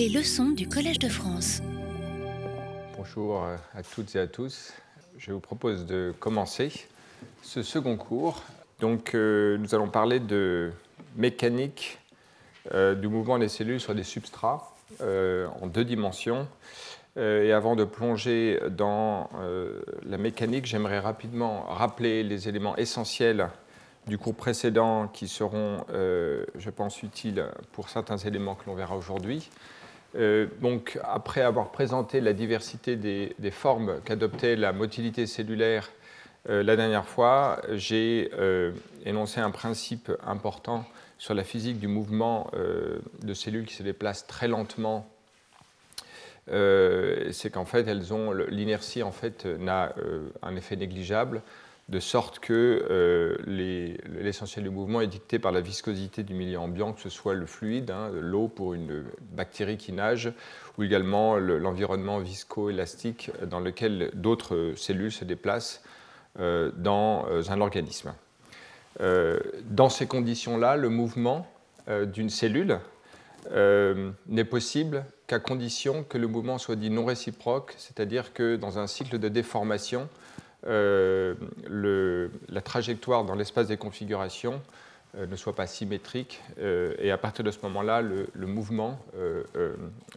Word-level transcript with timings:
Les 0.00 0.08
leçons 0.08 0.48
du 0.48 0.66
Collège 0.66 0.98
de 0.98 1.10
France. 1.10 1.60
Bonjour 2.96 3.44
à 3.74 3.82
toutes 3.82 4.16
et 4.16 4.18
à 4.18 4.26
tous. 4.26 4.72
Je 5.18 5.30
vous 5.30 5.40
propose 5.40 5.84
de 5.84 6.14
commencer 6.18 6.72
ce 7.42 7.62
second 7.62 7.98
cours. 7.98 8.42
Donc, 8.80 9.14
euh, 9.14 9.58
nous 9.58 9.74
allons 9.74 9.90
parler 9.90 10.18
de 10.18 10.72
mécanique 11.16 11.98
euh, 12.72 12.94
du 12.94 13.08
mouvement 13.08 13.38
des 13.38 13.50
cellules 13.50 13.78
sur 13.78 13.94
des 13.94 14.02
substrats 14.02 14.74
euh, 15.02 15.46
en 15.60 15.66
deux 15.66 15.84
dimensions. 15.84 16.48
et 17.18 17.52
avant 17.52 17.76
de 17.76 17.84
plonger 17.84 18.58
dans 18.70 19.28
la 20.08 20.16
mécanique, 20.16 20.64
j'aimerais 20.64 21.00
rapidement 21.00 21.64
rappeler 21.68 22.22
les 22.22 22.48
éléments 22.48 22.74
essentiels 22.76 23.50
du 24.06 24.16
cours 24.16 24.34
précédent 24.34 25.08
qui 25.08 25.28
seront, 25.28 25.84
je 25.92 26.70
pense, 26.70 27.02
utiles 27.02 27.44
pour 27.72 27.90
certains 27.90 28.16
éléments 28.16 28.54
que 28.54 28.64
l'on 28.66 28.74
verra 28.74 28.96
aujourd'hui. 28.96 29.50
Donc, 30.14 30.98
après 31.04 31.42
avoir 31.42 31.70
présenté 31.70 32.20
la 32.20 32.32
diversité 32.32 32.96
des, 32.96 33.50
formes 33.50 34.00
qu'adoptait 34.04 34.56
la 34.56 34.72
motilité 34.72 35.26
cellulaire 35.26 35.90
la 36.48 36.74
dernière 36.74 37.06
fois, 37.06 37.60
j'ai 37.70 38.30
énoncé 39.04 39.40
un 39.40 39.50
principe 39.50 40.10
important 40.26 40.84
sur 41.20 41.34
la 41.34 41.44
physique 41.44 41.78
du 41.78 41.86
mouvement 41.86 42.50
euh, 42.54 42.98
de 43.22 43.34
cellules 43.34 43.66
qui 43.66 43.74
se 43.74 43.82
déplacent 43.82 44.26
très 44.26 44.48
lentement, 44.48 45.06
euh, 46.50 47.30
c'est 47.30 47.50
qu'en 47.50 47.66
fait, 47.66 47.86
elles 47.86 48.14
ont 48.14 48.32
l'inertie 48.32 49.02
en 49.02 49.12
fait 49.12 49.44
n'a 49.44 49.92
euh, 49.98 50.30
un 50.42 50.56
effet 50.56 50.76
négligeable, 50.76 51.42
de 51.90 52.00
sorte 52.00 52.38
que 52.38 53.36
l'essentiel 53.46 54.64
du 54.64 54.70
mouvement 54.70 55.00
est 55.00 55.08
dicté 55.08 55.38
par 55.38 55.52
la 55.52 55.60
viscosité 55.60 56.22
du 56.22 56.34
milieu 56.34 56.58
ambiant, 56.58 56.92
que 56.92 57.00
ce 57.00 57.08
soit 57.08 57.34
le 57.34 57.46
fluide, 57.46 57.90
hein, 57.90 58.10
l'eau 58.14 58.48
pour 58.48 58.74
une 58.74 59.04
bactérie 59.32 59.76
qui 59.76 59.92
nage, 59.92 60.32
ou 60.78 60.84
également 60.84 61.36
l'environnement 61.36 62.18
viscoélastique 62.18 63.30
dans 63.44 63.60
lequel 63.60 64.10
d'autres 64.14 64.74
cellules 64.76 65.12
se 65.12 65.24
déplacent 65.24 65.82
dans 66.38 67.26
un 67.48 67.60
organisme. 67.60 68.14
Euh, 69.00 69.38
dans 69.64 69.88
ces 69.88 70.06
conditions-là, 70.06 70.76
le 70.76 70.88
mouvement 70.88 71.46
euh, 71.88 72.04
d'une 72.04 72.30
cellule 72.30 72.80
euh, 73.52 74.10
n'est 74.26 74.44
possible 74.44 75.04
qu'à 75.26 75.38
condition 75.38 76.04
que 76.04 76.18
le 76.18 76.26
mouvement 76.26 76.58
soit 76.58 76.76
dit 76.76 76.90
non 76.90 77.04
réciproque, 77.04 77.74
c'est-à-dire 77.78 78.32
que 78.32 78.56
dans 78.56 78.78
un 78.78 78.86
cycle 78.86 79.18
de 79.18 79.28
déformation, 79.28 80.08
la 80.64 82.60
trajectoire 82.62 83.24
dans 83.24 83.34
l'espace 83.34 83.68
des 83.68 83.76
configurations 83.76 84.60
ne 85.14 85.36
soit 85.36 85.54
pas 85.54 85.66
symétrique, 85.66 86.42
et 86.58 87.10
à 87.10 87.18
partir 87.18 87.44
de 87.44 87.50
ce 87.50 87.58
moment-là, 87.62 88.02
le, 88.02 88.46
mouvement 88.46 89.00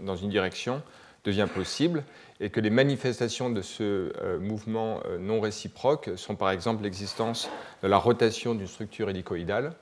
dans 0.01 0.15
une 0.15 0.29
direction 0.29 0.81
devient 1.23 1.47
possible 1.53 2.03
et 2.39 2.49
que 2.49 2.59
les 2.59 2.69
manifestations 2.69 3.49
de 3.49 3.61
ce 3.61 4.11
euh, 4.21 4.39
mouvement 4.39 4.99
euh, 5.05 5.17
non 5.17 5.39
réciproque 5.39 6.11
sont 6.15 6.35
par 6.35 6.51
exemple 6.51 6.83
l'existence 6.83 7.49
de 7.81 7.87
la 7.87 7.97
rotation 7.97 8.55
d'une 8.55 8.67
structure 8.67 9.09
hélicoïdale 9.09 9.73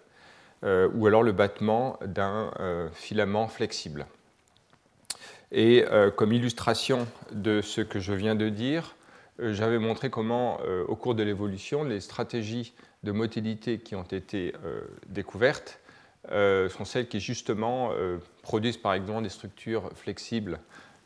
euh, 0.63 0.89
ou 0.93 1.07
alors 1.07 1.23
le 1.23 1.31
battement 1.31 1.97
d'un 2.05 2.51
filament 2.93 3.47
flexible. 3.47 4.05
Et 5.53 5.83
comme 6.15 6.31
illustration 6.31 7.07
de 7.33 7.59
ce 7.59 7.81
que 7.81 7.99
je 7.99 8.13
viens 8.13 8.35
de 8.35 8.47
dire, 8.47 8.95
j'avais 9.42 9.80
montré 9.80 10.09
comment, 10.09 10.59
au 10.88 10.95
cours 10.95 11.16
de 11.16 11.23
l'évolution, 11.23 11.84
les 11.84 12.00
stratégies 12.00 12.73
de 13.03 13.11
motilité 13.11 13.80
qui 13.80 13.95
ont 13.95 14.03
été 14.03 14.53
découvertes 15.08 15.80
sont 16.30 16.86
celles 16.86 17.08
qui 17.08 17.20
justement 17.20 17.92
produisent 18.44 18.78
par 18.78 18.94
exemple 18.94 19.23
des 19.23 19.30
structures 19.30 19.89
flexibles 19.95 20.59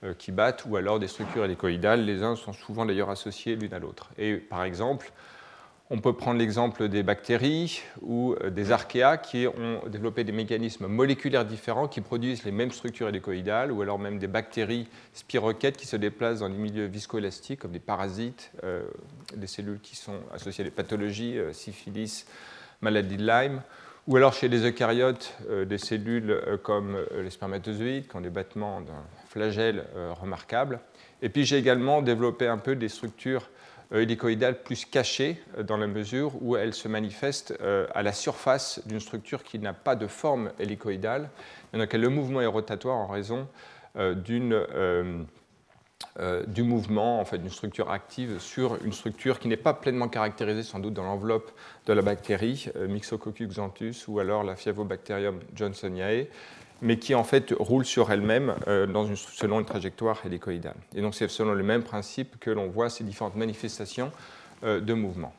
euh, 0.06 0.14
qui 0.14 0.32
battent 0.32 0.66
ou 0.68 0.76
alors 0.76 1.00
des 1.00 1.08
structures 1.08 1.46
hélicoïdales. 1.46 2.04
Les 2.04 2.22
uns 2.22 2.36
sont 2.36 2.52
souvent 2.52 2.86
d'ailleurs 2.86 3.10
associés 3.10 3.56
l'une 3.56 3.74
à 3.74 3.80
l'autre. 3.80 4.10
Et 4.18 4.36
par 4.36 4.64
exemple, 4.64 5.12
on 5.90 6.00
peut 6.00 6.14
prendre 6.14 6.40
l'exemple 6.40 6.88
des 6.88 7.04
bactéries 7.04 7.82
ou 8.02 8.36
euh, 8.42 8.50
des 8.50 8.72
archéas 8.72 9.18
qui 9.18 9.48
ont 9.48 9.88
développé 9.88 10.24
des 10.24 10.32
mécanismes 10.32 10.88
moléculaires 10.88 11.46
différents 11.46 11.88
qui 11.88 12.02
produisent 12.02 12.44
les 12.44 12.52
mêmes 12.52 12.72
structures 12.72 13.08
hélicoïdales, 13.08 13.72
ou 13.72 13.82
alors 13.82 14.00
même 14.00 14.18
des 14.18 14.28
bactéries 14.28 14.88
spiroquettes 15.14 15.78
qui 15.78 15.86
se 15.86 15.96
déplacent 15.96 16.40
dans 16.40 16.48
les 16.48 16.58
milieux 16.58 16.86
viscoélastiques, 16.86 17.60
comme 17.60 17.72
des 17.72 17.80
parasites, 17.80 18.52
euh, 18.64 18.84
des 19.36 19.48
cellules 19.48 19.80
qui 19.80 19.96
sont 19.96 20.20
associées 20.34 20.64
à 20.64 20.66
des 20.66 20.72
pathologies, 20.72 21.38
syphilis, 21.52 22.26
maladie 22.82 23.18
de 23.18 23.26
Lyme, 23.26 23.62
ou 24.08 24.18
alors 24.18 24.34
chez 24.34 24.48
les 24.48 24.64
eucaryotes, 24.64 25.36
des 25.66 25.80
cellules 25.80 26.40
comme 26.62 26.98
les 27.20 27.32
spermatozoïdes 27.32 28.08
qui 28.08 28.16
ont 28.16 28.22
des 28.22 28.30
battements 28.30 28.82
d'un 28.82 29.04
flagelle 29.36 29.84
euh, 29.98 30.14
remarquable. 30.14 30.80
Et 31.22 31.28
puis 31.28 31.44
j'ai 31.44 31.58
également 31.58 32.02
développé 32.02 32.48
un 32.48 32.58
peu 32.58 32.78
des 32.78 32.88
structures 32.88 33.42
euh, 33.42 33.55
hélicoïdales 34.02 34.62
plus 34.64 34.86
cachées 34.86 35.42
euh, 35.58 35.64
dans 35.64 35.78
la 35.78 35.88
mesure 35.88 36.32
où 36.42 36.56
elles 36.56 36.74
se 36.74 36.88
manifestent 36.88 37.54
à 37.94 38.04
la 38.04 38.14
surface 38.14 38.82
d'une 38.86 39.00
structure 39.00 39.44
qui 39.44 39.60
n'a 39.60 39.74
pas 39.74 39.96
de 39.96 40.08
forme 40.08 40.52
hélicoïdale, 40.60 41.30
laquelle 41.74 42.02
le 42.02 42.10
mouvement 42.10 42.42
est 42.42 42.46
rotatoire 42.46 42.98
en 42.98 43.08
raison 43.08 43.48
d'une, 43.96 44.66
du 46.48 46.64
mouvement, 46.64 47.20
en 47.20 47.26
fait, 47.26 47.38
d'une 47.38 47.50
structure 47.50 47.92
active 47.92 48.40
sur 48.40 48.84
une 48.84 48.94
structure 48.94 49.40
qui 49.40 49.48
n'est 49.48 49.58
pas 49.58 49.74
pleinement 49.74 50.08
caractérisée 50.08 50.64
sans 50.64 50.80
doute 50.80 50.94
dans 50.94 51.04
l'enveloppe 51.04 51.52
de 51.86 51.94
la 51.94 52.02
bactérie, 52.02 52.68
Myxococcus 52.88 53.48
xanthus 53.48 54.06
ou 54.08 54.20
alors 54.20 54.44
la 54.44 54.56
Fiavobacterium 54.56 55.40
johnsoniae, 55.54 56.28
mais 56.82 56.98
qui 56.98 57.16
en 57.16 57.24
fait 57.24 57.54
roule 57.58 57.86
sur 57.86 58.12
elle-même 58.12 58.56
euh, 58.68 58.88
selon 59.16 59.60
une 59.60 59.66
trajectoire 59.66 60.22
hélicoïdale. 60.26 60.76
Et 60.96 61.02
donc 61.02 61.16
c'est 61.16 61.28
selon 61.30 61.54
le 61.54 61.64
même 61.64 61.84
principe 61.84 62.40
que 62.40 62.50
l'on 62.50 62.68
voit 62.68 62.90
ces 62.90 63.04
différentes 63.04 63.36
manifestations 63.36 64.12
euh, 64.64 64.80
de 64.80 64.94
mouvement. 64.94 65.34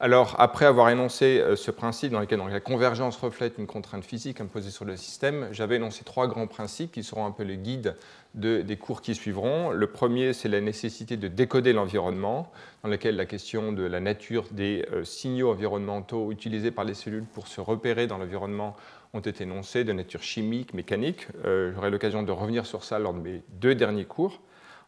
Alors, 0.00 0.36
après 0.38 0.64
avoir 0.64 0.90
énoncé 0.90 1.40
euh, 1.40 1.56
ce 1.56 1.72
principe 1.72 2.12
dans 2.12 2.20
lequel 2.20 2.38
la 2.38 2.60
convergence 2.60 3.16
reflète 3.16 3.58
une 3.58 3.66
contrainte 3.66 4.04
physique 4.04 4.40
imposée 4.40 4.70
sur 4.70 4.84
le 4.84 4.96
système, 4.96 5.48
j'avais 5.50 5.76
énoncé 5.76 6.04
trois 6.04 6.28
grands 6.28 6.46
principes 6.46 6.92
qui 6.92 7.02
seront 7.02 7.26
un 7.26 7.32
peu 7.32 7.42
le 7.42 7.56
guide 7.56 7.96
des 8.34 8.76
cours 8.76 9.02
qui 9.02 9.16
suivront. 9.16 9.70
Le 9.70 9.86
premier, 9.88 10.32
c'est 10.32 10.48
la 10.48 10.60
nécessité 10.60 11.16
de 11.16 11.26
décoder 11.26 11.72
l'environnement, 11.72 12.52
dans 12.84 12.88
lequel 12.88 13.16
la 13.16 13.26
question 13.26 13.72
de 13.72 13.82
la 13.82 13.98
nature 13.98 14.44
des 14.52 14.86
signaux 15.02 15.50
environnementaux 15.50 16.30
utilisés 16.30 16.70
par 16.70 16.84
les 16.84 16.94
cellules 16.94 17.24
pour 17.24 17.48
se 17.48 17.60
repérer 17.60 18.06
dans 18.06 18.18
l'environnement 18.18 18.76
ont 19.14 19.20
été 19.20 19.44
énoncés 19.44 19.84
de 19.84 19.92
nature 19.92 20.22
chimique, 20.22 20.74
mécanique. 20.74 21.26
Euh, 21.44 21.72
j'aurai 21.74 21.90
l'occasion 21.90 22.22
de 22.22 22.32
revenir 22.32 22.66
sur 22.66 22.84
ça 22.84 22.98
lors 22.98 23.14
de 23.14 23.20
mes 23.20 23.42
deux 23.48 23.74
derniers 23.74 24.04
cours, 24.04 24.40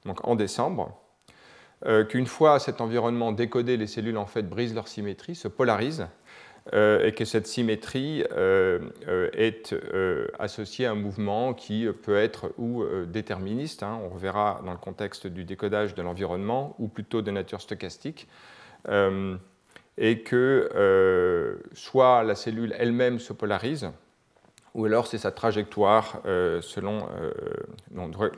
donc 0.04 0.26
en 0.26 0.36
décembre. 0.36 0.96
Euh, 1.86 2.04
qu'une 2.04 2.26
fois 2.26 2.58
cet 2.58 2.80
environnement 2.80 3.32
décodé, 3.32 3.76
les 3.76 3.86
cellules 3.86 4.18
en 4.18 4.26
fait 4.26 4.42
brisent 4.42 4.74
leur 4.74 4.88
symétrie, 4.88 5.34
se 5.34 5.48
polarisent, 5.48 6.08
euh, 6.74 7.06
et 7.06 7.12
que 7.12 7.24
cette 7.24 7.46
symétrie 7.46 8.22
est 9.32 9.74
associée 10.38 10.86
à 10.86 10.90
un 10.90 10.94
mouvement 10.94 11.54
qui 11.54 11.86
peut 12.02 12.16
être 12.16 12.52
ou 12.58 12.84
déterministe, 13.06 13.82
hein, 13.82 13.98
on 14.04 14.10
reverra 14.10 14.60
dans 14.64 14.72
le 14.72 14.78
contexte 14.78 15.26
du 15.26 15.44
décodage 15.44 15.94
de 15.94 16.02
l'environnement, 16.02 16.74
ou 16.78 16.88
plutôt 16.88 17.22
de 17.22 17.30
nature 17.30 17.60
stochastique 17.60 18.28
et 19.98 20.22
que 20.22 21.58
soit 21.72 22.22
la 22.22 22.34
cellule 22.34 22.74
elle-même 22.78 23.18
se 23.18 23.32
polarise, 23.32 23.90
ou 24.74 24.84
alors 24.84 25.06
c'est 25.06 25.18
sa 25.18 25.32
trajectoire 25.32 26.20
euh, 26.26 26.60
selon... 26.62 27.08
Euh, 27.20 27.32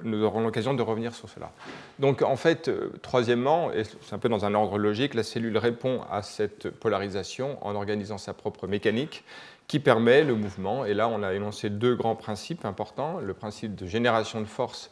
nous 0.03 0.23
aurons 0.23 0.41
l'occasion 0.41 0.75
de 0.75 0.83
revenir 0.83 1.15
sur 1.15 1.29
cela. 1.29 1.53
Donc 1.99 2.23
en 2.23 2.37
fait, 2.37 2.69
euh, 2.69 2.91
troisièmement, 3.03 3.73
et 3.73 3.85
c'est 3.85 4.15
un 4.15 4.19
peu 4.19 4.29
dans 4.29 4.45
un 4.45 4.55
ordre 4.55 4.79
logique, 4.79 5.15
la 5.15 5.23
cellule 5.23 5.59
répond 5.59 6.03
à 6.11 6.23
cette 6.23 6.71
polarisation 6.71 7.59
en 7.67 7.75
organisant 7.75 8.19
sa 8.19 8.33
propre 8.33 8.67
mécanique 8.67 9.25
qui 9.69 9.79
permet 9.79 10.25
le 10.25 10.35
mouvement. 10.35 10.85
Et 10.85 10.95
là, 10.95 11.09
on 11.09 11.23
a 11.23 11.35
énoncé 11.35 11.71
deux 11.71 11.95
grands 11.95 12.17
principes 12.17 12.65
importants. 12.65 13.21
Le 13.21 13.35
principe 13.35 13.75
de 13.75 13.87
génération 13.87 14.41
de 14.41 14.47
force, 14.47 14.91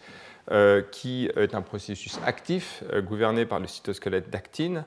qui 0.90 1.30
est 1.36 1.54
un 1.54 1.62
processus 1.62 2.18
actif 2.24 2.82
gouverné 3.02 3.46
par 3.46 3.60
le 3.60 3.66
cytosquelette 3.66 4.30
d'actine, 4.30 4.84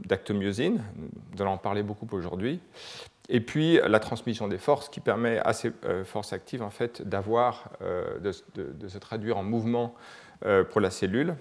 d'actomyosine, 0.00 0.82
nous 0.96 1.42
allons 1.42 1.52
en 1.52 1.58
parler 1.58 1.82
beaucoup 1.82 2.08
aujourd'hui, 2.12 2.60
et 3.28 3.40
puis 3.40 3.80
la 3.86 3.98
transmission 3.98 4.48
des 4.48 4.58
forces 4.58 4.88
qui 4.88 5.00
permet 5.00 5.38
à 5.38 5.52
ces 5.52 5.72
euh, 5.84 6.04
forces 6.04 6.32
actives 6.32 6.62
en 6.62 6.70
fait, 6.70 7.02
d'avoir, 7.02 7.70
euh, 7.82 8.18
de, 8.20 8.88
se 8.88 8.98
traduire 8.98 9.36
en 9.36 9.42
mouvement 9.42 9.94
euh, 10.44 10.64
pour 10.64 10.80
la 10.80 10.90
cellule 10.90 11.34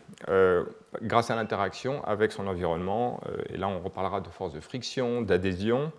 grâce 1.01 1.29
à 1.29 1.35
l'interaction 1.35 2.03
avec 2.05 2.31
son 2.31 2.47
environnement. 2.47 3.19
et 3.49 3.57
là, 3.57 3.67
on 3.67 3.81
reparlera 3.81 4.21
de 4.21 4.29
forces 4.29 4.53
de 4.53 4.61
friction, 4.61 5.21
d'adhésion 5.21 5.91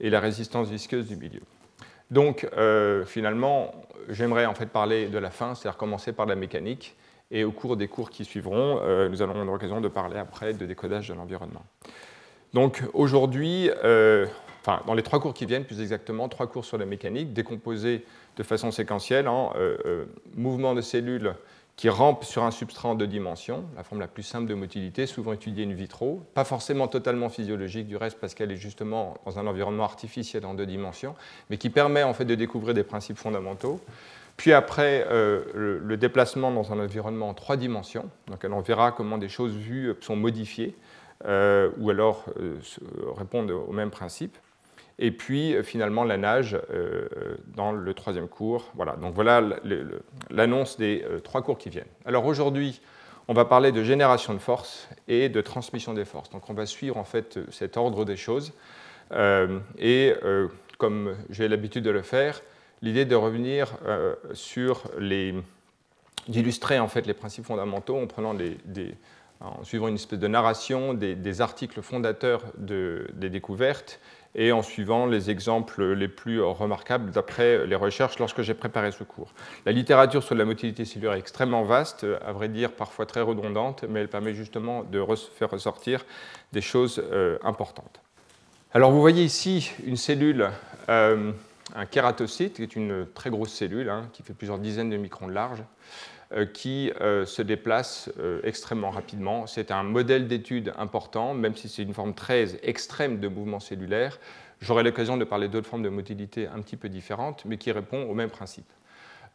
et 0.00 0.10
la 0.10 0.20
résistance 0.20 0.68
visqueuse 0.68 1.06
du 1.06 1.16
milieu. 1.16 1.42
Donc, 2.10 2.48
finalement, 3.04 3.74
j'aimerais 4.08 4.46
en 4.46 4.54
fait 4.54 4.66
parler 4.66 5.08
de 5.08 5.18
la 5.18 5.30
fin, 5.30 5.54
c'est-à-dire 5.54 5.76
commencer 5.76 6.12
par 6.12 6.24
la 6.24 6.34
mécanique. 6.34 6.96
Et 7.30 7.44
au 7.44 7.52
cours 7.52 7.76
des 7.76 7.88
cours 7.88 8.08
qui 8.08 8.24
suivront, 8.24 8.80
nous 9.08 9.20
allons 9.20 9.32
avoir 9.32 9.44
l'occasion 9.44 9.82
de 9.82 9.88
parler 9.88 10.16
après 10.16 10.54
de 10.54 10.64
décodage 10.64 11.08
de 11.08 11.14
l'environnement. 11.14 11.64
Donc 12.54 12.82
aujourd'hui, 12.94 13.70
dans 14.86 14.94
les 14.94 15.02
trois 15.02 15.20
cours 15.20 15.34
qui 15.34 15.46
viennent, 15.46 15.64
plus 15.64 15.80
exactement, 15.80 16.28
trois 16.28 16.46
cours 16.46 16.64
sur 16.64 16.78
la 16.78 16.86
mécanique, 16.86 17.32
décomposés 17.32 18.04
de 18.36 18.42
façon 18.42 18.70
séquentielle 18.70 19.28
en 19.28 19.52
mouvements 20.34 20.74
de 20.74 20.80
cellules 20.80 21.34
qui 21.78 21.88
rampent 21.88 22.24
sur 22.24 22.42
un 22.42 22.50
substrat 22.50 22.88
en 22.88 22.96
deux 22.96 23.06
dimensions, 23.06 23.64
la 23.76 23.84
forme 23.84 24.00
la 24.00 24.08
plus 24.08 24.24
simple 24.24 24.48
de 24.48 24.54
motilité, 24.54 25.06
souvent 25.06 25.32
étudiée 25.32 25.64
in 25.64 25.72
vitro, 25.72 26.20
pas 26.34 26.42
forcément 26.42 26.88
totalement 26.88 27.28
physiologique 27.28 27.86
du 27.86 27.96
reste 27.96 28.18
parce 28.20 28.34
qu'elle 28.34 28.50
est 28.50 28.56
justement 28.56 29.14
dans 29.24 29.38
un 29.38 29.46
environnement 29.46 29.84
artificiel 29.84 30.44
en 30.44 30.54
deux 30.54 30.66
dimensions, 30.66 31.14
mais 31.50 31.56
qui 31.56 31.70
permet 31.70 32.02
en 32.02 32.14
fait 32.14 32.24
de 32.24 32.34
découvrir 32.34 32.74
des 32.74 32.82
principes 32.82 33.16
fondamentaux. 33.16 33.80
Puis 34.36 34.52
après, 34.52 35.06
euh, 35.08 35.80
le, 35.84 35.96
déplacement 35.96 36.50
dans 36.50 36.72
un 36.72 36.80
environnement 36.80 37.28
en 37.28 37.34
trois 37.34 37.56
dimensions, 37.56 38.10
donc 38.26 38.44
on 38.44 38.60
verra 38.60 38.90
comment 38.90 39.16
des 39.16 39.28
choses 39.28 39.54
vues 39.54 39.94
sont 40.00 40.16
modifiées 40.16 40.74
euh, 41.26 41.70
ou 41.78 41.90
alors 41.90 42.24
euh, 42.40 42.56
répondent 43.16 43.52
au 43.52 43.72
même 43.72 43.90
principe 43.90 44.36
et 44.98 45.10
puis 45.10 45.54
euh, 45.54 45.62
finalement 45.62 46.04
la 46.04 46.16
nage 46.16 46.58
euh, 46.70 47.06
dans 47.54 47.72
le 47.72 47.94
troisième 47.94 48.28
cours. 48.28 48.70
Voilà, 48.74 48.96
donc 48.96 49.14
voilà 49.14 49.42
l'annonce 50.30 50.76
des 50.76 51.04
euh, 51.08 51.20
trois 51.20 51.42
cours 51.42 51.58
qui 51.58 51.70
viennent. 51.70 51.86
Alors 52.04 52.26
aujourd'hui, 52.26 52.80
on 53.28 53.34
va 53.34 53.44
parler 53.44 53.72
de 53.72 53.82
génération 53.84 54.34
de 54.34 54.38
force 54.38 54.88
et 55.06 55.28
de 55.28 55.40
transmission 55.40 55.94
des 55.94 56.04
forces. 56.04 56.30
Donc 56.30 56.48
on 56.50 56.54
va 56.54 56.66
suivre 56.66 56.96
en 56.96 57.04
fait 57.04 57.38
cet 57.50 57.76
ordre 57.76 58.04
des 58.04 58.16
choses. 58.16 58.52
et 59.78 60.14
comme 60.78 61.14
j'ai 61.28 61.46
l'habitude 61.46 61.84
de 61.84 61.90
le 61.90 62.00
faire, 62.00 62.40
l'idée 62.80 63.04
de 63.04 63.14
revenir 63.14 63.76
sur 64.32 64.84
les 64.98 65.34
d'illustrer 66.26 66.78
en 66.78 66.88
fait 66.88 67.06
les 67.06 67.12
principes 67.12 67.44
fondamentaux 67.44 67.98
en 69.40 69.62
suivant 69.62 69.88
une 69.88 69.96
espèce 69.96 70.18
de 70.18 70.26
narration 70.26 70.94
des, 70.94 71.40
articles 71.42 71.82
fondateurs 71.82 72.42
des 72.56 73.28
découvertes 73.28 74.00
et 74.34 74.52
en 74.52 74.62
suivant 74.62 75.06
les 75.06 75.30
exemples 75.30 75.84
les 75.92 76.08
plus 76.08 76.40
remarquables 76.40 77.10
d'après 77.10 77.66
les 77.66 77.76
recherches 77.76 78.18
lorsque 78.18 78.42
j'ai 78.42 78.54
préparé 78.54 78.92
ce 78.92 79.04
cours. 79.04 79.32
La 79.66 79.72
littérature 79.72 80.22
sur 80.22 80.34
la 80.34 80.44
motilité 80.44 80.84
cellulaire 80.84 81.14
est 81.14 81.18
extrêmement 81.18 81.64
vaste, 81.64 82.06
à 82.24 82.32
vrai 82.32 82.48
dire 82.48 82.72
parfois 82.72 83.06
très 83.06 83.20
redondante, 83.20 83.84
mais 83.88 84.00
elle 84.00 84.08
permet 84.08 84.34
justement 84.34 84.84
de 84.84 85.04
faire 85.34 85.50
ressortir 85.50 86.04
des 86.52 86.60
choses 86.60 87.02
euh, 87.12 87.38
importantes. 87.42 88.00
Alors 88.72 88.90
vous 88.90 89.00
voyez 89.00 89.24
ici 89.24 89.72
une 89.86 89.96
cellule, 89.96 90.50
euh, 90.90 91.32
un 91.74 91.86
kératocyte, 91.86 92.56
qui 92.56 92.62
est 92.62 92.76
une 92.76 93.06
très 93.14 93.30
grosse 93.30 93.52
cellule, 93.52 93.88
hein, 93.88 94.08
qui 94.12 94.22
fait 94.22 94.34
plusieurs 94.34 94.58
dizaines 94.58 94.90
de 94.90 94.96
microns 94.98 95.26
de 95.26 95.32
large, 95.32 95.62
qui 96.52 96.92
euh, 97.00 97.24
se 97.24 97.40
déplace 97.40 98.10
euh, 98.18 98.40
extrêmement 98.44 98.90
rapidement. 98.90 99.46
C'est 99.46 99.70
un 99.70 99.82
modèle 99.82 100.28
d'étude 100.28 100.72
important, 100.76 101.32
même 101.32 101.56
si 101.56 101.68
c'est 101.68 101.82
une 101.82 101.94
forme 101.94 102.14
très 102.14 102.56
extrême 102.62 103.18
de 103.18 103.28
mouvement 103.28 103.60
cellulaire. 103.60 104.18
J'aurai 104.60 104.82
l'occasion 104.82 105.16
de 105.16 105.24
parler 105.24 105.48
d'autres 105.48 105.68
formes 105.68 105.82
de 105.82 105.88
motilité 105.88 106.46
un 106.46 106.60
petit 106.60 106.76
peu 106.76 106.88
différentes, 106.88 107.44
mais 107.44 107.56
qui 107.56 107.72
répondent 107.72 108.10
au 108.10 108.14
même 108.14 108.30
principe. 108.30 108.66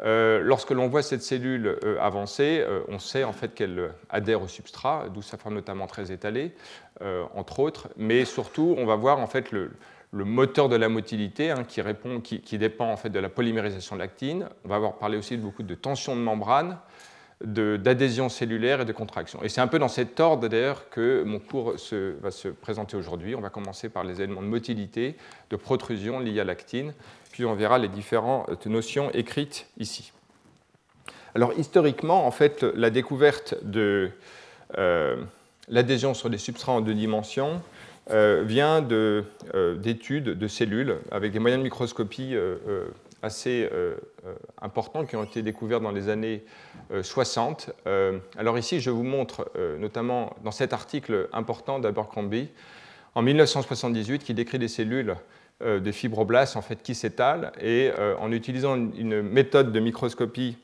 lorsque 0.01 0.72
l'on 0.72 0.90
voit 0.90 1.01
cette 1.01 1.24
cellule 1.24 1.78
avancer, 2.01 2.62
on 2.90 3.00
sait 3.00 3.24
en 3.24 3.31
fait 3.31 3.54
qu'elle 3.54 3.94
adhère 4.10 4.42
au 4.42 4.50
substrat, 4.50 5.06
d'où 5.13 5.22
sa 5.22 5.38
forme 5.38 5.56
notamment 5.56 5.88
très 5.88 6.12
étalée, 6.12 6.54
entre 7.36 7.62
autres, 7.62 7.88
mais 7.95 8.25
surtout 8.25 8.75
on 8.78 8.86
va 8.86 8.98
voir 8.98 9.19
en 9.19 9.28
fait 9.28 9.54
le, 9.54 9.72
le 10.13 10.25
moteur 10.25 10.69
de 10.69 10.75
la 10.75 10.89
motilité 10.89 11.50
hein, 11.50 11.63
qui, 11.68 11.81
répond, 11.81 12.21
qui, 12.21 12.57
dépend 12.57 12.89
en 12.89 12.98
fait 12.98 13.10
de 13.10 13.19
la 13.19 13.30
polymérisation 13.30 13.95
de 13.95 14.01
l'actine. 14.01 14.48
On 14.63 14.69
va 14.69 14.75
avoir 14.75 14.94
parlé 14.98 15.18
aussi 15.18 15.36
de 15.38 15.42
beaucoup 15.42 15.63
de 15.63 15.75
tension 15.75 16.15
de 16.15 16.21
membrane, 16.21 16.77
d'adhésion 17.44 18.30
cellulaire 18.30 18.81
et 18.81 18.86
de 18.86 18.92
contraction. 18.94 19.42
Et 19.44 19.50
c'est 19.50 19.60
un 19.60 19.68
peu 19.68 19.80
dans 19.80 19.88
cet 19.88 20.19
ordre 20.19 20.48
d'ailleurs 20.48 20.89
que 20.92 21.24
mon 21.24 21.39
cours 21.39 21.74
va 22.21 22.31
se 22.31 22.48
présenter 22.48 22.95
aujourd'hui. 22.95 23.36
On 23.36 23.42
va 23.42 23.50
commencer 23.50 23.89
par 23.89 24.04
les 24.04 24.21
éléments 24.21 24.44
de 24.44 24.48
motilité, 24.48 25.18
de 25.50 25.56
protrusion 25.56 26.19
liés 26.19 26.39
à 26.39 26.44
l'actine, 26.44 26.94
puis 27.31 27.44
on 27.44 27.56
verra 27.56 27.80
les 27.80 27.89
différentes 27.89 28.68
notions 28.68 29.09
écrites 29.12 29.68
ici. 29.80 30.13
Alors 31.33 31.54
historiquement, 31.57 32.27
en 32.27 32.31
fait, 32.31 32.62
la 32.62 32.92
découverte 32.92 33.56
de 33.63 34.12
euh, 34.77 35.16
l'adhésion 35.69 36.13
sur 36.13 36.30
des 36.30 36.38
substrats 36.38 36.74
en 36.74 36.81
deux 36.81 36.94
dimensions 36.94 37.62
vient 38.09 38.85
euh, 38.91 39.75
d'études 39.75 40.25
de, 40.25 40.47
cellules 40.47 40.97
avec 41.11 41.31
des 41.31 41.39
moyens 41.39 41.59
de 41.59 41.63
microscopie 41.63 42.35
euh, 42.35 42.85
assez 43.21 43.69
importants 44.61 45.05
qui 45.05 45.15
ont 45.15 45.23
été 45.23 45.41
découverts 45.41 45.79
dans 45.79 45.91
les 45.91 46.09
années 46.09 46.44
60. 47.01 47.69
alors 48.38 48.57
ici, 48.57 48.81
je 48.81 48.89
vous 48.89 49.03
montre 49.03 49.50
notamment 49.79 50.35
dans 50.44 50.51
cet 50.51 50.73
article 50.73 51.29
important 51.31 51.79
d'Abercrombie 51.79 52.50
en 53.15 53.21
1978 53.21 54.25
qui 54.25 54.33
décrit 54.33 54.59
des 54.59 54.67
cellules 54.67 55.15
de 55.61 55.91
fibroblastes 55.94 56.57
en 56.57 56.61
fait, 56.61 56.83
qui 56.83 56.95
s'étalent 56.95 57.53
et 57.61 57.91
en 58.19 58.29
utilisant 58.33 58.75
une 58.75 59.21
méthode 59.21 59.71
de 59.71 59.79
microscopie 59.79 60.57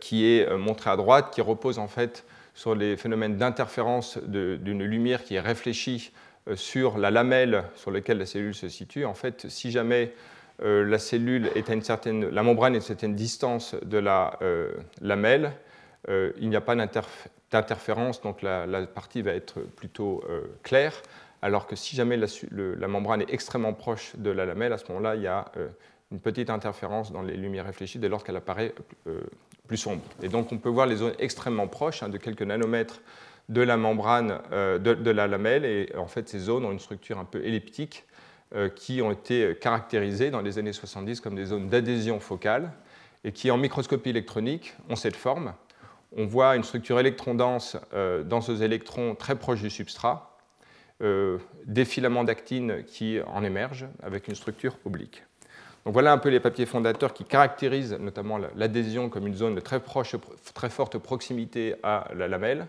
qui 0.00 0.26
est 0.26 0.52
montrée 0.56 0.90
à 0.90 0.96
droite, 0.96 1.32
qui 1.32 1.42
repose 1.42 1.78
en 1.78 1.86
fait 1.86 2.24
sur 2.54 2.74
les 2.74 2.96
phénomènes 2.96 3.36
d'interférence 3.36 4.18
d'une 4.18 4.84
lumière 4.84 5.24
qui 5.24 5.34
est 5.34 5.40
réfléchie 5.40 6.12
euh, 6.48 6.56
sur 6.56 6.98
la 6.98 7.10
lamelle 7.10 7.64
sur 7.74 7.90
laquelle 7.90 8.18
la 8.18 8.26
cellule 8.26 8.54
se 8.54 8.68
situe. 8.68 9.04
En 9.04 9.14
fait, 9.14 9.48
si 9.48 9.70
jamais 9.70 10.12
euh, 10.62 10.84
la 10.84 10.98
cellule 10.98 11.50
est 11.54 11.68
à 11.68 11.74
une 11.74 11.82
certaine, 11.82 12.28
la 12.28 12.42
membrane 12.42 12.74
est 12.74 12.76
à 12.76 12.80
une 12.80 12.86
certaine 12.86 13.14
distance 13.14 13.74
de 13.84 13.98
la 13.98 14.38
euh, 14.42 14.72
lamelle, 15.00 15.52
il 16.38 16.50
n'y 16.50 16.56
a 16.56 16.60
pas 16.60 16.76
d'interférence, 16.76 18.20
donc 18.20 18.42
la, 18.42 18.66
partie 18.86 19.22
va 19.22 19.32
être 19.32 19.60
plutôt 19.60 20.22
claire. 20.62 20.92
Alors 21.40 21.66
que 21.66 21.76
si 21.76 21.96
jamais 21.96 22.18
la, 22.18 22.26
la, 22.50 22.88
membrane 22.88 23.22
est 23.22 23.32
extrêmement 23.32 23.72
proche 23.72 24.14
de 24.16 24.28
la 24.28 24.44
lamelle, 24.44 24.74
à 24.74 24.76
ce 24.76 24.84
moment-là, 24.88 25.14
il 25.16 25.22
y 25.22 25.26
a 25.26 25.46
une 26.12 26.20
petite 26.20 26.50
interférence 26.50 27.10
dans 27.10 27.22
les 27.22 27.38
lumières 27.38 27.64
réfléchies 27.64 27.98
dès 27.98 28.10
lors 28.10 28.22
qu'elle 28.22 28.36
apparaît 28.36 28.74
plus 29.66 29.76
sombre. 29.76 30.02
Et 30.22 30.28
donc 30.28 30.52
on 30.52 30.58
peut 30.58 30.68
voir 30.68 30.86
les 30.86 30.96
zones 30.96 31.14
extrêmement 31.18 31.68
proches, 31.68 32.02
hein, 32.02 32.08
de 32.08 32.18
quelques 32.18 32.42
nanomètres 32.42 33.00
de 33.48 33.60
la 33.60 33.76
membrane 33.76 34.40
euh, 34.52 34.78
de, 34.78 35.10
la 35.10 35.26
lamelle, 35.26 35.64
et 35.64 35.92
en 35.96 36.06
fait 36.06 36.28
ces 36.28 36.38
zones 36.38 36.64
ont 36.64 36.72
une 36.72 36.80
structure 36.80 37.18
un 37.18 37.24
peu 37.24 37.44
elliptique 37.44 38.04
euh, 38.54 38.68
qui 38.68 39.02
ont 39.02 39.10
été 39.10 39.56
caractérisées 39.60 40.30
dans 40.30 40.40
les 40.40 40.58
années 40.58 40.72
70 40.72 41.20
comme 41.20 41.34
des 41.34 41.46
zones 41.46 41.68
d'adhésion 41.68 42.20
focale, 42.20 42.72
et 43.24 43.32
qui 43.32 43.50
en 43.50 43.56
microscopie 43.56 44.10
électronique 44.10 44.74
ont 44.88 44.96
cette 44.96 45.16
forme. 45.16 45.54
On 46.16 46.26
voit 46.26 46.56
une 46.56 46.62
structure 46.62 47.00
électron-dense 47.00 47.76
euh, 47.92 48.22
dans 48.22 48.40
ces 48.40 48.62
électrons 48.62 49.14
très 49.14 49.36
proches 49.36 49.62
du 49.62 49.70
substrat, 49.70 50.30
des 51.66 51.84
filaments 51.84 52.24
d'actine 52.24 52.82
qui 52.86 53.18
en 53.26 53.42
émergent 53.44 53.88
avec 54.02 54.28
une 54.28 54.34
structure 54.34 54.78
oblique. 54.86 55.24
Donc 55.84 55.92
voilà 55.92 56.12
un 56.12 56.18
peu 56.18 56.30
les 56.30 56.40
papiers 56.40 56.64
fondateurs 56.64 57.12
qui 57.12 57.24
caractérisent 57.24 57.98
notamment 58.00 58.38
l'adhésion 58.56 59.10
comme 59.10 59.26
une 59.26 59.34
zone 59.34 59.54
de 59.54 59.60
très, 59.60 59.80
proche, 59.80 60.16
très 60.54 60.70
forte 60.70 60.96
proximité 60.98 61.74
à 61.82 62.08
la 62.16 62.26
lamelle, 62.26 62.66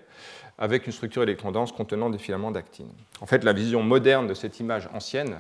avec 0.58 0.86
une 0.86 0.92
structure 0.92 1.24
électron-dense 1.24 1.72
contenant 1.72 2.10
des 2.10 2.18
filaments 2.18 2.52
d'actine. 2.52 2.92
En 3.22 3.26
fait, 3.26 3.44
la 3.44 3.54
vision 3.54 3.84
moderne 3.84 4.28
de 4.28 4.34
cette 4.34 4.60
image 4.60 4.90
ancienne 4.94 5.40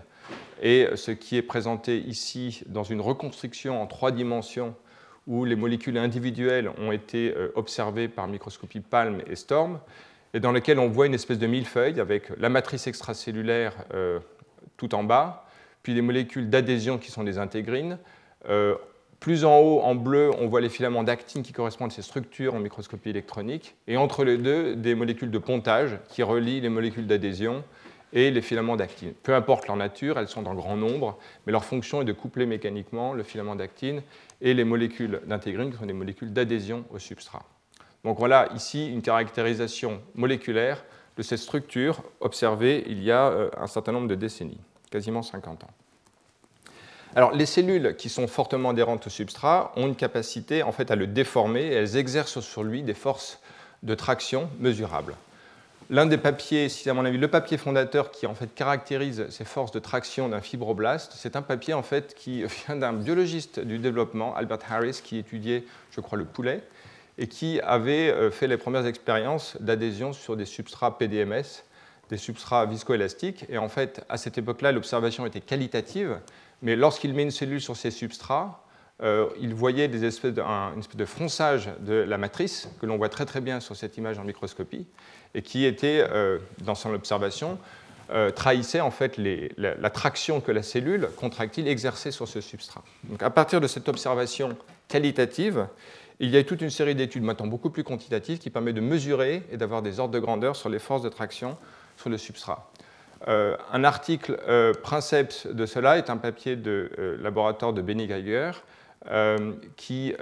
est 0.61 0.95
ce 0.95 1.11
qui 1.11 1.35
est 1.35 1.41
présenté 1.41 1.97
ici 1.99 2.63
dans 2.67 2.83
une 2.83 3.01
reconstruction 3.01 3.81
en 3.81 3.87
trois 3.87 4.11
dimensions 4.11 4.73
où 5.27 5.43
les 5.43 5.55
molécules 5.55 5.97
individuelles 5.97 6.69
ont 6.77 6.91
été 6.91 7.33
euh, 7.35 7.51
observées 7.55 8.07
par 8.07 8.27
microscopie 8.27 8.79
Palm 8.79 9.21
et 9.27 9.35
Storm, 9.35 9.79
et 10.33 10.39
dans 10.39 10.51
lequel 10.51 10.79
on 10.79 10.87
voit 10.87 11.07
une 11.07 11.13
espèce 11.13 11.39
de 11.39 11.47
millefeuille 11.47 11.99
avec 11.99 12.29
la 12.37 12.49
matrice 12.49 12.87
extracellulaire 12.87 13.73
euh, 13.93 14.19
tout 14.77 14.93
en 14.93 15.03
bas, 15.03 15.44
puis 15.85 15.93
des 15.93 16.01
molécules 16.01 16.49
d'adhésion 16.49 16.97
qui 16.97 17.11
sont 17.11 17.23
des 17.23 17.37
intégrines. 17.37 17.99
Euh, 18.49 18.73
plus 19.19 19.45
en 19.45 19.59
haut, 19.59 19.81
en 19.81 19.93
bleu, 19.93 20.31
on 20.39 20.47
voit 20.47 20.59
les 20.59 20.69
filaments 20.69 21.03
d'actine 21.03 21.43
qui 21.43 21.53
correspondent 21.53 21.91
à 21.91 21.93
ces 21.93 22.01
structures 22.01 22.55
en 22.55 22.59
microscopie 22.59 23.11
électronique. 23.11 23.75
Et 23.87 23.95
entre 23.95 24.23
les 24.23 24.39
deux, 24.39 24.75
des 24.75 24.95
molécules 24.95 25.29
de 25.29 25.37
pontage 25.37 25.99
qui 26.09 26.23
relient 26.23 26.59
les 26.59 26.69
molécules 26.69 27.05
d'adhésion 27.05 27.63
et 28.13 28.31
les 28.31 28.41
filaments 28.41 28.77
d'actine. 28.77 29.13
Peu 29.21 29.35
importe 29.35 29.67
leur 29.67 29.77
nature, 29.77 30.17
elles 30.17 30.27
sont 30.27 30.41
dans 30.41 30.55
grand 30.55 30.75
nombre, 30.75 31.19
mais 31.45 31.51
leur 31.51 31.63
fonction 31.63 32.01
est 32.01 32.05
de 32.05 32.13
coupler 32.13 32.47
mécaniquement 32.47 33.13
le 33.13 33.21
filament 33.21 33.55
d'actine 33.55 34.01
et 34.41 34.55
les 34.55 34.63
molécules 34.63 35.21
d'intégrine, 35.27 35.69
qui 35.69 35.77
sont 35.77 35.85
des 35.85 35.93
molécules 35.93 36.33
d'adhésion 36.33 36.83
au 36.89 36.97
substrat. 36.97 37.43
Donc 38.03 38.17
voilà 38.17 38.49
ici 38.55 38.89
une 38.89 39.03
caractérisation 39.03 40.01
moléculaire 40.15 40.83
de 41.15 41.21
cette 41.21 41.37
structure 41.37 42.01
observée 42.21 42.83
il 42.87 43.03
y 43.03 43.11
a 43.11 43.27
euh, 43.27 43.49
un 43.55 43.67
certain 43.67 43.91
nombre 43.91 44.07
de 44.07 44.15
décennies 44.15 44.61
quasiment 44.95 45.23
50 45.23 45.65
ans. 45.65 45.71
Alors, 47.15 47.33
les 47.33 47.45
cellules 47.45 47.97
qui 47.97 48.07
sont 48.07 48.27
fortement 48.27 48.69
adhérentes 48.69 49.07
au 49.07 49.09
substrat 49.09 49.73
ont 49.75 49.87
une 49.87 49.95
capacité 49.97 50.63
en 50.63 50.71
fait 50.71 50.89
à 50.89 50.95
le 50.95 51.05
déformer 51.05 51.63
et 51.63 51.73
elles 51.73 51.97
exercent 51.97 52.39
sur 52.39 52.63
lui 52.63 52.81
des 52.81 52.93
forces 52.93 53.41
de 53.83 53.93
traction 53.93 54.49
mesurables. 54.59 55.15
L'un 55.89 56.05
des 56.05 56.17
papiers, 56.17 56.69
si 56.69 56.89
à 56.89 56.93
mon 56.93 57.03
avis 57.03 57.17
le 57.17 57.27
papier 57.27 57.57
fondateur 57.57 58.09
qui 58.09 58.25
en 58.25 58.35
fait 58.35 58.47
caractérise 58.55 59.25
ces 59.29 59.43
forces 59.43 59.73
de 59.73 59.79
traction 59.79 60.29
d'un 60.29 60.39
fibroblaste, 60.39 61.11
c'est 61.17 61.35
un 61.35 61.41
papier 61.41 61.73
en 61.73 61.83
fait 61.83 62.15
qui 62.15 62.45
vient 62.65 62.77
d'un 62.77 62.93
biologiste 62.93 63.59
du 63.59 63.79
développement, 63.79 64.33
Albert 64.33 64.59
Harris, 64.69 65.01
qui 65.03 65.17
étudiait, 65.17 65.65
je 65.91 65.99
crois, 65.99 66.17
le 66.17 66.25
poulet 66.25 66.63
et 67.17 67.27
qui 67.27 67.59
avait 67.61 68.09
euh, 68.11 68.31
fait 68.31 68.47
les 68.47 68.57
premières 68.57 68.85
expériences 68.85 69.57
d'adhésion 69.59 70.13
sur 70.13 70.37
des 70.37 70.45
substrats 70.45 70.97
PDMS 70.97 71.63
des 72.09 72.17
substrats 72.17 72.65
viscoélastiques. 72.65 73.45
Et 73.49 73.57
en 73.57 73.69
fait, 73.69 74.05
à 74.09 74.17
cette 74.17 74.37
époque-là, 74.37 74.71
l'observation 74.71 75.25
était 75.25 75.41
qualitative, 75.41 76.19
mais 76.61 76.75
lorsqu'il 76.75 77.13
met 77.13 77.23
une 77.23 77.31
cellule 77.31 77.61
sur 77.61 77.75
ces 77.75 77.91
substrats, 77.91 78.65
euh, 79.03 79.27
il 79.41 79.53
voyait 79.53 79.87
des 79.87 80.05
espèces 80.05 80.33
de, 80.33 80.41
une 80.41 80.79
espèce 80.79 80.95
de 80.95 81.05
fronçage 81.05 81.69
de 81.79 81.93
la 81.93 82.17
matrice, 82.17 82.69
que 82.79 82.85
l'on 82.85 82.97
voit 82.97 83.09
très 83.09 83.25
très 83.25 83.41
bien 83.41 83.59
sur 83.59 83.75
cette 83.75 83.97
image 83.97 84.19
en 84.19 84.23
microscopie, 84.23 84.87
et 85.33 85.41
qui 85.41 85.65
était, 85.65 86.05
euh, 86.09 86.39
dans 86.59 86.75
son 86.75 86.93
observation, 86.93 87.57
euh, 88.11 88.29
trahissait 88.29 88.81
en 88.81 88.91
fait 88.91 89.17
la, 89.57 89.89
traction 89.89 90.39
que 90.39 90.51
la 90.51 90.61
cellule 90.61 91.09
contractile 91.17 91.67
exerçait 91.67 92.11
sur 92.11 92.27
ce 92.27 92.39
substrat. 92.39 92.83
Donc 93.05 93.23
à 93.23 93.31
partir 93.31 93.59
de 93.59 93.67
cette 93.67 93.89
observation 93.89 94.55
qualitative, 94.87 95.67
il 96.19 96.29
y 96.29 96.37
a 96.37 96.43
toute 96.43 96.61
une 96.61 96.69
série 96.69 96.93
d'études 96.93 97.23
maintenant 97.23 97.47
beaucoup 97.47 97.71
plus 97.71 97.83
quantitatives 97.83 98.37
qui 98.37 98.49
permettent 98.49 98.75
de 98.75 98.81
mesurer 98.81 99.43
et 99.51 99.57
d'avoir 99.57 99.81
des 99.81 99.99
ordres 99.99 100.13
de 100.13 100.19
grandeur 100.19 100.55
sur 100.55 100.69
les 100.69 100.79
forces 100.79 101.01
de 101.01 101.09
traction 101.09 101.57
sur 101.97 102.09
le 102.09 102.17
substrat. 102.17 102.69
Euh, 103.27 103.57
un 103.71 103.83
article 103.83 104.37
euh, 104.47 104.73
princeps 104.73 105.47
de 105.47 105.65
cela 105.65 105.97
est 105.97 106.09
un 106.09 106.17
papier 106.17 106.55
de 106.55 106.91
euh, 106.99 107.17
laboratoire 107.21 107.73
de 107.73 107.81
Benny 107.81 108.07
Geiger 108.07 108.51
qui 109.75 110.15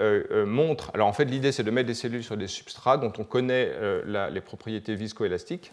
montre. 0.45 0.91
Alors 0.93 1.07
en 1.07 1.13
fait, 1.13 1.23
l'idée 1.23 1.53
c'est 1.53 1.63
de 1.63 1.71
mettre 1.71 1.87
des 1.87 1.93
cellules 1.93 2.21
sur 2.21 2.35
des 2.35 2.49
substrats 2.49 2.97
dont 2.97 3.13
on 3.17 3.23
connaît 3.23 3.71
les 4.05 4.41
propriétés 4.41 4.95
viscoélastiques 4.95 5.71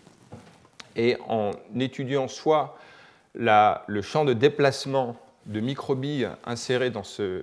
et 0.95 1.16
en 1.26 1.50
étudiant 1.76 2.28
soit 2.28 2.78
le 3.35 4.00
champ 4.00 4.25
de 4.25 4.33
déplacement 4.33 5.16
de 5.47 5.59
microbilles 5.59 6.28
insérées 6.45 6.90
dans, 6.90 7.02
ce, 7.02 7.42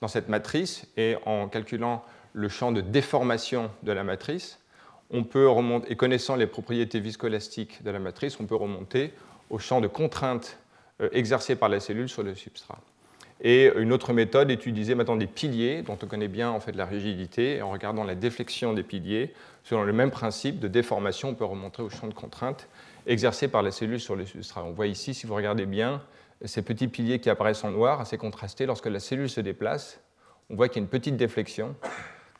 dans 0.00 0.06
cette 0.06 0.28
matrice 0.28 0.86
et 0.96 1.16
en 1.26 1.48
calculant 1.48 2.04
le 2.32 2.48
champ 2.48 2.70
de 2.70 2.82
déformation 2.82 3.68
de 3.82 3.90
la 3.90 4.04
matrice, 4.04 4.60
on 5.12 5.24
peut 5.24 5.48
remonter, 5.48 5.92
et 5.92 5.96
connaissant 5.96 6.36
les 6.36 6.46
propriétés 6.46 7.00
viscoélastiques 7.00 7.82
de 7.82 7.90
la 7.90 7.98
matrice, 7.98 8.40
on 8.40 8.46
peut 8.46 8.56
remonter 8.56 9.12
au 9.50 9.58
champ 9.58 9.80
de 9.80 9.86
contraintes 9.86 10.58
euh, 11.00 11.08
exercées 11.12 11.56
par 11.56 11.68
la 11.68 11.80
cellule 11.80 12.08
sur 12.08 12.22
le 12.22 12.34
substrat. 12.34 12.78
Et 13.44 13.72
une 13.76 13.92
autre 13.92 14.12
méthode 14.12 14.50
est 14.50 14.56
d'utiliser 14.56 14.94
maintenant 14.94 15.16
des 15.16 15.26
piliers, 15.26 15.82
dont 15.82 15.98
on 16.00 16.06
connaît 16.06 16.28
bien 16.28 16.50
en 16.50 16.60
fait 16.60 16.72
la 16.72 16.86
rigidité, 16.86 17.60
en 17.60 17.72
regardant 17.72 18.04
la 18.04 18.14
déflexion 18.14 18.72
des 18.72 18.84
piliers, 18.84 19.34
selon 19.64 19.82
le 19.82 19.92
même 19.92 20.12
principe 20.12 20.60
de 20.60 20.68
déformation, 20.68 21.30
on 21.30 21.34
peut 21.34 21.44
remonter 21.44 21.82
au 21.82 21.90
champ 21.90 22.06
de 22.06 22.14
contraintes 22.14 22.68
exercé 23.06 23.48
par 23.48 23.62
la 23.62 23.72
cellule 23.72 23.98
sur 23.98 24.14
le 24.14 24.26
substrat. 24.26 24.62
On 24.64 24.70
voit 24.70 24.86
ici, 24.86 25.12
si 25.12 25.26
vous 25.26 25.34
regardez 25.34 25.66
bien, 25.66 26.02
ces 26.44 26.62
petits 26.62 26.86
piliers 26.86 27.18
qui 27.18 27.30
apparaissent 27.30 27.64
en 27.64 27.72
noir, 27.72 28.00
assez 28.00 28.16
contrastés, 28.16 28.64
lorsque 28.64 28.86
la 28.86 29.00
cellule 29.00 29.28
se 29.28 29.40
déplace, 29.40 30.00
on 30.50 30.54
voit 30.54 30.68
qu'il 30.68 30.76
y 30.76 30.80
a 30.80 30.84
une 30.84 30.88
petite 30.88 31.16
déflexion, 31.16 31.74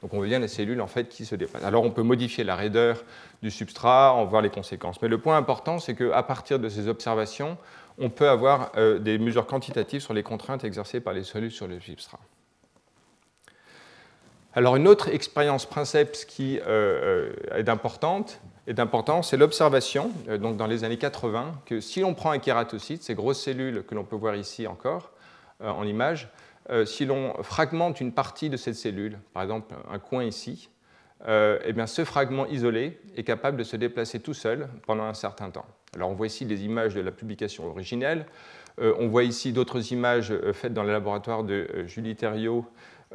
donc 0.03 0.13
on 0.13 0.17
voit 0.17 0.27
bien 0.27 0.41
les 0.41 0.49
cellules 0.49 0.81
en 0.81 0.89
fait 0.89 1.09
qui 1.09 1.25
se 1.25 1.37
déplacent. 1.37 1.63
Alors 1.65 1.85
on 1.85 1.91
peut 1.91 2.03
modifier 2.03 2.43
la 2.43 2.57
raideur 2.57 3.05
du 3.41 3.51
substrat, 3.51 4.13
en 4.13 4.25
voir 4.25 4.43
les 4.43 4.51
conséquences. 4.51 5.01
Mais 5.01 5.09
le 5.09 5.19
point 5.19 5.37
important, 5.37 5.79
c'est 5.79 5.95
qu'à 5.95 6.23
partir 6.25 6.59
de 6.59 6.69
ces 6.69 6.89
observations, 6.89 7.57
on 7.99 8.11
peut 8.11 8.29
avoir 8.29 8.73
euh, 8.77 8.99
des 8.99 9.19
mesures 9.19 9.47
quantitatives 9.47 10.01
sur 10.01 10.13
les 10.13 10.25
contraintes 10.25 10.65
exercées 10.65 11.01
par 11.01 11.13
les 11.13 11.23
cellules 11.23 11.53
sur 11.53 11.69
le 11.69 11.79
substrat. 11.79 12.19
Alors 14.55 14.77
une 14.77 14.89
autre 14.89 15.09
expérience 15.09 15.67
princeps 15.67 16.25
qui 16.25 16.59
euh, 16.59 17.33
euh, 17.53 17.59
est 17.59 17.69
importante, 17.69 18.41
c'est 19.23 19.37
l'observation, 19.37 20.11
donc 20.41 20.57
dans 20.57 20.67
les 20.67 20.85
années 20.85 20.99
80, 20.99 21.63
que 21.65 21.81
si 21.81 22.01
l'on 22.01 22.15
prend 22.15 22.33
un 22.33 22.39
kératocyte, 22.39 23.03
ces 23.03 23.15
grosses 23.15 23.43
cellules 23.43 23.83
que 23.85 23.95
l'on 23.95 24.05
peut 24.05 24.17
voir 24.17 24.37
ici 24.37 24.67
encore 24.67 25.11
en 25.61 25.85
image, 25.85 26.29
si 26.85 27.05
l'on 27.05 27.35
fragmente 27.43 28.01
une 28.01 28.13
partie 28.13 28.51
de 28.51 28.57
cette 28.57 28.77
cellule, 28.77 29.19
par 29.33 29.43
exemple 29.43 29.75
un 29.91 29.99
coin 29.99 30.25
ici, 30.25 30.71
euh, 31.29 31.59
eh 31.65 31.73
bien, 31.73 31.87
ce 31.87 32.05
fragment 32.05 32.47
isolé 32.47 32.99
est 33.17 33.23
capable 33.23 33.57
de 33.57 33.63
se 33.63 33.77
déplacer 33.77 34.21
tout 34.21 34.35
seul 34.35 34.69
pendant 34.87 35.05
un 35.05 35.15
certain 35.15 35.51
temps. 35.51 35.67
Alors 35.95 36.11
on 36.11 36.15
voit 36.15 36.27
ici 36.27 36.47
des 36.47 36.65
images 36.65 36.95
de 36.95 37.01
la 37.01 37.13
publication 37.13 37.67
originelle. 37.69 38.27
Euh, 38.81 38.95
on 38.99 39.07
voit 39.07 39.25
ici 39.25 39.53
d'autres 39.53 39.93
images 39.93 40.33
faites 40.53 40.75
dans 40.75 40.83
le 40.83 40.93
laboratoire 40.93 41.45
de 41.45 41.85
Julie 41.87 42.17
Thériault 42.17 42.67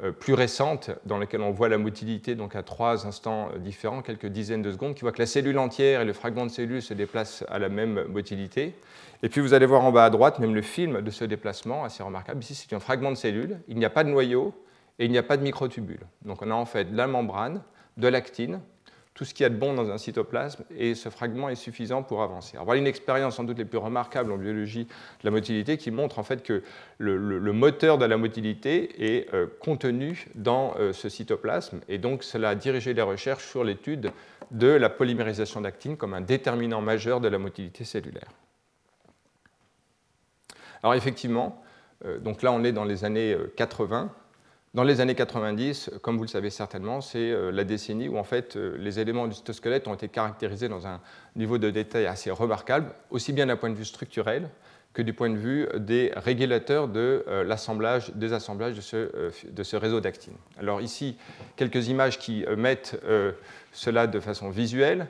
euh, 0.04 0.12
plus 0.12 0.34
récente, 0.34 0.92
dans 1.06 1.18
laquelle 1.18 1.42
on 1.42 1.52
voit 1.52 1.70
la 1.70 1.80
motilité 1.80 2.36
donc 2.36 2.56
à 2.56 2.64
trois 2.64 3.08
instants 3.08 3.50
différents, 3.58 4.02
quelques 4.02 4.28
dizaines 4.28 4.62
de 4.62 4.72
secondes, 4.72 4.94
qui 4.94 5.02
voit 5.02 5.12
que 5.12 5.20
la 5.22 5.26
cellule 5.26 5.58
entière 5.58 6.02
et 6.02 6.06
le 6.06 6.14
fragment 6.14 6.46
de 6.46 6.52
cellule 6.52 6.82
se 6.82 6.94
déplacent 6.94 7.44
à 7.50 7.60
la 7.60 7.68
même 7.68 8.06
motilité. 8.08 8.76
Et 9.24 9.30
puis 9.30 9.42
vous 9.42 9.54
allez 9.54 9.66
voir 9.66 9.84
en 9.84 9.92
bas 9.92 10.06
à 10.06 10.10
droite 10.10 10.40
même 10.40 10.54
le 10.54 10.62
film 10.62 11.02
de 11.02 11.10
ce 11.10 11.26
déplacement, 11.26 11.84
assez 11.84 12.04
remarquable. 12.04 12.42
Ici, 12.42 12.54
c'est 12.56 12.76
un 12.76 12.80
fragment 12.80 13.12
de 13.12 13.16
cellule, 13.16 13.60
il 13.68 13.78
n'y 13.78 13.86
a 13.86 13.90
pas 13.90 14.04
de 14.04 14.10
noyau 14.10 14.54
et 15.00 15.06
il 15.06 15.12
n'y 15.12 15.18
a 15.18 15.24
pas 15.24 15.38
de 15.38 15.44
microtubule. 15.44 16.02
Donc 16.24 16.42
on 16.42 16.52
a 16.52 16.54
en 16.54 16.66
fait 16.66 16.92
de 16.92 16.98
la 16.98 17.08
membrane, 17.08 17.62
de 17.98 18.08
l'actine, 18.08 18.62
tout 19.18 19.26
ce 19.26 19.34
qu'il 19.34 19.44
y 19.44 19.48
a 19.48 19.50
de 19.50 19.56
bon 19.56 19.74
dans 19.74 19.90
un 19.90 19.98
cytoplasme, 19.98 20.64
et 20.78 20.94
ce 20.94 21.10
fragment 21.10 21.50
est 21.50 21.56
suffisant 21.56 22.04
pour 22.04 22.22
avancer. 22.22 22.56
Alors, 22.56 22.66
voilà 22.66 22.80
une 22.80 22.86
expérience 22.86 23.38
sans 23.38 23.44
doute 23.44 23.58
les 23.58 23.66
plus 23.66 23.80
remarquables 23.80 24.32
en 24.32 24.38
biologie 24.38 24.84
de 24.86 25.24
la 25.24 25.32
motilité 25.32 25.78
qui 25.78 25.90
montre 25.90 26.20
en 26.20 26.24
fait 26.24 26.44
que 26.44 26.62
le, 27.00 27.52
moteur 27.52 27.98
de 27.98 28.06
la 28.06 28.16
motilité 28.16 29.18
est 29.18 29.34
euh, 29.34 29.48
contenu 29.60 30.28
dans 30.36 30.76
euh, 30.78 30.94
ce 30.94 31.10
cytoplasme, 31.10 31.80
et 31.90 31.98
donc 31.98 32.24
cela 32.24 32.50
a 32.50 32.56
dirigé 32.56 32.94
les 32.94 33.02
recherches 33.02 33.48
sur 33.48 33.64
l'étude 33.64 34.12
de 34.52 34.68
la 34.68 34.90
polymérisation 34.90 35.62
d'actine 35.62 35.98
comme 35.98 36.14
un 36.14 36.22
déterminant 36.22 36.82
majeur 36.82 37.20
de 37.20 37.28
la 37.28 37.40
motilité 37.40 37.86
cellulaire. 37.86 38.30
Alors 40.84 40.96
effectivement, 40.96 41.62
euh, 42.06 42.20
donc 42.20 42.42
là 42.42 42.52
on 42.52 42.64
est 42.64 42.72
dans 42.72 42.86
les 42.86 43.06
années 43.06 43.36
80, 43.56 44.12
dans 44.78 44.84
les 44.84 45.02
années 45.02 45.16
90, 45.16 45.92
comme 46.04 46.18
vous 46.18 46.24
le 46.24 46.30
savez 46.30 46.52
certainement, 46.52 47.02
c'est 47.02 47.32
euh, 47.32 47.52
la 47.52 47.64
décennie 47.64 48.10
où 48.10 48.18
en 48.18 48.24
fait 48.24 48.56
euh, 48.56 48.78
les 48.78 49.00
éléments 49.00 49.26
du 49.26 49.34
cytosquelette 49.34 49.88
ont 49.88 49.96
été 49.96 50.08
caractérisés 50.08 50.70
dans 50.70 50.86
un 50.86 51.02
niveau 51.36 51.58
de 51.58 51.72
détail 51.72 52.06
assez 52.06 52.30
remarquable, 52.30 52.94
aussi 53.10 53.34
bien 53.34 53.48
d'un 53.48 53.56
point 53.56 53.72
de 53.72 53.76
vue 53.76 53.86
structurel 53.86 54.50
que 54.94 55.02
du 55.02 55.14
point 55.14 55.32
de 55.32 55.36
vue 55.36 55.68
des 55.78 56.12
régulateurs 56.16 56.90
de 56.90 57.26
euh, 57.28 57.44
l'assemblage, 57.44 58.12
désassemblage 58.14 58.76
de 58.76 58.82
ce, 58.82 59.32
de 59.50 59.64
ce 59.64 59.76
réseau 59.78 60.00
d'actines. 60.00 60.38
Alors 60.60 60.80
ici, 60.80 61.18
quelques 61.56 61.88
images 61.88 62.20
qui 62.20 62.46
mettent 62.56 63.02
cela 63.72 64.06
de 64.06 64.20
façon 64.20 64.52
visuelle. 64.52 65.08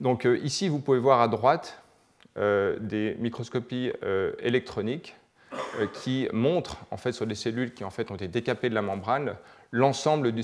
Donc 0.00 0.28
ici, 0.42 0.68
vous 0.68 0.80
pouvez 0.80 0.98
voir 0.98 1.22
à 1.22 1.28
droite 1.28 1.82
des 2.38 3.16
microscopies 3.18 3.92
électroniques 4.40 5.14
euh, 5.78 5.86
qui 6.02 6.28
montre 6.32 6.76
en 6.90 6.98
fait 6.98 7.12
sur 7.12 7.26
des 7.26 7.34
cellules 7.34 7.72
qui 7.72 7.82
en 7.82 7.90
fait 7.90 8.10
ont 8.10 8.16
été 8.16 8.28
décapées 8.28 8.68
de 8.68 8.74
la 8.74 8.82
membrane 8.82 9.34
l'ensemble 9.72 10.32
du, 10.32 10.42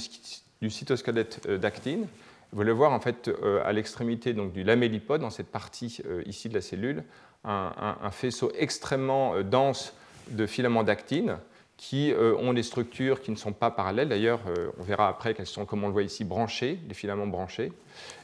cytosquelette 0.70 1.42
euh, 1.46 1.58
d'actine. 1.58 2.06
Vous 2.52 2.62
allez 2.62 2.72
voir 2.72 2.90
en 2.90 3.00
fait 3.00 3.28
euh, 3.28 3.62
à 3.66 3.72
l'extrémité 3.72 4.32
donc 4.32 4.52
du 4.52 4.64
lamellipode 4.64 5.20
dans 5.20 5.28
cette 5.28 5.48
partie 5.48 6.00
ici 6.24 6.48
de 6.48 6.54
la 6.54 6.62
cellule 6.62 7.04
un, 7.44 8.10
faisceau 8.12 8.50
extrêmement 8.56 9.42
dense 9.42 9.92
de 10.30 10.46
filaments 10.46 10.84
d'actine 10.84 11.36
qui 11.76 12.12
ont 12.16 12.52
des 12.52 12.62
structures 12.62 13.20
qui 13.20 13.30
ne 13.30 13.36
sont 13.36 13.52
pas 13.52 13.70
parallèles. 13.70 14.08
D'ailleurs, 14.08 14.40
on 14.78 14.82
verra 14.82 15.08
après 15.08 15.34
qu'elles 15.34 15.46
sont, 15.46 15.64
comme 15.66 15.82
on 15.82 15.88
le 15.88 15.92
voit 15.92 16.04
ici, 16.04 16.24
branchées, 16.24 16.78
des 16.86 16.94
filaments 16.94 17.26
branchés. 17.26 17.72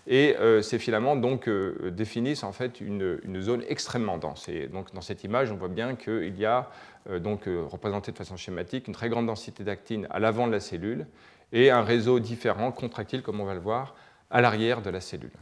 Et 0.06 0.36
ces 0.62 0.78
filaments 0.78 1.16
donc 1.16 1.48
définissent 1.48 2.44
en 2.44 2.52
fait 2.52 2.80
une, 2.80 3.18
zone 3.40 3.64
extrêmement 3.68 4.18
dense. 4.18 4.48
Et 4.48 4.68
donc 4.68 4.94
dans 4.94 5.00
cette 5.00 5.24
image, 5.24 5.50
on 5.50 5.56
voit 5.56 5.68
bien 5.68 5.96
qu'il 5.96 6.38
y 6.38 6.44
a 6.46 6.70
euh, 7.08 7.18
donc 7.18 7.48
euh, 7.48 7.64
représenté 7.64 8.12
de 8.12 8.16
façon 8.16 8.36
schématique, 8.36 8.86
une 8.86 8.94
très 8.94 9.08
grande 9.08 9.26
densité 9.26 9.64
d'actine 9.64 10.06
à 10.10 10.18
l'avant 10.18 10.46
de 10.46 10.52
la 10.52 10.60
cellule 10.60 11.06
et 11.52 11.70
un 11.70 11.82
réseau 11.82 12.20
différent, 12.20 12.72
contractile, 12.72 13.22
comme 13.22 13.40
on 13.40 13.44
va 13.44 13.54
le 13.54 13.60
voir, 13.60 13.94
à 14.30 14.40
l'arrière 14.40 14.82
de 14.82 14.90
la 14.90 15.00
cellule. 15.00 15.32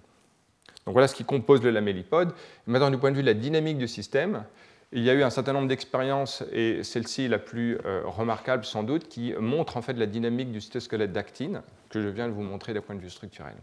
Donc 0.86 0.94
voilà 0.94 1.08
ce 1.08 1.14
qui 1.14 1.24
compose 1.24 1.62
le 1.62 1.70
lamellipode. 1.70 2.32
maintenant, 2.66 2.90
du 2.90 2.96
point 2.96 3.10
de 3.10 3.16
vue 3.16 3.22
de 3.22 3.26
la 3.26 3.34
dynamique 3.34 3.76
du 3.76 3.88
système, 3.88 4.44
il 4.92 5.02
y 5.02 5.10
a 5.10 5.14
eu 5.14 5.22
un 5.22 5.30
certain 5.30 5.52
nombre 5.52 5.68
d'expériences, 5.68 6.42
et 6.52 6.82
celle-ci 6.82 7.28
la 7.28 7.38
plus 7.38 7.78
euh, 7.84 8.02
remarquable 8.06 8.64
sans 8.64 8.82
doute, 8.82 9.08
qui 9.08 9.34
montre 9.38 9.76
en 9.76 9.82
fait 9.82 9.92
la 9.94 10.06
dynamique 10.06 10.50
du 10.50 10.60
cytosquelette 10.60 11.12
d'actine, 11.12 11.62
que 11.90 12.00
je 12.00 12.08
viens 12.08 12.28
de 12.28 12.32
vous 12.32 12.42
montrer 12.42 12.72
d'un 12.72 12.80
point 12.80 12.94
de 12.94 13.00
vue 13.00 13.10
structurel. 13.10 13.54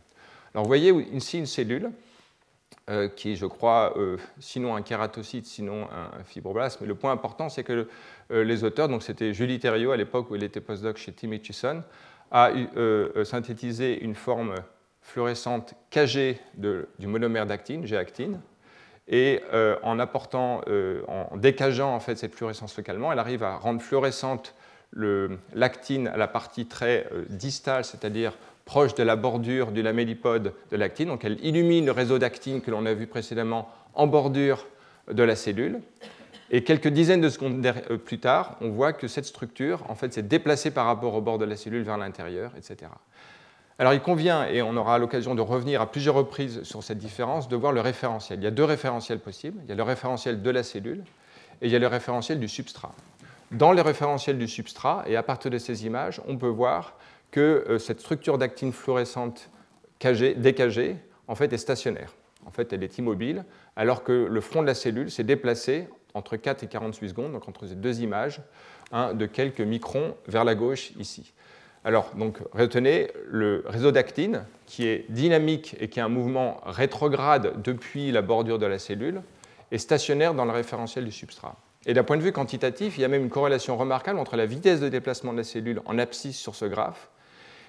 Alors 0.54 0.64
vous 0.64 0.70
voyez 0.70 0.92
ici 1.14 1.40
une 1.40 1.48
cellule 1.48 1.92
euh, 2.90 3.10
qui 3.10 3.32
est, 3.32 3.36
je 3.36 3.48
crois, 3.48 3.98
euh, 3.98 4.18
sinon 4.40 4.76
un 4.76 4.84
kératocyte, 4.84 5.48
sinon 5.48 5.88
un 5.92 6.24
fibroblaste. 6.24 6.80
Mais 6.82 6.88
le 6.88 6.96
point 6.96 7.12
important, 7.12 7.50
c'est 7.50 7.64
que 7.64 7.88
les 8.30 8.64
auteurs, 8.64 8.88
donc 8.88 9.04
c'était 9.04 9.34
Julie 9.34 9.60
Thériault 9.60 9.92
à 9.92 9.98
l'époque 9.98 10.32
où 10.32 10.36
il 10.36 10.44
était 10.44 10.62
postdoc 10.62 10.98
chez 10.98 11.12
Tim 11.12 11.32
Hitchison, 11.32 11.84
a 12.32 12.52
synthétisé 13.24 14.02
une 14.02 14.16
forme 14.16 14.56
fluorescente 15.02 15.76
Kg 15.92 16.38
du 16.58 17.08
monomère 17.08 17.46
d'actine, 17.46 17.86
G-actine, 17.86 18.40
et 19.08 19.42
en 19.84 20.00
apportant, 20.00 20.62
en 21.08 21.38
décageant 21.38 21.94
en 21.94 22.00
fait 22.00 22.16
cette 22.16 22.34
fluorescence 22.34 22.76
localement, 22.76 23.12
elle 23.12 23.20
arrive 23.20 23.44
à 23.44 23.58
rendre 23.58 23.82
fluorescente 23.82 24.56
l'actine 25.54 26.08
à 26.08 26.18
la 26.18 26.28
partie 26.28 26.66
très 26.66 27.08
distale, 27.30 27.86
c'est-à-dire 27.86 28.34
proche 28.66 28.96
de 28.96 29.04
la 29.04 29.16
bordure 29.16 29.72
du 29.72 29.82
lamellipode 29.82 30.54
de 30.72 30.78
l'actine. 30.78 31.10
Donc 31.10 31.24
elle 31.24 31.44
illumine 31.46 31.86
le 31.86 31.92
réseau 31.92 32.18
d'actine 32.18 32.62
que 32.62 32.72
l'on 32.72 32.86
a 32.86 32.94
vu 32.94 33.08
précédemment 33.08 33.70
en 33.94 34.08
bordure 34.08 34.68
de 35.12 35.24
la 35.24 35.36
cellule. 35.36 35.82
Et 36.52 36.64
quelques 36.64 36.88
dizaines 36.88 37.22
de 37.22 37.30
secondes 37.30 37.66
euh, 37.66 37.98
plus 37.98 38.20
tard, 38.20 38.58
on 38.62 38.70
voit 38.70 38.94
que 38.94 39.08
cette 39.08 39.26
structure 39.26 39.84
en 39.90 39.96
fait, 39.96 40.14
s'est 40.14 40.22
déplacée 40.22 40.72
par 40.72 40.86
rapport 40.86 41.16
au 41.16 41.22
bord 41.22 41.38
de 41.38 41.46
la 41.46 41.56
cellule 41.56 41.84
vers 41.84 41.98
l'intérieur, 41.98 42.52
etc. 42.58 42.92
Alors 43.78 43.94
il 43.94 44.02
convient, 44.02 44.48
et 44.48 44.62
on 44.62 44.78
aura 44.78 44.98
l'occasion 44.98 45.36
de 45.36 45.42
revenir 45.42 45.82
à 45.82 45.92
plusieurs 45.92 46.16
reprises 46.16 46.64
sur 46.64 46.82
cette 46.82 46.98
différence, 46.98 47.50
de 47.50 47.58
voir 47.58 47.74
le 47.74 47.82
référentiel. 47.82 48.40
Il 48.40 48.44
y 48.44 48.48
a 48.48 48.52
deux 48.52 48.64
référentiels 48.64 49.20
possibles. 49.20 49.60
Il 49.66 49.70
y 49.70 49.74
a 49.74 49.76
le 49.76 49.84
référentiel 49.84 50.42
de 50.42 50.50
la 50.50 50.64
cellule 50.64 51.04
et 51.62 51.68
il 51.68 51.72
y 51.72 51.76
a 51.76 51.80
le 51.80 51.88
référentiel 51.88 52.40
du 52.40 52.48
substrat. 52.48 52.94
Dans 53.52 53.74
le 53.74 53.82
référentiel 53.82 54.38
du 54.38 54.48
substrat, 54.48 55.04
et 55.08 55.18
à 55.18 55.24
partir 55.24 55.52
de 55.52 55.58
ces 55.58 55.86
images, 55.86 56.22
on 56.28 56.38
peut 56.38 56.48
voir 56.48 56.98
que 57.32 57.66
euh, 57.70 57.80
cette 57.80 58.00
structure 58.00 58.38
d'actine 58.38 58.72
fluorescente 58.72 59.50
décagée, 60.00 60.98
en 61.28 61.36
fait, 61.36 61.52
est 61.52 61.58
stationnaire. 61.58 62.14
En 62.46 62.52
fait, 62.52 62.72
elle 62.74 62.84
est 62.84 62.98
immobile, 62.98 63.44
alors 63.76 64.04
que 64.04 64.12
le 64.12 64.42
front 64.42 64.62
de 64.62 64.68
la 64.68 64.74
cellule 64.74 65.12
s'est 65.12 65.24
déplacé 65.24 65.88
entre 66.14 66.38
4 66.38 66.64
et 66.64 66.68
48 66.68 67.10
secondes, 67.10 67.32
donc 67.34 67.48
entre 67.48 67.66
ces 67.68 67.76
deux 67.76 68.02
images, 68.02 68.42
de 68.94 69.26
quelques 69.26 69.62
microns 69.62 70.16
vers 70.28 70.46
la 70.46 70.56
gauche 70.56 70.92
ici. 70.98 71.34
Alors, 71.86 72.12
donc, 72.18 72.40
retenez 72.52 73.12
le 73.30 73.64
réseau 73.68 73.92
d'actine 73.92 74.44
qui 74.66 74.88
est 74.88 75.06
dynamique 75.10 75.76
et 75.80 75.88
qui 75.88 76.00
a 76.00 76.06
un 76.06 76.10
mouvement 76.10 76.60
rétrograde 76.66 77.62
depuis 77.64 78.12
la 78.12 78.24
bordure 78.24 78.58
de 78.58 78.66
la 78.66 78.80
cellule 78.80 79.22
est 79.70 79.78
stationnaire 79.78 80.34
dans 80.34 80.46
le 80.46 80.52
référentiel 80.52 81.06
du 81.06 81.12
substrat. 81.12 81.56
Et 81.86 81.94
d'un 81.94 82.04
point 82.04 82.18
de 82.18 82.24
vue 82.24 82.32
quantitatif, 82.32 82.98
il 82.98 83.02
y 83.02 83.06
a 83.06 83.08
même 83.08 83.22
une 83.22 83.30
corrélation 83.30 83.78
remarquable 83.78 84.18
entre 84.18 84.36
la 84.36 84.48
vitesse 84.48 84.80
de 84.80 84.90
déplacement 84.90 85.32
de 85.32 85.38
la 85.38 85.44
cellule 85.44 85.80
en 85.86 86.00
abscisse 86.00 86.40
sur 86.40 86.56
ce 86.56 86.66
graphe 86.66 87.10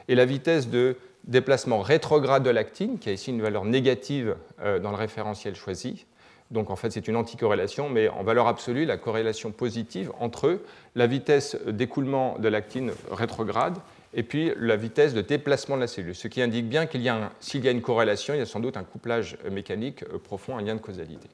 et 0.08 0.14
la 0.14 0.24
vitesse 0.24 0.70
de 0.70 0.96
déplacement 1.24 1.80
rétrograde 1.80 2.42
de 2.42 2.48
l'actine, 2.50 2.98
qui 2.98 3.10
a 3.10 3.12
ici 3.12 3.30
une 3.30 3.42
valeur 3.42 3.66
négative 3.66 4.36
euh, 4.62 4.78
dans 4.78 4.92
le 4.92 4.96
référentiel 4.96 5.54
choisi. 5.56 6.06
Donc 6.50 6.70
en 6.70 6.76
fait, 6.76 6.90
c'est 6.90 7.06
une 7.06 7.16
anticorrélation, 7.16 7.90
mais 7.90 8.08
en 8.08 8.22
valeur 8.22 8.46
absolue, 8.46 8.86
la 8.86 8.96
corrélation 8.96 9.50
positive 9.50 10.10
entre 10.20 10.60
la 10.94 11.06
vitesse 11.06 11.58
d'écoulement 11.66 12.38
de 12.38 12.48
l'actine 12.48 12.92
rétrograde 13.10 13.76
et 14.14 14.22
puis 14.22 14.52
la 14.58 14.76
vitesse 14.76 15.14
de 15.14 15.20
déplacement 15.20 15.76
de 15.76 15.82
la 15.82 15.86
cellule, 15.86 16.14
ce 16.14 16.28
qui 16.28 16.40
indique 16.42 16.68
bien 16.68 16.86
qu'il 16.86 17.02
y 17.02 17.08
a, 17.08 17.30
s'il 17.40 17.64
y 17.64 17.68
a 17.68 17.70
une 17.70 17.82
corrélation, 17.82 18.34
il 18.34 18.38
y 18.38 18.42
a 18.42 18.46
sans 18.46 18.60
doute 18.60 18.76
un 18.76 18.84
couplage 18.84 19.36
mécanique 19.50 20.02
euh, 20.04 20.18
profond, 20.18 20.56
un 20.56 20.62
lien 20.62 20.74
de 20.74 20.80
causalité. 20.80 21.28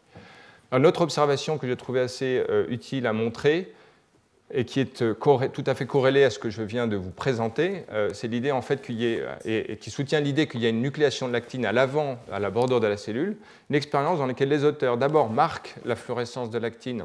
Une 0.73 0.87
autre 0.87 1.02
observation 1.02 1.59
que 1.59 1.67
j'ai 1.67 1.76
trouvée 1.76 2.00
assez 2.00 2.45
euh, 2.49 2.67
utile 2.69 3.07
à 3.07 3.12
montrer, 3.12 3.73
et 4.55 4.64
qui 4.64 4.81
est 4.81 5.00
euh, 5.00 5.14
tout 5.52 5.64
à 5.67 5.75
fait 5.75 5.87
corrélée 5.87 6.25
à 6.25 6.31
ce 6.31 6.38
que 6.38 6.50
je 6.50 6.62
viens 6.62 6.87
de 6.87 6.97
vous 6.97 7.11
présenter, 7.11 7.85
c'est 8.12 8.29
l'idée 8.29 8.52
en 8.52 8.61
fait 8.61 8.83
qu'il 8.83 8.97
y 8.97 9.07
ait, 9.07 9.25
et, 9.47 9.76
qui 9.76 9.91
soutient 9.91 10.21
l'idée 10.21 10.47
qu'il 10.47 10.61
y 10.61 10.67
a 10.67 10.69
une 10.69 10.83
nucléation 10.83 11.26
de 11.26 11.33
l'actine 11.33 11.64
à 11.64 11.73
l'avant, 11.73 12.19
à 12.31 12.38
la 12.38 12.50
bordure 12.50 12.81
de 12.81 12.87
la 12.87 12.99
cellule, 12.99 13.37
une 13.71 13.76
expérience 13.76 14.19
dans 14.19 14.26
laquelle 14.26 14.50
les 14.50 14.64
auteurs 14.64 14.99
d'abord 14.99 15.31
marquent 15.31 15.75
la 15.87 15.97
fluorescence 15.97 16.50
de 16.50 16.59
l'actine 16.59 17.05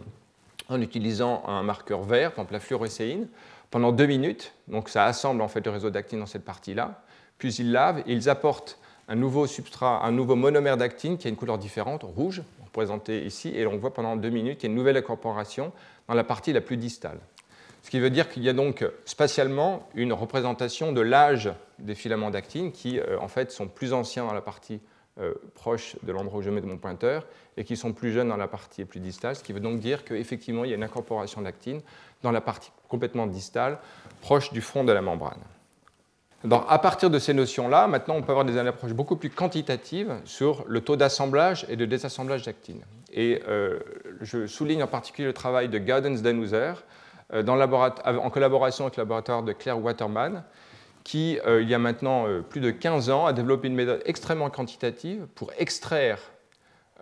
en 0.69 0.81
utilisant 0.81 1.43
un 1.47 1.63
marqueur 1.63 2.03
vert, 2.03 2.31
par 2.31 2.43
exemple 2.43 2.53
la 2.53 2.59
fluorescéine, 2.59 3.27
pendant 3.71 3.91
deux 3.91 4.05
minutes. 4.05 4.53
Donc 4.67 4.89
ça 4.89 5.05
assemble 5.05 5.41
en 5.41 5.47
fait 5.47 5.65
le 5.65 5.71
réseau 5.71 5.89
d'actine 5.89 6.19
dans 6.19 6.25
cette 6.25 6.45
partie-là. 6.45 7.01
Puis 7.37 7.53
ils 7.55 7.71
lavent 7.71 7.99
et 7.99 8.13
ils 8.13 8.29
apportent 8.29 8.79
un 9.07 9.15
nouveau 9.15 9.47
substrat, 9.47 10.03
un 10.03 10.11
nouveau 10.11 10.35
monomère 10.35 10.77
d'actine 10.77 11.17
qui 11.17 11.27
a 11.27 11.29
une 11.29 11.35
couleur 11.35 11.57
différente, 11.57 12.03
rouge, 12.03 12.41
représenté 12.63 13.25
ici, 13.25 13.51
et 13.55 13.65
on 13.65 13.77
voit 13.77 13.93
pendant 13.93 14.15
deux 14.15 14.29
minutes 14.29 14.59
qu'il 14.59 14.69
y 14.69 14.71
a 14.71 14.73
une 14.73 14.77
nouvelle 14.77 14.97
incorporation 14.97 15.71
dans 16.07 16.13
la 16.13 16.23
partie 16.23 16.51
la 16.51 16.61
plus 16.61 16.77
distale. 16.77 17.19
Ce 17.83 17.89
qui 17.89 17.99
veut 17.99 18.09
dire 18.09 18.29
qu'il 18.29 18.43
y 18.43 18.49
a 18.49 18.53
donc 18.53 18.85
spatialement 19.05 19.87
une 19.95 20.11
représentation 20.11 20.91
de 20.91 20.99
l'âge 20.99 21.49
des 21.79 21.95
filaments 21.95 22.31
d'actine 22.31 22.73
qui 22.73 22.99
euh, 22.99 23.17
en 23.19 23.29
fait 23.29 23.51
sont 23.51 23.67
plus 23.67 23.93
anciens 23.93 24.25
dans 24.25 24.33
la 24.33 24.41
partie 24.41 24.81
euh, 25.19 25.33
proche 25.55 25.95
de 26.03 26.11
l'endroit 26.11 26.39
où 26.39 26.41
je 26.41 26.49
mets 26.49 26.61
mon 26.61 26.77
pointeur 26.77 27.25
et 27.57 27.63
qui 27.63 27.75
sont 27.75 27.93
plus 27.93 28.11
jeunes 28.11 28.29
dans 28.29 28.37
la 28.37 28.47
partie 28.47 28.85
plus 28.85 28.99
distale, 28.99 29.35
ce 29.35 29.43
qui 29.43 29.53
veut 29.53 29.59
donc 29.59 29.79
dire 29.79 30.03
qu'effectivement 30.05 30.63
il 30.63 30.69
y 30.69 30.73
a 30.73 30.75
une 30.75 30.83
incorporation 30.83 31.41
d'actine 31.41 31.81
dans 32.23 32.31
la 32.31 32.41
partie 32.41 32.71
complètement 32.87 33.27
distale, 33.27 33.79
proche 34.21 34.51
du 34.53 34.61
front 34.61 34.83
de 34.83 34.91
la 34.91 35.01
membrane. 35.01 35.39
Donc, 36.43 36.63
à 36.69 36.77
partir 36.77 37.09
de 37.09 37.17
ces 37.17 37.33
notions-là, 37.33 37.87
maintenant 37.87 38.15
on 38.15 38.21
peut 38.21 38.31
avoir 38.31 38.45
des 38.45 38.57
approches 38.57 38.93
beaucoup 38.93 39.15
plus 39.15 39.31
quantitatives 39.31 40.19
sur 40.23 40.65
le 40.67 40.81
taux 40.81 40.95
d'assemblage 40.95 41.65
et 41.67 41.75
de 41.75 41.85
désassemblage 41.85 42.43
d'actine. 42.43 42.81
Et 43.11 43.41
euh, 43.47 43.79
je 44.21 44.45
souligne 44.45 44.83
en 44.83 44.87
particulier 44.87 45.27
le 45.27 45.33
travail 45.33 45.67
de 45.67 45.79
Gaudens 45.79 46.21
Danuser 46.21 46.73
euh, 47.33 47.43
en 47.45 48.29
collaboration 48.29 48.85
avec 48.85 48.97
le 48.97 49.01
laboratoire 49.01 49.41
de 49.43 49.51
Claire 49.51 49.83
Waterman, 49.83 50.43
qui, 51.07 51.39
euh, 51.47 51.61
il 51.61 51.69
y 51.69 51.73
a 51.73 51.79
maintenant 51.79 52.27
euh, 52.27 52.41
plus 52.41 52.59
de 52.59 52.69
15 52.69 53.09
ans, 53.09 53.27
a 53.27 53.31
développé 53.31 53.69
une 53.69 53.75
méthode 53.75 54.01
extrêmement 54.03 54.49
quantitative 54.49 55.25
pour 55.35 55.53
extraire 55.57 56.19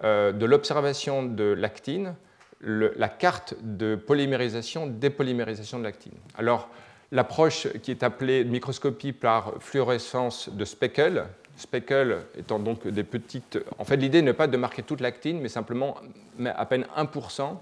euh, 0.04 0.32
de 0.32 0.46
l'observation 0.46 1.24
de 1.24 1.46
l'actine 1.46 2.14
la 2.62 3.10
carte 3.10 3.56
de 3.62 3.96
polymérisation, 3.96 4.88
dépolymérisation 4.88 5.80
de 5.80 5.84
l'actine. 5.84 6.14
Alors, 6.38 6.70
l'approche 7.12 7.68
qui 7.82 7.92
est 7.92 8.02
appelée 8.02 8.44
microscopie 8.44 9.12
par 9.12 9.56
fluorescence 9.60 10.50
de 10.50 10.66
speckle, 10.66 11.26
speckle 11.58 12.20
étant 12.38 12.60
donc 12.60 12.88
des 12.88 13.04
petites... 13.04 13.60
En 13.78 13.86
fait, 13.86 13.98
l'idée 13.98 14.22
n'est 14.22 14.34
pas 14.34 14.48
de 14.48 14.58
marquer 14.58 14.84
toute 14.84 15.02
l'actine, 15.02 15.42
mais 15.42 15.50
simplement 15.50 15.98
à 16.44 16.66
peine 16.66 16.86
1% 16.98 17.58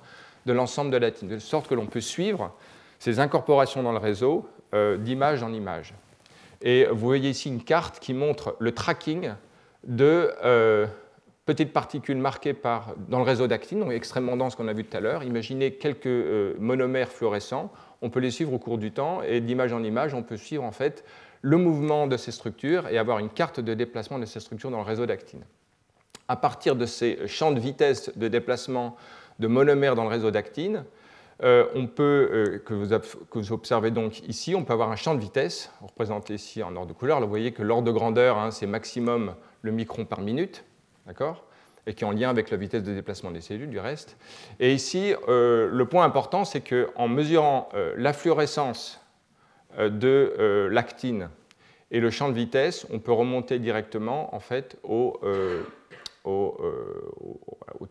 de 0.46 0.54
l'ensemble 0.54 0.92
de 0.92 0.98
l'actine, 0.98 1.28
de 1.28 1.40
sorte 1.40 1.68
que 1.68 1.76
l'on 1.76 1.88
peut 1.88 2.02
suivre 2.02 2.54
ces 3.00 3.20
incorporations 3.20 3.82
dans 3.82 3.94
le 3.94 3.98
réseau 3.98 4.48
d'image 5.00 5.44
en 5.44 5.52
image. 5.52 5.94
Et 6.64 6.86
vous 6.86 7.06
voyez 7.06 7.30
ici 7.30 7.50
une 7.50 7.62
carte 7.62 8.00
qui 8.00 8.14
montre 8.14 8.56
le 8.60 8.72
tracking 8.72 9.32
de 9.86 10.32
euh, 10.46 10.88
petites 11.46 11.74
particules 11.74 12.18
marquées 12.18 12.56
dans 13.10 13.18
le 13.18 13.26
réseau 13.26 13.48
d'actine, 13.48 13.82
donc 13.82 13.92
extrêmement 13.92 14.38
dense 14.38 14.56
qu'on 14.56 14.70
a 14.70 14.74
vu 14.74 14.86
tout 14.86 14.96
à 14.96 15.02
l'heure. 15.02 15.24
Imaginez 15.24 15.74
quelques 15.74 16.08
euh, 16.08 16.56
monomères 16.60 17.10
fluorescents. 17.10 17.70
On 18.02 18.10
peut 18.10 18.22
les 18.22 18.32
suivre 18.32 18.54
au 18.54 18.60
cours 18.60 18.78
du 18.78 18.92
temps 18.92 19.22
et 19.22 19.42
d'image 19.42 19.74
en 19.74 19.84
image, 19.84 20.14
on 20.14 20.24
peut 20.24 20.38
suivre 20.38 20.64
en 20.64 20.72
fait 20.72 21.04
le 21.42 21.58
mouvement 21.58 22.08
de 22.08 22.16
ces 22.16 22.32
structures 22.32 22.88
et 22.88 22.98
avoir 22.98 23.20
une 23.20 23.30
carte 23.30 23.60
de 23.60 23.74
déplacement 23.74 24.18
de 24.18 24.26
ces 24.26 24.40
structures 24.40 24.72
dans 24.72 24.78
le 24.78 24.86
réseau 24.86 25.06
d'actine. 25.06 25.44
À 26.30 26.38
partir 26.38 26.78
de 26.78 26.86
ces 26.86 27.28
champs 27.28 27.52
de 27.52 27.60
vitesse 27.60 28.18
de 28.18 28.30
déplacement 28.30 28.96
de 29.40 29.48
monomères 29.48 29.96
dans 29.96 30.04
le 30.04 30.10
réseau 30.10 30.32
d'actine, 30.32 30.86
euh, 31.42 31.66
on 31.74 31.88
peut, 31.88 32.30
euh, 32.32 32.60
que, 32.60 32.74
vous, 32.74 33.52
observez 33.52 33.92
donc 33.92 34.22
ici, 34.28 34.56
on 34.56 34.64
peut 34.64 34.74
avoir 34.74 34.92
un 34.92 34.96
champ 34.96 35.16
de 35.16 35.20
vitesse, 35.20 35.72
représenté 35.82 36.36
ici 36.36 36.62
en 36.62 36.76
ordre 36.76 36.90
de 36.90 36.94
couleur. 36.94 37.20
vous 37.22 37.28
voyez 37.28 37.52
que 37.52 37.64
l'ordre 37.64 37.88
de 37.88 37.92
grandeur, 37.92 38.38
hein, 38.38 38.52
c'est 38.52 38.68
maximum 38.68 39.36
le 39.62 39.72
micron 39.72 40.06
par 40.06 40.22
minute, 40.22 40.64
d'accord? 41.08 41.44
Et 41.86 41.94
qui 41.96 42.04
est 42.04 42.08
en 42.08 42.12
lien 42.12 42.30
avec 42.30 42.50
la 42.50 42.58
vitesse 42.58 42.84
de 42.84 42.94
déplacement 42.94 43.32
des 43.32 43.42
cellules 43.42 43.70
du 43.70 43.80
reste. 43.80 44.16
Et 44.60 44.74
ici, 44.74 45.14
euh, 45.28 45.70
le 45.70 45.86
point 45.86 46.06
important, 46.06 46.46
c'est 46.46 46.62
qu'en 46.62 47.08
mesurant 47.08 47.68
la 47.98 48.14
fluorescence 48.14 49.02
de 49.78 50.70
l'actine 50.72 51.30
et 51.92 52.00
le 52.00 52.10
champ 52.10 52.30
de 52.30 52.36
vitesse, 52.36 52.88
on 52.90 53.00
peut 53.00 53.12
remonter 53.12 53.60
directement 53.60 54.34
en 54.34 54.40
fait 54.40 54.78
au 54.84 55.20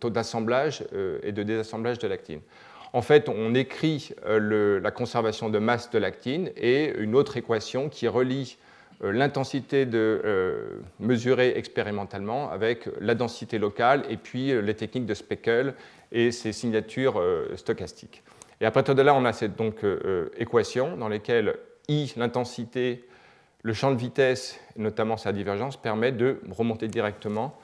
taux 0.00 0.11
d'assemblage 0.11 0.85
et 1.22 1.33
de 1.33 1.42
désassemblage 1.42 1.98
de 1.98 2.09
l'actine 2.09 2.40
en 2.92 3.02
fait, 3.02 3.28
on 3.28 3.55
écrit 3.55 4.11
euh, 4.26 4.81
la 4.81 4.90
conservation 4.90 5.48
de 5.48 5.59
masse 5.59 5.90
de 5.90 5.98
l'actine 5.98 6.50
et 6.57 6.92
une 6.98 7.14
autre 7.14 7.37
équation 7.37 7.88
qui 7.88 8.07
relie 8.07 8.59
euh, 9.02 9.12
l'intensité 9.12 9.88
euh, 9.94 10.81
mesurée 11.00 11.57
expérimentalement 11.57 12.50
avec 12.50 12.88
la 13.00 13.14
densité 13.14 13.59
locale 13.59 14.05
et 14.11 14.18
puis 14.18 14.52
les 14.61 14.74
techniques 14.74 15.07
de 15.07 15.14
Speckle 15.14 15.74
et 16.12 16.33
ses 16.33 16.52
signatures 16.52 17.22
stochastiques. 17.57 18.22
Et 18.61 18.66
à 18.66 18.70
partir 18.70 18.94
de 18.94 19.00
là, 19.00 19.14
on 19.14 19.24
a 19.24 19.33
cette 19.33 19.57
donc, 19.57 19.76
équation 20.37 20.96
dans 20.98 21.09
laquelle 21.09 21.57
I, 21.88 22.12
l'intensité, 22.18 23.07
le 23.62 23.72
champ 23.72 23.90
de 23.90 23.96
vitesse, 23.96 24.61
notamment 24.76 25.16
sa 25.16 25.33
divergence, 25.33 25.78
permet 25.78 26.12
de 26.12 26.38
remonter 26.50 26.87
directement 26.87 27.57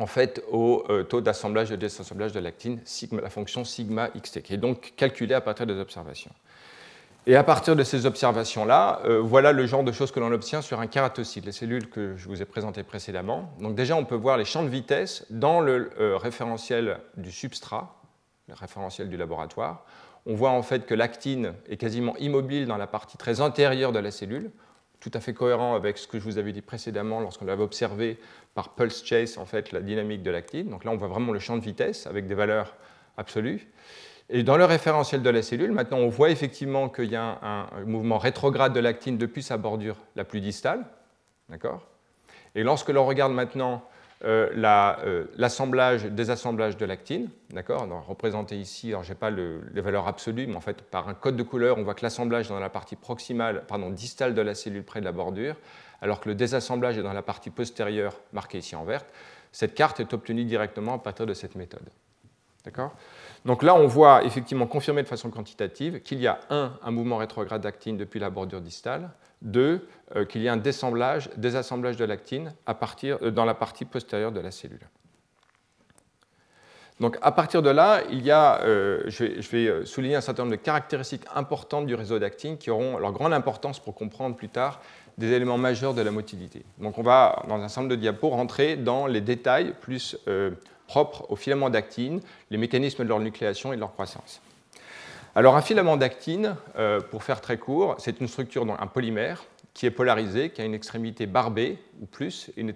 en 0.00 0.06
fait 0.06 0.42
au 0.50 0.82
euh, 0.88 1.02
taux 1.04 1.20
d'assemblage 1.20 1.70
et 1.70 1.76
de 1.76 1.80
désassemblage 1.82 2.32
de 2.32 2.40
l'actine, 2.40 2.80
la 3.12 3.28
fonction 3.28 3.64
sigma 3.64 4.08
xt, 4.08 4.42
qui 4.42 4.54
est 4.54 4.56
donc 4.56 4.94
calculée 4.96 5.34
à 5.34 5.42
partir 5.42 5.66
des 5.66 5.78
observations. 5.78 6.32
Et 7.26 7.36
à 7.36 7.44
partir 7.44 7.76
de 7.76 7.82
ces 7.84 8.06
observations-là, 8.06 9.02
euh, 9.04 9.20
voilà 9.20 9.52
le 9.52 9.66
genre 9.66 9.84
de 9.84 9.92
choses 9.92 10.10
que 10.10 10.18
l'on 10.18 10.32
obtient 10.32 10.62
sur 10.62 10.80
un 10.80 10.86
kératocyte, 10.86 11.44
les 11.44 11.52
cellules 11.52 11.90
que 11.90 12.16
je 12.16 12.28
vous 12.28 12.40
ai 12.40 12.46
présentées 12.46 12.82
précédemment. 12.82 13.52
Donc 13.60 13.74
déjà, 13.74 13.94
on 13.94 14.06
peut 14.06 14.14
voir 14.14 14.38
les 14.38 14.46
champs 14.46 14.62
de 14.62 14.70
vitesse 14.70 15.26
dans 15.28 15.60
le 15.60 15.90
euh, 16.00 16.16
référentiel 16.16 16.98
du 17.18 17.30
substrat, 17.30 18.00
le 18.48 18.54
référentiel 18.54 19.10
du 19.10 19.18
laboratoire. 19.18 19.84
On 20.24 20.34
voit 20.34 20.50
en 20.50 20.62
fait 20.62 20.86
que 20.86 20.94
l'actine 20.94 21.52
est 21.68 21.76
quasiment 21.76 22.16
immobile 22.16 22.66
dans 22.66 22.78
la 22.78 22.86
partie 22.86 23.18
très 23.18 23.42
antérieure 23.42 23.92
de 23.92 23.98
la 23.98 24.10
cellule, 24.10 24.50
tout 25.00 25.10
à 25.14 25.20
fait 25.20 25.32
cohérent 25.34 25.74
avec 25.74 25.98
ce 25.98 26.06
que 26.06 26.18
je 26.18 26.24
vous 26.24 26.38
avais 26.38 26.52
dit 26.52 26.60
précédemment 26.60 27.20
lorsqu'on 27.20 27.46
l'avait 27.46 27.62
observé 27.62 28.18
par 28.54 28.74
pulse 28.74 29.04
chase 29.04 29.38
en 29.38 29.46
fait 29.46 29.72
la 29.72 29.80
dynamique 29.80 30.22
de 30.22 30.30
l'actine. 30.30 30.68
Donc 30.68 30.84
là, 30.84 30.90
on 30.90 30.96
voit 30.96 31.08
vraiment 31.08 31.32
le 31.32 31.38
champ 31.38 31.56
de 31.56 31.62
vitesse 31.62 32.06
avec 32.06 32.26
des 32.26 32.34
valeurs 32.34 32.76
absolues. 33.16 33.68
Et 34.28 34.44
dans 34.44 34.56
le 34.56 34.64
référentiel 34.64 35.22
de 35.22 35.30
la 35.30 35.42
cellule, 35.42 35.72
maintenant, 35.72 35.98
on 35.98 36.08
voit 36.08 36.30
effectivement 36.30 36.88
qu'il 36.88 37.10
y 37.10 37.16
a 37.16 37.38
un, 37.42 37.84
mouvement 37.84 38.18
rétrograde 38.18 38.72
de 38.72 38.80
l'actine 38.80 39.18
depuis 39.18 39.42
sa 39.42 39.56
bordure 39.56 39.96
la 40.14 40.24
plus 40.24 40.40
distale. 40.40 40.84
D'accord? 41.48 41.84
Et 42.54 42.62
lorsque 42.62 42.90
l'on 42.90 43.04
regarde 43.04 43.32
maintenant 43.32 43.82
l'assemblage, 44.22 46.04
désassemblage 46.04 46.76
de 46.76 46.84
l'actine, 46.84 47.30
d'accord? 47.50 47.88
Représenté 48.06 48.56
ici, 48.56 48.90
alors 48.90 49.02
je 49.02 49.08
n'ai 49.08 49.14
pas 49.14 49.30
les 49.30 49.80
valeurs 49.80 50.06
absolues, 50.06 50.46
mais 50.46 50.56
en 50.56 50.60
fait, 50.60 50.82
par 50.82 51.08
un 51.08 51.14
code 51.14 51.36
de 51.36 51.42
couleur, 51.42 51.78
on 51.78 51.82
voit 51.82 51.94
que 51.94 52.02
l'assemblage 52.02 52.48
dans 52.48 52.60
la 52.60 52.68
partie 52.68 52.96
proximale, 52.96 53.64
pardon, 53.66 53.90
distale 53.90 54.34
de 54.34 54.42
la 54.42 54.54
cellule 54.54 54.84
près 54.84 55.00
de 55.00 55.06
la 55.06 55.12
bordure, 55.12 55.56
alors 56.00 56.20
que 56.20 56.28
le 56.28 56.34
désassemblage 56.34 56.98
est 56.98 57.02
dans 57.02 57.12
la 57.12 57.22
partie 57.22 57.50
postérieure, 57.50 58.14
marquée 58.32 58.58
ici 58.58 58.76
en 58.76 58.84
vert. 58.84 59.04
Cette 59.52 59.74
carte 59.74 60.00
est 60.00 60.12
obtenue 60.12 60.44
directement 60.44 60.94
à 60.94 60.98
partir 60.98 61.26
de 61.26 61.34
cette 61.34 61.54
méthode. 61.54 61.88
D'accord? 62.64 62.92
Donc 63.44 63.62
là, 63.62 63.74
on 63.74 63.86
voit 63.86 64.24
effectivement 64.24 64.66
confirmer 64.66 65.02
de 65.02 65.08
façon 65.08 65.30
quantitative 65.30 66.00
qu'il 66.02 66.20
y 66.20 66.26
a 66.26 66.40
un, 66.50 66.72
un 66.82 66.90
mouvement 66.90 67.16
rétrograde 67.16 67.62
d'actine 67.62 67.96
depuis 67.96 68.20
la 68.20 68.28
bordure 68.30 68.60
distale, 68.60 69.10
deux, 69.42 69.88
euh, 70.16 70.24
qu'il 70.24 70.42
y 70.42 70.48
a 70.48 70.52
un 70.52 70.56
désassemblage, 70.56 71.30
de 71.36 72.04
l'actine 72.04 72.52
euh, 72.68 73.30
dans 73.30 73.44
la 73.44 73.54
partie 73.54 73.84
postérieure 73.84 74.32
de 74.32 74.40
la 74.40 74.50
cellule. 74.50 74.86
Donc 77.00 77.16
à 77.22 77.32
partir 77.32 77.62
de 77.62 77.70
là, 77.70 78.02
il 78.10 78.22
y 78.22 78.30
a, 78.30 78.60
euh, 78.60 79.04
je, 79.06 79.24
vais, 79.24 79.86
souligner 79.86 80.16
un 80.16 80.20
certain 80.20 80.42
nombre 80.42 80.54
de 80.54 80.60
caractéristiques 80.60 81.24
importantes 81.34 81.86
du 81.86 81.94
réseau 81.94 82.18
d'actine 82.18 82.58
qui 82.58 82.70
auront 82.70 82.98
leur 82.98 83.12
grande 83.12 83.32
importance 83.32 83.80
pour 83.80 83.94
comprendre 83.94 84.36
plus 84.36 84.50
tard 84.50 84.82
des 85.20 85.32
éléments 85.32 85.58
majeurs 85.58 85.94
de 85.94 86.00
la 86.02 86.10
motilité. 86.10 86.62
Donc 86.78 86.98
on 86.98 87.02
va, 87.02 87.44
dans 87.46 87.56
un 87.56 87.80
nombre 87.80 87.90
de 87.90 87.96
diapos, 87.96 88.30
rentrer 88.30 88.76
dans 88.76 89.06
les 89.06 89.20
détails 89.20 89.74
plus 89.80 90.16
euh, 90.26 90.50
propres 90.88 91.30
aux 91.30 91.36
filaments 91.36 91.70
d'actine, 91.70 92.20
les 92.50 92.56
mécanismes 92.56 93.04
de 93.04 93.08
leur 93.08 93.20
nucléation 93.20 93.72
et 93.72 93.76
de 93.76 93.80
leur 93.80 93.92
croissance. 93.92 94.40
Alors 95.36 95.56
un 95.56 95.62
filament 95.62 95.96
d'actine, 95.96 96.56
euh, 96.76 97.00
pour 97.00 97.22
faire 97.22 97.40
très 97.40 97.58
court, 97.58 97.94
c'est 97.98 98.20
une 98.20 98.28
structure, 98.28 98.66
un 98.66 98.86
polymère, 98.86 99.44
qui 99.74 99.86
est 99.86 99.90
polarisé, 99.90 100.50
qui 100.50 100.62
a 100.62 100.64
une 100.64 100.74
extrémité 100.74 101.26
barbée 101.26 101.78
ou 102.00 102.06
plus, 102.06 102.50
une, 102.56 102.72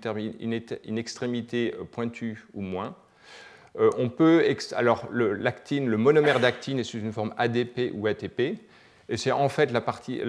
extrémité 0.99 1.75
euh, 1.75 1.85
pointue 1.85 2.47
ou 2.53 2.61
moins. 2.61 2.95
on 3.77 4.09
peut, 4.09 4.45
alors 4.77 5.09
l'actine, 5.11 5.89
le, 5.89 5.97
monomère 5.97 6.39
d'actine 6.39 6.79
est 6.79 6.85
sous 6.85 6.99
une 6.99 7.13
forme 7.13 7.35
ADP 7.39 7.91
ou 7.95 8.07
ATP, 8.07 8.41
et 9.09 9.17
c'est 9.17 9.33
en 9.33 9.49
fait 9.49 9.73
la 9.73 9.81
partie, 9.81 10.21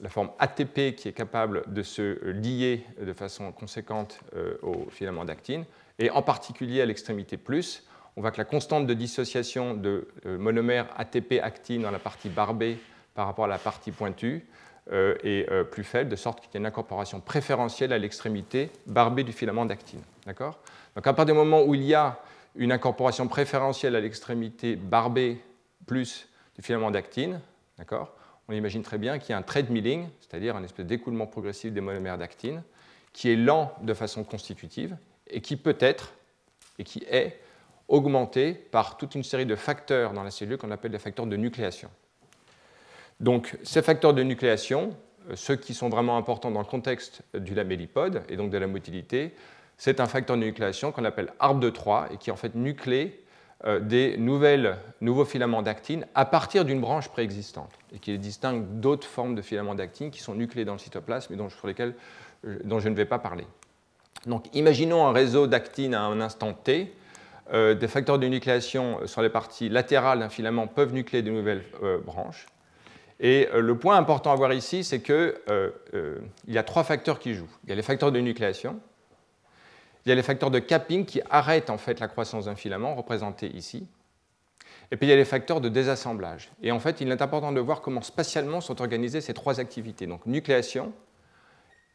la 0.00 0.08
forme 0.08 0.30
ATP 0.38 0.94
qui 0.94 1.08
est 1.08 1.12
capable 1.12 1.62
de 1.66 1.82
se 1.82 2.24
lier 2.30 2.84
de 3.00 3.12
façon 3.12 3.52
conséquente 3.52 4.20
euh, 4.36 4.56
au 4.62 4.88
filament 4.90 5.24
d'actine, 5.24 5.64
et 5.98 6.10
en 6.10 6.22
particulier 6.22 6.80
à 6.80 6.86
l'extrémité 6.86 7.36
plus, 7.36 7.84
on 8.16 8.20
voit 8.20 8.30
que 8.30 8.38
la 8.38 8.44
constante 8.44 8.86
de 8.86 8.94
dissociation 8.94 9.74
de 9.74 10.08
euh, 10.26 10.38
monomère 10.38 10.86
ATP-actine 10.96 11.82
dans 11.82 11.90
la 11.90 11.98
partie 11.98 12.28
barbée 12.28 12.78
par 13.14 13.26
rapport 13.26 13.46
à 13.46 13.48
la 13.48 13.58
partie 13.58 13.90
pointue 13.90 14.46
euh, 14.92 15.16
est 15.22 15.46
plus 15.64 15.84
faible, 15.84 16.10
de 16.10 16.16
sorte 16.16 16.40
qu'il 16.40 16.50
y 16.54 16.56
a 16.56 16.60
une 16.60 16.66
incorporation 16.66 17.20
préférentielle 17.20 17.92
à 17.92 17.98
l'extrémité 17.98 18.70
barbée 18.86 19.24
du 19.24 19.32
filament 19.32 19.66
d'actine. 19.66 20.02
D'accord? 20.26 20.58
Donc 20.94 21.06
à 21.06 21.12
partir 21.12 21.34
du 21.34 21.38
moment 21.38 21.62
où 21.62 21.74
il 21.74 21.82
y 21.82 21.94
a 21.94 22.20
une 22.56 22.72
incorporation 22.72 23.28
préférentielle 23.28 23.96
à 23.96 24.00
l'extrémité 24.00 24.76
barbée 24.76 25.40
plus 25.86 26.28
du 26.56 26.62
filament 26.62 26.90
d'actine, 26.90 27.40
d'accord? 27.76 28.17
On 28.48 28.54
imagine 28.54 28.82
très 28.82 28.98
bien 28.98 29.18
qu'il 29.18 29.30
y 29.30 29.32
a 29.34 29.38
un 29.38 29.42
trade 29.42 29.70
milling, 29.70 30.08
c'est-à-dire 30.20 30.56
un 30.56 30.64
espèce 30.64 30.86
d'écoulement 30.86 31.26
progressif 31.26 31.72
des 31.72 31.80
monomères 31.80 32.18
d'actine, 32.18 32.62
qui 33.12 33.30
est 33.30 33.36
lent 33.36 33.74
de 33.82 33.94
façon 33.94 34.24
constitutive 34.24 34.96
et 35.28 35.40
qui 35.40 35.56
peut 35.56 35.76
être, 35.80 36.14
et 36.78 36.84
qui 36.84 37.04
est, 37.10 37.40
augmenté 37.88 38.52
par 38.52 38.98
toute 38.98 39.14
une 39.14 39.24
série 39.24 39.46
de 39.46 39.56
facteurs 39.56 40.12
dans 40.12 40.22
la 40.22 40.30
cellule 40.30 40.58
qu'on 40.58 40.70
appelle 40.70 40.90
des 40.90 40.98
facteurs 40.98 41.26
de 41.26 41.36
nucléation. 41.36 41.88
Donc 43.18 43.58
ces 43.62 43.80
facteurs 43.80 44.12
de 44.12 44.22
nucléation, 44.22 44.94
euh, 45.30 45.36
ceux 45.36 45.56
qui 45.56 45.72
sont 45.72 45.88
vraiment 45.88 46.18
importants 46.18 46.50
dans 46.50 46.60
le 46.60 46.66
contexte 46.66 47.22
du 47.34 47.54
lamellipode 47.54 48.22
et 48.28 48.36
donc 48.36 48.50
de 48.50 48.58
la 48.58 48.66
motilité, 48.66 49.34
c'est 49.78 50.00
un 50.00 50.06
facteur 50.06 50.36
de 50.36 50.42
nucléation 50.42 50.92
qu'on 50.92 51.04
appelle 51.04 51.32
arbre 51.40 51.60
de 51.60 51.70
3 51.70 52.12
et 52.12 52.18
qui 52.18 52.30
en 52.30 52.36
fait 52.36 52.54
nuclée 52.54 53.24
des 53.80 54.16
nouvelles, 54.18 54.78
nouveaux 55.00 55.24
filaments 55.24 55.62
d'actine 55.62 56.06
à 56.14 56.24
partir 56.24 56.64
d'une 56.64 56.80
branche 56.80 57.08
préexistante 57.08 57.72
et 57.92 57.98
qui 57.98 58.12
les 58.12 58.18
distingue 58.18 58.64
d'autres 58.78 59.06
formes 59.06 59.34
de 59.34 59.42
filaments 59.42 59.74
d'actine 59.74 60.12
qui 60.12 60.20
sont 60.20 60.34
nucléés 60.34 60.64
dans 60.64 60.74
le 60.74 60.78
cytoplasme 60.78 61.32
et 61.32 61.36
dont, 61.36 61.48
sur 61.48 61.66
lesquels 61.66 61.94
euh, 62.46 62.78
je 62.78 62.88
ne 62.88 62.94
vais 62.94 63.04
pas 63.04 63.18
parler. 63.18 63.44
Donc 64.26 64.44
imaginons 64.54 65.06
un 65.08 65.12
réseau 65.12 65.48
d'actine 65.48 65.94
à 65.94 66.02
un 66.02 66.20
instant 66.20 66.52
t. 66.52 66.94
Euh, 67.52 67.74
des 67.74 67.88
facteurs 67.88 68.20
de 68.20 68.28
nucléation 68.28 69.04
sur 69.06 69.22
les 69.22 69.30
parties 69.30 69.68
latérales 69.68 70.20
d'un 70.20 70.28
filament 70.28 70.68
peuvent 70.68 70.92
nucléer 70.92 71.22
de 71.22 71.30
nouvelles 71.32 71.64
branches. 72.04 72.46
Et 73.18 73.48
le 73.52 73.76
point 73.76 73.96
important 73.96 74.30
à 74.30 74.36
voir 74.36 74.52
ici, 74.52 74.84
c'est 74.84 75.00
qu'il 75.00 75.34
y 76.46 76.58
a 76.58 76.62
trois 76.62 76.84
facteurs 76.84 77.18
qui 77.18 77.34
jouent. 77.34 77.50
Il 77.64 77.70
y 77.70 77.72
a 77.72 77.74
les 77.74 77.82
facteurs 77.82 78.12
de 78.12 78.20
nucléation, 78.20 78.78
il 80.08 80.10
y 80.10 80.12
a 80.12 80.14
les 80.14 80.22
facteurs 80.22 80.50
de 80.50 80.58
capping 80.58 81.04
qui 81.04 81.20
arrêtent 81.28 81.68
en 81.68 81.76
fait 81.76 82.00
la 82.00 82.08
croissance 82.08 82.46
d'un 82.46 82.54
filament, 82.54 82.94
représenté 82.94 83.54
ici. 83.54 83.86
Et 84.90 84.96
puis 84.96 85.06
il 85.06 85.10
y 85.10 85.12
a 85.12 85.16
les 85.16 85.26
facteurs 85.26 85.60
de 85.60 85.68
désassemblage. 85.68 86.50
Et 86.62 86.72
en 86.72 86.80
fait, 86.80 87.02
il 87.02 87.10
est 87.10 87.20
important 87.20 87.52
de 87.52 87.60
voir 87.60 87.82
comment 87.82 88.00
spatialement 88.00 88.62
sont 88.62 88.80
organisées 88.80 89.20
ces 89.20 89.34
trois 89.34 89.60
activités. 89.60 90.06
Donc 90.06 90.24
nucléation, 90.24 90.94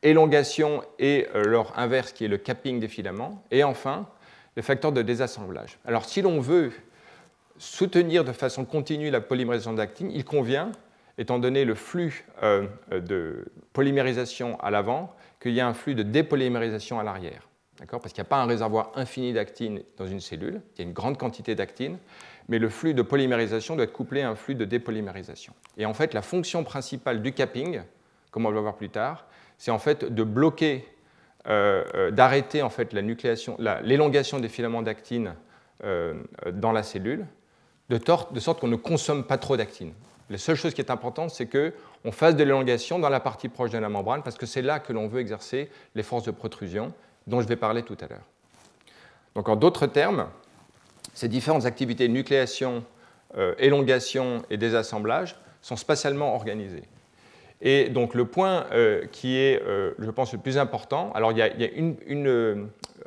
élongation 0.03 0.83
et 0.99 1.27
leur 1.33 1.79
inverse 1.79 2.11
qui 2.11 2.25
est 2.25 2.27
le 2.27 2.37
capping 2.37 2.79
des 2.79 2.87
filaments. 2.87 3.43
Et 3.49 3.63
enfin, 3.63 4.07
les 4.55 4.61
facteurs 4.61 4.91
de 4.91 5.01
désassemblage. 5.01 5.79
Alors 5.83 6.05
si 6.05 6.21
l'on 6.21 6.39
veut 6.39 6.71
soutenir 7.57 8.23
de 8.23 8.31
façon 8.31 8.63
continue 8.63 9.09
la 9.09 9.21
polymérisation 9.21 9.73
d'actine, 9.73 10.11
il 10.11 10.23
convient, 10.23 10.71
étant 11.17 11.39
donné 11.39 11.65
le 11.65 11.73
flux 11.73 12.27
euh, 12.43 12.67
de 12.91 13.51
polymérisation 13.73 14.59
à 14.59 14.69
l'avant, 14.69 15.15
qu'il 15.39 15.53
y 15.53 15.57
ait 15.57 15.61
un 15.61 15.73
flux 15.73 15.95
de 15.95 16.03
dépolymérisation 16.03 16.99
à 16.99 17.03
l'arrière 17.03 17.49
parce 17.89 18.13
qu'il 18.13 18.21
n'y 18.21 18.27
a 18.27 18.29
pas 18.29 18.41
un 18.41 18.45
réservoir 18.45 18.91
infini 18.95 19.33
d'actine 19.33 19.81
dans 19.97 20.07
une 20.07 20.19
cellule, 20.19 20.61
il 20.75 20.79
y 20.79 20.81
a 20.81 20.87
une 20.87 20.93
grande 20.93 21.17
quantité 21.17 21.55
d'actine, 21.55 21.97
mais 22.49 22.59
le 22.59 22.69
flux 22.69 22.93
de 22.93 23.01
polymérisation 23.01 23.75
doit 23.75 23.85
être 23.85 23.93
couplé 23.93 24.21
à 24.21 24.29
un 24.29 24.35
flux 24.35 24.55
de 24.55 24.65
dépolymérisation. 24.65 25.53
Et 25.77 25.85
en 25.85 25.93
fait, 25.93 26.13
la 26.13 26.21
fonction 26.21 26.63
principale 26.63 27.21
du 27.21 27.33
capping, 27.33 27.81
comme 28.31 28.45
on 28.45 28.51
va 28.51 28.61
voir 28.61 28.75
plus 28.75 28.89
tard, 28.89 29.25
c'est 29.57 29.71
en 29.71 29.79
fait 29.79 30.05
de 30.05 30.23
bloquer, 30.23 30.87
euh, 31.47 31.83
euh, 31.95 32.11
d'arrêter 32.11 32.61
en 32.61 32.69
fait 32.69 32.93
l'élongation 32.93 34.39
des 34.39 34.49
filaments 34.49 34.81
d'actine 34.81 35.35
euh, 35.83 36.15
dans 36.51 36.71
la 36.71 36.83
cellule, 36.83 37.25
de, 37.89 37.97
de 37.97 38.39
sorte 38.39 38.59
qu'on 38.59 38.67
ne 38.67 38.75
consomme 38.75 39.25
pas 39.25 39.37
trop 39.37 39.57
d'actine. 39.57 39.93
La 40.29 40.37
seule 40.37 40.55
chose 40.55 40.73
qui 40.73 40.81
est 40.81 40.89
importante, 40.89 41.31
c'est 41.31 41.47
qu'on 41.47 42.11
fasse 42.11 42.35
de 42.35 42.43
l'élongation 42.43 42.97
dans 42.97 43.09
la 43.09 43.19
partie 43.19 43.49
proche 43.49 43.71
de 43.71 43.77
la 43.77 43.89
membrane, 43.89 44.23
parce 44.23 44.37
que 44.37 44.45
c'est 44.45 44.61
là 44.61 44.79
que 44.79 44.93
l'on 44.93 45.07
veut 45.07 45.19
exercer 45.19 45.69
les 45.95 46.03
forces 46.03 46.23
de 46.23 46.31
protrusion 46.31 46.93
dont 47.27 47.41
je 47.41 47.47
vais 47.47 47.55
parler 47.55 47.83
tout 47.83 47.97
à 48.01 48.07
l'heure. 48.07 48.25
Donc 49.35 49.49
en 49.49 49.55
d'autres 49.55 49.87
termes, 49.87 50.27
ces 51.13 51.27
différentes 51.27 51.65
activités 51.65 52.07
de 52.07 52.13
nucléation, 52.13 52.83
euh, 53.37 53.55
élongation 53.57 54.43
et 54.49 54.57
désassemblage 54.57 55.35
sont 55.61 55.75
spatialement 55.75 56.35
organisées. 56.35 56.83
Et 57.61 57.89
donc 57.89 58.13
le 58.13 58.25
point 58.25 58.65
euh, 58.71 59.05
qui 59.11 59.37
est, 59.37 59.61
euh, 59.63 59.93
je 59.99 60.11
pense, 60.11 60.33
le 60.33 60.39
plus 60.39 60.57
important, 60.57 61.11
alors 61.13 61.31
il 61.31 61.37
y 61.37 61.41
a, 61.41 61.49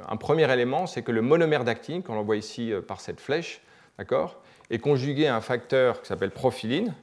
un 0.09 0.16
premier 0.16 0.50
élément, 0.52 0.87
c'est 0.87 1.02
que 1.02 1.12
le 1.12 1.22
monomère 1.22 1.64
d'actine, 1.64 2.02
qu'on 2.02 2.22
voit 2.22 2.37
ici 2.37 2.72
par 2.87 3.00
cette 3.00 3.20
flèche, 3.20 3.61
d'accord, 3.98 4.40
est 4.70 4.79
conjugué 4.79 5.26
à 5.26 5.37
un 5.37 5.40
facteur 5.40 6.00
qui 6.00 6.09
s'appelle 6.09 6.31
profiline 6.31 6.94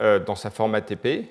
dans 0.00 0.34
sa 0.34 0.50
forme 0.50 0.74
ATP 0.74 1.28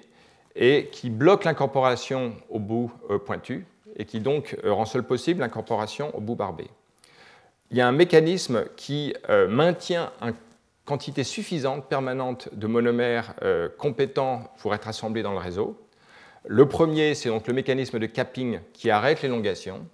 et 0.55 0.89
qui 0.91 1.09
bloque 1.09 1.43
l'incorporation 1.43 2.33
au 2.49 2.59
bout 2.59 2.91
pointu 3.25 3.65
et 3.95 4.05
qui 4.05 4.19
donc 4.19 4.57
euh, 4.63 4.73
rend 4.73 4.85
seul 4.85 5.03
possible 5.03 5.41
l'incorporation 5.41 6.15
au 6.15 6.21
bout 6.21 6.35
barbé. 6.35 6.67
Il 7.69 7.77
y 7.77 7.81
a 7.81 7.87
un 7.87 7.91
mécanisme 7.91 8.65
qui 8.75 9.13
euh, 9.29 9.47
maintient 9.47 10.11
une 10.21 10.33
quantité 10.85 11.23
suffisante, 11.23 11.87
permanente, 11.87 12.49
de 12.53 12.67
monomères 12.67 13.33
euh, 13.43 13.69
compétents 13.77 14.51
pour 14.59 14.75
être 14.75 14.87
assemblés 14.87 15.23
dans 15.23 15.31
le 15.31 15.37
réseau. 15.37 15.79
Le 16.45 16.67
premier, 16.67 17.13
c'est 17.15 17.29
donc 17.29 17.47
le 17.47 17.53
mécanisme 17.53 17.99
de 17.99 18.05
capping 18.07 18.59
qui 18.73 18.89
arrête 18.89 19.21
l'élongation, 19.21 19.85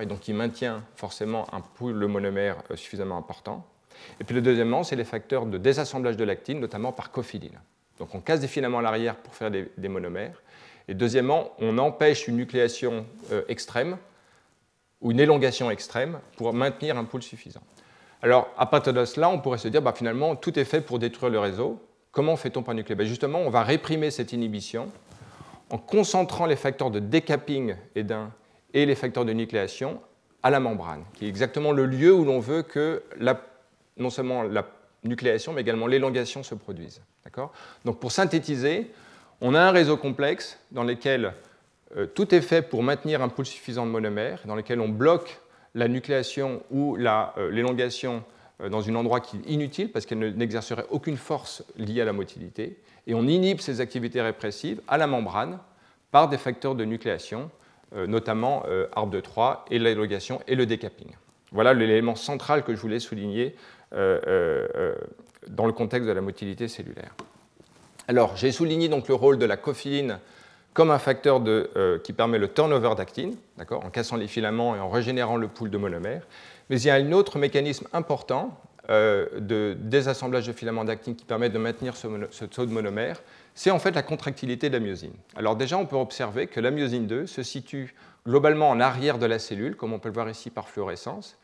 et 0.00 0.06
donc 0.06 0.18
qui 0.18 0.32
maintient 0.32 0.82
forcément 0.96 1.46
un 1.54 1.60
pool 1.60 1.98
de 2.00 2.06
monomère 2.06 2.56
suffisamment 2.74 3.16
important. 3.16 3.64
Et 4.18 4.24
puis 4.24 4.34
le 4.34 4.42
deuxièmement, 4.42 4.82
c'est 4.82 4.96
les 4.96 5.04
facteurs 5.04 5.46
de 5.46 5.58
désassemblage 5.58 6.16
de 6.16 6.24
l'actine, 6.24 6.58
notamment 6.58 6.90
par 6.90 7.12
cofiline. 7.12 7.60
Donc 8.00 8.12
on 8.16 8.20
casse 8.20 8.40
des 8.40 8.48
filaments 8.48 8.80
à 8.80 8.82
l'arrière 8.82 9.14
pour 9.14 9.32
faire 9.32 9.52
des 9.52 9.88
monomères, 9.88 10.42
et 10.90 10.94
deuxièmement, 10.94 11.52
on 11.60 11.78
empêche 11.78 12.26
une 12.26 12.36
nucléation 12.36 13.06
euh, 13.30 13.42
extrême 13.48 13.96
ou 15.00 15.12
une 15.12 15.20
élongation 15.20 15.70
extrême 15.70 16.18
pour 16.36 16.52
maintenir 16.52 16.98
un 16.98 17.04
pôle 17.04 17.22
suffisant. 17.22 17.60
Alors, 18.22 18.48
à 18.58 18.66
partir 18.66 18.92
de 18.92 19.04
cela, 19.04 19.30
on 19.30 19.38
pourrait 19.38 19.58
se 19.58 19.68
dire, 19.68 19.80
bah, 19.82 19.94
finalement, 19.96 20.34
tout 20.34 20.58
est 20.58 20.64
fait 20.64 20.80
pour 20.80 20.98
détruire 20.98 21.30
le 21.30 21.38
réseau. 21.38 21.80
Comment 22.10 22.36
fait-on 22.36 22.64
par 22.64 22.74
nucléation 22.74 22.98
bah, 22.98 23.08
Justement, 23.08 23.38
on 23.38 23.50
va 23.50 23.62
réprimer 23.62 24.10
cette 24.10 24.32
inhibition 24.32 24.90
en 25.70 25.78
concentrant 25.78 26.46
les 26.46 26.56
facteurs 26.56 26.90
de 26.90 26.98
décapping 26.98 27.76
et, 27.94 28.04
et 28.74 28.84
les 28.84 28.94
facteurs 28.96 29.24
de 29.24 29.32
nucléation 29.32 30.00
à 30.42 30.50
la 30.50 30.58
membrane, 30.58 31.04
qui 31.14 31.26
est 31.26 31.28
exactement 31.28 31.70
le 31.70 31.86
lieu 31.86 32.12
où 32.12 32.24
l'on 32.24 32.40
veut 32.40 32.62
que 32.62 33.04
non 33.96 34.10
seulement 34.10 34.42
la 34.42 34.66
nucléation, 35.04 35.52
mais 35.52 35.60
également 35.60 35.86
l'élongation 35.86 36.42
se 36.42 36.56
produisent. 36.56 37.00
Donc, 37.84 38.00
pour 38.00 38.10
synthétiser, 38.10 38.90
on 39.40 39.54
a 39.54 39.60
un 39.60 39.70
réseau 39.70 39.96
complexe 39.96 40.58
dans 40.70 40.84
lequel 40.84 41.32
euh, 41.96 42.06
tout 42.06 42.34
est 42.34 42.40
fait 42.40 42.62
pour 42.62 42.82
maintenir 42.82 43.22
un 43.22 43.28
pool 43.28 43.46
suffisant 43.46 43.86
de 43.86 43.90
monomères, 43.90 44.40
dans 44.44 44.54
lequel 44.54 44.80
on 44.80 44.88
bloque 44.88 45.40
la 45.74 45.88
nucléation 45.88 46.62
ou 46.70 46.96
l'élongation 46.96 48.24
dans 48.70 48.88
un 48.88 48.94
endroit 48.96 49.20
qui 49.20 49.36
est 49.36 49.50
inutile 49.50 49.90
parce 49.90 50.04
qu'elle 50.04 50.18
n'exercerait 50.36 50.84
aucune 50.90 51.16
force 51.16 51.64
liée 51.76 52.00
à 52.00 52.04
la 52.04 52.12
motilité. 52.12 52.76
Et 53.06 53.14
on 53.14 53.22
inhibe 53.22 53.60
ces 53.60 53.80
activités 53.80 54.20
répressives 54.20 54.80
à 54.88 54.98
la 54.98 55.06
membrane 55.06 55.58
par 56.10 56.28
des 56.28 56.38
facteurs 56.38 56.74
de 56.74 56.84
nucléation, 56.84 57.52
notamment 57.94 58.64
arbre 58.96 59.12
de 59.12 59.20
Troie 59.20 59.64
et 59.70 59.78
l'élongation 59.78 60.40
et 60.48 60.56
le 60.56 60.66
décapping. 60.66 61.14
Voilà 61.52 61.72
l'élément 61.72 62.16
central 62.16 62.64
que 62.64 62.74
je 62.74 62.80
voulais 62.80 62.98
souligner 62.98 63.54
dans 63.92 65.66
le 65.66 65.72
contexte 65.72 66.08
de 66.08 66.12
la 66.12 66.20
motilité 66.20 66.66
cellulaire. 66.66 67.14
Alors, 68.10 68.36
j'ai 68.36 68.50
souligné 68.50 68.88
donc 68.88 69.06
le 69.06 69.14
rôle 69.14 69.38
de 69.38 69.46
la 69.46 69.56
cophiline 69.56 70.18
comme 70.74 70.90
un 70.90 70.98
facteur 70.98 71.40
euh, 71.46 72.00
qui 72.00 72.12
permet 72.12 72.38
le 72.38 72.48
turnover 72.48 72.96
d'actine, 72.96 73.36
en 73.70 73.88
cassant 73.88 74.16
les 74.16 74.26
filaments 74.26 74.74
et 74.74 74.80
en 74.80 74.90
régénérant 74.90 75.36
le 75.36 75.46
pool 75.46 75.70
de 75.70 75.78
monomères. 75.78 76.26
Mais 76.70 76.80
il 76.80 76.86
y 76.88 76.90
a 76.90 76.94
un 76.94 77.12
autre 77.12 77.38
mécanisme 77.38 77.86
important 77.92 78.58
euh, 78.88 79.28
de 79.38 79.76
désassemblage 79.78 80.48
de 80.48 80.52
filaments 80.52 80.84
d'actine 80.84 81.14
qui 81.14 81.24
permet 81.24 81.50
de 81.50 81.58
maintenir 81.58 81.94
ce, 81.94 82.44
taux 82.46 82.66
de 82.66 82.72
monomère, 82.72 83.22
c'est 83.54 83.70
en 83.70 83.78
fait 83.78 83.92
la 83.92 84.02
contractilité 84.02 84.70
de 84.70 84.74
la 84.74 84.80
myosine. 84.80 85.14
Alors 85.36 85.54
déjà, 85.54 85.78
on 85.78 85.86
peut 85.86 85.94
observer 85.94 86.48
que 86.48 86.58
la 86.58 86.72
myosine 86.72 87.06
2 87.06 87.28
se 87.28 87.44
situe 87.44 87.94
globalement 88.26 88.70
en 88.70 88.80
arrière 88.80 89.18
de 89.18 89.26
la 89.26 89.38
cellule, 89.38 89.76
comme 89.76 89.92
on 89.92 90.00
peut 90.00 90.08
le 90.08 90.14
voir 90.14 90.28
ici 90.28 90.50
par 90.50 90.68
fluorescence, 90.68 91.38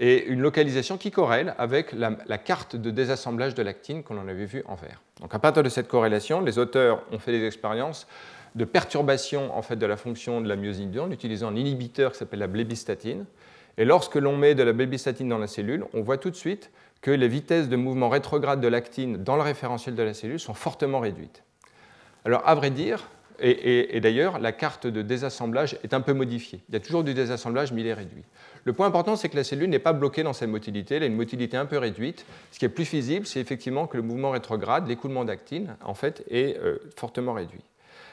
et 0.00 0.24
une 0.24 0.40
localisation 0.40 0.96
qui 0.96 1.10
corrèle 1.10 1.54
avec 1.58 1.92
la, 1.92 2.38
carte 2.38 2.74
de 2.74 2.90
désassemblage 2.90 3.54
de 3.54 3.62
l'actine 3.62 4.02
qu'on 4.02 4.16
avait 4.16 4.46
vu 4.46 4.64
en 4.66 4.74
vert. 4.74 5.02
Donc 5.20 5.34
à 5.34 5.38
partir 5.38 5.62
de 5.62 5.68
cette 5.68 5.88
corrélation, 5.88 6.40
les 6.40 6.58
auteurs 6.58 7.02
ont 7.12 7.18
fait 7.18 7.32
des 7.32 7.46
expériences 7.46 8.06
de 8.54 8.64
perturbation 8.64 9.54
en 9.54 9.60
fait, 9.60 9.76
de 9.76 9.84
la 9.84 9.98
fonction 9.98 10.40
de 10.40 10.48
la 10.48 10.56
myosine 10.56 10.90
2 10.90 11.00
en 11.00 11.10
utilisant 11.10 11.48
un 11.48 11.54
inhibiteur 11.54 12.12
qui 12.12 12.18
s'appelle 12.18 12.40
la 12.40 12.46
blébistatine. 12.46 13.26
Et 13.76 13.84
lorsque 13.84 14.16
l'on 14.16 14.38
met 14.38 14.54
de 14.54 14.62
la 14.62 14.72
blébistatine 14.72 15.28
dans 15.28 15.38
la 15.38 15.46
cellule, 15.46 15.84
on 15.92 16.00
voit 16.00 16.16
tout 16.16 16.30
de 16.30 16.36
suite 16.36 16.70
que 17.02 17.10
les 17.10 17.28
vitesses 17.28 17.68
de 17.68 17.76
mouvement 17.76 18.08
rétrograde 18.08 18.60
de 18.60 18.68
l'actine 18.68 19.18
dans 19.18 19.36
le 19.36 19.42
référentiel 19.42 19.94
de 19.94 20.02
la 20.02 20.14
cellule 20.14 20.40
sont 20.40 20.54
fortement 20.54 21.00
réduites. 21.00 21.44
Alors, 22.24 22.46
à 22.46 22.54
vrai 22.54 22.70
dire, 22.70 23.08
et 23.38 23.98
d'ailleurs, 24.00 24.38
la 24.38 24.52
carte 24.52 24.86
de 24.86 25.00
désassemblage 25.00 25.78
est 25.82 25.94
un 25.94 26.02
peu 26.02 26.12
modifiée. 26.12 26.60
Il 26.68 26.74
y 26.74 26.76
a 26.76 26.80
toujours 26.80 27.04
du 27.04 27.14
désassemblage, 27.14 27.72
mais 27.72 27.80
il 27.80 27.86
est 27.86 27.94
réduit. 27.94 28.24
Le 28.64 28.72
point 28.72 28.86
important, 28.86 29.16
c'est 29.16 29.28
que 29.28 29.36
la 29.36 29.44
cellule 29.44 29.70
n'est 29.70 29.78
pas 29.78 29.92
bloquée 29.92 30.22
dans 30.22 30.32
sa 30.32 30.46
motilité, 30.46 30.96
elle 30.96 31.02
a 31.02 31.06
une 31.06 31.16
motilité 31.16 31.56
un 31.56 31.66
peu 31.66 31.78
réduite. 31.78 32.26
Ce 32.52 32.58
qui 32.58 32.64
est 32.64 32.70
plus 32.70 32.90
visible, 32.90 33.26
c'est 33.26 33.40
effectivement 33.40 33.86
que 33.86 33.96
le 33.96 34.02
mouvement 34.02 34.30
rétrograde, 34.30 34.86
l'écoulement 34.86 35.24
d'actine, 35.24 35.76
en 35.84 35.94
fait, 35.94 36.24
est 36.30 36.58
euh, 36.58 36.78
fortement 36.96 37.32
réduit. 37.32 37.62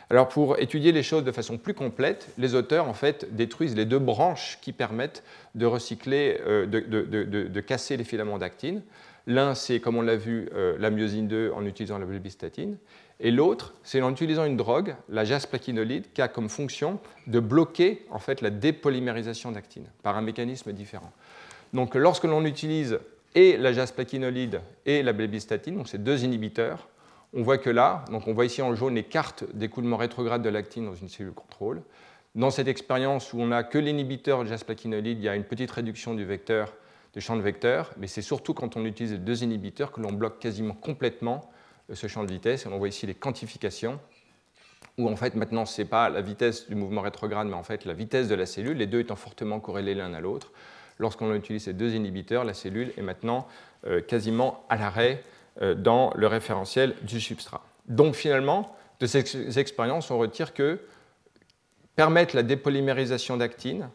Alors 0.10 0.30
pour 0.30 0.58
étudier 0.58 0.94
les 0.94 1.04
choses 1.04 1.26
de 1.26 1.32
façon 1.34 1.58
plus 1.58 1.74
complète, 1.74 2.30
les 2.38 2.56
auteurs 2.56 2.88
en 2.88 2.94
fait 2.94 3.36
détruisent 3.36 3.76
les 3.76 3.84
deux 3.84 4.00
branches 4.00 4.58
qui 4.62 4.72
permettent 4.72 5.22
de 5.56 5.66
recycler, 5.66 6.40
euh, 6.48 6.66
de, 6.66 7.60
casser 7.60 7.98
les 7.98 8.06
filaments 8.06 8.38
d'actine. 8.38 8.82
L'un, 9.26 9.54
c'est 9.54 9.82
comme 9.82 9.98
on 9.98 10.02
l'a 10.02 10.16
vu, 10.16 10.48
euh, 10.54 10.78
la 10.80 10.90
myosine 10.90 11.28
2 11.28 11.52
en 11.54 11.66
utilisant 11.66 11.98
la 11.98 12.06
bulbistatine. 12.06 12.78
Et 13.20 13.32
l'autre, 13.32 13.74
c'est 13.84 14.02
en 14.02 14.12
utilisant 14.12 14.46
une 14.46 14.58
drogue, 14.58 14.96
la 15.10 15.26
jasplaquinolide, 15.26 16.12
qui 16.14 16.22
a 16.22 16.28
comme 16.28 16.50
fonction 16.50 17.00
de 17.26 17.40
bloquer 17.40 18.06
en 18.12 18.20
fait 18.20 18.42
la 18.42 18.52
dépolymérisation 18.52 19.52
d'actine 19.52 19.88
par 20.04 20.18
un 20.18 20.22
mécanisme 20.22 20.72
différent. 20.72 21.12
Donc 21.74 21.96
lorsque 21.96 22.26
l'on 22.26 22.46
utilise 22.46 23.00
et 23.34 23.58
la 23.58 23.74
jasplaquinolide 23.74 24.62
et 24.86 25.02
la 25.04 25.14
blebistatine, 25.14 25.78
donc 25.78 25.88
ces 25.88 25.98
deux 25.98 26.24
inhibiteurs, 26.24 26.88
on 27.34 27.42
voit 27.42 27.58
que 27.58 27.70
là, 27.70 28.06
donc 28.12 28.28
on 28.28 28.34
voit 28.34 28.46
ici 28.46 28.62
en 28.62 28.74
jaune 28.76 28.96
les 28.96 29.04
cartes 29.04 29.44
d'écoulement 29.54 29.98
rétrograde 29.98 30.42
de 30.42 30.50
l'actine 30.50 30.86
dans 30.86 30.96
une 30.96 31.10
cellule 31.10 31.34
contrôle. 31.34 31.82
Dans 32.36 32.52
cette 32.52 32.68
expérience 32.68 33.34
où 33.34 33.40
on 33.42 33.48
n'a 33.48 33.64
que 33.64 33.80
l'inhibiteur 33.80 34.44
de 34.44 34.50
jasplaquinolide, 34.50 35.18
il 35.18 35.24
y 35.24 35.30
a 35.30 35.36
une 35.36 35.44
petite 35.44 35.72
réduction 35.72 36.14
du 36.14 36.24
vecteur, 36.24 36.74
du 37.14 37.22
champ 37.22 37.36
de 37.36 37.42
vecteur, 37.42 37.92
mais 37.98 38.08
c'est 38.08 38.22
surtout 38.22 38.54
quand 38.54 38.78
on 38.78 38.86
utilise 38.86 39.14
les 39.14 39.18
deux 39.18 39.44
inhibiteurs 39.44 39.92
que 39.92 40.02
l'on 40.02 40.12
bloque 40.12 40.40
quasiment 40.40 40.76
complètement 40.76 41.50
ce 41.94 42.08
champ 42.08 42.24
de 42.24 42.32
vitesse. 42.32 42.66
Et 42.66 42.70
on 42.70 42.78
voit 42.78 42.88
ici 42.88 43.06
les 43.06 43.14
quantifications, 43.14 44.00
où 44.98 45.10
en 45.10 45.16
fait 45.16 45.36
maintenant 45.36 45.66
ce 45.66 45.82
n'est 45.82 45.88
pas 45.88 46.10
la 46.10 46.22
vitesse 46.22 46.68
du 46.68 46.76
mouvement 46.76 47.02
rétrograde, 47.02 47.48
mais 47.48 47.54
en 47.56 47.64
fait 47.64 47.86
la 47.86 47.94
vitesse 47.94 48.28
de 48.28 48.36
la 48.36 48.46
cellule, 48.46 48.78
les 48.78 48.88
deux 48.88 49.00
étant 49.00 49.16
fortement 49.16 49.60
corrélés 49.60 49.96
l'un 49.96 50.14
à 50.14 50.20
l'autre. 50.20 50.52
Lorsqu'on 51.00 51.34
utilise 51.34 51.66
ces 51.66 51.74
deux 51.74 51.94
inhibiteurs, 51.94 52.44
la 52.44 52.54
cellule 52.54 52.92
est 52.98 53.02
maintenant 53.02 53.48
euh, 53.86 54.02
quasiment 54.02 54.66
à 54.70 54.78
l'arrêt 54.78 55.24
euh, 55.62 55.76
dans 55.76 56.12
le 56.16 56.28
référentiel 56.28 56.96
du 57.04 57.22
substrat. 57.22 57.64
Donc 57.88 58.16
finalement, 58.16 58.76
de 59.00 59.06
ces 59.06 59.60
expériences, 59.60 60.10
on 60.10 60.18
retire 60.18 60.54
que 60.54 60.80
permettre 61.96 62.36
la 62.36 62.44
dépolymérisation 62.44 63.38
d'actine 63.38 63.90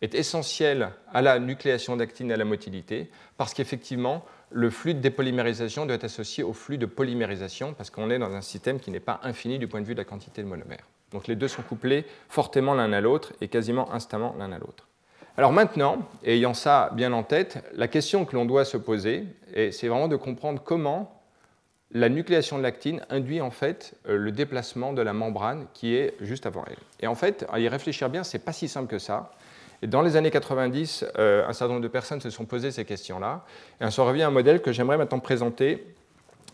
est 0.00 0.14
essentiel 0.14 0.90
à 1.12 1.22
la 1.22 1.38
nucléation 1.38 1.96
d'actine 1.96 2.30
et 2.30 2.34
à 2.34 2.36
la 2.36 2.44
motilité, 2.44 3.10
parce 3.36 3.54
qu'effectivement, 3.54 4.24
le 4.50 4.70
flux 4.70 4.94
de 4.94 5.00
dépolymérisation 5.00 5.86
doit 5.86 5.96
être 5.96 6.04
associé 6.04 6.42
au 6.42 6.52
flux 6.52 6.78
de 6.78 6.86
polymérisation, 6.86 7.74
parce 7.74 7.90
qu'on 7.90 8.10
est 8.10 8.18
dans 8.18 8.34
un 8.34 8.40
système 8.40 8.80
qui 8.80 8.90
n'est 8.90 9.00
pas 9.00 9.20
infini 9.22 9.58
du 9.58 9.68
point 9.68 9.80
de 9.80 9.86
vue 9.86 9.94
de 9.94 10.00
la 10.00 10.04
quantité 10.04 10.42
de 10.42 10.48
monomères. 10.48 10.86
Donc 11.12 11.26
les 11.26 11.36
deux 11.36 11.48
sont 11.48 11.62
couplés 11.62 12.04
fortement 12.28 12.74
l'un 12.74 12.92
à 12.92 13.00
l'autre 13.00 13.32
et 13.40 13.48
quasiment 13.48 13.92
instamment 13.92 14.34
l'un 14.38 14.52
à 14.52 14.58
l'autre. 14.58 14.88
Alors 15.36 15.52
maintenant, 15.52 15.98
ayant 16.24 16.54
ça 16.54 16.90
bien 16.94 17.12
en 17.12 17.22
tête, 17.22 17.64
la 17.74 17.88
question 17.88 18.24
que 18.24 18.36
l'on 18.36 18.44
doit 18.44 18.64
se 18.64 18.76
poser, 18.76 19.24
c'est 19.54 19.88
vraiment 19.88 20.08
de 20.08 20.16
comprendre 20.16 20.62
comment 20.62 21.20
la 21.92 22.08
nucléation 22.08 22.58
de 22.58 22.62
l'actine 22.62 23.00
induit 23.10 23.40
en 23.40 23.50
fait 23.50 23.94
euh, 24.08 24.16
le 24.16 24.30
déplacement 24.30 24.92
de 24.92 25.02
la 25.02 25.12
membrane 25.12 25.66
qui 25.74 25.96
est 25.96 26.14
juste 26.20 26.46
avant 26.46 26.64
elle. 26.68 26.76
Et 27.00 27.06
en 27.06 27.14
fait, 27.16 27.44
à 27.50 27.58
y 27.58 27.68
réfléchir 27.68 28.08
bien, 28.08 28.22
c'est 28.22 28.38
pas 28.38 28.52
si 28.52 28.68
simple 28.68 28.88
que 28.88 28.98
ça. 29.00 29.32
Et 29.82 29.86
dans 29.86 30.02
les 30.02 30.16
années 30.16 30.30
90, 30.30 31.06
euh, 31.18 31.46
un 31.46 31.52
certain 31.52 31.74
nombre 31.74 31.82
de 31.82 31.88
personnes 31.88 32.20
se 32.20 32.30
sont 32.30 32.44
posées 32.44 32.70
ces 32.70 32.84
questions-là. 32.84 33.44
Et 33.80 33.84
on 33.84 33.90
se 33.90 34.00
revient 34.00 34.22
à 34.22 34.28
un 34.28 34.32
modèle 34.32 34.60
que 34.60 34.72
j'aimerais 34.72 34.98
maintenant 34.98 35.20
présenter 35.20 35.86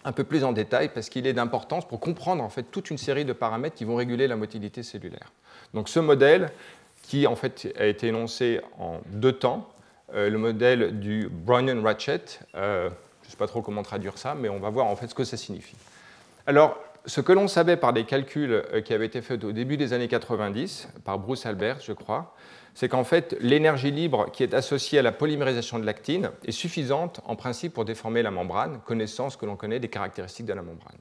un 0.05 0.13
peu 0.13 0.23
plus 0.23 0.45
en 0.45 0.53
détail 0.53 0.91
parce 0.95 1.09
qu'il 1.09 1.27
est 1.27 1.33
d'importance 1.33 1.87
pour 1.87 1.99
comprendre 1.99 2.43
en 2.43 2.49
fait 2.49 2.63
toute 2.63 2.91
une 2.91 2.99
série 2.99 3.25
de 3.25 3.33
paramètres 3.33 3.75
qui 3.75 3.85
vont 3.85 3.97
réguler 3.97 4.29
la 4.29 4.37
motilité 4.37 4.85
cellulaire. 4.85 5.33
Donc 5.75 5.89
ce 5.89 5.99
modèle, 5.99 6.51
qui 7.03 7.27
en 7.27 7.35
fait 7.35 7.73
a 7.79 7.87
été 7.87 8.09
énoncé 8.09 8.61
en 8.79 9.01
deux 9.07 9.33
temps, 9.33 9.69
euh, 10.15 10.31
le 10.31 10.39
modèle 10.39 11.01
du 11.01 11.29
Brownian-Ratchet, 11.29 12.41
euh, 12.55 12.89
je 13.23 13.27
ne 13.27 13.31
sais 13.33 13.37
pas 13.37 13.49
trop 13.49 13.63
comment 13.63 13.83
traduire 13.83 14.19
ça, 14.19 14.37
mais 14.37 14.49
on 14.49 14.61
va 14.61 14.71
voir 14.71 14.87
en 14.87 14.95
fait 14.95 15.09
ce 15.09 15.15
que 15.15 15.25
ça 15.25 15.37
signifie. 15.37 15.77
Alors, 16.47 16.79
ce 17.07 17.21
que 17.21 17.33
l'on 17.33 17.49
savait 17.49 17.77
par 17.77 17.93
des 17.93 18.05
calculs 18.05 18.65
qui 18.85 18.95
avaient 18.95 19.07
été 19.07 19.23
faits 19.23 19.43
au 19.45 19.53
début 19.53 19.77
des 19.77 19.93
années 19.93 20.09
90, 20.09 20.89
par 21.05 21.19
Bruce 21.19 21.47
Albert, 21.47 21.79
je 21.81 21.93
crois, 21.93 22.35
c'est 22.77 22.91
qu'en 22.91 23.05
fait, 23.05 23.35
l'énergie 23.41 23.91
libre 23.91 24.31
qui 24.31 24.43
est 24.43 24.53
associée 24.53 24.99
à 24.99 25.03
la 25.03 25.11
polymérisation 25.11 25.79
de 25.79 25.87
l'actine 25.87 26.31
est 26.45 26.53
suffisante 26.53 27.23
en 27.25 27.35
principe 27.35 27.73
pour 27.73 27.87
déformer 27.87 28.23
la 28.23 28.31
membrane, 28.31 28.81
connaissant 28.85 29.31
ce 29.31 29.39
que 29.39 29.47
l'on 29.47 29.57
connaît 29.57 29.81
des 29.81 29.89
caractéristiques 29.89 30.45
de 30.45 30.53
la 30.53 30.61
membrane. 30.61 30.99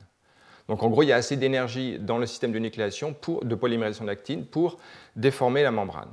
Donc 0.69 0.83
en 0.83 0.89
gros, 0.89 1.03
il 1.03 1.07
y 1.07 1.11
a 1.11 1.17
assez 1.17 1.35
d'énergie 1.35 1.99
dans 1.99 2.17
le 2.17 2.27
système 2.27 2.53
de 2.53 2.59
nucléation 2.59 3.13
de 3.41 3.55
polymérisation 3.55 4.05
d'actine 4.05 4.45
pour 4.45 4.79
déformer 5.17 5.63
la 5.63 5.71
membrane. 5.71 6.07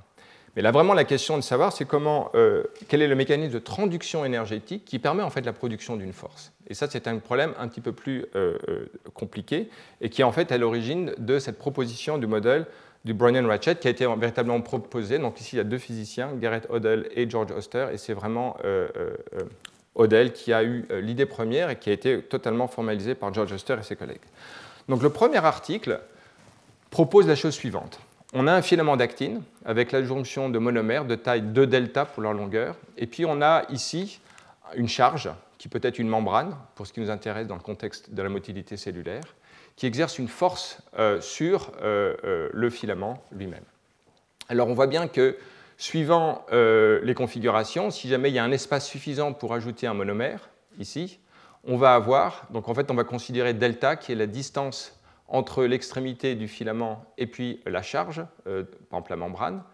Mais 0.56 0.62
là, 0.62 0.72
vraiment, 0.72 0.94
la 0.94 1.04
question 1.04 1.36
de 1.36 1.42
savoir, 1.42 1.72
c'est 1.72 1.84
comment, 1.84 2.30
euh, 2.34 2.64
quel 2.88 3.00
est 3.00 3.06
le 3.06 3.14
mécanisme 3.14 3.54
de 3.54 3.60
transduction 3.60 4.24
énergétique 4.24 4.84
qui 4.84 4.98
permet 4.98 5.22
en 5.22 5.30
fait 5.30 5.46
la 5.46 5.52
production 5.52 5.96
d'une 5.96 6.12
force. 6.12 6.52
Et 6.66 6.74
ça, 6.74 6.88
c'est 6.90 7.06
un 7.06 7.18
problème 7.18 7.54
un 7.56 7.68
petit 7.68 7.80
peu 7.80 7.92
plus 7.92 8.26
euh, 8.34 8.58
euh, 8.68 8.86
compliqué 9.14 9.70
et 10.00 10.10
qui 10.10 10.22
est 10.22 10.24
en 10.24 10.32
fait 10.32 10.50
à 10.50 10.58
l'origine 10.58 11.14
de 11.18 11.38
cette 11.38 11.56
proposition 11.56 12.18
du 12.18 12.26
modèle 12.26 12.66
du 13.04 13.14
Brownian 13.14 13.46
Ratchet 13.46 13.76
qui 13.76 13.88
a 13.88 13.90
été 13.90 14.06
véritablement 14.06 14.60
proposé. 14.60 15.18
Donc 15.18 15.40
ici, 15.40 15.56
il 15.56 15.58
y 15.58 15.60
a 15.60 15.64
deux 15.64 15.78
physiciens, 15.78 16.32
Garrett 16.34 16.66
Odell 16.70 17.08
et 17.14 17.28
George 17.28 17.50
Oster, 17.52 17.88
et 17.92 17.98
c'est 17.98 18.14
vraiment 18.14 18.56
euh, 18.64 18.88
euh, 18.96 19.16
euh, 19.34 19.44
Odell 19.94 20.32
qui 20.32 20.52
a 20.52 20.62
eu 20.64 20.86
l'idée 20.90 21.26
première 21.26 21.70
et 21.70 21.76
qui 21.76 21.90
a 21.90 21.92
été 21.92 22.22
totalement 22.22 22.68
formalisée 22.68 23.14
par 23.14 23.32
George 23.34 23.52
Oster 23.52 23.76
et 23.78 23.82
ses 23.82 23.96
collègues. 23.96 24.22
Donc 24.88 25.02
le 25.02 25.10
premier 25.10 25.44
article 25.44 26.00
propose 26.90 27.26
la 27.26 27.36
chose 27.36 27.54
suivante. 27.54 28.00
On 28.34 28.46
a 28.46 28.52
un 28.52 28.62
filament 28.62 28.96
d'actine 28.96 29.42
avec 29.66 29.92
l'adjonction 29.92 30.48
de 30.48 30.58
monomères 30.58 31.04
de 31.04 31.14
taille 31.14 31.42
2 31.42 31.66
delta 31.66 32.06
pour 32.06 32.22
leur 32.22 32.32
longueur, 32.32 32.76
et 32.96 33.06
puis 33.06 33.26
on 33.26 33.42
a 33.42 33.64
ici 33.68 34.20
une 34.74 34.88
charge 34.88 35.30
qui 35.58 35.68
peut 35.68 35.80
être 35.82 35.98
une 35.98 36.08
membrane, 36.08 36.56
pour 36.74 36.86
ce 36.86 36.92
qui 36.92 37.00
nous 37.00 37.10
intéresse 37.10 37.46
dans 37.46 37.54
le 37.54 37.60
contexte 37.60 38.12
de 38.12 38.22
la 38.22 38.28
motilité 38.28 38.76
cellulaire, 38.76 39.22
qui 39.76 39.86
exerce 39.86 40.18
une 40.18 40.28
force 40.28 40.82
euh, 40.98 41.20
sur 41.20 41.72
euh, 41.82 42.14
euh, 42.24 42.48
le 42.52 42.70
filament 42.70 43.22
lui-même. 43.32 43.64
Alors 44.48 44.68
on 44.68 44.74
voit 44.74 44.86
bien 44.86 45.08
que 45.08 45.36
suivant 45.78 46.44
les 46.52 47.14
configurations, 47.14 47.90
si 47.90 48.08
jamais 48.08 48.28
il 48.30 48.34
y 48.34 48.38
a 48.38 48.44
un 48.44 48.52
espace 48.52 48.86
suffisant 48.86 49.32
pour 49.32 49.52
ajouter 49.52 49.88
un 49.88 49.94
monomère, 49.94 50.50
ici, 50.78 51.18
on 51.64 51.76
va 51.76 51.94
avoir, 51.94 52.46
donc 52.50 52.68
en 52.68 52.74
fait 52.74 52.90
on 52.90 52.94
va 52.94 53.02
considérer 53.02 53.52
delta 53.52 53.96
qui 53.96 54.12
est 54.12 54.14
la 54.14 54.28
distance 54.28 55.00
entre 55.26 55.64
l'extrémité 55.64 56.36
du 56.36 56.46
filament 56.46 57.04
et 57.18 57.26
puis 57.26 57.62
la 57.66 57.82
charge, 57.82 58.22
par 58.44 58.54
exemple 59.00 59.10
la 59.10 59.16
membrane. 59.16 59.64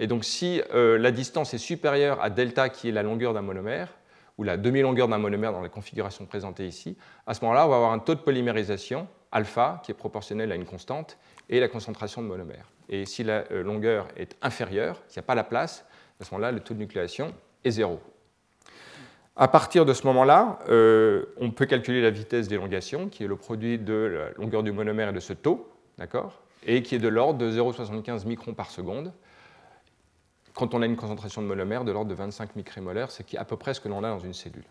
Et 0.00 0.06
donc 0.06 0.24
si 0.24 0.60
la 0.70 1.10
distance 1.10 1.54
est 1.54 1.58
supérieure 1.58 2.20
à 2.20 2.28
delta 2.28 2.68
qui 2.68 2.90
est 2.90 2.92
la 2.92 3.02
longueur 3.02 3.32
d'un 3.32 3.42
monomère, 3.42 3.88
ou 4.36 4.42
la 4.42 4.56
demi-longueur 4.56 5.08
d'un 5.08 5.18
monomère 5.18 5.52
dans 5.52 5.62
la 5.62 5.68
configuration 5.68 6.26
présentée 6.26 6.66
ici, 6.66 6.98
à 7.26 7.32
ce 7.32 7.42
moment-là 7.42 7.66
on 7.66 7.70
va 7.70 7.76
avoir 7.76 7.92
un 7.92 8.00
taux 8.00 8.14
de 8.14 8.20
polymérisation 8.20 9.06
alpha, 9.34 9.82
qui 9.84 9.90
est 9.90 9.94
proportionnel 9.94 10.50
à 10.50 10.54
une 10.54 10.64
constante, 10.64 11.18
et 11.50 11.60
la 11.60 11.68
concentration 11.68 12.22
de 12.22 12.26
monomère. 12.26 12.70
Et 12.88 13.04
si 13.04 13.22
la 13.22 13.44
euh, 13.50 13.62
longueur 13.62 14.08
est 14.16 14.36
inférieure, 14.40 15.02
s'il 15.08 15.20
n'y 15.20 15.24
a 15.24 15.26
pas 15.26 15.34
la 15.34 15.44
place, 15.44 15.84
À 16.20 16.24
ce 16.24 16.32
moment-là, 16.32 16.52
le 16.52 16.60
taux 16.60 16.74
de 16.74 16.78
nucléation 16.78 17.34
est 17.64 17.72
zéro. 17.72 18.00
À 19.36 19.48
partir 19.48 19.84
de 19.84 19.92
ce 19.92 20.06
moment-là, 20.06 20.60
euh, 20.68 21.26
on 21.38 21.50
peut 21.50 21.66
calculer 21.66 22.00
la 22.00 22.10
vitesse 22.10 22.46
d'élongation, 22.46 23.08
qui 23.08 23.24
est 23.24 23.26
le 23.26 23.36
produit 23.36 23.78
de 23.78 23.94
la 23.94 24.30
longueur 24.38 24.62
du 24.62 24.70
monomère 24.70 25.08
et 25.08 25.12
de 25.12 25.20
ce 25.20 25.32
taux, 25.32 25.68
d'accord 25.98 26.44
et 26.66 26.82
qui 26.82 26.94
est 26.94 26.98
de 26.98 27.08
l'ordre 27.08 27.38
de 27.38 27.50
0,75 27.50 28.26
microns 28.26 28.54
par 28.54 28.70
seconde. 28.70 29.12
Quand 30.54 30.74
on 30.74 30.82
a 30.82 30.86
une 30.86 30.96
concentration 30.96 31.42
de 31.42 31.46
monomère 31.46 31.84
de 31.84 31.92
l'ordre 31.92 32.10
de 32.10 32.14
25 32.14 32.56
micromolaires, 32.56 33.10
c'est 33.10 33.36
à 33.36 33.44
peu 33.44 33.56
près 33.56 33.74
ce 33.74 33.80
que 33.80 33.88
l'on 33.88 34.04
a 34.04 34.08
dans 34.08 34.20
une 34.20 34.34
cellule. 34.34 34.64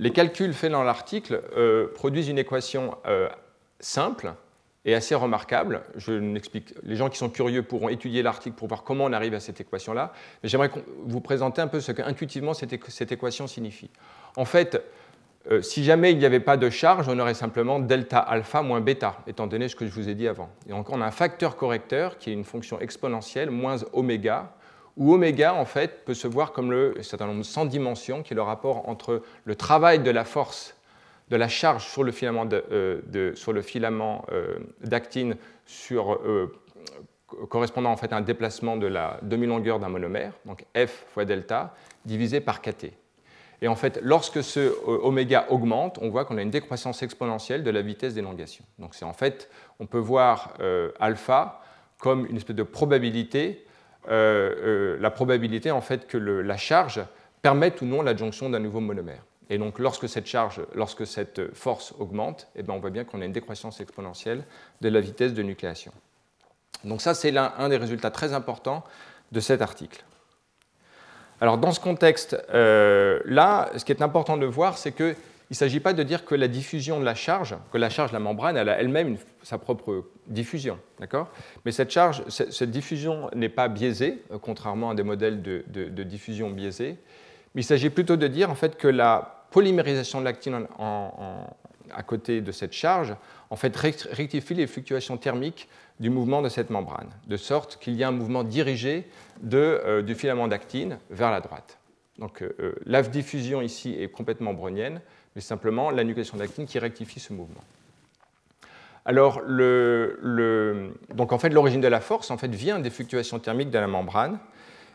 Les 0.00 0.12
calculs 0.12 0.54
faits 0.54 0.72
dans 0.72 0.82
l'article 0.82 1.42
euh, 1.58 1.88
produisent 1.94 2.28
une 2.28 2.38
équation 2.38 2.96
euh, 3.06 3.28
simple 3.80 4.32
et 4.86 4.94
assez 4.94 5.14
remarquable. 5.14 5.82
Je 5.94 6.12
les 6.82 6.96
gens 6.96 7.10
qui 7.10 7.18
sont 7.18 7.28
curieux 7.28 7.62
pourront 7.62 7.90
étudier 7.90 8.22
l'article 8.22 8.56
pour 8.56 8.66
voir 8.66 8.82
comment 8.82 9.04
on 9.04 9.12
arrive 9.12 9.34
à 9.34 9.40
cette 9.40 9.60
équation-là. 9.60 10.14
Mais 10.42 10.48
j'aimerais 10.48 10.70
vous 11.04 11.20
présenter 11.20 11.60
un 11.60 11.66
peu 11.66 11.80
ce 11.80 11.92
qu'intuitivement 11.92 12.54
cette, 12.54 12.82
cette 12.88 13.12
équation 13.12 13.46
signifie. 13.46 13.90
En 14.36 14.46
fait, 14.46 14.82
euh, 15.50 15.60
si 15.60 15.84
jamais 15.84 16.12
il 16.12 16.18
n'y 16.18 16.24
avait 16.24 16.40
pas 16.40 16.56
de 16.56 16.70
charge, 16.70 17.06
on 17.06 17.18
aurait 17.18 17.34
simplement 17.34 17.78
delta 17.78 18.20
alpha 18.20 18.62
moins 18.62 18.80
bêta, 18.80 19.18
étant 19.26 19.46
donné 19.46 19.68
ce 19.68 19.76
que 19.76 19.86
je 19.86 19.92
vous 19.92 20.08
ai 20.08 20.14
dit 20.14 20.28
avant. 20.28 20.48
Et 20.66 20.70
donc 20.70 20.88
on 20.88 21.02
a 21.02 21.06
un 21.06 21.10
facteur 21.10 21.56
correcteur 21.56 22.16
qui 22.16 22.30
est 22.30 22.32
une 22.32 22.44
fonction 22.44 22.80
exponentielle 22.80 23.50
moins 23.50 23.76
oméga, 23.92 24.54
où 24.96 25.14
oméga, 25.14 25.54
en 25.54 25.64
fait, 25.64 26.04
peut 26.04 26.14
se 26.14 26.28
voir 26.28 26.52
comme 26.52 26.70
le 26.70 26.94
certain 27.02 27.26
nombre 27.26 27.44
sans 27.44 27.64
dimension, 27.64 28.22
qui 28.22 28.34
est 28.34 28.36
le 28.36 28.42
rapport 28.42 28.88
entre 28.88 29.22
le 29.44 29.54
travail 29.54 30.00
de 30.00 30.10
la 30.10 30.24
force 30.24 30.74
de 31.30 31.36
la 31.36 31.48
charge 31.48 31.86
sur 31.86 32.02
le 32.02 32.12
filament, 32.12 32.48
euh, 32.52 33.00
euh, 33.12 34.58
d'actine 34.82 35.36
euh, 35.92 36.46
correspondant 37.48 37.90
en 37.90 37.96
fait 37.96 38.12
à 38.12 38.16
un 38.16 38.20
déplacement 38.20 38.76
de 38.76 38.88
la 38.88 39.18
demi-longueur 39.22 39.78
d'un 39.78 39.88
monomère, 39.88 40.32
donc 40.44 40.66
F 40.76 41.04
fois 41.14 41.24
delta, 41.24 41.74
divisé 42.04 42.40
par 42.40 42.60
kT. 42.60 42.92
Et 43.62 43.68
en 43.68 43.76
fait, 43.76 44.00
lorsque 44.02 44.42
ce 44.42 44.74
oméga 44.86 45.46
augmente, 45.50 45.98
on 46.00 46.08
voit 46.08 46.24
qu'on 46.24 46.38
a 46.38 46.42
une 46.42 46.50
décroissance 46.50 47.02
exponentielle 47.02 47.62
de 47.62 47.70
la 47.70 47.82
vitesse 47.82 48.14
d'élongation. 48.14 48.64
Donc 48.78 48.94
c'est 48.94 49.04
en 49.04 49.12
fait, 49.12 49.50
on 49.78 49.86
peut 49.86 49.98
voir 49.98 50.54
alpha 50.98 51.60
comme 51.98 52.24
une 52.24 52.38
espèce 52.38 52.56
de 52.56 52.62
probabilité 52.62 53.66
la 54.08 55.10
probabilité 55.10 55.70
en 55.70 55.80
fait 55.80 56.06
que 56.06 56.18
la 56.18 56.56
charge 56.56 57.00
permette 57.42 57.80
ou 57.82 57.86
non 57.86 58.02
l'adjonction 58.02 58.50
d'un 58.50 58.58
nouveau 58.58 58.80
monomère. 58.80 59.22
Et 59.50 59.58
donc 59.58 59.78
lorsque 59.78 60.08
cette 60.08 60.26
charge, 60.26 60.62
lorsque 60.74 61.06
cette 61.06 61.54
force 61.54 61.92
augmente, 61.98 62.46
eh 62.54 62.62
bien, 62.62 62.74
on 62.74 62.78
voit 62.78 62.90
bien 62.90 63.04
qu'on 63.04 63.20
a 63.20 63.24
une 63.24 63.32
décroissance 63.32 63.80
exponentielle 63.80 64.44
de 64.80 64.88
la 64.88 65.00
vitesse 65.00 65.34
de 65.34 65.42
nucléation. 65.42 65.92
Donc 66.84 67.02
ça, 67.02 67.14
c'est 67.14 67.36
un 67.36 67.68
des 67.68 67.76
résultats 67.76 68.10
très 68.10 68.32
importants 68.32 68.84
de 69.32 69.40
cet 69.40 69.60
article. 69.60 70.04
Alors 71.40 71.58
dans 71.58 71.72
ce 71.72 71.80
contexte-là, 71.80 72.50
euh, 72.54 73.78
ce 73.78 73.84
qui 73.84 73.92
est 73.92 74.02
important 74.02 74.36
de 74.36 74.46
voir, 74.46 74.76
c'est 74.78 74.92
que 74.92 75.16
il 75.50 75.54
ne 75.54 75.56
s'agit 75.56 75.80
pas 75.80 75.92
de 75.92 76.04
dire 76.04 76.24
que 76.24 76.36
la 76.36 76.46
diffusion 76.46 77.00
de 77.00 77.04
la 77.04 77.16
charge, 77.16 77.56
que 77.72 77.78
la 77.78 77.90
charge 77.90 78.10
de 78.10 78.14
la 78.14 78.20
membrane, 78.20 78.56
elle 78.56 78.68
a 78.68 78.78
elle-même 78.78 79.16
sa 79.42 79.58
propre 79.58 80.04
diffusion, 80.28 80.78
d'accord? 81.00 81.28
Mais 81.64 81.72
cette 81.72 81.90
charge, 81.90 82.22
cette, 82.28 82.70
diffusion 82.70 83.28
n'est 83.34 83.48
pas 83.48 83.66
biaisée, 83.66 84.22
euh, 84.30 84.38
contrairement 84.40 84.90
à 84.90 84.94
des 84.94 85.02
modèles 85.02 85.42
de, 85.42 86.02
diffusion 86.04 86.50
biaisée. 86.50 86.98
Mais 87.54 87.62
il 87.62 87.64
s'agit 87.64 87.90
plutôt 87.90 88.16
de 88.16 88.28
dire 88.28 88.48
en 88.48 88.54
fait 88.54 88.76
que 88.76 88.86
la 88.86 89.44
polymérisation 89.50 90.20
de 90.20 90.24
l'actine 90.24 90.68
à 90.78 92.02
côté 92.04 92.40
de 92.40 92.52
cette 92.52 92.72
charge, 92.72 93.16
en 93.50 93.56
fait, 93.56 93.76
rectifie 93.76 94.54
les 94.54 94.68
fluctuations 94.68 95.16
thermiques 95.16 95.68
du 95.98 96.10
mouvement 96.10 96.42
de 96.42 96.48
cette 96.48 96.70
membrane, 96.70 97.10
de 97.26 97.36
sorte 97.36 97.78
qu'il 97.80 97.94
y 97.94 98.04
a 98.04 98.08
un 98.08 98.12
mouvement 98.12 98.44
dirigé 98.44 99.08
euh, 99.52 100.02
du 100.02 100.14
filament 100.14 100.46
d'actine 100.46 101.00
vers 101.10 101.32
la 101.32 101.40
droite. 101.40 101.80
Donc 102.18 102.42
euh, 102.42 102.76
la 102.86 103.02
diffusion 103.02 103.62
ici 103.62 103.96
est 103.98 104.08
complètement 104.08 104.54
brownienne, 104.54 105.00
mais 105.34 105.42
simplement 105.42 105.90
la 105.90 106.04
nucléation 106.04 106.36
d'actine 106.36 106.66
qui 106.66 106.78
rectifie 106.78 107.20
ce 107.20 107.32
mouvement. 107.32 107.62
Alors, 109.04 109.40
donc 111.14 111.32
en 111.32 111.38
fait, 111.38 111.48
l'origine 111.48 111.80
de 111.80 111.88
la 111.88 112.00
force 112.00 112.30
en 112.30 112.36
fait, 112.36 112.54
vient 112.54 112.78
des 112.78 112.90
fluctuations 112.90 113.38
thermiques 113.38 113.70
de 113.70 113.78
la 113.78 113.86
membrane, 113.86 114.38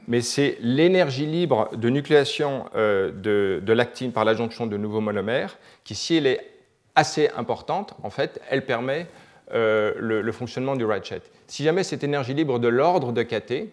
mais 0.07 0.21
c'est 0.21 0.57
l'énergie 0.61 1.25
libre 1.25 1.69
de 1.75 1.89
nucléation 1.89 2.65
euh, 2.75 3.11
de, 3.11 3.73
l'actine 3.73 4.11
par 4.11 4.23
l'adjonction 4.23 4.67
de 4.67 4.77
nouveaux 4.77 5.01
monomères 5.01 5.57
qui, 5.83 5.95
si 5.95 6.15
elle 6.15 6.27
est 6.27 6.51
assez 6.93 7.29
importante, 7.35 7.95
en 8.03 8.09
fait, 8.09 8.39
elle 8.49 8.65
permet 8.65 9.07
euh, 9.53 9.93
le, 9.97 10.31
fonctionnement 10.31 10.75
du 10.75 10.85
ratchet. 10.85 11.21
Si 11.47 11.63
jamais 11.63 11.83
cette 11.83 12.03
énergie 12.03 12.33
libre 12.33 12.59
de 12.59 12.67
l'ordre 12.67 13.11
de 13.11 13.23
kT, 13.23 13.69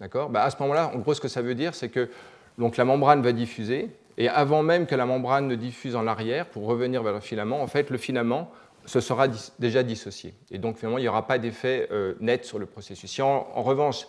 d'accord, 0.00 0.28
bah, 0.28 0.42
à 0.42 0.50
ce 0.50 0.56
moment-là, 0.60 0.90
en 0.94 0.98
gros, 0.98 1.14
ce 1.14 1.20
que 1.20 1.28
ça 1.28 1.40
veut 1.40 1.54
dire, 1.54 1.74
c'est 1.74 1.88
que 1.88 2.10
donc, 2.58 2.76
la 2.76 2.84
membrane 2.84 3.22
va 3.22 3.32
diffuser, 3.32 3.88
et 4.18 4.28
avant 4.28 4.62
même 4.62 4.86
que 4.86 4.94
la 4.94 5.06
membrane 5.06 5.46
ne 5.46 5.56
diffuse 5.56 5.96
en 5.96 6.06
arrière 6.06 6.46
pour 6.46 6.66
revenir 6.66 7.02
vers 7.02 7.12
le 7.12 7.20
filament, 7.20 7.60
en 7.60 7.66
fait, 7.66 7.90
le 7.90 7.98
filament 7.98 8.50
se 8.86 9.00
sera 9.00 9.26
déjà 9.58 9.82
dissocié. 9.82 10.34
Et 10.50 10.58
donc, 10.58 10.78
finalement, 10.78 10.98
il 10.98 11.02
n'y 11.02 11.08
aura 11.08 11.26
pas 11.26 11.38
d'effet 11.38 11.88
euh, 11.90 12.14
net 12.20 12.44
sur 12.44 12.58
le 12.58 12.66
processus. 12.66 13.10
Si 13.10 13.20
en, 13.20 13.42
revanche, 13.62 14.06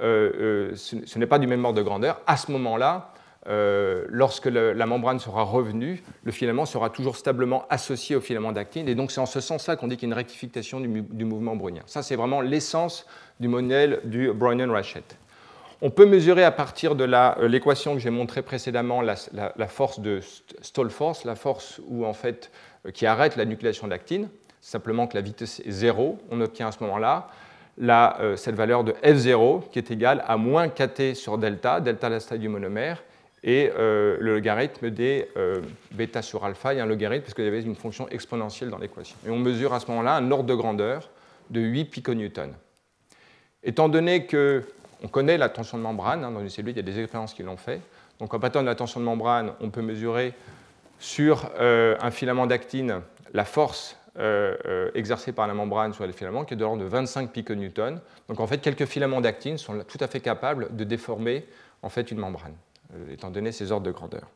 euh, 0.00 0.70
euh, 0.70 0.76
ce, 0.76 1.18
n'est 1.18 1.26
pas 1.26 1.38
du 1.38 1.46
même 1.46 1.64
ordre 1.64 1.78
de 1.78 1.82
grandeur, 1.82 2.20
à 2.26 2.36
ce 2.36 2.52
moment-là, 2.52 3.12
lorsque 4.10 4.44
la 4.44 4.84
membrane 4.84 5.18
sera 5.18 5.42
revenue, 5.42 6.02
le 6.22 6.32
filament 6.32 6.66
sera 6.66 6.90
toujours 6.90 7.16
stablement 7.16 7.64
associé 7.70 8.14
au 8.14 8.20
filament 8.20 8.52
d'actine. 8.52 8.86
Et 8.88 8.94
donc, 8.94 9.10
c'est 9.10 9.22
en 9.22 9.26
ce 9.26 9.40
sens-là 9.40 9.76
qu'on 9.76 9.88
dit 9.88 9.96
qu'il 9.96 10.06
y 10.06 10.12
a 10.12 10.12
une 10.12 10.18
rectification 10.18 10.80
du, 10.80 11.00
du 11.00 11.24
mouvement 11.24 11.56
brownien. 11.56 11.80
Ça, 11.86 12.02
c'est 12.02 12.16
vraiment 12.16 12.42
l'essence 12.42 13.06
du 13.40 13.48
modèle 13.48 14.00
du 14.04 14.30
Brownian-Ratchet. 14.32 15.16
On 15.80 15.90
peut 15.90 16.06
mesurer 16.06 16.42
à 16.42 16.50
partir 16.50 16.96
de 16.96 17.04
euh, 17.04 17.46
l'équation 17.46 17.94
que 17.94 18.00
j'ai 18.00 18.10
montrée 18.10 18.42
précédemment 18.42 19.00
la, 19.00 19.16
force 19.68 20.00
de 20.00 20.20
stall 20.60 20.90
force, 20.90 21.24
la 21.24 21.36
force 21.36 21.80
euh, 21.88 22.32
qui 22.92 23.06
arrête 23.06 23.36
la 23.36 23.44
nucléation 23.44 23.86
d'actine. 23.86 24.28
Simplement 24.60 25.06
que 25.06 25.14
la 25.14 25.20
vitesse 25.20 25.60
est 25.60 25.70
zéro. 25.70 26.18
On 26.32 26.40
obtient 26.40 26.68
à 26.68 26.72
ce 26.72 26.82
moment-là 26.82 27.28
euh, 27.80 28.34
cette 28.34 28.56
valeur 28.56 28.82
de 28.82 28.90
F0 29.04 29.70
qui 29.70 29.78
est 29.78 29.92
égale 29.92 30.24
à 30.26 30.36
moins 30.36 30.68
kT 30.68 31.14
sur 31.14 31.38
delta, 31.38 31.80
delta 31.80 32.08
la 32.08 32.20
taille 32.20 32.40
du 32.40 32.48
monomère, 32.48 33.04
et 33.44 33.70
le 33.76 34.18
logarithme 34.34 34.90
des 34.90 35.28
bêta 35.92 36.22
sur 36.22 36.44
alpha, 36.44 36.74
il 36.74 36.80
un 36.80 36.86
logarithme 36.86 37.22
parce 37.22 37.34
qu'il 37.34 37.44
y 37.44 37.46
avait 37.48 37.62
une 37.62 37.76
fonction 37.76 38.08
exponentielle 38.08 38.68
dans 38.68 38.78
l'équation. 38.78 39.14
Et 39.24 39.30
on 39.30 39.38
mesure 39.38 39.72
à 39.72 39.78
ce 39.78 39.86
moment-là 39.86 40.16
un 40.16 40.28
ordre 40.32 40.46
de 40.46 40.54
grandeur 40.56 41.08
de 41.48 41.60
8 41.60 41.84
piconewtons. 41.84 42.50
Étant 43.62 43.88
donné 43.88 44.26
que 44.26 44.64
on 45.02 45.08
connaît 45.08 45.38
la 45.38 45.48
tension 45.48 45.78
de 45.78 45.82
membrane. 45.82 46.24
Hein, 46.24 46.30
dans 46.30 46.40
une 46.40 46.48
cellule, 46.48 46.72
il 46.72 46.76
y 46.76 46.80
a 46.80 46.82
des 46.82 46.98
expériences 47.00 47.34
qui 47.34 47.42
l'ont 47.42 47.56
fait. 47.56 47.80
Donc, 48.18 48.34
en 48.34 48.40
partant 48.40 48.60
de 48.60 48.66
la 48.66 48.74
tension 48.74 49.00
de 49.00 49.04
membrane, 49.04 49.52
on 49.60 49.70
peut 49.70 49.82
mesurer 49.82 50.34
sur 50.98 51.50
euh, 51.60 51.96
un 52.00 52.10
filament 52.10 52.46
d'actine 52.46 53.02
la 53.32 53.44
force 53.44 53.96
euh, 54.18 54.56
euh, 54.66 54.90
exercée 54.94 55.32
par 55.32 55.46
la 55.46 55.54
membrane 55.54 55.92
sur 55.92 56.04
les 56.06 56.12
filaments, 56.12 56.44
qui 56.44 56.54
est 56.54 56.56
de 56.56 56.62
l'ordre 56.62 56.82
de 56.82 56.88
25 56.88 57.30
piconewtons. 57.30 58.00
Donc, 58.28 58.40
en 58.40 58.46
fait, 58.46 58.58
quelques 58.58 58.86
filaments 58.86 59.20
d'actine 59.20 59.58
sont 59.58 59.84
tout 59.86 59.98
à 60.00 60.08
fait 60.08 60.20
capables 60.20 60.74
de 60.74 60.84
déformer 60.84 61.46
une 62.10 62.18
membrane, 62.18 62.54
étant 63.12 63.30
donné 63.30 63.52
ces 63.52 63.70
ordres 63.70 63.86
de 63.86 63.92
grandeur. 63.92 64.26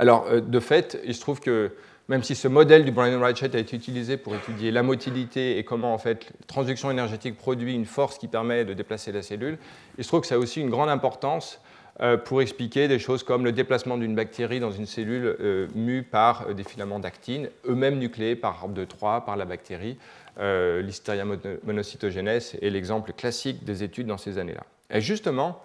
Alors, 0.00 0.26
de 0.40 0.60
fait, 0.60 1.00
il 1.04 1.14
se 1.14 1.20
trouve 1.20 1.38
que 1.38 1.76
même 2.08 2.22
si 2.22 2.34
ce 2.34 2.48
modèle 2.48 2.84
du 2.84 2.90
Brownian-Ratchet 2.90 3.54
a 3.54 3.58
été 3.58 3.76
utilisé 3.76 4.16
pour 4.16 4.34
étudier 4.34 4.70
la 4.70 4.82
motilité 4.82 5.58
et 5.58 5.64
comment 5.64 5.94
en 5.94 5.98
fait 5.98 6.26
la 6.40 6.46
transduction 6.46 6.90
énergétique 6.90 7.36
produit 7.36 7.74
une 7.74 7.86
force 7.86 8.18
qui 8.18 8.28
permet 8.28 8.64
de 8.64 8.74
déplacer 8.74 9.12
la 9.12 9.22
cellule, 9.22 9.58
il 9.98 10.04
se 10.04 10.08
trouve 10.08 10.22
que 10.22 10.26
ça 10.26 10.34
a 10.34 10.38
aussi 10.38 10.60
une 10.60 10.70
grande 10.70 10.88
importance 10.90 11.60
euh, 12.00 12.16
pour 12.16 12.40
expliquer 12.40 12.88
des 12.88 12.98
choses 12.98 13.22
comme 13.22 13.44
le 13.44 13.52
déplacement 13.52 13.98
d'une 13.98 14.14
bactérie 14.14 14.60
dans 14.60 14.72
une 14.72 14.86
cellule 14.86 15.36
euh, 15.40 15.68
mue 15.74 16.02
par 16.02 16.48
euh, 16.48 16.54
des 16.54 16.64
filaments 16.64 16.98
d'actine, 16.98 17.50
eux-mêmes 17.68 17.98
nucléés 17.98 18.34
par 18.34 18.64
ordre 18.64 18.74
de 18.74 18.84
3 18.84 19.26
par 19.26 19.36
la 19.36 19.44
bactérie. 19.44 19.98
L'Hysteria 20.38 21.26
monocytogenes 21.62 22.26
est 22.28 22.70
l'exemple 22.70 23.12
classique 23.12 23.64
des 23.64 23.82
études 23.82 24.06
dans 24.06 24.16
ces 24.16 24.38
années-là. 24.38 24.64
Et 24.90 25.02
justement, 25.02 25.60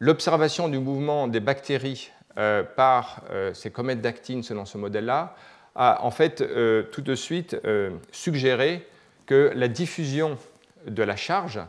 l'observation 0.00 0.68
du 0.70 0.78
mouvement 0.78 1.28
des 1.28 1.40
bactéries 1.40 2.10
par 2.76 3.20
ces 3.52 3.70
comètes 3.70 4.00
d'actine 4.00 4.42
selon 4.42 4.64
ce 4.64 4.78
modèle-là 4.78 5.36
a 5.76 6.02
en 6.04 6.10
fait 6.10 6.40
euh, 6.40 6.82
tout 6.90 7.02
de 7.02 7.14
suite 7.14 7.56
euh, 7.64 7.90
suggéré 8.10 8.86
que 9.26 9.52
la 9.54 9.68
diffusion 9.68 10.38
de 10.86 11.02
la 11.02 11.16
charge 11.16 11.60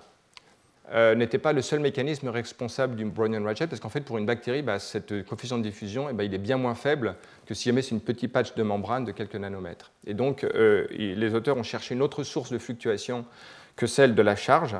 euh, 0.93 1.15
n'était 1.15 1.37
pas 1.37 1.51
le 1.51 1.61
seul 1.61 1.81
mécanisme 1.81 2.29
responsable 2.29 2.95
du 2.95 3.03
Brownian 3.03 3.43
ratchet, 3.43 3.67
parce 3.67 3.81
qu'en 3.81 3.89
fait, 3.89 4.01
pour 4.01 4.17
une 4.17 4.25
bactérie, 4.25 4.61
bah, 4.61 4.79
cette 4.79 5.25
coefficient 5.25 5.57
de 5.57 5.63
diffusion, 5.63 6.07
eh 6.09 6.13
ben, 6.13 6.23
il 6.23 6.33
est 6.33 6.37
bien 6.39 6.55
moins 6.55 6.75
faible 6.75 7.15
que 7.45 7.53
si 7.53 7.65
jamais 7.67 7.81
c'est 7.81 7.91
une 7.91 8.01
petite 8.01 8.31
patch 8.31 8.55
de 8.55 8.63
membrane 8.63 9.03
de 9.03 9.11
quelques 9.11 9.35
nanomètres. 9.35 9.91
Et 10.05 10.13
donc, 10.13 10.45
les 10.53 11.33
auteurs 11.35 11.57
ont 11.57 11.63
cherché 11.63 11.93
une 11.93 12.01
autre 12.01 12.23
source 12.23 12.51
de 12.51 12.57
fluctuation 12.57 13.25
que 13.75 13.85
celle 13.85 14.15
de 14.15 14.21
la 14.21 14.37
charge, 14.37 14.77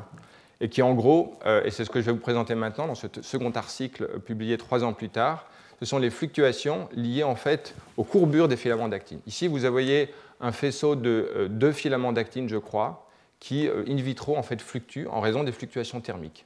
et 0.62 0.70
qui, 0.70 0.82
en 0.82 0.94
gros, 0.94 1.38
et 1.66 1.72
c'est 1.72 1.84
ce 1.84 1.90
que 1.90 2.00
je 2.00 2.06
vais 2.06 2.14
vous 2.14 2.20
présenter 2.20 2.56
maintenant 2.56 2.88
dans 2.88 2.96
ce 2.96 3.08
second 3.22 3.52
article 3.52 4.20
publié 4.20 4.58
trois 4.58 4.86
ans 4.86 4.94
plus 4.94 5.10
tard, 5.10 5.50
ce 5.80 5.86
sont 5.86 6.00
les 6.00 6.10
fluctuations 6.10 6.90
liées 6.94 7.24
en 7.24 7.36
fait 7.36 7.76
aux 7.98 8.04
courbures 8.04 8.48
des 8.48 8.58
filaments 8.58 8.88
d'actine. 8.88 9.20
Ici, 9.28 9.48
vous 9.48 9.60
voyez 9.60 10.10
un 10.42 10.52
faisceau 10.52 10.96
de 10.96 11.32
euh, 11.36 11.48
deux 11.48 11.72
filaments 11.72 12.14
d'actine, 12.14 12.50
je 12.50 12.58
crois, 12.58 13.08
qui 13.40 13.68
euh, 13.68 13.84
in 13.88 13.96
vitro 13.96 14.38
en 14.38 14.44
fait 14.44 14.62
fluctuent 14.62 15.08
en 15.08 15.22
raison 15.22 15.44
des 15.44 15.52
fluctuations 15.52 16.02
thermiques. 16.02 16.46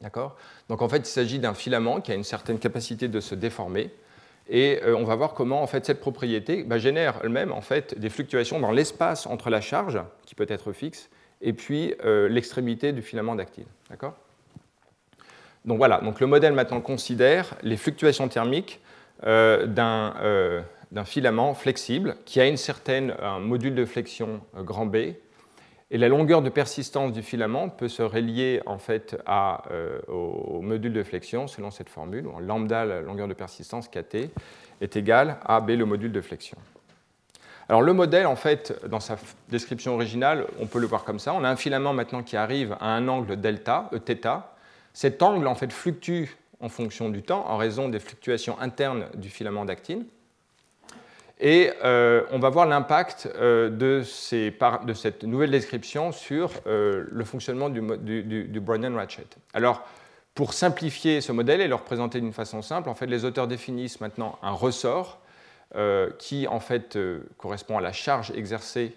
D'accord? 0.00 0.36
Donc 0.68 0.80
en 0.80 0.88
fait, 0.88 0.98
il 0.98 1.06
s'agit 1.06 1.38
d'un 1.38 1.54
filament 1.54 2.00
qui 2.00 2.12
a 2.12 2.14
une 2.14 2.24
certaine 2.24 2.58
capacité 2.58 3.08
de 3.08 3.20
se 3.20 3.34
déformer. 3.34 3.90
Et 4.50 4.80
on 4.86 5.04
va 5.04 5.14
voir 5.14 5.34
comment 5.34 5.66
cette 5.66 6.00
propriété 6.00 6.62
bah, 6.62 6.78
génère 6.78 7.20
elle-même 7.22 7.52
en 7.52 7.60
fait, 7.60 7.98
des 7.98 8.08
fluctuations 8.08 8.58
dans 8.58 8.70
l'espace 8.70 9.26
entre 9.26 9.50
la 9.50 9.60
charge, 9.60 10.00
qui 10.24 10.34
peut 10.34 10.46
être 10.48 10.72
fixe, 10.72 11.10
et 11.42 11.52
puis 11.52 11.92
l'extrémité 12.30 12.92
du 12.92 13.02
filament 13.02 13.34
d'actine. 13.34 13.66
D'accord? 13.90 14.16
Donc 15.68 15.76
voilà, 15.76 15.98
donc 15.98 16.18
le 16.18 16.26
modèle 16.26 16.54
maintenant 16.54 16.80
considère 16.80 17.54
les 17.62 17.76
fluctuations 17.76 18.26
thermiques 18.26 18.80
euh, 19.24 19.66
euh, 19.76 20.62
d'un 20.90 21.04
filament 21.04 21.52
flexible 21.52 22.16
qui 22.24 22.40
a 22.40 22.46
une 22.46 22.56
certaine, 22.56 23.14
un 23.20 23.38
module 23.38 23.74
de 23.74 23.84
flexion 23.84 24.40
euh, 24.56 24.62
grand 24.62 24.86
B. 24.86 24.96
Et 25.90 25.98
la 25.98 26.08
longueur 26.08 26.40
de 26.40 26.48
persistance 26.48 27.12
du 27.12 27.22
filament 27.22 27.68
peut 27.68 27.88
se 27.88 28.02
relier 28.02 28.62
en 28.64 28.78
fait 28.78 29.16
au, 30.08 30.60
module 30.62 30.92
de 30.92 31.02
flexion 31.02 31.46
selon 31.46 31.70
cette 31.70 31.88
formule. 31.88 32.26
Lambda, 32.40 32.86
la 32.86 33.00
longueur 33.00 33.28
de 33.28 33.34
persistance 33.34 33.88
KT, 33.88 34.30
est 34.80 34.96
égale 34.96 35.36
à 35.44 35.60
B, 35.60 35.70
le 35.70 35.84
module 35.84 36.12
de 36.12 36.20
flexion. 36.20 36.58
Alors 37.70 37.80
le 37.80 37.94
modèle, 37.94 38.26
en 38.26 38.36
fait, 38.36 38.78
dans 38.86 39.00
sa 39.00 39.16
description 39.48 39.94
originale, 39.94 40.46
on 40.60 40.66
peut 40.66 40.78
le 40.78 40.86
voir 40.86 41.04
comme 41.04 41.18
ça. 41.18 41.32
On 41.32 41.42
a 41.44 41.48
un 41.48 41.56
filament 41.56 41.94
maintenant 41.94 42.22
qui 42.22 42.36
arrive 42.36 42.76
à 42.80 42.94
un 42.94 43.08
angle 43.08 43.40
delta, 43.40 43.88
e 43.92 43.98
θ, 43.98 44.42
cet 44.98 45.22
angle 45.22 45.46
en 45.46 45.54
fait 45.54 45.72
fluctue 45.72 46.24
en 46.58 46.68
fonction 46.68 47.08
du 47.08 47.22
temps 47.22 47.48
en 47.48 47.56
raison 47.56 47.88
des 47.88 48.00
fluctuations 48.00 48.58
internes 48.58 49.06
du 49.14 49.28
filament 49.28 49.64
d'actine. 49.64 50.04
Et 51.38 51.70
euh, 51.84 52.24
on 52.32 52.40
va 52.40 52.48
voir 52.48 52.66
l'impact 52.66 53.28
euh, 53.36 53.70
de, 53.70 54.02
cette 54.02 55.22
nouvelle 55.22 55.52
description 55.52 56.10
sur 56.10 56.50
euh, 56.66 57.04
le 57.12 57.24
fonctionnement 57.24 57.68
du, 57.68 57.80
du, 58.24 58.60
ratchet. 58.66 59.28
Alors, 59.54 59.86
pour 60.34 60.52
simplifier 60.52 61.20
ce 61.20 61.30
modèle 61.30 61.60
et 61.60 61.68
le 61.68 61.76
représenter 61.76 62.20
d'une 62.20 62.32
façon 62.32 62.60
simple, 62.60 62.88
en 62.88 62.96
fait, 62.96 63.06
les 63.06 63.24
auteurs 63.24 63.46
définissent 63.46 64.00
maintenant 64.00 64.36
un 64.42 64.50
ressort 64.50 65.20
qui 66.18 66.48
en 66.48 66.60
fait 66.60 66.98
correspond 67.36 67.78
à 67.78 67.82
la 67.82 67.92
charge 67.92 68.32
exercée 68.32 68.96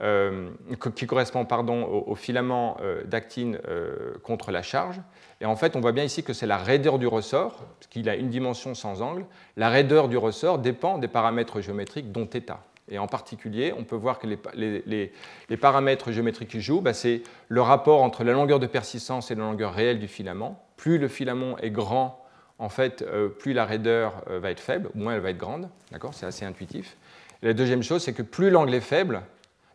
euh, 0.00 0.50
qui 0.94 1.06
correspond 1.06 1.44
pardon, 1.44 2.04
au, 2.06 2.14
filament 2.14 2.76
euh, 2.82 3.02
d'actine 3.04 3.58
euh, 3.66 4.12
contre 4.22 4.52
la 4.52 4.62
charge. 4.62 5.00
Et 5.40 5.46
en 5.46 5.56
fait, 5.56 5.74
on 5.74 5.80
voit 5.80 5.90
bien 5.90 6.04
ici 6.04 6.22
que 6.22 6.32
c'est 6.32 6.46
la 6.46 6.58
raideur 6.58 7.00
du 7.00 7.06
ressort, 7.08 7.56
parce 7.56 7.88
qu'il 7.88 8.08
a 8.08 8.14
une 8.14 8.28
dimension 8.28 8.74
sans 8.74 9.02
angle. 9.02 9.24
La 9.56 9.70
raideur 9.70 10.08
du 10.08 10.16
ressort 10.16 10.58
dépend 10.58 10.98
des 10.98 11.08
paramètres 11.08 11.60
géométriques, 11.60 12.12
dont 12.12 12.26
θ. 12.26 12.58
Et 12.90 12.98
en 12.98 13.08
particulier, 13.08 13.74
on 13.76 13.82
peut 13.82 13.96
voir 13.96 14.20
que 14.20 14.28
les, 14.54 15.56
paramètres 15.56 16.12
géométriques 16.12 16.50
qui 16.50 16.60
jouent, 16.60 16.80
bah, 16.80 16.94
c'est 16.94 17.22
le 17.48 17.60
rapport 17.60 18.02
entre 18.02 18.22
la 18.24 18.32
longueur 18.32 18.60
de 18.60 18.66
persistance 18.66 19.30
et 19.30 19.34
la 19.34 19.42
longueur 19.42 19.74
réelle 19.74 19.98
du 19.98 20.08
filament. 20.08 20.64
Plus 20.76 20.98
le 20.98 21.08
filament 21.08 21.58
est 21.58 21.70
grand, 21.70 22.24
en 22.58 22.68
fait, 22.68 23.04
plus 23.38 23.52
la 23.52 23.64
raideur 23.64 24.22
va 24.28 24.50
être 24.50 24.60
faible, 24.60 24.90
moins 24.94 25.14
elle 25.14 25.20
va 25.20 25.30
être 25.30 25.38
grande. 25.38 25.68
D'accord? 25.90 26.14
C'est 26.14 26.26
assez 26.26 26.44
intuitif. 26.44 26.96
la 27.42 27.52
deuxième 27.52 27.82
chose, 27.82 28.02
c'est 28.02 28.14
que 28.14 28.22
plus 28.22 28.48
l'angle 28.50 28.74
est 28.74 28.80
faible, 28.80 29.22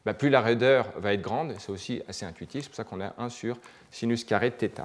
bah, 0.06 0.14
plus 0.14 0.30
la 0.30 0.42
raideur 0.42 0.88
va 0.98 1.14
être 1.14 1.22
grande, 1.22 1.54
c'est 1.60 1.72
aussi 1.72 2.02
assez 2.08 2.26
intuitif, 2.26 2.64
c'est 2.64 2.70
pour 2.70 2.76
ça 2.76 2.84
qu'on 2.84 3.02
a 3.02 3.14
1 3.18 3.30
sur 3.30 3.58
sinus 3.92 4.24
carré 4.24 4.52
θ. 4.52 4.82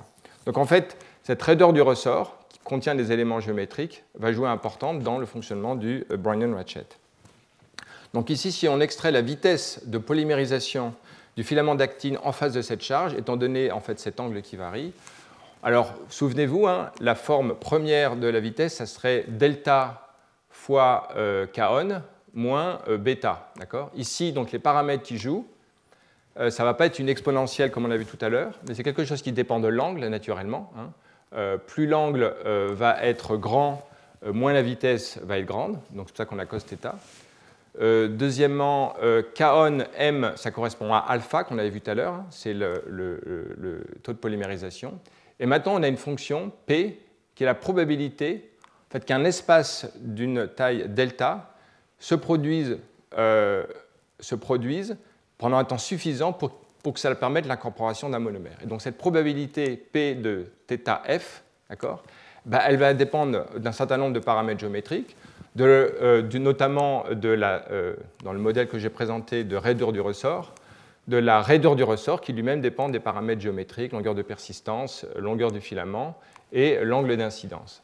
Donc 0.47 0.59
en 0.59 0.65
fait, 0.65 0.97
cette 1.23 1.43
raideur 1.43 1.73
du 1.73 1.83
ressort, 1.83 2.39
qui 2.49 2.59
contient 2.61 2.95
des 2.95 3.13
éléments 3.13 3.41
géométriques, 3.41 4.05
va 4.15 4.33
jouer 4.33 4.49
importante 4.49 5.01
dans 5.01 5.19
le 5.19 5.27
fonctionnement 5.27 5.75
du 5.75 6.07
euh, 6.11 6.17
Brownian 6.17 6.55
ratchet. 6.55 6.87
Donc 8.15 8.31
ici, 8.31 8.53
si 8.53 8.69
on 8.69 8.81
extrait 8.81 9.11
la 9.11 9.21
vitesse 9.21 9.83
de 9.85 9.99
polymérisation 9.99 10.95
du 11.37 11.45
filament 11.45 11.75
d'actine 11.75 12.19
en 12.23 12.33
face 12.33 12.53
de 12.53 12.63
cette 12.63 12.83
charge, 12.83 13.15
étant 13.15 13.37
donné 13.37 13.71
en 13.71 13.81
fait 13.81 13.99
cet 13.99 14.21
angle 14.21 14.41
qui 14.41 14.57
varie, 14.57 14.93
alors 15.63 15.93
souvenez-vous, 16.09 16.67
hein, 16.67 16.91
la 17.01 17.15
forme 17.15 17.55
première 17.55 18.17
de 18.17 18.29
la 18.29 18.41
vitesse, 18.41 18.77
ça 18.77 18.87
serait 18.87 19.25
delta 19.29 20.09
fois 20.51 21.09
euh, 21.17 21.47
moins 22.35 22.81
euh, 22.89 22.99
bêta. 22.99 23.53
Ici, 23.95 24.33
donc, 24.33 24.53
les 24.53 24.59
paramètres 24.59 25.03
qui 25.03 25.19
jouent, 25.19 25.47
euh, 26.39 26.51
ça 26.51 26.63
ne 26.63 26.69
va 26.69 26.75
pas 26.75 26.87
être 26.87 26.99
une 26.99 27.09
exponentielle 27.09 27.71
comme 27.71 27.85
on 27.85 27.89
l'a 27.89 27.97
vu 27.97 28.07
tout 28.07 28.23
à 28.25 28.29
l'heure, 28.29 28.53
mais 28.67 28.75
c'est 28.75 28.83
quelque 28.83 29.05
chose 29.05 29.23
qui 29.23 29.33
dépend 29.33 29.61
de 29.61 29.69
l'angle 29.69 30.07
naturellement. 30.07 30.73
Hein. 30.77 30.91
Euh, 31.35 31.57
plus 31.59 31.87
l'angle 31.87 32.35
va 32.45 33.05
être 33.05 33.37
grand, 33.37 33.87
moins 34.25 34.53
la 34.53 34.63
vitesse 34.63 35.19
va 35.23 35.39
être 35.39 35.47
grande, 35.47 35.79
donc 35.91 36.09
c'est 36.09 36.13
pour 36.13 36.17
ça 36.17 36.25
qu'on 36.25 36.39
a 36.39 36.47
cos 36.47 36.59
θ. 36.61 36.77
deuxièmement, 38.09 38.95
Kon 39.37 39.85
M, 39.97 40.33
ça 40.37 40.51
correspond 40.51 40.95
à 40.95 40.99
alpha 40.99 41.45
qu'on 41.45 41.59
avait 41.59 41.71
vu 41.71 41.81
tout 41.81 41.91
à 41.91 41.95
l'heure, 41.95 42.15
hein. 42.15 42.27
c'est 42.31 42.55
le, 42.55 42.83
le, 42.89 43.85
taux 44.03 44.13
de 44.13 44.19
polymérisation. 44.19 44.99
Et 45.39 45.47
maintenant, 45.47 45.75
on 45.75 45.83
a 45.83 45.89
une 45.89 45.99
fonction 45.99 46.51
P 46.67 46.99
qui 47.35 47.45
est 47.45 47.47
la 47.47 47.55
probabilité 47.55 48.51
en 48.89 48.93
fait, 48.93 49.05
qu'un 49.05 49.25
espace 49.25 49.87
d'une 50.01 50.49
taille 50.49 50.89
delta 50.89 51.53
se 51.99 52.15
produisent, 52.15 52.79
euh, 53.17 53.65
se 54.21 54.35
produisent 54.35 54.97
pendant 55.37 55.59
un 55.59 55.65
temps 55.65 55.79
suffisant 55.79 56.33
pour, 56.33 56.51
pour 56.83 56.95
que 56.95 57.01
ça 57.01 57.15
permette 57.15 57.47
l'incorporation 57.47 58.09
d'un 58.09 58.19
monomère. 58.19 58.57
Et 58.63 58.67
donc 58.67 58.83
cette 58.83 58.99
probabilité 58.99 59.77
P 59.77 60.15
de 60.15 60.47
θf, 60.69 61.43
d'accord, 61.69 62.03
bah, 62.47 62.61
elle 62.67 62.77
va 62.77 62.95
dépendre 62.95 63.45
d'un 63.59 63.73
certain 63.73 63.97
nombre 63.97 64.15
de 64.15 64.21
paramètres 64.21 64.61
géométriques, 64.61 65.17
de, 65.55 65.65
euh, 65.65 66.23
notamment 66.39 67.05
de 67.11 67.29
la, 67.29 67.65
euh, 67.71 67.95
dans 68.25 68.33
le 68.33 68.39
modèle 68.39 68.69
que 68.69 68.79
j'ai 68.79 68.91
présenté 68.91 69.45
de 69.45 69.57
raideur 69.57 69.93
du 69.93 70.01
ressort, 70.01 70.55
de 71.09 71.17
la 71.17 71.41
raideur 71.41 71.75
du 71.75 71.83
ressort 71.83 72.21
qui 72.21 72.33
lui-même 72.33 72.61
dépend 72.61 72.89
des 72.89 73.01
paramètres 73.01 73.41
géométriques, 73.41 73.93
longueur 73.93 74.15
de 74.15 74.23
persistance, 74.23 75.07
longueur 75.17 75.51
du 75.51 75.61
filament 75.61 76.17
et 76.53 76.79
l'angle 76.85 77.17
d'incidence. 77.17 77.83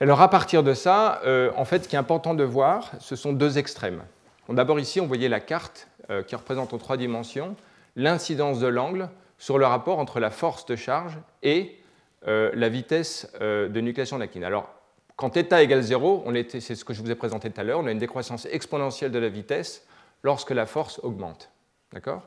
Alors 0.00 0.20
à 0.20 0.28
partir 0.28 0.62
de 0.62 0.74
ça, 0.74 1.20
euh, 1.24 1.52
en 1.56 1.64
fait, 1.64 1.84
ce 1.84 1.88
qui 1.88 1.96
est 1.96 1.98
important 1.98 2.34
de 2.34 2.44
voir, 2.44 2.90
ce 2.98 3.14
sont 3.14 3.32
deux 3.32 3.58
extrêmes. 3.58 4.02
D'abord 4.48 4.80
ici, 4.80 5.00
on 5.00 5.06
voyait 5.06 5.28
la 5.28 5.40
carte 5.40 5.88
euh, 6.10 6.22
qui 6.22 6.34
représente 6.34 6.74
en 6.74 6.78
trois 6.78 6.96
dimensions 6.96 7.54
l'incidence 7.94 8.58
de 8.58 8.66
l'angle 8.66 9.08
sur 9.38 9.58
le 9.58 9.66
rapport 9.66 9.98
entre 9.98 10.18
la 10.18 10.30
force 10.30 10.66
de 10.66 10.76
charge 10.76 11.18
et 11.42 11.78
euh, 12.26 12.50
la 12.54 12.68
vitesse 12.68 13.32
de 13.40 13.80
nucléation 13.80 14.18
de 14.18 14.24
la 14.24 14.46
Alors, 14.46 14.70
quand 15.16 15.30
θ 15.30 15.60
égale 15.60 15.82
0, 15.82 16.24
c'est 16.48 16.74
ce 16.74 16.84
que 16.84 16.94
je 16.94 17.02
vous 17.02 17.10
ai 17.10 17.14
présenté 17.14 17.50
tout 17.50 17.60
à 17.60 17.64
l'heure, 17.64 17.80
on 17.80 17.86
a 17.86 17.92
une 17.92 17.98
décroissance 17.98 18.46
exponentielle 18.46 19.12
de 19.12 19.18
la 19.18 19.28
vitesse 19.28 19.86
lorsque 20.22 20.50
la 20.50 20.66
force 20.66 21.00
augmente. 21.02 21.50
D'accord? 21.92 22.22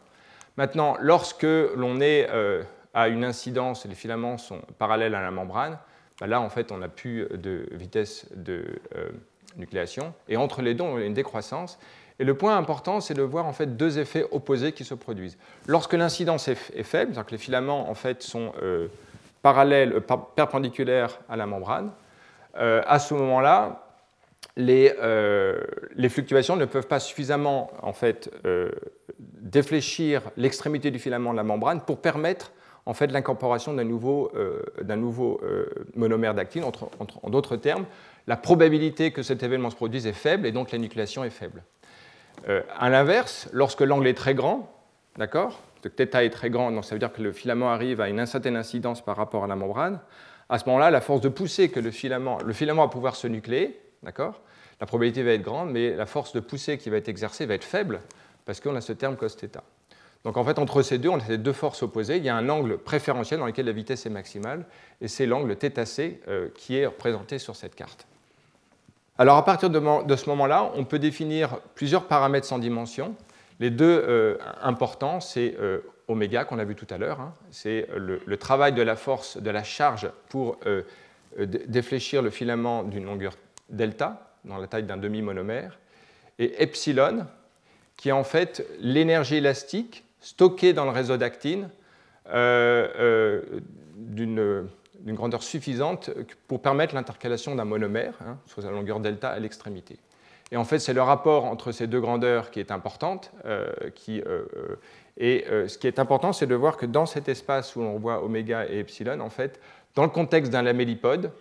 Maintenant, 0.56 0.96
lorsque 1.02 1.44
l'on 1.44 2.00
est 2.00 2.30
à 2.94 3.08
une 3.10 3.26
incidence, 3.26 3.86
les 3.86 3.96
filaments 3.96 4.38
sont 4.38 4.62
parallèles 4.78 5.16
à 5.16 5.22
la 5.22 5.32
membrane, 5.32 5.78
là, 6.22 6.40
en 6.42 6.50
fait, 6.50 6.72
on 6.72 6.78
n'a 6.78 6.88
plus 6.88 7.28
de 7.32 7.68
vitesse 7.72 8.28
de 8.36 8.64
euh, 8.96 9.10
nucléation. 9.58 10.14
Et 10.30 10.38
entre 10.38 10.62
les 10.62 10.74
deux, 10.74 10.84
on 10.84 10.98
a 10.98 11.02
une 11.02 11.14
décroissance. 11.14 11.78
Et 12.20 12.24
le 12.24 12.36
point 12.36 12.58
important, 12.58 13.02
c'est 13.02 13.14
de 13.14 13.22
voir 13.22 13.46
en 13.46 13.54
fait 13.54 13.76
deux 13.76 14.00
effets 14.00 14.26
opposés 14.32 14.72
qui 14.72 14.86
se 14.86 14.94
produisent. 14.94 15.38
Lorsque 15.68 15.94
l'incidence 15.94 16.48
est, 16.48 16.56
faible, 16.56 17.14
c'est-à-dire 17.14 17.26
que 17.26 17.32
les 17.32 17.38
filaments 17.38 17.90
en 17.90 17.94
fait 17.94 18.24
sont 18.24 18.54
euh, 18.62 18.88
parallèles, 19.42 19.94
euh, 19.94 20.18
perpendiculaires 20.36 21.20
à 21.28 21.36
la 21.36 21.46
membrane, 21.46 21.92
à 22.58 23.00
ce 23.00 23.14
moment-là, 23.16 23.84
les, 24.56 24.94
les, 25.98 26.08
fluctuations 26.08 26.56
ne 26.56 26.64
peuvent 26.64 26.88
pas 26.88 27.02
suffisamment 27.02 27.70
en 27.82 27.92
fait 27.92 28.32
défléchir 29.20 30.22
l'extrémité 30.38 30.90
du 30.90 30.98
filament 30.98 31.32
de 31.32 31.36
la 31.36 31.44
membrane 31.44 31.82
pour 31.82 32.00
permettre 32.00 32.54
en 32.86 32.94
fait 32.94 33.08
l'incorporation 33.08 33.74
d'un 33.74 33.84
nouveau, 33.84 34.32
euh, 34.36 34.62
euh, 34.90 35.66
monomère 35.96 36.34
d'actine. 36.34 36.64
en 36.64 37.30
d'autres 37.30 37.58
termes, 37.58 37.86
la 38.28 38.38
probabilité 38.38 39.12
que 39.12 39.24
cet 39.24 39.44
événement 39.44 39.70
se 39.70 39.76
produise 39.76 40.08
est 40.08 40.14
faible 40.14 40.46
et 40.46 40.52
donc 40.52 40.72
la 40.72 40.78
nucléation 40.78 41.24
est 41.24 41.30
faible. 41.30 41.64
Euh, 42.48 42.62
à 42.78 42.90
l'inverse, 42.90 43.50
lorsque 43.54 43.82
l'angle 43.82 44.08
est 44.08 44.14
très 44.14 44.36
grand, 44.36 44.72
d'accord 45.18 45.62
θ 45.84 46.24
est 46.24 46.30
très 46.32 46.50
grand, 46.50 46.72
donc 46.72 46.84
ça 46.84 46.96
veut 46.96 47.00
dire 47.00 47.14
que 47.14 47.22
le 47.22 47.32
filament 47.32 47.72
arrive 47.72 48.02
à 48.02 48.10
une 48.10 48.26
certaine 48.26 48.58
incidence 48.58 49.06
par 49.06 49.16
rapport 49.16 49.44
à 49.44 49.48
la 49.48 49.56
membrane. 49.56 50.00
À 50.50 50.58
ce 50.58 50.66
moment-là, 50.66 50.90
la 50.90 51.02
force 51.02 51.22
de 51.22 51.30
poussée 51.30 51.70
que 51.70 51.80
le 51.80 51.92
filament, 51.92 52.40
le 52.44 52.54
filament 52.54 52.84
va 52.84 52.88
pouvoir 52.88 53.16
se 53.16 53.28
nucléer, 53.28 53.80
d'accord 54.02 54.42
La 54.80 54.88
probabilité 54.88 55.22
va 55.22 55.32
être 55.32 55.44
grande, 55.44 55.72
mais 55.72 55.96
la 55.96 56.08
force 56.08 56.34
de 56.34 56.40
poussée 56.40 56.80
qui 56.80 56.90
va 56.90 56.98
être 56.98 57.10
exercée 57.10 57.46
va 57.46 57.54
être 57.54 57.64
faible 57.64 58.02
parce 58.46 58.60
qu'on 58.60 58.76
a 58.76 58.82
ce 58.82 58.94
terme 58.94 59.16
cos 59.16 59.30
θ. 59.30 59.60
Donc 60.26 60.38
en 60.38 60.44
fait, 60.44 60.58
entre 60.58 60.82
ces 60.82 60.98
deux, 60.98 61.10
on 61.10 61.18
a 61.18 61.24
ces 61.24 61.38
deux 61.38 61.54
forces 61.54 61.84
opposées. 61.84 62.18
Il 62.18 62.26
y 62.26 62.30
a 62.30 62.36
un 62.36 62.50
angle 62.50 62.80
préférentiel 62.80 63.40
dans 63.40 63.46
lequel 63.46 63.68
la 63.68 63.72
vitesse 63.72 64.08
est 64.08 64.10
maximale, 64.10 64.66
et 65.00 65.08
c'est 65.08 65.28
l'angle 65.28 65.56
θc 65.56 66.20
euh, 66.28 66.50
qui 66.56 66.76
est 66.78 66.88
représenté 66.88 67.38
sur 67.38 67.56
cette 67.56 67.76
carte. 67.76 68.08
Alors 69.20 69.38
à 69.38 69.46
partir 69.46 69.70
de, 69.70 70.16
ce 70.16 70.30
moment-là, 70.30 70.72
on 70.76 70.84
peut 70.84 71.00
définir 71.00 71.60
plusieurs 71.76 72.06
paramètres 72.06 72.48
sans 72.48 72.58
dimension. 72.58 73.16
Les 73.60 73.70
deux 73.70 74.04
euh, 74.08 74.38
importants, 74.62 75.20
c'est 75.22 75.56
euh, 75.60 75.80
oméga 76.08 76.44
qu'on 76.44 76.60
a 76.60 76.66
vu 76.66 76.76
tout 76.76 76.88
à 76.90 76.98
l'heure. 76.98 77.22
Hein. 77.22 77.32
C'est 77.52 77.88
le, 77.96 78.38
travail 78.38 78.74
de 78.74 78.82
la 78.82 78.96
force 78.96 79.38
de 79.38 79.50
la 79.52 79.64
charge 79.64 80.10
pour 80.30 80.58
défléchir 81.38 82.22
le 82.22 82.30
filament 82.30 82.84
d'une 82.84 83.06
longueur 83.06 83.36
delta, 83.70 84.34
dans 84.44 84.58
la 84.58 84.68
taille 84.68 84.84
d'un 84.84 84.98
demi-monomère. 84.98 85.80
Et 86.40 86.62
epsilon, 86.62 87.26
qui 87.96 88.10
est 88.10 88.14
en 88.14 88.24
fait 88.24 88.68
l'énergie 88.80 89.36
élastique 89.36 90.05
stocké 90.26 90.74
dans 90.74 90.86
le 90.86 90.92
réseau 90.92 91.18
d'actine 91.18 91.70
d'une 93.98 94.68
grandeur 95.06 95.44
suffisante 95.44 96.10
pour 96.48 96.62
permettre 96.62 96.96
l'intercalation 96.96 97.56
d'un 97.56 97.66
monomère 97.66 98.16
hein, 98.22 98.38
sur 98.48 98.62
la 98.62 98.72
longueur 98.72 99.00
delta 99.00 99.30
à 99.30 99.38
l'extrémité. 99.38 100.00
Et 100.52 100.58
en 100.58 100.64
fait, 100.64 100.80
c'est 100.80 100.94
le 100.94 101.02
rapport 101.02 101.46
entre 101.46 101.72
ces 101.72 101.86
deux 101.86 102.02
grandeurs 102.02 102.50
qui 102.50 102.60
est 102.60 102.72
importante. 102.72 103.32
qui, 103.94 104.24
et 105.18 105.46
ce 105.68 105.78
qui 105.78 105.88
est 105.88 106.00
important, 106.00 106.34
c'est 106.34 106.48
de 106.48 106.56
voir 106.56 106.78
que 106.78 106.86
dans 106.88 107.06
cet 107.06 107.30
espace 107.30 107.76
où 107.76 107.82
on 107.82 108.00
voit 108.00 108.24
oméga 108.24 108.66
et 108.68 108.80
epsilon, 108.80 109.20
en 109.20 109.30
fait, 109.30 109.60
dans 109.96 110.04
le 110.04 110.10
contexte 110.10 110.52
d'un 110.52 110.62
lamellipode, 110.62 111.32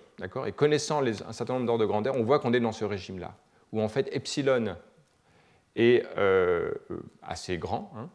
et 0.47 0.53
connaissant 0.53 1.03
un 1.05 1.33
certain 1.33 1.55
nombre 1.55 1.67
d'ordres 1.67 1.83
de 1.83 1.87
grandeur, 1.87 2.15
on 2.17 2.23
voit 2.23 2.39
qu'on 2.39 2.53
est 2.53 2.61
dans 2.61 2.73
ce 2.73 2.85
régime-là, 2.85 3.35
où 3.73 3.81
en 3.81 3.89
fait 3.89 4.09
epsilon 4.15 4.77
est 5.77 6.05
euh, 6.17 6.71
assez 7.23 7.59
grand, 7.59 7.91
hein, 7.97 8.09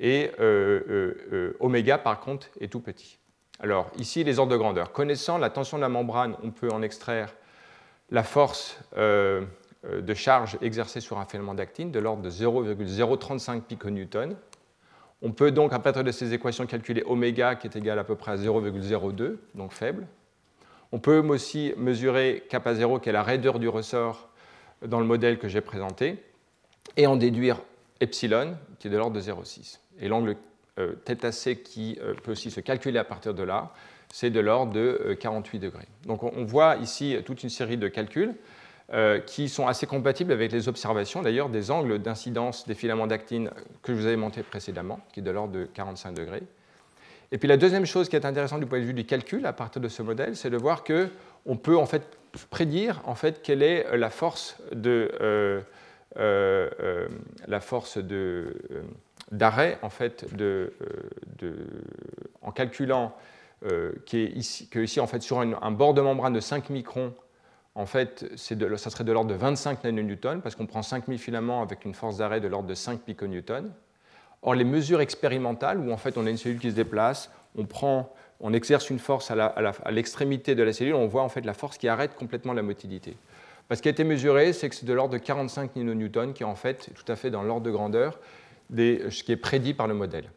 et 0.00 0.32
euh, 0.40 1.14
euh, 1.32 1.56
oméga, 1.60 1.98
par 1.98 2.18
contre, 2.18 2.48
est 2.60 2.72
tout 2.72 2.80
petit. 2.80 3.18
Alors, 3.60 3.90
ici, 3.98 4.24
les 4.24 4.38
ordres 4.38 4.52
de 4.52 4.56
grandeur. 4.56 4.90
Connaissant 4.90 5.38
la 5.38 5.50
tension 5.50 5.76
de 5.76 5.82
la 5.82 5.90
membrane, 5.90 6.34
on 6.42 6.50
peut 6.50 6.70
en 6.70 6.82
extraire 6.82 7.34
la 8.10 8.24
force 8.24 8.80
de 8.96 10.14
charge 10.14 10.58
exercée 10.62 11.00
sur 11.00 11.18
un 11.18 11.26
filament 11.26 11.54
d'actine 11.54 11.92
de 11.92 11.98
l'ordre 12.00 12.22
de 12.22 12.30
0,035 12.30 13.62
piconewton. 13.64 14.34
On 15.22 15.32
peut 15.32 15.50
donc, 15.50 15.74
à 15.74 15.78
partir 15.78 16.02
de 16.02 16.10
ces 16.10 16.32
équations, 16.32 16.66
calculer 16.66 17.02
oméga 17.06 17.54
qui 17.54 17.66
est 17.66 17.76
égal 17.76 17.98
à 17.98 18.04
peu 18.04 18.16
près 18.16 18.32
à 18.32 18.36
0,02, 18.36 19.36
donc 19.54 19.72
faible. 19.72 20.06
On 20.92 20.98
peut 20.98 21.18
aussi 21.18 21.74
mesurer 21.76 22.44
kappa 22.48 22.74
0, 22.74 22.98
qui 22.98 23.10
est 23.10 23.12
la 23.12 23.22
raideur 23.22 23.58
du 23.58 23.68
ressort 23.68 24.30
dans 24.84 24.98
le 24.98 25.06
modèle 25.06 25.38
que 25.38 25.48
j'ai 25.48 25.60
présenté, 25.60 26.24
et 26.96 27.06
en 27.06 27.16
déduire 27.16 27.60
epsilon, 28.00 28.56
qui 28.78 28.88
est 28.88 28.90
de 28.90 28.96
l'ordre 28.96 29.14
de 29.14 29.20
0,6. 29.20 29.78
Et 30.00 30.08
l'angle 30.08 30.36
euh, 30.78 30.94
θc 31.04 31.62
qui 31.62 31.98
euh, 32.00 32.14
peut 32.14 32.32
aussi 32.32 32.50
se 32.50 32.60
calculer 32.60 32.98
à 32.98 33.04
partir 33.04 33.34
de 33.34 33.42
là, 33.42 33.72
c'est 34.12 34.30
de 34.30 34.40
l'ordre 34.40 34.72
de 34.72 35.16
48 35.18 35.58
euh, 35.58 35.60
degrés. 35.60 35.86
Donc 36.06 36.22
on 36.22 36.44
voit 36.44 36.76
ici 36.76 37.16
toute 37.24 37.42
une 37.42 37.50
série 37.50 37.76
de 37.76 37.88
calculs 37.88 38.34
euh, 38.92 39.20
qui 39.20 39.48
sont 39.48 39.68
assez 39.68 39.86
compatibles 39.86 40.32
avec 40.32 40.50
les 40.50 40.68
observations 40.68 41.22
d'ailleurs 41.22 41.48
des 41.48 41.70
angles 41.70 42.00
d'incidence 42.00 42.66
des 42.66 42.74
filaments 42.74 43.06
d'actine 43.06 43.50
que 43.82 43.94
je 43.94 44.00
vous 44.00 44.06
avais 44.06 44.16
montré 44.16 44.42
précédemment, 44.42 44.98
qui 45.12 45.20
est 45.20 45.22
de 45.22 45.30
l'ordre 45.30 45.52
de 45.52 45.64
45 45.64 46.12
degrés. 46.12 46.42
Et 47.30 47.38
puis 47.38 47.46
la 47.46 47.56
deuxième 47.56 47.86
chose 47.86 48.08
qui 48.08 48.16
est 48.16 48.26
intéressante 48.26 48.58
du 48.58 48.66
point 48.66 48.80
de 48.80 48.84
vue 48.84 48.92
du 48.92 49.04
calcul 49.04 49.46
à 49.46 49.52
partir 49.52 49.80
de 49.80 49.86
ce 49.86 50.02
modèle, 50.02 50.34
c'est 50.34 50.50
de 50.50 50.56
voir 50.56 50.82
qu'on 50.82 51.56
peut 51.56 51.76
en 51.76 51.86
fait 51.86 52.02
prédire 52.50 53.00
en 53.04 53.14
fait 53.14 53.42
quelle 53.42 53.62
est 53.62 53.96
la 53.96 54.10
force 54.10 54.56
de 54.72 55.12
euh, 55.20 55.60
euh, 56.16 57.06
la 57.46 57.60
force 57.60 57.96
d'arrêt 59.30 59.78
en 59.82 59.90
fait 59.90 60.34
de, 60.34 60.72
en 62.42 62.50
calculant 62.50 63.14
est 63.64 64.36
ici, 64.36 64.68
que 64.68 64.78
ici 64.78 65.00
en 65.00 65.06
fait 65.06 65.20
sur 65.20 65.40
un 65.40 65.70
bord 65.70 65.94
de 65.94 66.00
membrane 66.00 66.32
de 66.32 66.40
5 66.40 66.70
microns 66.70 67.12
en 67.74 67.86
fait, 67.86 68.26
ça 68.36 68.90
serait 68.90 69.04
de 69.04 69.12
l'ordre 69.12 69.30
de 69.30 69.34
25 69.34 69.84
nanonewtons, 69.84 70.40
parce 70.40 70.54
qu'on 70.54 70.66
prend 70.66 70.82
5000 70.82 71.18
filaments 71.18 71.62
avec 71.62 71.84
une 71.84 71.94
force 71.94 72.16
d'arrêt 72.16 72.40
de 72.40 72.48
l'ordre 72.48 72.68
de 72.68 72.74
5 72.74 73.00
piconewtons. 73.00 73.70
Or, 74.42 74.54
les 74.54 74.64
mesures 74.64 75.00
expérimentales, 75.00 75.78
où 75.78 75.92
en 75.92 75.96
fait 75.96 76.18
on 76.18 76.26
a 76.26 76.30
une 76.30 76.36
cellule 76.36 76.58
qui 76.58 76.70
se 76.70 76.76
déplace, 76.76 77.30
on, 77.56 77.66
prend, 77.66 78.12
on 78.40 78.52
exerce 78.52 78.90
une 78.90 78.98
force 78.98 79.30
à 79.30 79.90
l'extrémité 79.90 80.54
de 80.54 80.62
la 80.62 80.72
cellule, 80.72 80.94
on 80.94 81.06
voit 81.06 81.22
en 81.22 81.28
fait 81.28 81.44
la 81.44 81.54
force 81.54 81.78
qui 81.78 81.88
arrête 81.88 82.16
complètement 82.16 82.54
la 82.54 82.62
motilité. 82.62 83.16
Parce 83.68 83.80
ce 83.80 83.88
a 83.88 83.92
été 83.92 84.02
mesuré, 84.02 84.52
c'est 84.52 84.68
que 84.68 84.74
c'est 84.74 84.86
de 84.86 84.92
l'ordre 84.92 85.12
de 85.12 85.18
45 85.18 85.76
nanonewtons, 85.76 86.32
qui 86.32 86.42
est 86.42 86.46
en 86.46 86.56
fait 86.56 86.90
tout 86.94 87.10
à 87.10 87.14
fait 87.14 87.30
dans 87.30 87.42
l'ordre 87.42 87.62
de 87.62 87.70
grandeur 87.70 88.18
de 88.70 89.10
ce 89.10 89.22
qui 89.22 89.32
est 89.32 89.36
prédit 89.36 89.74
par 89.74 89.86
le 89.86 89.94
modèle. 89.94 90.30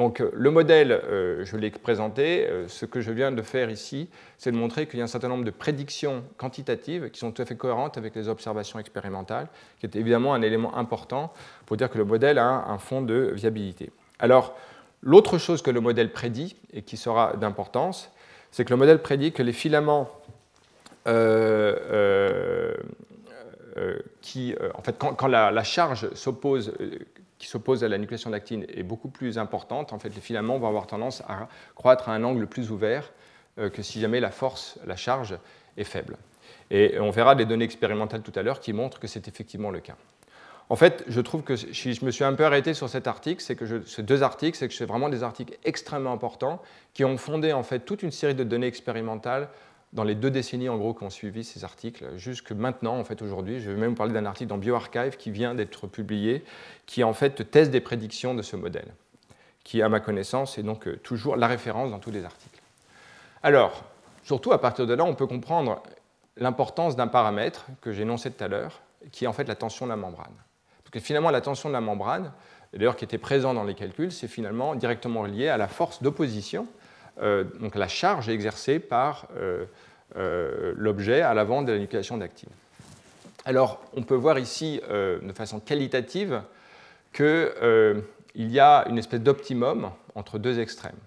Donc 0.00 0.22
euh, 0.22 0.30
le 0.32 0.50
modèle, 0.50 0.92
euh, 0.92 1.44
je 1.44 1.58
l'ai 1.58 1.70
présenté. 1.70 2.48
Euh, 2.48 2.66
ce 2.68 2.86
que 2.86 3.02
je 3.02 3.12
viens 3.12 3.32
de 3.32 3.42
faire 3.42 3.68
ici, 3.68 4.08
c'est 4.38 4.50
de 4.50 4.56
montrer 4.56 4.86
qu'il 4.86 4.98
y 4.98 5.02
a 5.02 5.04
un 5.04 5.08
certain 5.08 5.28
nombre 5.28 5.44
de 5.44 5.50
prédictions 5.50 6.24
quantitatives 6.38 7.10
qui 7.10 7.20
sont 7.20 7.32
tout 7.32 7.42
à 7.42 7.44
fait 7.44 7.54
cohérentes 7.54 7.98
avec 7.98 8.14
les 8.14 8.26
observations 8.26 8.78
expérimentales, 8.78 9.48
qui 9.78 9.84
est 9.84 9.96
évidemment 9.96 10.32
un 10.32 10.40
élément 10.40 10.74
important 10.78 11.34
pour 11.66 11.76
dire 11.76 11.90
que 11.90 11.98
le 11.98 12.06
modèle 12.06 12.38
a 12.38 12.64
un 12.66 12.78
fond 12.78 13.02
de 13.02 13.30
viabilité. 13.34 13.90
Alors, 14.18 14.56
l'autre 15.02 15.36
chose 15.36 15.60
que 15.60 15.70
le 15.70 15.82
modèle 15.82 16.10
prédit, 16.10 16.56
et 16.72 16.80
qui 16.80 16.96
sera 16.96 17.34
d'importance, 17.36 18.10
c'est 18.52 18.64
que 18.64 18.70
le 18.70 18.78
modèle 18.78 19.02
prédit 19.02 19.32
que 19.32 19.42
les 19.42 19.52
filaments 19.52 20.08
qui, 24.22 24.54
en 24.74 24.82
fait, 24.82 24.96
quand, 24.98 25.26
la, 25.26 25.62
charge 25.62 26.08
s'oppose, 26.14 26.72
qui 27.40 27.46
s'oppose 27.46 27.82
à 27.82 27.88
la 27.88 27.98
nucléation 27.98 28.30
d'actine 28.30 28.66
est 28.68 28.82
beaucoup 28.82 29.08
plus 29.08 29.38
importante, 29.38 29.92
en 29.94 29.98
fait, 29.98 30.14
les 30.14 30.20
filaments 30.20 30.58
vont 30.58 30.68
avoir 30.68 30.86
tendance 30.86 31.22
à 31.22 31.48
croître 31.74 32.10
à 32.10 32.12
un 32.12 32.22
angle 32.22 32.46
plus 32.46 32.70
ouvert 32.70 33.10
euh, 33.58 33.70
que 33.70 33.82
si 33.82 33.98
jamais 33.98 34.20
la 34.20 34.30
force, 34.30 34.78
la 34.86 34.94
charge 34.94 35.36
est 35.78 35.84
faible. 35.84 36.18
Et 36.70 37.00
on 37.00 37.10
verra 37.10 37.34
des 37.34 37.46
données 37.46 37.64
expérimentales 37.64 38.20
tout 38.20 38.32
à 38.36 38.42
l'heure 38.42 38.60
qui 38.60 38.74
montrent 38.74 39.00
que 39.00 39.06
c'est 39.06 39.26
effectivement 39.26 39.70
le 39.70 39.80
cas. 39.80 39.96
En 40.68 40.76
fait, 40.76 41.02
je 41.08 41.20
trouve 41.20 41.42
que 41.42 41.56
si 41.56 41.94
je 41.94 42.04
me 42.04 42.10
suis 42.10 42.24
un 42.24 42.34
peu 42.34 42.44
arrêté 42.44 42.74
sur 42.74 42.88
cet 42.88 43.08
article, 43.08 43.42
c'est 43.42 43.56
que 43.56 43.82
ces 43.86 44.02
deux 44.02 44.22
articles, 44.22 44.56
c'est 44.56 44.68
que 44.68 44.74
c'est 44.74 44.84
vraiment 44.84 45.08
des 45.08 45.22
articles 45.24 45.56
extrêmement 45.64 46.12
importants 46.12 46.62
qui 46.92 47.04
ont 47.04 47.16
fondé 47.16 47.52
en 47.52 47.64
fait 47.64 47.80
toute 47.80 48.02
une 48.02 48.12
série 48.12 48.36
de 48.36 48.44
données 48.44 48.68
expérimentales 48.68 49.48
dans 49.92 50.04
les 50.04 50.14
deux 50.14 50.30
décennies 50.30 50.68
en 50.68 50.78
gros 50.78 50.94
qui 50.94 51.02
ont 51.02 51.10
suivi 51.10 51.42
ces 51.42 51.64
articles, 51.64 52.06
jusque 52.16 52.52
maintenant, 52.52 52.98
en 52.98 53.04
fait, 53.04 53.22
aujourd'hui. 53.22 53.60
Je 53.60 53.70
vais 53.70 53.76
même 53.76 53.90
vous 53.90 53.96
parler 53.96 54.12
d'un 54.12 54.26
article 54.26 54.48
dans 54.48 54.58
BioArchive 54.58 55.16
qui 55.16 55.30
vient 55.30 55.54
d'être 55.54 55.86
publié, 55.86 56.44
qui 56.86 57.02
en 57.02 57.12
fait 57.12 57.50
teste 57.50 57.70
des 57.70 57.80
prédictions 57.80 58.34
de 58.34 58.42
ce 58.42 58.56
modèle, 58.56 58.94
qui, 59.64 59.82
à 59.82 59.88
ma 59.88 60.00
connaissance, 60.00 60.58
est 60.58 60.62
donc 60.62 60.86
euh, 60.86 60.96
toujours 60.96 61.36
la 61.36 61.48
référence 61.48 61.90
dans 61.90 61.98
tous 61.98 62.12
les 62.12 62.24
articles. 62.24 62.60
Alors, 63.42 63.84
surtout 64.22 64.52
à 64.52 64.60
partir 64.60 64.86
de 64.86 64.94
là, 64.94 65.04
on 65.04 65.14
peut 65.14 65.26
comprendre 65.26 65.82
l'importance 66.36 66.94
d'un 66.94 67.08
paramètre 67.08 67.66
que 67.80 67.92
j'ai 67.92 68.02
énoncé 68.02 68.30
tout 68.30 68.44
à 68.44 68.48
l'heure, 68.48 68.80
qui 69.10 69.24
est 69.24 69.28
en 69.28 69.32
fait 69.32 69.48
la 69.48 69.56
tension 69.56 69.86
de 69.86 69.90
la 69.90 69.96
membrane. 69.96 70.34
Parce 70.84 70.92
que 70.92 71.00
finalement, 71.00 71.30
la 71.30 71.40
tension 71.40 71.68
de 71.68 71.74
la 71.74 71.80
membrane, 71.80 72.32
d'ailleurs 72.72 72.96
qui 72.96 73.04
était 73.04 73.18
présent 73.18 73.54
dans 73.54 73.64
les 73.64 73.74
calculs, 73.74 74.12
c'est 74.12 74.28
finalement 74.28 74.76
directement 74.76 75.24
lié 75.24 75.48
à 75.48 75.56
la 75.56 75.68
force 75.68 76.02
d'opposition 76.02 76.68
donc 77.18 77.74
la 77.74 77.88
charge 77.88 78.28
exercée 78.28 78.78
par 78.78 79.26
euh, 79.36 79.64
euh, 80.16 80.72
l'objet 80.76 81.20
à 81.22 81.34
l'avant 81.34 81.62
de 81.62 81.72
la 81.72 81.78
nucléation 81.78 82.18
d'actine. 82.18 82.50
Alors, 83.44 83.80
on 83.94 84.02
peut 84.02 84.14
voir 84.14 84.38
ici, 84.38 84.82
de 84.90 85.32
façon 85.32 85.60
qualitative, 85.60 86.42
qu'il 87.14 88.02
y 88.34 88.60
a 88.60 88.84
une 88.86 88.98
espèce 88.98 89.20
d'optimum 89.20 89.90
entre 90.14 90.38
deux 90.38 90.60
extrêmes. 90.60 90.98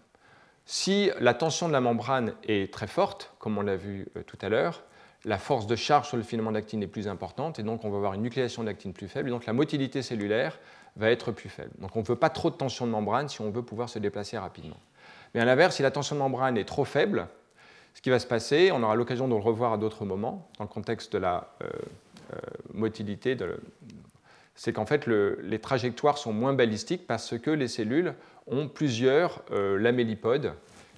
Si 0.66 1.12
la 1.20 1.36
tension 1.36 1.68
de 1.68 1.74
la 1.74 1.82
membrane 1.82 2.34
est 2.48 2.74
très 2.74 2.88
forte, 2.88 3.32
comme 3.38 3.58
on 3.60 3.62
l'a 3.62 3.76
vu 3.76 4.08
tout 4.26 4.38
à 4.42 4.50
l'heure, 4.50 4.82
la 5.26 5.38
force 5.38 5.68
de 5.68 5.76
charge 5.76 6.08
sur 6.08 6.18
le 6.18 6.24
filament 6.24 6.52
d'actine 6.52 6.84
est 6.84 6.88
plus 6.88 7.08
importante, 7.08 7.60
et 7.60 7.64
donc 7.64 7.86
on 7.86 7.90
va 7.90 7.98
avoir 7.98 8.14
une 8.14 8.22
nucléation 8.22 8.64
d'actine 8.64 8.94
plus 8.94 9.08
faible, 9.08 9.30
et 9.30 9.32
donc 9.32 9.46
la 9.46 9.54
motilité 9.54 10.02
cellulaire 10.02 10.60
va 10.96 11.10
être 11.12 11.32
plus 11.32 11.50
faible. 11.50 11.72
Donc 11.80 11.96
on 11.96 12.00
ne 12.00 12.06
veut 12.06 12.16
pas 12.16 12.30
trop 12.30 12.50
de 12.50 12.56
tension 12.56 12.86
de 12.86 12.92
membrane 12.92 13.30
si 13.30 13.42
on 13.42 13.50
veut 13.50 13.64
pouvoir 13.64 13.90
se 13.90 14.00
déplacer 14.00 14.38
rapidement. 14.38 14.78
Mais 15.34 15.42
à 15.42 15.46
l'inverse, 15.46 15.76
si 15.76 15.82
la 15.82 15.92
tension 15.92 16.16
de 16.16 16.20
membrane 16.20 16.58
est 16.58 16.66
trop 16.66 16.86
faible, 16.86 17.28
ce 17.94 18.02
qui 18.02 18.10
va 18.10 18.20
se 18.20 18.28
passer, 18.28 18.72
on 18.72 18.82
aura 18.84 18.96
l'occasion 18.96 19.28
de 19.28 19.34
le 19.34 19.40
revoir 19.40 19.74
à 19.74 19.78
d'autres 19.78 20.06
moments, 20.06 20.50
dans 20.58 20.66
le 20.66 20.70
contexte 20.70 21.14
de 21.14 21.20
la 21.20 21.48
euh, 21.62 21.68
euh, 22.34 22.38
motilité, 22.74 23.38
c'est 24.56 24.74
qu'en 24.74 24.86
fait 24.86 25.08
les 25.08 25.60
trajectoires 25.60 26.18
sont 26.18 26.34
moins 26.34 26.54
balistiques 26.54 27.08
parce 27.08 27.38
que 27.38 27.52
les 27.52 27.68
cellules 27.68 28.14
ont 28.48 28.68
plusieurs 28.68 29.44
euh, 29.52 29.78
lamellipodes 29.78 30.54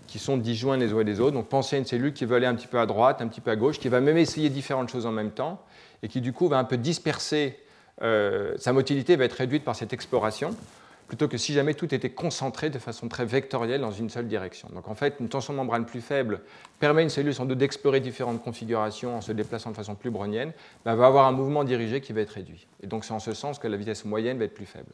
qui 0.07 0.19
sont 0.19 0.37
disjoints 0.37 0.77
les 0.77 0.93
uns 0.93 1.03
des 1.03 1.19
autres. 1.19 1.33
Donc 1.33 1.47
pensez 1.47 1.75
à 1.75 1.79
une 1.79 1.85
cellule 1.85 2.13
qui 2.13 2.25
veut 2.25 2.35
aller 2.35 2.45
un 2.45 2.55
petit 2.55 2.67
peu 2.67 2.79
à 2.79 2.85
droite, 2.85 3.21
un 3.21 3.27
petit 3.27 3.41
peu 3.41 3.51
à 3.51 3.55
gauche, 3.55 3.79
qui 3.79 3.89
va 3.89 4.01
même 4.01 4.17
essayer 4.17 4.49
différentes 4.49 4.89
choses 4.89 5.05
en 5.05 5.11
même 5.11 5.31
temps, 5.31 5.63
et 6.03 6.07
qui 6.07 6.21
du 6.21 6.31
coup 6.31 6.47
va 6.47 6.59
un 6.59 6.63
peu 6.63 6.77
disperser, 6.77 7.59
sa 7.99 8.73
motilité 8.73 9.15
va 9.15 9.23
être 9.23 9.33
réduite 9.33 9.63
par 9.63 9.75
cette 9.75 9.93
exploration 9.93 10.55
plutôt 11.07 11.27
que 11.27 11.37
si 11.37 11.53
jamais 11.53 11.73
tout 11.73 11.93
était 11.93 12.09
concentré 12.09 12.69
de 12.69 12.79
façon 12.79 13.07
très 13.07 13.25
vectorielle 13.25 13.81
dans 13.81 13.91
une 13.91 14.09
seule 14.09 14.27
direction. 14.27 14.69
Donc 14.73 14.87
en 14.87 14.95
fait, 14.95 15.15
une 15.19 15.29
tension 15.29 15.53
de 15.53 15.57
membrane 15.57 15.85
plus 15.85 16.01
faible 16.01 16.41
permet 16.79 17.01
à 17.01 17.03
une 17.03 17.09
cellule 17.09 17.33
sans 17.33 17.45
doute 17.45 17.57
d'explorer 17.57 17.99
différentes 17.99 18.41
configurations 18.43 19.17
en 19.17 19.21
se 19.21 19.31
déplaçant 19.31 19.71
de 19.71 19.75
façon 19.75 19.95
plus 19.95 20.09
brownienne, 20.09 20.51
elle 20.85 20.95
va 20.95 21.05
avoir 21.07 21.27
un 21.27 21.31
mouvement 21.31 21.63
dirigé 21.63 22.01
qui 22.01 22.13
va 22.13 22.21
être 22.21 22.31
réduit. 22.31 22.67
Et 22.81 22.87
donc 22.87 23.05
c'est 23.05 23.13
en 23.13 23.19
ce 23.19 23.33
sens 23.33 23.59
que 23.59 23.67
la 23.67 23.77
vitesse 23.77 24.05
moyenne 24.05 24.37
va 24.37 24.45
être 24.45 24.53
plus 24.53 24.65
faible. 24.65 24.91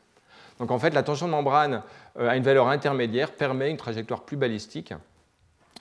Donc 0.60 0.70
en 0.72 0.80
fait, 0.80 0.94
la 0.94 1.04
tension 1.04 1.26
de 1.26 1.32
membrane 1.32 1.82
euh, 2.20 2.30
à 2.30 2.36
une 2.36 2.44
valeur 2.44 2.68
intermédiaire 2.68 3.32
permet 3.32 3.72
une 3.72 3.78
trajectoire 3.78 4.24
plus 4.24 4.38
balistique, 4.38 4.94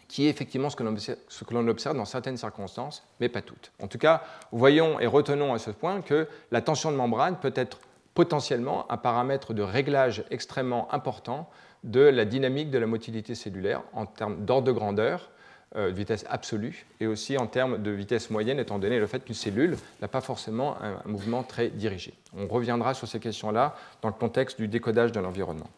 qui 0.08 0.26
est 0.26 0.30
effectivement 0.30 0.70
ce 0.70 0.76
que 0.76 1.54
l'on 1.54 1.68
observe 1.68 1.96
dans 1.96 2.04
certaines 2.04 2.36
circonstances, 2.36 3.04
mais 3.20 3.28
pas 3.28 3.42
toutes. 3.42 3.70
En 3.80 3.86
tout 3.86 3.98
cas, 3.98 4.24
voyons 4.50 4.98
et 4.98 5.06
retenons 5.06 5.54
à 5.54 5.58
ce 5.60 5.70
point 5.70 6.00
que 6.00 6.26
la 6.50 6.60
tension 6.62 6.90
de 6.90 6.96
membrane 6.96 7.38
peut 7.38 7.52
être 7.54 7.78
potentiellement 8.20 8.84
un 8.92 8.98
paramètre 8.98 9.54
de 9.54 9.62
réglage 9.62 10.24
extrêmement 10.30 10.92
important 10.92 11.48
de 11.84 12.00
la 12.00 12.26
dynamique 12.26 12.70
de 12.70 12.76
la 12.76 12.86
motilité 12.86 13.34
cellulaire 13.34 13.80
en 13.94 14.04
termes 14.04 14.44
d'ordre 14.44 14.66
de 14.66 14.72
grandeur, 14.72 15.30
euh, 15.74 15.90
de 15.90 15.96
vitesse 15.96 16.26
absolue, 16.28 16.84
et 17.00 17.06
aussi 17.06 17.38
en 17.38 17.46
termes 17.46 17.82
de 17.82 17.90
vitesse 17.90 18.28
moyenne, 18.28 18.58
étant 18.58 18.78
donné 18.78 18.98
le 18.98 19.06
fait 19.06 19.24
qu'une 19.24 19.34
cellule 19.34 19.78
n'a 20.02 20.08
pas 20.08 20.20
forcément 20.20 20.76
un, 20.82 21.00
mouvement 21.08 21.42
très 21.42 21.68
dirigé. 21.68 22.12
On 22.36 22.46
reviendra 22.46 22.92
sur 22.92 23.08
ces 23.08 23.20
questions-là 23.20 23.74
dans 24.02 24.08
le 24.08 24.14
contexte 24.14 24.60
du 24.60 24.68
décodage 24.68 25.12
de 25.12 25.20
l'environnement. 25.20 25.70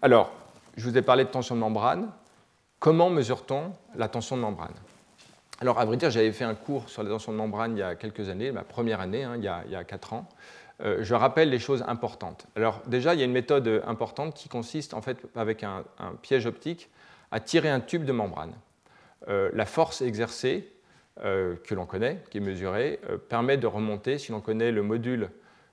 Alors, 0.00 0.32
je 0.78 0.88
vous 0.88 0.96
ai 0.96 1.02
parlé 1.02 1.24
de 1.24 1.28
tension 1.28 1.56
de 1.56 1.60
membrane. 1.60 2.08
Comment 2.78 3.10
mesure-t-on 3.10 3.72
la 3.96 4.08
tension 4.08 4.38
de 4.38 4.40
membrane? 4.40 4.72
Alors, 5.60 5.78
à 5.78 5.84
vrai 5.84 5.98
dire, 5.98 6.10
j'avais 6.10 6.32
fait 6.32 6.44
un 6.44 6.54
cours 6.54 6.88
sur 6.88 7.02
la 7.02 7.10
tension 7.10 7.32
de 7.32 7.36
membrane 7.36 7.76
il 7.76 7.80
y 7.80 7.82
a 7.82 7.96
quelques 7.96 8.30
années, 8.30 8.50
ma 8.50 8.62
première 8.62 9.00
année, 9.00 9.24
hein, 9.24 9.34
il, 9.36 9.44
y 9.44 9.48
a, 9.48 9.62
il, 9.68 9.84
4 9.84 10.14
ans. 10.14 10.26
Euh, 10.82 10.98
je 11.02 11.14
rappelle 11.14 11.50
les 11.50 11.58
choses 11.58 11.84
importantes. 11.86 12.46
Alors, 12.56 12.82
déjà, 12.86 13.14
il 13.14 13.20
y 13.20 13.22
a 13.22 13.26
une 13.26 13.32
méthode 13.32 13.82
importante 13.86 14.34
qui 14.34 14.48
consiste, 14.48 14.94
en 14.94 15.02
fait, 15.02 15.18
avec 15.36 15.62
un, 15.62 15.84
piège 16.22 16.46
optique, 16.46 16.90
à 17.30 17.40
tirer 17.40 17.68
un 17.68 17.80
tube 17.80 18.04
de 18.04 18.12
membrane. 18.12 18.54
Euh, 19.28 19.50
la 19.52 19.66
force 19.66 20.02
exercée, 20.02 20.70
euh, 21.24 21.54
que 21.64 21.74
l'on 21.74 21.86
connaît, 21.86 22.22
qui 22.30 22.38
est 22.38 22.40
mesurée, 22.40 23.00
permet 23.28 23.56
de 23.56 23.66
remonter, 23.66 24.18
si 24.18 24.32
l'on 24.32 24.40
connaît 24.40 24.72
le 24.72 24.82
module 24.82 25.30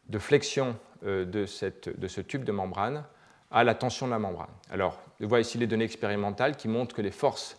de 0.09 0.19
flexion 0.19 0.75
de, 1.03 1.45
ce 1.47 2.21
tube 2.21 2.43
de 2.43 2.51
membrane, 2.51 3.03
à 3.49 3.63
la 3.63 3.75
tension 3.75 4.05
de 4.05 4.11
la 4.11 4.19
membrane. 4.19 4.49
Alors, 4.71 4.99
on 5.19 5.27
voit 5.27 5.39
ici 5.39 5.57
les 5.57 5.67
données 5.67 5.85
expérimentales 5.85 6.55
qui 6.55 6.67
montrent 6.67 6.95
que 6.95 7.01
les 7.01 7.11
forces 7.11 7.57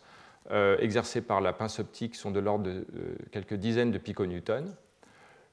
euh, 0.50 0.76
exercées 0.80 1.20
par 1.20 1.40
la 1.40 1.52
pince 1.52 1.78
optique 1.78 2.16
sont 2.16 2.32
de 2.32 2.40
l'ordre 2.40 2.64
de 2.64 2.70
euh, 2.70 3.14
quelques 3.30 3.54
dizaines 3.54 3.92
de 3.92 3.98
piconewtons. 3.98 4.74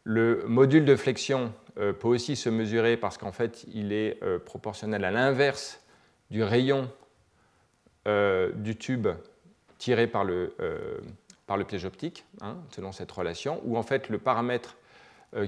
Le 0.03 0.43
module 0.47 0.83
de 0.83 0.95
flexion 0.95 1.53
euh, 1.67 1.68
peut 1.79 2.07
aussi 2.07 2.35
se 2.35 2.49
mesurer 2.49 2.97
parce 2.97 3.17
qu'en 3.17 3.31
fait, 3.31 3.65
il 3.73 3.93
est 3.93 4.19
proportionnel 4.45 5.05
à 5.05 5.11
l'inverse 5.11 5.81
du 6.29 6.43
rayon 6.43 6.91
du 8.05 8.75
tube 8.77 9.07
tiré 9.77 10.07
par 10.07 10.25
le, 10.25 10.53
par 11.47 11.57
le 11.57 11.63
piège 11.63 11.85
optique, 11.85 12.25
hein, 12.41 12.57
selon 12.69 12.91
cette 12.91 13.11
relation, 13.11 13.61
où 13.63 13.77
en 13.77 13.83
fait 13.83 14.09
le 14.09 14.19
paramètre 14.19 14.75
euh, 14.75 14.78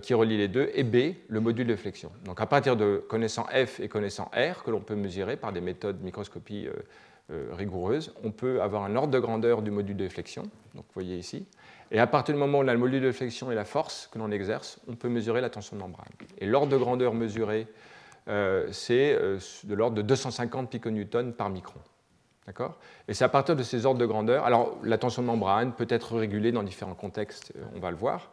qui 0.02 0.14
relie 0.14 0.38
les 0.38 0.48
deux, 0.48 0.70
et 0.74 0.84
B, 0.84 1.16
le 1.28 1.40
module 1.40 1.66
de 1.66 1.76
flexion. 1.76 2.12
Donc 2.26 2.40
à 2.40 2.46
partir 2.46 2.76
de 2.76 3.04
connaissant 3.10 3.46
F 3.46 3.80
et 3.80 3.88
connaissant 3.88 4.26
R, 4.26 4.64
que 4.64 4.70
l'on 4.70 4.82
peut 4.82 4.96
mesurer 4.96 5.38
par 5.38 5.52
des 5.52 5.62
méthodes 5.62 6.00
de 6.00 6.06
microscopie 6.06 6.68
euh, 6.68 6.74
euh, 7.32 7.50
rigoureuses, 7.54 8.14
on 8.24 8.32
peut 8.32 8.62
avoir 8.62 8.84
un 8.84 8.96
ordre 8.96 9.12
de 9.12 9.20
grandeur 9.20 9.62
du 9.62 9.72
module 9.72 9.98
de 9.98 10.08
flexion, 10.08 10.44
donc 10.76 10.86
vous 10.86 10.94
voyez 10.94 11.18
ici, 11.18 11.48
et 11.90 12.00
à 12.00 12.06
partir 12.06 12.36
du 12.36 12.40
moment 12.40 12.60
où 12.60 12.62
on 12.62 12.68
a 12.68 12.74
le 12.74 12.80
module 12.80 13.02
de 13.02 13.12
flexion 13.12 13.52
et 13.52 13.56
la 13.56 13.66
force 13.66 14.08
que 14.12 14.20
l'on 14.20 14.30
exerce, 14.30 14.80
on 14.88 14.96
peut 14.96 15.10
mesurer 15.10 15.42
la 15.42 15.50
tension 15.50 15.76
de 15.76 15.82
membrane. 15.82 16.08
Et 16.38 16.46
l'ordre 16.46 16.72
de 16.72 16.78
grandeur 16.78 17.14
mesuré, 17.14 17.68
c'est 18.72 19.20
de 19.20 19.74
l'ordre 19.76 19.98
de 19.98 20.02
250 20.02 20.70
piconewtons 20.70 21.34
par 21.34 21.50
micron. 21.50 21.82
D'accord? 22.48 22.78
Et 23.10 23.14
c'est 23.14 23.26
à 23.26 23.30
partir 23.30 23.58
de 23.58 23.64
ces 23.64 23.86
ordres 23.86 24.00
de 24.00 24.06
grandeur. 24.06 24.46
Alors, 24.46 24.78
la 24.84 24.98
tension 24.98 25.22
de 25.22 25.28
membrane 25.28 25.74
peut 25.74 25.88
être 25.90 26.16
régulée 26.16 26.54
dans 26.54 26.64
différents 26.64 26.96
contextes, 26.96 27.52
on 27.76 27.80
va 27.82 27.92
le 27.92 27.98
voir 27.98 28.32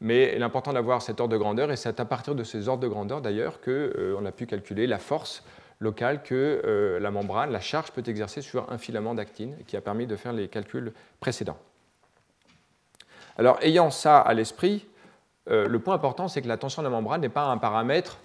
mais 0.00 0.32
il 0.34 0.40
est 0.40 0.44
important 0.44 0.72
d'avoir 0.72 1.02
cet 1.02 1.20
ordre 1.20 1.32
de 1.32 1.38
grandeur, 1.38 1.70
et 1.70 1.76
c'est 1.76 1.98
à 2.00 2.04
partir 2.04 2.34
de 2.34 2.44
ces 2.44 2.68
ordres 2.68 2.82
de 2.82 2.88
grandeur 2.88 3.20
d'ailleurs 3.20 3.60
qu'on 3.60 3.70
euh, 3.70 4.26
a 4.26 4.32
pu 4.32 4.46
calculer 4.46 4.86
la 4.86 4.98
force 4.98 5.42
locale 5.80 6.22
que 6.22 6.62
euh, 6.64 7.00
la 7.00 7.10
membrane, 7.10 7.50
la 7.50 7.60
charge 7.60 7.90
peut 7.92 8.02
exercer 8.06 8.42
sur 8.42 8.70
un 8.70 8.78
filament 8.78 9.14
d'actine, 9.14 9.56
qui 9.66 9.76
a 9.76 9.80
permis 9.80 10.06
de 10.06 10.16
faire 10.16 10.32
les 10.32 10.48
calculs 10.48 10.92
précédents. 11.20 11.58
Alors, 13.36 13.58
ayant 13.62 13.90
ça 13.90 14.18
à 14.18 14.34
l'esprit, 14.34 14.86
euh, 15.48 15.68
le 15.68 15.78
point 15.78 15.94
important, 15.94 16.28
c'est 16.28 16.42
que 16.42 16.48
la 16.48 16.56
tension 16.56 16.82
de 16.82 16.86
la 16.86 16.90
membrane 16.90 17.20
n'est 17.20 17.28
pas 17.28 17.44
un 17.44 17.58
paramètre 17.58 18.18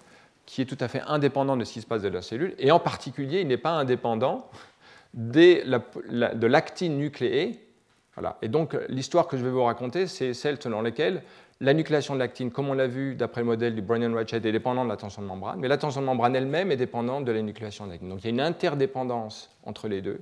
qui 0.46 0.62
est 0.62 0.66
tout 0.66 0.78
à 0.80 0.88
fait 0.88 1.02
indépendant 1.08 1.56
de 1.56 1.64
ce 1.64 1.74
qui 1.74 1.82
se 1.82 1.88
passe 1.88 2.02
dans 2.02 2.12
la 2.12 2.22
cellule, 2.22 2.56
et 2.58 2.72
en 2.72 2.80
particulier, 2.80 3.42
il 3.42 3.48
n'est 3.48 3.58
pas 3.58 3.72
indépendant 3.72 4.50
de 5.14 6.48
l'actine 6.48 6.98
nucléée. 6.98 7.60
Voilà. 8.16 8.38
Et 8.42 8.48
donc, 8.48 8.76
l'histoire 8.90 9.28
que 9.28 9.38
je 9.38 9.44
vais 9.44 9.52
vous 9.52 9.64
raconter, 9.64 10.08
c'est 10.08 10.34
celle 10.34 10.62
selon 10.62 10.82
laquelle 10.82 11.24
la 11.62 11.74
nucléation 11.74 12.14
de 12.14 12.20
l'actine, 12.20 12.52
comme 12.52 12.70
on 12.70 12.74
l'a 12.74 12.88
vu 12.88 13.16
d'après 13.16 13.42
le 13.42 13.48
modèle 13.48 13.76
du 13.76 13.82
Brennan-Ratchet, 13.82 14.38
est 14.38 14.52
dépendante 14.52 14.86
de 14.86 14.92
la 14.92 14.98
tension 14.98 15.22
de 15.22 15.28
membrane, 15.28 15.60
mais 15.60 15.68
la 15.68 15.78
tension 15.78 16.02
de 16.02 16.06
membrane 16.06 16.36
elle-même 16.36 16.72
est 16.72 16.78
dépendante 16.78 17.26
de 17.26 17.32
la 17.32 17.42
nucléation 17.42 17.86
de 17.86 17.92
l'actine. 17.92 18.10
Donc 18.10 18.20
il 18.22 18.26
y 18.26 18.28
a 18.28 18.32
une 18.32 18.42
interdépendance 18.42 19.50
entre 19.64 19.88
les 19.88 20.02
deux, 20.02 20.22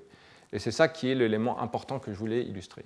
et 0.53 0.59
c'est 0.59 0.71
ça 0.71 0.87
qui 0.87 1.09
est 1.09 1.15
l'élément 1.15 1.59
important 1.59 1.99
que 1.99 2.11
je 2.11 2.17
voulais 2.17 2.43
illustrer. 2.43 2.83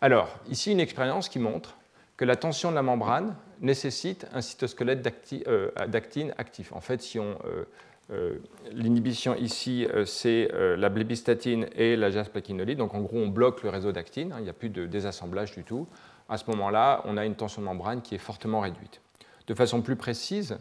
Alors, 0.00 0.28
ici 0.50 0.72
une 0.72 0.80
expérience 0.80 1.28
qui 1.28 1.38
montre 1.38 1.78
que 2.16 2.24
la 2.24 2.36
tension 2.36 2.70
de 2.70 2.74
la 2.74 2.82
membrane 2.82 3.36
nécessite 3.60 4.26
un 4.32 4.40
cytosquelette 4.40 5.06
euh, 5.48 5.70
d'actine 5.88 6.34
actif. 6.38 6.72
En 6.72 6.80
fait, 6.80 7.02
si 7.02 7.18
on 7.18 7.38
euh, 7.46 7.64
euh, 8.10 8.38
l'inhibition 8.72 9.34
ici, 9.34 9.86
c'est 10.04 10.50
la 10.52 10.90
blébistatine 10.90 11.66
et 11.74 11.96
la 11.96 12.10
jasplaquinolide. 12.10 12.78
Donc 12.78 12.94
en 12.94 13.00
gros, 13.00 13.16
on 13.16 13.28
bloque 13.28 13.62
le 13.62 13.70
réseau 13.70 13.92
d'actine, 13.92 14.32
hein, 14.32 14.36
il 14.40 14.44
n'y 14.44 14.50
a 14.50 14.54
plus 14.54 14.68
de 14.68 14.84
désassemblage 14.86 15.52
du 15.52 15.64
tout 15.64 15.88
à 16.28 16.36
ce 16.38 16.50
moment-là, 16.50 17.02
on 17.04 17.16
a 17.16 17.24
une 17.24 17.34
tension 17.34 17.60
de 17.62 17.66
membrane 17.66 18.02
qui 18.02 18.14
est 18.14 18.18
fortement 18.18 18.60
réduite. 18.60 19.00
De 19.46 19.54
façon 19.54 19.82
plus 19.82 19.96
précise, 19.96 20.58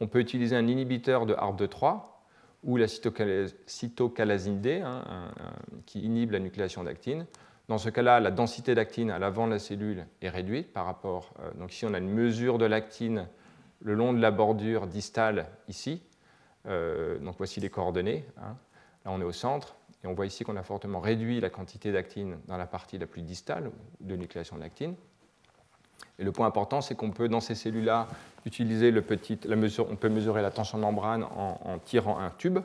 on 0.00 0.06
peut 0.06 0.20
utiliser 0.20 0.56
un 0.56 0.66
inhibiteur 0.66 1.26
de 1.26 1.34
HARP2-3 1.34 2.00
ou 2.64 2.76
la 2.76 2.86
cytocalasine 2.88 4.60
D, 4.60 4.80
hein, 4.80 5.04
qui 5.84 6.00
inhibe 6.00 6.32
la 6.32 6.40
nucléation 6.40 6.82
d'actine. 6.84 7.26
Dans 7.68 7.78
ce 7.78 7.90
cas-là, 7.90 8.20
la 8.20 8.30
densité 8.30 8.74
d'actine 8.74 9.10
à 9.10 9.18
l'avant 9.18 9.46
de 9.46 9.52
la 9.52 9.58
cellule 9.58 10.06
est 10.22 10.28
réduite 10.28 10.72
par 10.72 10.86
rapport. 10.86 11.34
Euh, 11.40 11.50
donc 11.58 11.72
ici, 11.72 11.84
on 11.84 11.94
a 11.94 11.98
une 11.98 12.10
mesure 12.10 12.58
de 12.58 12.64
l'actine 12.64 13.28
le 13.80 13.94
long 13.94 14.12
de 14.12 14.20
la 14.20 14.30
bordure 14.30 14.86
distale 14.86 15.46
ici. 15.68 16.02
Euh, 16.66 17.18
donc 17.18 17.36
voici 17.38 17.60
les 17.60 17.70
coordonnées. 17.70 18.24
Hein. 18.38 18.56
Là, 19.04 19.10
on 19.12 19.20
est 19.20 19.24
au 19.24 19.32
centre. 19.32 19.75
Et 20.06 20.08
on 20.08 20.14
voit 20.14 20.26
ici 20.26 20.44
qu'on 20.44 20.54
a 20.54 20.62
fortement 20.62 21.00
réduit 21.00 21.40
la 21.40 21.50
quantité 21.50 21.90
d'actine 21.90 22.38
dans 22.46 22.56
la 22.56 22.66
partie 22.66 22.96
la 22.96 23.06
plus 23.06 23.22
distale 23.22 23.72
de 24.00 24.14
nucléation 24.14 24.56
d'actine. 24.56 24.94
Et 26.20 26.24
le 26.24 26.30
point 26.30 26.46
important, 26.46 26.80
c'est 26.80 26.94
qu'on 26.94 27.10
peut, 27.10 27.28
dans 27.28 27.40
ces 27.40 27.56
cellules-là, 27.56 28.06
utiliser 28.44 28.92
le 28.92 29.02
petit, 29.02 29.36
la 29.44 29.56
mesure, 29.56 29.88
on 29.90 29.96
peut 29.96 30.08
mesurer 30.08 30.42
la 30.42 30.52
tension 30.52 30.78
de 30.78 30.82
membrane 30.82 31.24
en 31.24 31.78
tirant 31.84 32.20
un 32.20 32.30
tube. 32.30 32.60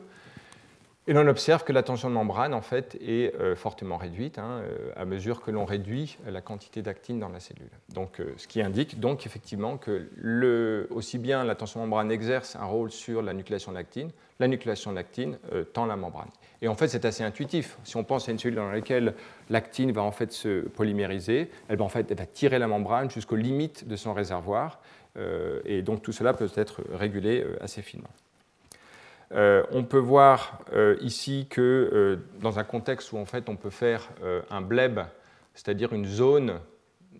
Et 1.08 1.14
l'on 1.14 1.26
observe 1.26 1.64
que 1.64 1.72
la 1.72 1.82
tension 1.82 2.08
de 2.08 2.14
membrane 2.14 2.54
en 2.54 2.60
fait, 2.60 2.96
est 3.00 3.34
euh, 3.34 3.56
fortement 3.56 3.96
réduite 3.96 4.38
hein, 4.38 4.60
euh, 4.62 4.92
à 4.94 5.04
mesure 5.04 5.40
que 5.40 5.50
l'on 5.50 5.64
réduit 5.64 6.16
la 6.28 6.40
quantité 6.40 6.80
d'actine 6.80 7.18
dans 7.18 7.28
la 7.28 7.40
cellule. 7.40 7.70
Donc, 7.88 8.20
euh, 8.20 8.34
ce 8.36 8.46
qui 8.46 8.62
indique 8.62 9.00
donc 9.00 9.26
effectivement 9.26 9.78
que 9.78 10.86
aussi 10.90 11.18
bien 11.18 11.42
la 11.42 11.56
tension 11.56 11.80
de 11.80 11.86
membrane 11.86 12.12
exerce 12.12 12.54
un 12.54 12.66
rôle 12.66 12.92
sur 12.92 13.20
la 13.20 13.34
nucléation 13.34 13.72
d'actine, 13.72 14.10
la 14.38 14.46
nucléation 14.46 14.92
d'actine 14.92 15.38
tend 15.72 15.86
la 15.86 15.96
membrane. 15.96 16.30
Et 16.62 16.68
en 16.68 16.74
fait, 16.74 16.88
c'est 16.88 17.04
assez 17.04 17.22
intuitif. 17.22 17.76
Si 17.84 17.96
on 17.96 18.04
pense 18.04 18.28
à 18.28 18.32
une 18.32 18.38
cellule 18.38 18.56
dans 18.56 18.70
laquelle 18.70 19.14
l'actine 19.50 19.92
va 19.92 20.02
en 20.02 20.12
fait 20.12 20.32
se 20.32 20.60
polymériser, 20.60 21.50
elle 21.68 21.76
va 21.76 21.84
en 21.84 21.90
fait 21.90 22.32
tirer 22.32 22.58
la 22.58 22.68
membrane 22.68 23.10
jusqu'aux 23.10 23.36
limites 23.36 23.86
de 23.86 23.96
son 23.96 24.14
réservoir. 24.14 24.80
et 25.66 25.82
donc 25.82 26.02
tout 26.02 26.12
cela 26.12 26.32
peut 26.32 26.48
être 26.56 26.82
régulé 26.94 27.44
assez 27.60 27.82
finement. 27.82 28.08
Euh, 29.34 29.62
on 29.70 29.84
peut 29.84 29.98
voir 29.98 30.60
euh, 30.74 30.96
ici 31.00 31.46
que 31.48 31.60
euh, 31.60 32.16
dans 32.40 32.58
un 32.58 32.64
contexte 32.64 33.12
où 33.12 33.18
en 33.18 33.24
fait 33.24 33.48
on 33.48 33.56
peut 33.56 33.70
faire 33.70 34.10
un 34.50 34.60
bleb, 34.60 35.00
c'est-à-dire 35.54 35.92
une 35.92 36.06
zone 36.06 36.60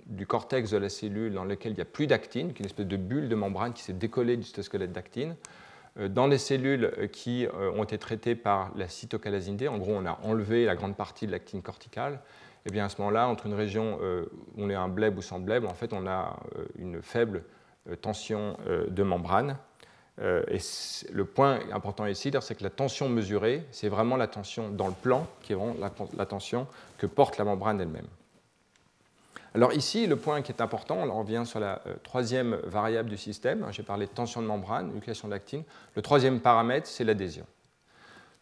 du 0.06 0.26
cortex 0.26 0.70
de 0.70 0.76
la 0.76 0.88
cellule 0.88 1.32
dans 1.32 1.44
laquelle 1.44 1.72
il 1.72 1.76
n'y 1.76 1.82
a 1.82 1.86
plus 1.86 2.06
d'actine, 2.06 2.52
qui 2.52 2.58
est 2.58 2.60
une 2.60 2.66
espèce 2.66 2.86
de 2.86 2.96
bulle 2.96 3.28
de 3.28 3.34
membrane 3.34 3.72
qui 3.72 3.82
s'est 3.82 3.92
décollée 3.92 4.36
du 4.36 4.42
cytosquelette 4.42 4.92
d'actine, 4.92 5.36
dans 5.96 6.26
les 6.26 6.38
cellules 6.38 7.08
qui 7.12 7.46
ont 7.52 7.84
été 7.84 7.98
traitées 7.98 8.34
par 8.34 8.70
la 8.76 8.88
cytocalasine 8.88 9.56
D, 9.56 9.68
en 9.68 9.78
gros 9.78 9.92
on 9.92 10.06
a 10.06 10.18
enlevé 10.22 10.64
la 10.64 10.74
grande 10.74 10.96
partie 10.96 11.26
de 11.26 11.32
l'actine 11.32 11.60
corticale, 11.60 12.14
et 12.64 12.68
eh 12.68 12.70
bien 12.70 12.86
à 12.86 12.88
ce 12.88 12.98
moment-là, 12.98 13.28
entre 13.28 13.46
une 13.46 13.54
région 13.54 13.98
où 14.00 14.62
on 14.62 14.70
est 14.70 14.74
un 14.74 14.88
bleb 14.88 15.18
ou 15.18 15.22
sans 15.22 15.38
bleb, 15.38 15.64
en 15.64 15.74
fait 15.74 15.92
on 15.92 16.06
a 16.06 16.38
une 16.78 17.02
faible 17.02 17.44
tension 18.00 18.56
de 18.88 19.02
membrane 19.02 19.58
euh, 20.20 20.42
et 20.48 20.58
le 21.12 21.24
point 21.24 21.60
important 21.72 22.06
ici, 22.06 22.30
c'est 22.40 22.54
que 22.54 22.62
la 22.62 22.70
tension 22.70 23.08
mesurée, 23.08 23.64
c'est 23.70 23.88
vraiment 23.88 24.16
la 24.16 24.26
tension 24.26 24.68
dans 24.68 24.88
le 24.88 24.94
plan, 24.94 25.26
qui 25.40 25.52
est 25.52 25.56
vraiment 25.56 25.74
la, 26.16 26.26
tension 26.26 26.66
que 26.98 27.06
porte 27.06 27.38
la 27.38 27.44
membrane 27.44 27.80
elle-même. 27.80 28.06
Alors 29.54 29.74
ici, 29.74 30.06
le 30.06 30.16
point 30.16 30.40
qui 30.40 30.50
est 30.50 30.62
important, 30.62 30.96
on 30.96 31.18
revient 31.18 31.42
sur 31.44 31.60
la 31.60 31.82
euh, 31.86 31.94
troisième 32.02 32.56
variable 32.64 33.10
du 33.10 33.18
système. 33.18 33.66
J'ai 33.70 33.82
parlé 33.82 34.06
de 34.06 34.10
tension 34.10 34.40
de 34.40 34.46
membrane, 34.46 34.92
nucléation 34.92 35.28
de 35.28 35.34
l'actine. 35.34 35.62
Le 35.94 36.00
troisième 36.00 36.40
paramètre, 36.40 36.86
c'est 36.86 37.04
l'adhésion. 37.04 37.44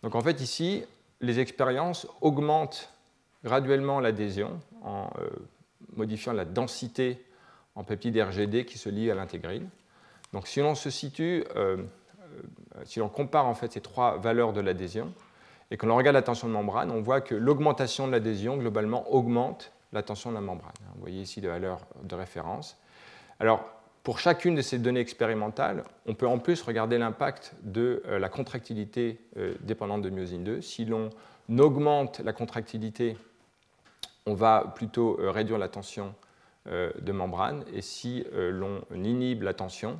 Donc 0.02 0.14
en 0.14 0.20
fait, 0.20 0.40
ici, 0.40 0.84
les 1.20 1.40
expériences 1.40 2.06
augmentent 2.20 2.92
graduellement 3.42 3.98
l'adhésion 3.98 4.60
en 4.82 5.10
euh, 5.20 5.28
modifiant 5.96 6.32
la 6.32 6.44
densité 6.44 7.24
en 7.74 7.82
peptides 7.82 8.16
RGD 8.16 8.64
qui 8.64 8.78
se 8.78 8.88
lie 8.88 9.10
à 9.10 9.14
l'intégrine. 9.14 9.68
Donc 10.32 10.46
si 10.46 10.60
l'on 10.60 10.76
se 10.76 10.90
situe, 10.90 11.44
euh, 11.56 11.76
si 12.84 13.00
l'on 13.00 13.08
compare 13.08 13.46
en 13.46 13.54
fait 13.54 13.72
ces 13.72 13.80
trois 13.80 14.16
valeurs 14.18 14.52
de 14.52 14.60
l'adhésion 14.60 15.12
et 15.72 15.76
que 15.76 15.86
l'on 15.86 15.96
regarde 15.96 16.14
la 16.14 16.22
tension 16.22 16.46
de 16.46 16.52
membrane, 16.52 16.90
on 16.90 17.00
voit 17.00 17.20
que 17.20 17.34
l'augmentation 17.34 18.06
de 18.06 18.12
l'adhésion 18.12 18.56
globalement 18.56 19.10
augmente 19.12 19.72
la 19.92 20.02
tension 20.02 20.30
de 20.30 20.34
la 20.34 20.40
membrane. 20.40 20.72
Vous 20.94 21.00
voyez 21.00 21.22
ici 21.22 21.40
les 21.40 21.48
valeurs 21.48 21.80
de 22.02 22.14
référence. 22.14 22.76
Alors 23.38 23.64
pour 24.02 24.18
chacune 24.18 24.54
de 24.54 24.62
ces 24.62 24.78
données 24.78 25.00
expérimentales, 25.00 25.84
on 26.06 26.14
peut 26.14 26.26
en 26.26 26.38
plus 26.38 26.62
regarder 26.62 26.96
l'impact 26.96 27.54
de 27.62 28.02
euh, 28.06 28.18
la 28.18 28.28
contractilité 28.28 29.20
dépendante 29.60 30.02
de 30.02 30.10
myosine 30.10 30.44
2. 30.44 30.60
Si 30.62 30.84
l'on 30.84 31.10
augmente 31.58 32.20
la 32.20 32.32
contractilité, 32.32 33.16
on 34.26 34.34
va 34.34 34.72
plutôt 34.74 35.18
réduire 35.18 35.58
la 35.58 35.68
tension 35.68 36.14
de 36.66 37.12
membrane, 37.12 37.64
et 37.72 37.80
si 37.80 38.24
l'on 38.32 38.82
inhibe 38.94 39.42
la 39.42 39.54
tension, 39.54 39.98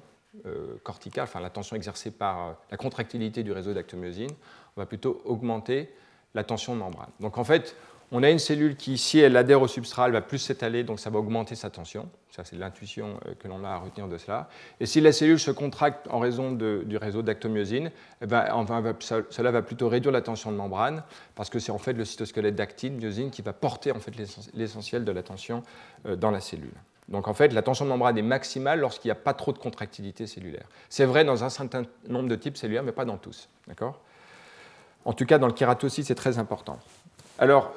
corticale, 0.84 1.24
enfin 1.24 1.41
la 1.41 1.51
tension 1.51 1.74
exercée 1.74 2.11
par 2.11 2.57
la 2.70 2.76
contractilité 2.76 3.43
du 3.43 3.51
réseau 3.51 3.72
d'actomyosine, 3.72 4.30
on 4.76 4.80
va 4.80 4.86
plutôt 4.86 5.20
augmenter 5.24 5.91
la 6.34 6.45
tension 6.45 6.74
de 6.74 6.80
membrane. 6.80 7.11
Donc 7.20 7.38
en 7.38 7.45
fait, 7.45 7.76
on 8.13 8.23
a 8.23 8.31
une 8.31 8.39
cellule 8.39 8.77
qui, 8.77 8.99
si 8.99 9.19
elle 9.21 9.37
adhère 9.37 9.63
au 9.63 9.69
substrat, 9.69 10.07
elle 10.07 10.13
va 10.13 10.21
plus 10.21 10.39
s'étaler, 10.39 10.83
donc 10.83 10.99
ça 10.99 11.11
va 11.11 11.19
augmenter 11.19 11.55
sa 11.55 11.71
tension. 11.71 12.09
Ça, 12.31 12.45
c'est 12.45 12.57
l'intuition 12.57 13.21
euh, 13.27 13.35
que 13.39 13.49
l'on 13.49 13.65
a 13.65 13.69
à 13.69 13.77
retenir 13.77 14.09
de 14.09 14.19
cela. 14.19 14.49
Et 14.81 14.87
si 14.87 15.01
la 15.01 15.13
cellule 15.13 15.39
se 15.39 15.51
contracte 15.51 16.09
en 16.11 16.19
raison 16.19 16.53
du 16.53 16.97
réseau 16.97 17.23
d'actomyosine, 17.23 17.91
eh 18.21 18.27
ben, 18.27 18.45
cela 19.31 19.51
va 19.51 19.63
plutôt 19.63 19.89
réduire 19.89 20.13
la 20.13 20.23
tension 20.23 20.51
de 20.51 20.57
membrane, 20.57 21.03
parce 21.35 21.51
que 21.51 21.59
c'est 21.59 21.73
en 21.73 21.79
fait 21.79 21.93
le 21.93 22.05
cytosquelette 22.05 22.57
d'actine, 22.57 22.97
myosine, 22.97 23.31
qui 23.31 23.43
va 23.43 23.53
porter 23.53 23.93
l'essentiel 24.55 25.05
de 25.05 25.13
la 25.13 25.23
tension 25.23 25.63
euh, 26.07 26.17
dans 26.17 26.31
la 26.31 26.41
cellule. 26.41 26.75
Donc 27.09 27.27
en 27.27 27.35
fait, 27.35 27.53
la 27.53 27.63
tension 27.63 27.85
de 27.85 27.91
membrane 27.91 28.17
est 28.19 28.23
maximale 28.23 28.81
lorsqu'il 28.81 29.09
n'y 29.09 29.13
a 29.13 29.17
pas 29.17 29.35
trop 29.35 29.53
de 29.53 29.59
contractilité 29.59 30.27
cellulaire. 30.27 30.67
C'est 30.89 31.05
vrai 31.05 31.25
dans 31.25 31.43
un 31.43 31.49
certain 31.49 31.83
nombre 32.09 32.29
de 32.29 32.37
types 32.37 32.57
cellulaires, 32.57 32.85
mais 32.85 32.93
pas 32.93 33.05
dans 33.05 33.19
tous. 33.19 33.49
En 35.05 35.13
tout 35.13 35.27
cas, 35.27 35.39
dans 35.39 35.49
le 35.49 35.53
kératocyte, 35.53 36.07
c'est 36.07 36.15
très 36.15 36.39
important. 36.39 36.79
Alors, 37.39 37.73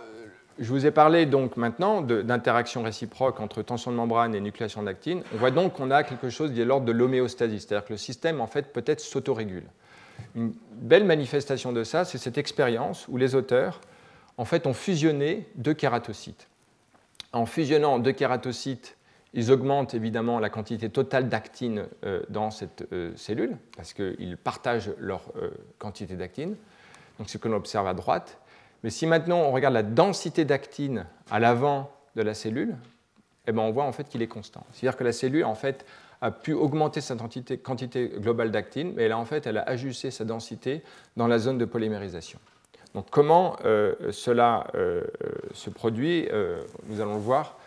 je 0.60 0.70
vous 0.70 0.86
ai 0.86 0.91
parlé 0.91 1.26
donc 1.26 1.58
maintenant 1.58 2.01
d'interaction 2.01 2.84
réciproque 2.84 3.39
entre 3.39 3.62
tension 3.62 3.91
de 3.91 3.97
membrane 3.97 4.36
et 4.36 4.39
nucléation 4.39 4.84
d'actine. 4.84 5.24
On 5.34 5.38
voit 5.38 5.51
donc 5.51 5.74
qu'on 5.74 5.91
a 5.91 6.04
quelque 6.04 6.30
chose 6.30 6.54
qui 6.54 6.62
est 6.62 6.66
l'ordre 6.66 6.86
de 6.86 6.91
l'homéostasie, 6.91 7.60
c'est-à-dire 7.60 7.86
que 7.86 7.93
le 7.93 7.97
système 7.97 8.39
en 8.39 8.47
fait 8.47 8.72
peut-être 8.72 8.99
s'autorégule. 8.99 9.66
Une 10.36 10.54
belle 10.74 11.06
manifestation 11.06 11.74
de 11.74 11.84
ça, 11.84 12.06
c'est 12.06 12.18
cette 12.18 12.38
expérience 12.38 13.08
où 13.08 13.18
les 13.18 13.36
auteurs 13.36 13.82
en 14.38 14.45
fait 14.45 14.68
ont 14.68 14.74
fusionné 14.74 15.47
deux 15.56 15.74
kératocytes. 15.74 16.47
En 17.32 17.45
fusionnant 17.45 17.97
deux 17.99 18.12
kératocytes, 18.12 18.95
ils 19.34 19.51
augmentent 19.51 19.95
évidemment 19.95 20.39
la 20.39 20.49
quantité 20.49 20.89
totale 20.89 21.30
d'actine 21.30 21.88
euh, 22.06 22.22
dans 22.30 22.51
cette 22.51 22.88
euh, 22.93 23.12
cellule 23.16 23.58
parce 23.76 23.93
qu'ils 23.93 24.38
partagent 24.38 24.91
leur 24.99 25.24
euh, 25.36 25.49
quantité 25.80 26.16
d'actine. 26.16 26.56
Donc 27.18 27.30
ce 27.30 27.39
que 27.39 27.47
l'on 27.47 27.58
observe 27.58 27.88
à 27.88 27.95
droite. 27.95 28.38
Mais 28.84 28.90
si 28.90 29.08
maintenant 29.08 29.40
on 29.40 29.52
regarde 29.52 29.74
la 29.74 29.84
densité 29.84 30.46
d'actine 30.46 31.06
à 31.32 31.40
l'avant 31.40 31.92
de 32.16 32.22
la 32.22 32.34
cellule, 32.34 32.76
eh 33.48 33.52
ben 33.52 33.62
on 33.62 33.72
voit 33.72 33.86
en 33.86 33.92
fait 33.92 34.08
qu'il 34.08 34.22
est 34.22 34.28
constant. 34.28 34.66
C'est-à-dire 34.72 34.98
que 34.98 35.04
la 35.04 35.12
cellule 35.12 35.46
en 35.46 35.56
fait 35.56 35.86
a 36.22 36.32
pu 36.32 36.54
augmenter 36.54 37.02
sa 37.02 37.16
quantité, 37.16 38.12
globale 38.18 38.52
d'actine, 38.52 38.94
mais 38.96 39.04
elle 39.04 39.12
a 39.12 39.18
en 39.18 39.26
fait 39.26 39.46
elle 39.48 39.58
a 39.58 39.64
ajusté 39.64 40.12
sa 40.12 40.24
densité 40.24 40.82
dans 41.18 41.28
la 41.28 41.40
zone 41.40 41.58
de 41.58 41.66
polymérisation. 41.66 42.40
Donc 42.94 43.08
comment 43.10 43.58
euh, 43.66 43.96
cela 44.12 44.68
euh, 44.76 45.02
se 45.54 45.70
produit, 45.70 46.28
euh, 46.32 46.62
nous 46.88 47.02
allons 47.02 47.16
le 47.16 47.22
voir 47.22 47.58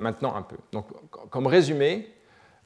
maintenant 0.00 0.34
un 0.34 0.42
peu. 0.42 0.56
Donc 0.72 0.86
comme 1.30 1.46
résumé, 1.46 2.08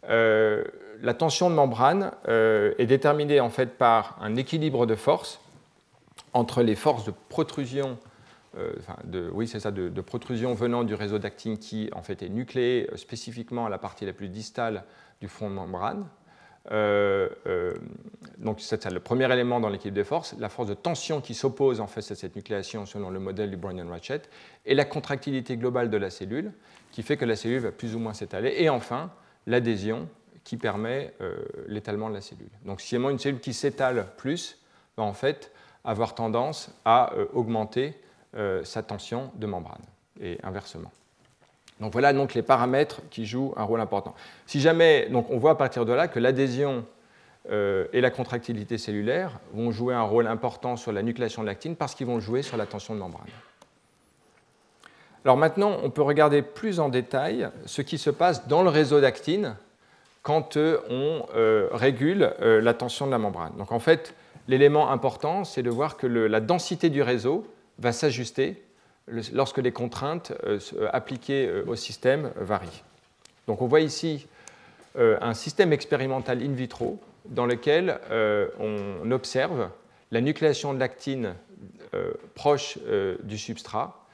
la 0.08 1.14
tension 1.16 1.50
de 1.50 1.54
membrane 1.54 2.10
est 2.26 2.86
déterminée 2.86 3.38
en 3.38 3.50
fait 3.50 3.76
par 3.76 4.16
un 4.20 4.34
équilibre 4.36 4.86
de 4.86 4.94
force 4.94 5.41
entre 6.32 6.62
les 6.62 6.74
forces 6.74 7.04
de 7.04 7.12
protrusion, 7.28 7.98
euh, 8.56 8.72
de, 9.04 9.30
oui 9.32 9.46
ça, 9.46 9.70
de, 9.70 10.00
protrusion 10.00 10.54
venant 10.54 10.84
du 10.84 10.94
réseau 10.94 11.18
d'actine 11.18 11.58
qui 11.58 11.88
en 11.92 12.02
fait 12.02 12.22
est 12.22 12.28
nucléé 12.28 12.88
euh, 12.92 12.96
spécifiquement 12.96 13.66
à 13.66 13.70
la 13.70 13.78
partie 13.78 14.04
la 14.04 14.12
plus 14.12 14.28
distale 14.28 14.84
du 15.20 15.28
front 15.28 15.48
de 15.50 15.54
membrane. 15.54 16.06
Euh, 16.70 17.28
donc 18.38 18.60
c'est 18.60 18.88
le 18.88 19.00
premier 19.00 19.30
élément 19.32 19.58
dans 19.58 19.68
l'équilibre 19.68 19.96
des 19.96 20.04
forces, 20.04 20.36
la 20.38 20.48
force 20.48 20.68
de 20.68 20.74
tension 20.74 21.20
qui 21.20 21.34
s'oppose 21.34 21.80
en 21.80 21.88
fait 21.88 22.08
à 22.12 22.14
cette 22.14 22.36
nucléation 22.36 22.86
selon 22.86 23.10
le 23.10 23.18
modèle 23.18 23.50
du 23.50 23.56
Brownian-Ratchet, 23.56 24.22
et 24.64 24.74
la 24.74 24.84
contractilité 24.84 25.56
globale 25.56 25.90
de 25.90 25.96
la 25.96 26.08
cellule 26.08 26.52
qui 26.92 27.02
fait 27.02 27.16
que 27.16 27.24
la 27.24 27.34
cellule 27.34 27.60
va 27.60 27.72
plus 27.72 27.96
ou 27.96 27.98
moins 27.98 28.14
s'étaler, 28.14 28.54
et 28.58 28.68
enfin 28.68 29.10
l'adhésion 29.48 30.08
qui 30.44 30.56
permet 30.56 31.14
l'étalement 31.66 32.08
de 32.08 32.14
la 32.14 32.20
cellule. 32.20 32.50
Donc 32.64 32.80
si 32.80 32.94
une 32.96 33.18
cellule 33.18 33.40
qui 33.40 33.54
s'étale 33.54 34.06
plus, 34.16 34.58
ben, 34.96 35.02
en 35.02 35.14
fait 35.14 35.50
avoir 35.84 36.14
tendance 36.14 36.70
à 36.84 37.12
euh, 37.14 37.26
augmenter 37.32 37.94
euh, 38.36 38.64
sa 38.64 38.82
tension 38.82 39.30
de 39.34 39.46
membrane 39.46 39.82
et 40.20 40.38
inversement. 40.42 40.90
Donc 41.80 41.92
voilà 41.92 42.12
donc 42.12 42.34
les 42.34 42.42
paramètres 42.42 43.00
qui 43.10 43.26
jouent 43.26 43.54
un 43.56 43.64
rôle 43.64 43.80
important. 43.80 44.14
Si 44.46 44.60
jamais, 44.60 45.08
donc 45.10 45.30
on 45.30 45.38
voit 45.38 45.52
à 45.52 45.54
partir 45.56 45.84
de 45.84 45.92
là 45.92 46.06
que 46.06 46.20
l'adhésion 46.20 46.84
euh, 47.50 47.86
et 47.92 48.00
la 48.00 48.10
contractilité 48.10 48.78
cellulaire 48.78 49.40
vont 49.52 49.72
jouer 49.72 49.94
un 49.94 50.02
rôle 50.02 50.28
important 50.28 50.76
sur 50.76 50.92
la 50.92 51.02
nucléation 51.02 51.42
de 51.42 51.48
l'actine 51.48 51.74
parce 51.74 51.94
qu'ils 51.94 52.06
vont 52.06 52.20
jouer 52.20 52.42
sur 52.42 52.56
la 52.56 52.66
tension 52.66 52.94
de 52.94 53.00
membrane. 53.00 53.26
Alors 55.24 55.36
maintenant, 55.36 55.76
on 55.82 55.90
peut 55.90 56.02
regarder 56.02 56.42
plus 56.42 56.78
en 56.78 56.88
détail 56.88 57.48
ce 57.66 57.82
qui 57.82 57.98
se 57.98 58.10
passe 58.10 58.46
dans 58.48 58.62
le 58.62 58.70
réseau 58.70 59.00
d'actine 59.00 59.56
quand 60.22 60.56
on 60.56 61.26
régule 61.72 62.32
la 62.40 62.74
tension 62.74 63.06
de 63.06 63.12
la 63.12 63.18
membrane. 63.18 63.52
Donc 63.56 63.70
en 63.70 63.78
fait, 63.78 64.14
l'élément 64.52 64.90
important, 64.90 65.44
c'est 65.44 65.62
de 65.62 65.70
voir 65.70 65.96
que 65.96 66.06
la 66.06 66.40
densité 66.40 66.90
du 66.90 67.00
réseau 67.00 67.46
va 67.78 67.90
s'ajuster 67.90 68.62
lorsque 69.32 69.58
les 69.58 69.72
contraintes 69.72 70.32
euh, 70.44 70.58
euh, 70.76 70.90
appliquées 70.92 71.46
euh, 71.46 71.64
au 71.66 71.74
système 71.74 72.30
varient. 72.36 72.84
Donc 73.46 73.62
on 73.62 73.66
voit 73.66 73.80
ici 73.80 74.26
un 74.94 75.32
système 75.32 75.72
expérimental 75.72 76.42
in 76.42 76.52
vitro 76.52 77.00
dans 77.24 77.46
lequel 77.46 77.98
on 78.60 79.10
observe 79.10 79.70
la 80.10 80.20
nucléation 80.20 80.74
de 80.74 80.78
l'actine 80.78 81.34
proche 82.34 82.78
du 83.22 83.38
substrat 83.38 84.04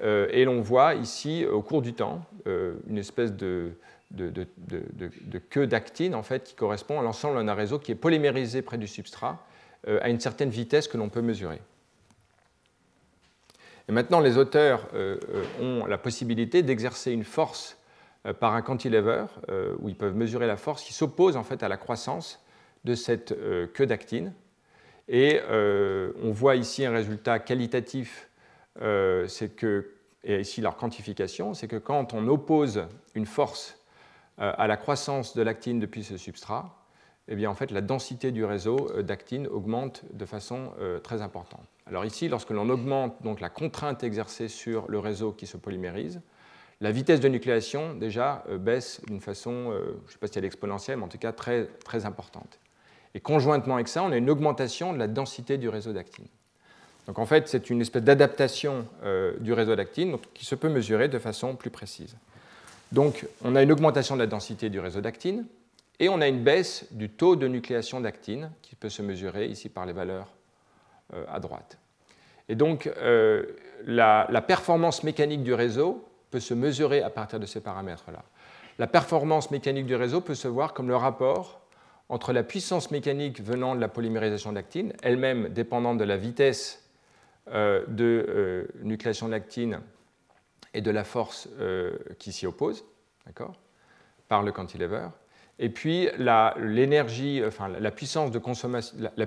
et 0.00 0.44
l'on 0.44 0.60
voit 0.60 0.94
ici 0.94 1.44
au 1.44 1.60
cours 1.60 1.82
du 1.82 1.92
temps 1.92 2.24
une 2.46 2.98
espèce 2.98 3.32
de, 3.32 3.72
de, 4.12 5.38
queue 5.50 5.66
d'actine 5.66 6.14
en 6.14 6.22
fait, 6.22 6.44
qui 6.44 6.54
correspond 6.54 7.00
à 7.00 7.02
l'ensemble 7.02 7.44
d'un 7.44 7.54
réseau 7.54 7.80
qui 7.80 7.90
est 7.90 7.96
polymérisé 7.96 8.62
près 8.62 8.78
du 8.78 8.86
substrat 8.86 9.44
à 9.86 10.08
une 10.08 10.20
certaine 10.20 10.50
vitesse 10.50 10.88
que 10.88 10.98
l'on 10.98 11.08
peut 11.08 11.22
mesurer. 11.22 11.60
Et 13.88 13.92
maintenant, 13.92 14.20
les 14.20 14.36
auteurs 14.36 14.86
euh, 14.94 15.18
euh, 15.30 15.80
ont 15.82 15.86
la 15.86 15.96
possibilité 15.96 16.62
d'exercer 16.62 17.10
une 17.12 17.24
force 17.24 17.76
par 18.40 18.54
un 18.54 18.62
cantilever, 18.62 19.24
où 19.78 19.88
ils 19.88 19.96
peuvent 19.96 20.14
mesurer 20.14 20.46
la 20.48 20.56
force 20.56 20.82
qui 20.82 20.92
s'oppose 20.92 21.36
en 21.36 21.44
fait 21.44 21.62
à 21.62 21.68
la 21.68 21.78
croissance 21.78 22.44
de 22.84 22.94
cette 22.94 23.34
queue 23.72 23.86
d'actine. 23.86 24.34
Et 25.06 25.40
on 26.20 26.32
voit 26.32 26.56
ici 26.56 26.84
un 26.84 26.90
résultat 26.90 27.38
qualitatif, 27.38 28.28
c'est 28.76 29.54
que, 29.56 29.92
et 30.24 30.40
ici 30.40 30.60
leur 30.60 30.76
quantification, 30.76 31.54
c'est 31.54 31.68
que 31.68 31.76
quand 31.76 32.12
on 32.12 32.26
oppose 32.26 32.82
une 33.14 33.24
force 33.24 33.80
à 34.36 34.66
la 34.66 34.76
croissance 34.76 35.34
de 35.34 35.40
l'actine 35.40 35.78
depuis 35.78 36.02
ce 36.02 36.18
substrat, 36.18 36.77
eh 37.28 37.36
bien, 37.36 37.50
en 37.50 37.54
fait, 37.54 37.70
la 37.70 37.82
densité 37.82 38.32
du 38.32 38.44
réseau 38.44 38.90
euh, 38.94 39.02
d'actine 39.02 39.46
augmente 39.46 40.02
de 40.12 40.24
façon 40.24 40.72
euh, 40.80 40.98
très 40.98 41.20
importante. 41.20 41.64
Alors 41.86 42.04
ici, 42.04 42.28
lorsque 42.28 42.50
l'on 42.50 42.68
augmente 42.70 43.22
donc, 43.22 43.40
la 43.40 43.50
contrainte 43.50 44.02
exercée 44.02 44.48
sur 44.48 44.86
le 44.88 44.98
réseau 44.98 45.32
qui 45.32 45.46
se 45.46 45.58
polymérise, 45.58 46.20
la 46.80 46.90
vitesse 46.90 47.20
de 47.20 47.28
nucléation 47.28 47.94
déjà 47.94 48.44
euh, 48.48 48.56
baisse 48.56 49.02
d'une 49.06 49.20
façon, 49.20 49.72
je 49.72 50.06
ne 50.06 50.10
sais 50.10 50.18
pas 50.18 50.26
si 50.26 50.38
elle 50.38 50.44
est 50.44 50.48
exponentielle, 50.48 50.98
mais 50.98 51.04
en 51.04 51.08
tout 51.08 51.18
cas 51.18 51.32
très, 51.32 51.66
très 51.84 52.06
importante. 52.06 52.58
Et 53.14 53.20
conjointement 53.20 53.74
avec 53.74 53.88
ça, 53.88 54.02
on 54.02 54.12
a 54.12 54.16
une 54.16 54.30
augmentation 54.30 54.92
de 54.94 54.98
la 54.98 55.08
densité 55.08 55.58
du 55.58 55.68
réseau 55.68 55.92
d'actine. 55.92 56.26
Donc 57.06 57.18
en 57.18 57.26
fait, 57.26 57.48
c'est 57.48 57.70
une 57.70 57.80
espèce 57.80 58.02
d'adaptation 58.02 58.86
du 59.40 59.54
réseau 59.54 59.74
d'actine 59.74 60.18
qui 60.34 60.44
se 60.44 60.54
peut 60.54 60.68
mesurer 60.68 61.08
de 61.08 61.18
façon 61.18 61.56
plus 61.56 61.70
précise. 61.70 62.16
Donc 62.92 63.26
on 63.42 63.56
a 63.56 63.62
une 63.62 63.72
augmentation 63.72 64.14
de 64.14 64.20
la 64.20 64.26
densité 64.26 64.68
du 64.68 64.78
réseau 64.78 65.00
d'actine, 65.00 65.46
et 66.00 66.08
on 66.08 66.20
a 66.20 66.28
une 66.28 66.42
baisse 66.42 66.86
du 66.92 67.08
taux 67.08 67.36
de 67.36 67.48
nucléation 67.48 68.00
d'actine 68.00 68.52
qui 68.62 68.76
peut 68.76 68.88
se 68.88 69.02
mesurer 69.02 69.46
ici 69.46 69.68
par 69.68 69.86
les 69.86 69.92
valeurs 69.92 70.32
euh, 71.14 71.24
à 71.28 71.40
droite. 71.40 71.78
Et 72.48 72.54
donc 72.54 72.86
euh, 72.86 73.44
la, 73.84 74.26
performance 74.46 75.02
mécanique 75.02 75.42
du 75.42 75.54
réseau 75.54 76.08
peut 76.30 76.40
se 76.40 76.54
mesurer 76.54 77.02
à 77.02 77.10
partir 77.10 77.40
de 77.40 77.46
ces 77.46 77.60
paramètres-là. 77.60 78.22
La 78.78 78.86
performance 78.86 79.50
mécanique 79.50 79.86
du 79.86 79.96
réseau 79.96 80.20
peut 80.20 80.34
se 80.34 80.48
voir 80.48 80.72
comme 80.72 80.88
le 80.88 80.96
rapport 80.96 81.60
entre 82.08 82.32
la 82.32 82.42
puissance 82.42 82.90
mécanique 82.90 83.42
venant 83.42 83.74
de 83.74 83.80
la 83.80 83.88
polymérisation 83.88 84.52
d'actine, 84.52 84.92
elle-même 85.02 85.48
dépendante 85.48 85.98
de 85.98 86.04
la 86.04 86.16
vitesse 86.16 86.88
euh, 87.48 87.84
de 87.88 88.68
nucléation 88.82 89.28
d'actine 89.28 89.80
et 90.74 90.80
de 90.80 90.90
la 90.90 91.02
force 91.02 91.48
qui 92.18 92.30
s'y 92.30 92.46
oppose, 92.46 92.84
par 94.28 94.42
le 94.42 94.52
cantilever, 94.52 95.08
et 95.58 95.70
puis 95.70 96.08
l'énergie, 96.58 97.42
la 97.80 97.90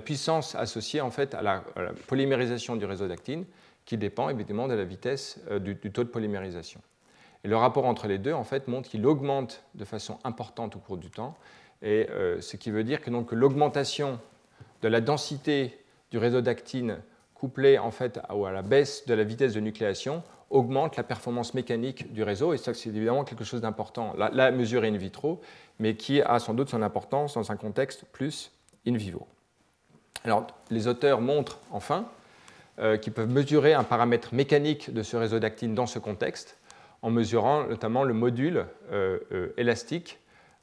puissance 0.00 0.54
associée 0.54 1.00
en 1.00 1.10
fait 1.10 1.34
à 1.34 1.42
la, 1.42 1.62
polymérisation 2.06 2.76
du 2.76 2.84
réseau 2.84 3.06
d'actine, 3.06 3.44
qui 3.84 3.98
dépend 3.98 4.28
évidemment 4.28 4.68
de 4.68 4.74
la 4.74 4.84
vitesse 4.84 5.40
euh, 5.50 5.58
du, 5.58 5.76
taux 5.76 6.04
de 6.04 6.08
polymérisation. 6.08 6.80
Et 7.44 7.48
le 7.48 7.56
rapport 7.56 7.84
entre 7.84 8.06
les 8.06 8.18
deux 8.18 8.32
en 8.32 8.44
fait 8.44 8.68
montre 8.68 8.88
qu'il 8.88 9.04
augmente 9.06 9.64
de 9.74 9.84
façon 9.84 10.18
importante 10.24 10.76
au 10.76 10.78
cours 10.78 10.96
du 10.96 11.10
temps, 11.10 11.36
et 11.82 12.06
euh, 12.10 12.40
ce 12.40 12.56
qui 12.56 12.70
veut 12.70 12.84
dire 12.84 13.00
que 13.00 13.10
donc 13.10 13.32
l'augmentation 13.32 14.20
de 14.82 14.88
la 14.88 15.00
densité 15.00 15.84
du 16.12 16.18
réseau 16.18 16.40
d'actine 16.40 16.98
couplé 17.34 17.78
en 17.78 17.90
fait 17.90 18.20
à 18.28 18.52
la 18.52 18.62
baisse 18.62 19.04
de 19.06 19.14
la 19.14 19.24
vitesse 19.24 19.52
de 19.52 19.60
nucléation, 19.60 20.22
augmente 20.52 20.96
la 20.96 21.02
performance 21.02 21.54
mécanique 21.54 22.12
du 22.12 22.22
réseau. 22.22 22.52
Et 22.52 22.58
ça, 22.58 22.74
c'est 22.74 22.90
évidemment 22.90 23.24
quelque 23.24 23.44
chose 23.44 23.60
d'important. 23.60 24.14
La, 24.16 24.30
la 24.30 24.50
mesure 24.50 24.84
in 24.84 24.96
vitro, 24.96 25.40
mais 25.78 25.96
qui 25.96 26.22
a 26.22 26.38
sans 26.38 26.54
doute 26.54 26.68
son 26.68 26.82
importance 26.82 27.34
dans 27.34 27.50
un 27.50 27.56
contexte 27.56 28.04
plus 28.12 28.52
in 28.86 28.96
vivo. 28.96 29.26
Alors, 30.24 30.46
les 30.70 30.86
auteurs 30.86 31.20
montrent 31.20 31.58
enfin 31.72 32.06
euh, 32.78 32.96
qu'ils 32.96 33.12
peuvent 33.12 33.28
mesurer 33.28 33.74
un 33.74 33.84
paramètre 33.84 34.34
mécanique 34.34 34.92
de 34.92 35.02
ce 35.02 35.16
réseau 35.16 35.38
d'actine 35.38 35.74
dans 35.74 35.86
ce 35.86 35.98
contexte, 35.98 36.58
en 37.02 37.10
mesurant 37.10 37.66
notamment 37.66 38.04
le 38.04 38.14
module 38.14 38.66
euh, 38.92 39.18
euh, 39.32 39.52
élastique 39.56 40.18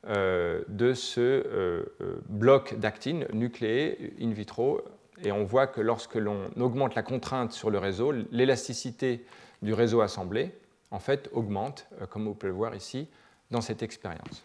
de 0.08 0.94
ce 0.94 1.84
bloc 2.30 2.80
d'actine 2.80 3.26
nucléé 3.34 4.14
in 4.22 4.32
vitro. 4.32 4.80
Et 5.26 5.34
on 5.34 5.44
voit 5.44 5.68
que 5.68 5.82
lorsque 5.82 6.16
l'on 6.16 6.46
augmente 6.58 6.96
la 6.96 7.04
contrainte 7.04 7.52
sur 7.52 7.70
le 7.70 7.80
réseau, 7.80 8.14
l'élasticité 8.32 9.26
du 9.62 9.74
réseau 9.74 10.02
assemblé, 10.02 10.54
en 10.92 11.00
fait, 11.00 11.30
augmente, 11.34 11.88
comme 12.10 12.26
vous 12.26 12.34
pouvez 12.34 12.52
le 12.52 12.58
voir 12.58 12.76
ici, 12.76 13.08
dans 13.52 13.62
cette 13.62 13.84
expérience. 13.84 14.44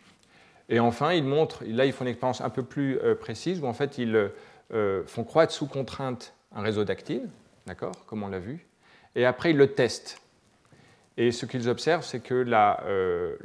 Et 0.68 0.80
enfin, 0.80 1.12
ils 1.12 1.24
montrent, 1.24 1.62
là, 1.66 1.84
ils 1.84 1.92
font 1.92 2.04
une 2.04 2.10
expérience 2.10 2.40
un 2.40 2.50
peu 2.50 2.62
plus 2.62 2.98
précise, 3.20 3.60
où 3.60 3.66
en 3.66 3.74
fait, 3.74 3.98
ils 3.98 4.30
font 5.06 5.24
croître 5.24 5.52
sous 5.52 5.66
contrainte 5.66 6.34
un 6.54 6.62
réseau 6.62 6.84
d'actine, 6.84 7.28
d'accord, 7.66 7.94
comme 8.06 8.22
on 8.22 8.28
l'a 8.28 8.38
vu, 8.38 8.66
et 9.14 9.24
après 9.24 9.50
ils 9.50 9.56
le 9.56 9.72
testent. 9.74 10.20
Et 11.16 11.30
ce 11.32 11.46
qu'ils 11.46 11.68
observent, 11.68 12.04
c'est 12.04 12.20
que 12.20 12.44
euh, 12.48 13.36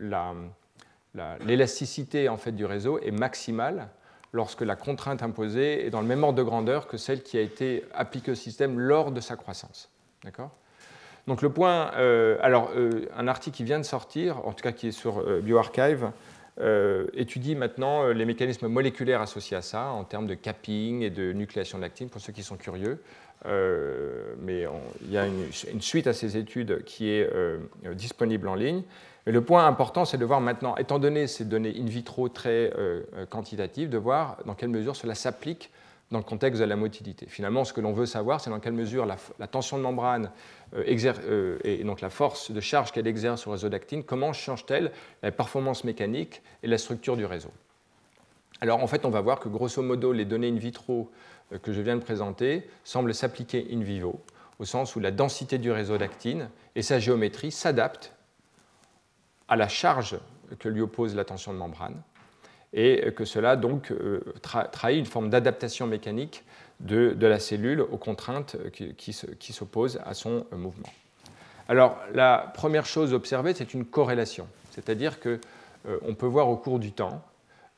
l'élasticité 1.46 2.30
en 2.30 2.38
fait, 2.38 2.52
du 2.52 2.66
réseau 2.66 3.00
est 3.00 3.12
maximale 3.12 3.90
lorsque 4.32 4.62
la 4.62 4.76
contrainte 4.76 5.24
imposée 5.24 5.86
est 5.86 5.90
dans 5.90 6.02
le 6.02 6.08
même 6.08 6.24
ordre 6.24 6.38
de 6.38 6.44
grandeur 6.44 6.88
que 6.88 6.98
celle 6.98 7.24
qui 7.24 7.38
a 7.38 7.42
été 7.42 7.84
appliquée 7.94 8.32
au 8.32 8.36
système 8.36 8.80
lors 8.80 9.12
de 9.12 9.22
sa 9.22 9.36
croissance. 9.36 9.92
D'accord? 10.24 10.52
Donc 11.30 11.42
le 11.42 11.50
point, 11.50 11.92
euh, 11.96 12.38
alors 12.42 12.72
euh, 12.76 13.08
un 13.16 13.30
article 13.30 13.56
qui 13.56 13.64
vient 13.64 13.80
de 13.80 13.86
sortir, 13.86 14.46
en 14.46 14.52
tout 14.52 14.62
cas 14.64 14.74
qui 14.74 14.90
est 14.90 14.92
sur 14.92 15.24
BioArchive, 15.42 16.12
étudie 17.14 17.56
maintenant 17.56 18.08
les 18.10 18.26
mécanismes 18.26 18.68
moléculaires 18.68 19.22
associés 19.22 19.56
à 19.56 19.62
ça 19.62 19.92
en 19.92 20.04
termes 20.04 20.28
de 20.28 20.34
capping 20.34 21.04
et 21.04 21.10
de 21.10 21.32
nucléation 21.32 21.78
de 21.78 21.84
l'actine 21.84 22.10
pour 22.10 22.20
ceux 22.20 22.34
qui 22.34 22.44
sont 22.44 22.58
curieux. 22.58 23.02
Euh, 23.46 24.34
mais 24.42 24.66
il 25.02 25.12
y 25.12 25.18
a 25.18 25.26
une, 25.26 25.82
suite 25.82 26.08
à 26.08 26.14
ces 26.14 26.38
études 26.38 26.84
qui 26.84 27.10
est 27.10 27.30
euh, 27.34 27.58
disponible 27.94 28.48
en 28.48 28.56
ligne. 28.56 28.84
Mais 29.26 29.32
le 29.32 29.42
point 29.42 29.66
important, 29.66 30.06
c'est 30.06 30.18
de 30.18 30.26
voir 30.26 30.42
maintenant, 30.42 30.76
étant 30.78 31.00
donné 31.00 31.28
ces 31.28 31.46
données 31.46 31.74
in 31.78 31.86
vitro 31.86 32.30
très 32.30 32.74
euh, 32.78 33.04
quantitatives, 33.30 33.90
de 33.90 33.98
voir 33.98 34.38
dans 34.46 34.56
quelle 34.56 34.70
mesure 34.70 34.96
cela 34.96 35.16
s'applique 35.16 35.72
dans 36.12 36.18
le 36.18 36.24
contexte 36.24 36.60
de 36.60 36.66
la 36.66 36.76
motilité. 36.76 37.28
Finalement, 37.28 37.64
ce 37.64 37.74
que 37.74 37.82
l'on 37.82 37.94
veut 37.94 38.08
savoir, 38.08 38.42
c'est 38.42 38.50
dans 38.50 38.60
quelle 38.60 38.74
mesure 38.74 39.06
la, 39.06 39.48
tension 39.48 39.78
de 39.78 39.84
membrane 39.84 40.32
et 40.86 41.84
donc 41.84 42.02
la 42.02 42.10
force 42.10 42.52
de 42.52 42.60
charge 42.60 42.92
qu'elle 42.92 43.08
exerce 43.08 43.42
sur 43.42 43.52
le 43.52 43.56
réseau 43.56 43.70
d'actine, 43.70 44.04
comment 44.04 44.34
change-t-elle 44.34 44.92
la 45.22 45.32
performance 45.32 45.84
mécanique 45.84 46.42
et 46.64 46.68
la 46.68 46.80
structure 46.80 47.16
du 47.16 47.26
réseau? 47.26 47.52
Alors 48.62 48.84
en 48.84 48.88
fait, 48.88 49.06
on 49.06 49.10
va 49.10 49.22
voir 49.22 49.40
que 49.40 49.50
grosso 49.50 49.82
modo, 49.82 50.12
les 50.12 50.26
données 50.26 50.50
in 50.50 50.58
vitro 50.58 51.10
euh, 51.54 51.60
que 51.60 51.72
je 51.72 51.82
viens 51.82 51.96
de 51.96 52.02
présenter 52.02 52.68
semble 52.84 53.14
s'appliquer 53.14 53.68
in 53.72 53.82
vivo, 53.82 54.20
au 54.60 54.66
sens 54.66 54.96
où 54.96 55.00
la 55.00 55.12
densité 55.12 55.58
du 55.58 55.72
réseau 55.72 55.98
d'actine 55.98 56.50
et 56.76 56.82
sa 56.82 57.00
géométrie 57.00 57.52
s'adaptent 57.52 58.14
à 59.48 59.56
la 59.56 59.68
charge 59.68 60.20
que 60.60 60.68
lui 60.68 60.82
oppose 60.82 61.16
la 61.16 61.26
tension 61.26 61.54
de 61.54 61.58
membrane, 61.58 62.02
et 62.74 63.12
que 63.16 63.26
cela 63.26 63.56
donc 63.56 63.92
euh, 63.92 64.22
trahit 64.42 65.00
une 65.00 65.06
forme 65.06 65.30
d'adaptation 65.30 65.88
mécanique 65.88 66.44
de, 66.80 67.16
la 67.20 67.40
cellule 67.40 67.82
aux 67.82 67.98
contraintes 67.98 68.56
qui, 68.72 69.14
s'opposent 69.54 70.00
à 70.06 70.14
son 70.14 70.46
euh, 70.54 70.56
mouvement. 70.56 70.90
Alors 71.68 72.00
la 72.14 72.52
première 72.54 72.86
chose 72.86 73.14
observée, 73.14 73.54
c'est 73.54 73.74
une 73.74 73.86
corrélation, 73.86 74.48
c'est-à-dire 74.72 75.20
qu'on 75.20 76.16
peut 76.16 76.26
voir 76.26 76.50
au 76.50 76.58
cours 76.58 76.80
du 76.80 76.92
temps 76.92 77.24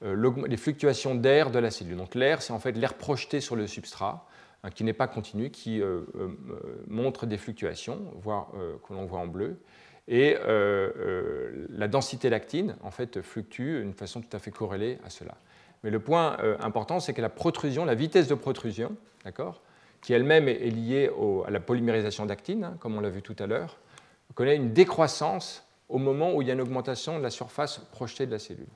euh, 0.03 0.47
les 0.47 0.57
fluctuations 0.57 1.13
d'air 1.13 1.51
de 1.51 1.59
la 1.59 1.69
cellule. 1.69 1.97
Donc 1.97 2.15
l'air, 2.15 2.41
c'est 2.41 2.53
en 2.53 2.59
fait 2.59 2.71
l'air 2.71 2.95
projeté 2.95 3.39
sur 3.39 3.55
le 3.55 3.67
substrat, 3.67 4.25
hein, 4.63 4.71
qui 4.71 4.83
n'est 4.83 4.93
pas 4.93 5.07
continu, 5.07 5.51
qui 5.51 5.79
euh, 5.79 6.01
euh, 6.15 6.29
montre 6.87 7.27
des 7.27 7.37
fluctuations, 7.37 7.99
voire, 8.15 8.47
que 8.87 8.93
l'on 8.93 9.05
voit 9.05 9.19
en 9.19 9.27
bleu. 9.27 9.57
Et 10.13 10.35
la 11.69 11.87
densité 11.87 12.29
lactine, 12.29 12.75
en 12.83 12.91
fait, 12.91 13.21
fluctue 13.21 13.79
d'une 13.79 13.93
façon 13.93 14.21
tout 14.21 14.35
à 14.35 14.39
fait 14.39 14.51
corrélée 14.51 14.99
à 15.05 15.09
cela. 15.09 15.35
Mais 15.83 15.89
le 15.89 15.99
point 15.99 16.37
important, 16.59 16.99
c'est 16.99 17.13
que 17.13 17.21
la 17.21 17.29
protrusion, 17.29 17.85
la 17.85 17.95
vitesse 17.95 18.27
de 18.27 18.35
protrusion, 18.35 18.93
d'accord, 19.23 19.61
qui 20.01 20.11
elle-même 20.11 20.49
est 20.49 20.69
liée 20.69 21.09
à 21.47 21.49
la 21.49 21.61
polymérisation 21.61 22.25
d'actine, 22.25 22.65
hein, 22.65 22.77
comme 22.79 22.97
on 22.97 22.99
l'a 22.99 23.09
vu 23.09 23.21
tout 23.21 23.35
à 23.39 23.47
l'heure, 23.47 23.77
connaît 24.35 24.55
une 24.55 24.73
décroissance 24.73 25.65
au 25.89 25.97
moment 25.97 26.33
où 26.33 26.41
il 26.41 26.47
y 26.47 26.51
a 26.51 26.53
une 26.53 26.61
augmentation 26.61 27.17
de 27.17 27.23
la 27.23 27.29
surface 27.29 27.79
projetée 27.91 28.25
de 28.25 28.31
la 28.31 28.39
cellule. 28.39 28.67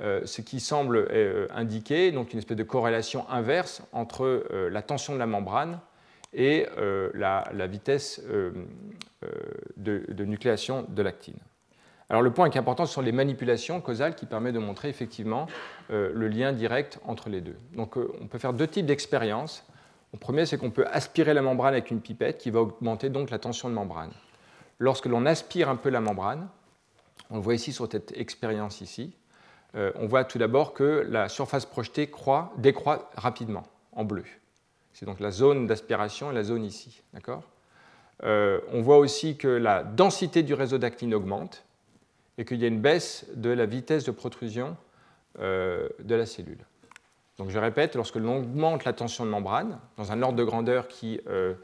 Euh, 0.00 0.22
ce 0.24 0.40
qui 0.40 0.58
semble 0.58 0.96
euh, 1.10 1.46
indiquer 1.50 2.10
donc 2.10 2.32
une 2.32 2.40
espèce 2.40 2.56
de 2.56 2.64
corrélation 2.64 3.28
inverse 3.30 3.82
entre 3.92 4.24
euh, 4.24 4.68
la 4.68 4.82
tension 4.82 5.14
de 5.14 5.18
la 5.18 5.26
membrane 5.26 5.78
et 6.34 6.66
la, 7.14 7.66
vitesse 7.66 8.22
de, 9.76 10.24
nucléation 10.24 10.86
de 10.88 11.02
l'actine. 11.02 11.38
Alors 12.10 12.22
le 12.22 12.32
point 12.32 12.50
qui 12.50 12.58
est 12.58 12.60
important, 12.60 12.84
ce 12.86 12.94
sont 12.94 13.00
les 13.00 13.12
manipulations 13.12 13.80
causales 13.80 14.14
qui 14.14 14.26
permettent 14.26 14.54
de 14.54 14.58
montrer 14.58 14.88
effectivement 14.88 15.46
le 15.88 16.28
lien 16.28 16.52
direct 16.52 17.00
entre 17.06 17.28
les 17.28 17.40
deux. 17.40 17.56
Donc 17.74 17.96
on 17.96 18.26
peut 18.26 18.38
faire 18.38 18.52
deux 18.52 18.66
types 18.66 18.86
d'expériences. 18.86 19.66
Le 20.12 20.18
premier, 20.18 20.46
c'est 20.46 20.58
qu'on 20.58 20.70
peut 20.70 20.86
aspirer 20.86 21.34
la 21.34 21.42
membrane 21.42 21.72
avec 21.72 21.90
une 21.90 22.00
pipette 22.00 22.38
qui 22.38 22.50
va 22.50 22.60
augmenter 22.60 23.08
donc 23.08 23.30
la 23.30 23.38
tension 23.38 23.68
de 23.68 23.74
membrane. 23.74 24.12
Lorsque 24.78 25.06
l'on 25.06 25.26
aspire 25.26 25.68
un 25.68 25.76
peu 25.76 25.88
la 25.88 26.00
membrane, 26.00 26.48
on 27.30 27.36
le 27.36 27.42
voit 27.42 27.54
ici 27.54 27.72
sur 27.72 27.90
cette 27.90 28.16
expérience 28.16 28.80
ici, 28.80 29.12
euh, 29.76 29.90
on 29.96 30.06
voit 30.06 30.24
tout 30.24 30.38
d'abord 30.38 30.72
que 30.72 31.06
la 31.08 31.28
surface 31.28 31.66
projetée 31.66 32.10
décroît 32.58 33.10
rapidement 33.16 33.64
en 33.92 34.04
bleu. 34.04 34.24
C'est 34.94 35.06
donc 35.06 35.18
la 35.20 35.32
zone 35.32 35.66
d'aspiration 35.66 36.30
et 36.30 36.34
la 36.34 36.44
zone 36.44 36.64
ici. 36.64 37.02
Euh, 38.22 38.60
on 38.72 38.80
voit 38.80 38.98
aussi 38.98 39.36
que 39.36 39.48
la 39.48 39.82
densité 39.82 40.44
du 40.44 40.54
réseau 40.54 40.78
d'actine 40.78 41.12
augmente 41.14 41.64
et 42.38 42.44
qu'il 42.44 42.58
y 42.58 42.64
a 42.64 42.68
une 42.68 42.80
baisse 42.80 43.26
de 43.34 43.50
la 43.50 43.66
vitesse 43.66 44.04
de 44.04 44.12
protrusion 44.12 44.76
euh, 45.40 45.88
de 45.98 46.14
la 46.14 46.26
cellule. 46.26 46.64
Donc 47.38 47.50
je 47.50 47.58
répète, 47.58 47.96
lorsque 47.96 48.14
l'on 48.14 48.38
augmente 48.38 48.84
la 48.84 48.92
tension 48.92 49.26
de 49.26 49.30
membrane 49.30 49.80
dans 49.96 50.12
un 50.12 50.22
ordre 50.22 50.38
de 50.38 50.44
grandeur 50.44 50.86
qui 50.86 51.20
euh, 51.26 51.54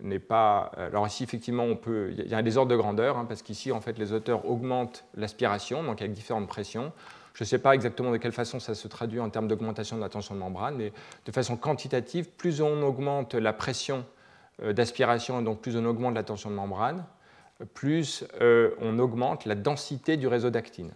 n'est 0.00 0.18
pas. 0.18 0.72
Alors 0.78 1.06
ici, 1.06 1.24
effectivement, 1.24 1.64
on 1.64 1.76
peut. 1.76 2.14
Il 2.16 2.26
y 2.26 2.34
a 2.34 2.40
des 2.40 2.56
ordres 2.56 2.70
de 2.70 2.76
grandeur, 2.76 3.18
hein, 3.18 3.26
parce 3.26 3.42
qu'ici, 3.42 3.70
en 3.70 3.82
fait, 3.82 3.98
les 3.98 4.14
auteurs 4.14 4.48
augmentent 4.48 5.04
l'aspiration, 5.14 5.82
donc 5.82 6.00
avec 6.00 6.12
différentes 6.12 6.48
pressions. 6.48 6.90
Je 7.34 7.42
ne 7.42 7.46
sais 7.46 7.58
pas 7.58 7.74
exactement 7.74 8.10
de 8.10 8.16
quelle 8.16 8.32
façon 8.32 8.60
ça 8.60 8.74
se 8.74 8.88
traduit 8.88 9.20
en 9.20 9.28
termes 9.28 9.48
d'augmentation 9.48 9.96
de 9.96 10.00
la 10.00 10.08
tension 10.08 10.34
de 10.34 10.40
membrane, 10.40 10.76
mais 10.76 10.92
de 11.26 11.32
façon 11.32 11.56
quantitative, 11.56 12.28
plus 12.30 12.62
on 12.62 12.82
augmente 12.82 13.34
la 13.34 13.52
pression 13.52 14.04
euh, 14.62 14.72
d'aspiration, 14.72 15.42
donc 15.42 15.60
plus 15.60 15.76
on 15.76 15.84
augmente 15.84 16.14
la 16.14 16.22
tension 16.22 16.50
de 16.50 16.54
membrane, 16.54 17.04
plus 17.74 18.24
on 18.80 18.98
augmente 18.98 19.44
la 19.44 19.54
densité 19.54 20.16
du 20.16 20.26
réseau 20.26 20.50
d'actine. 20.50 20.90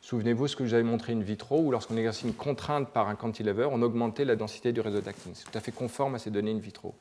Souvenez-vous 0.00 0.48
ce 0.48 0.56
que 0.56 0.64
je 0.64 0.70
vous 0.70 0.74
avais 0.74 0.82
montré 0.82 1.12
in 1.12 1.20
vitro, 1.20 1.60
où 1.60 1.70
lorsqu'on 1.70 1.96
exerçait 1.96 2.26
une 2.26 2.34
contrainte 2.34 2.88
par 2.88 3.08
un 3.08 3.14
cantilever, 3.14 3.68
on 3.70 3.82
augmentait 3.82 4.24
la 4.24 4.34
densité 4.34 4.72
du 4.72 4.80
réseau 4.80 5.00
d'actine. 5.00 5.32
C'est 5.34 5.44
tout 5.44 5.56
à 5.56 5.60
fait 5.60 5.72
conforme 5.72 6.14
à 6.14 6.18
ces 6.18 6.30
données 6.30 6.52
in 6.52 6.58
vitro. 6.58 6.94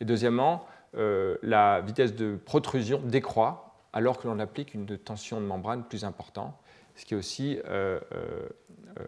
Et 0.00 0.04
deuxièmement, 0.04 0.66
euh, 0.96 1.36
la 1.42 1.80
vitesse 1.80 2.14
de 2.14 2.36
protrusion 2.36 3.00
décroît 3.02 3.74
alors 3.94 4.18
que 4.18 4.28
l'on 4.28 4.38
applique 4.38 4.74
une 4.74 4.86
tension 4.98 5.40
de 5.40 5.46
membrane 5.46 5.84
plus 5.84 6.04
importante, 6.04 6.54
ce 6.96 7.04
qui 7.04 7.14
est 7.14 7.16
aussi 7.16 7.58
euh, 7.66 7.98
euh, 8.12 9.06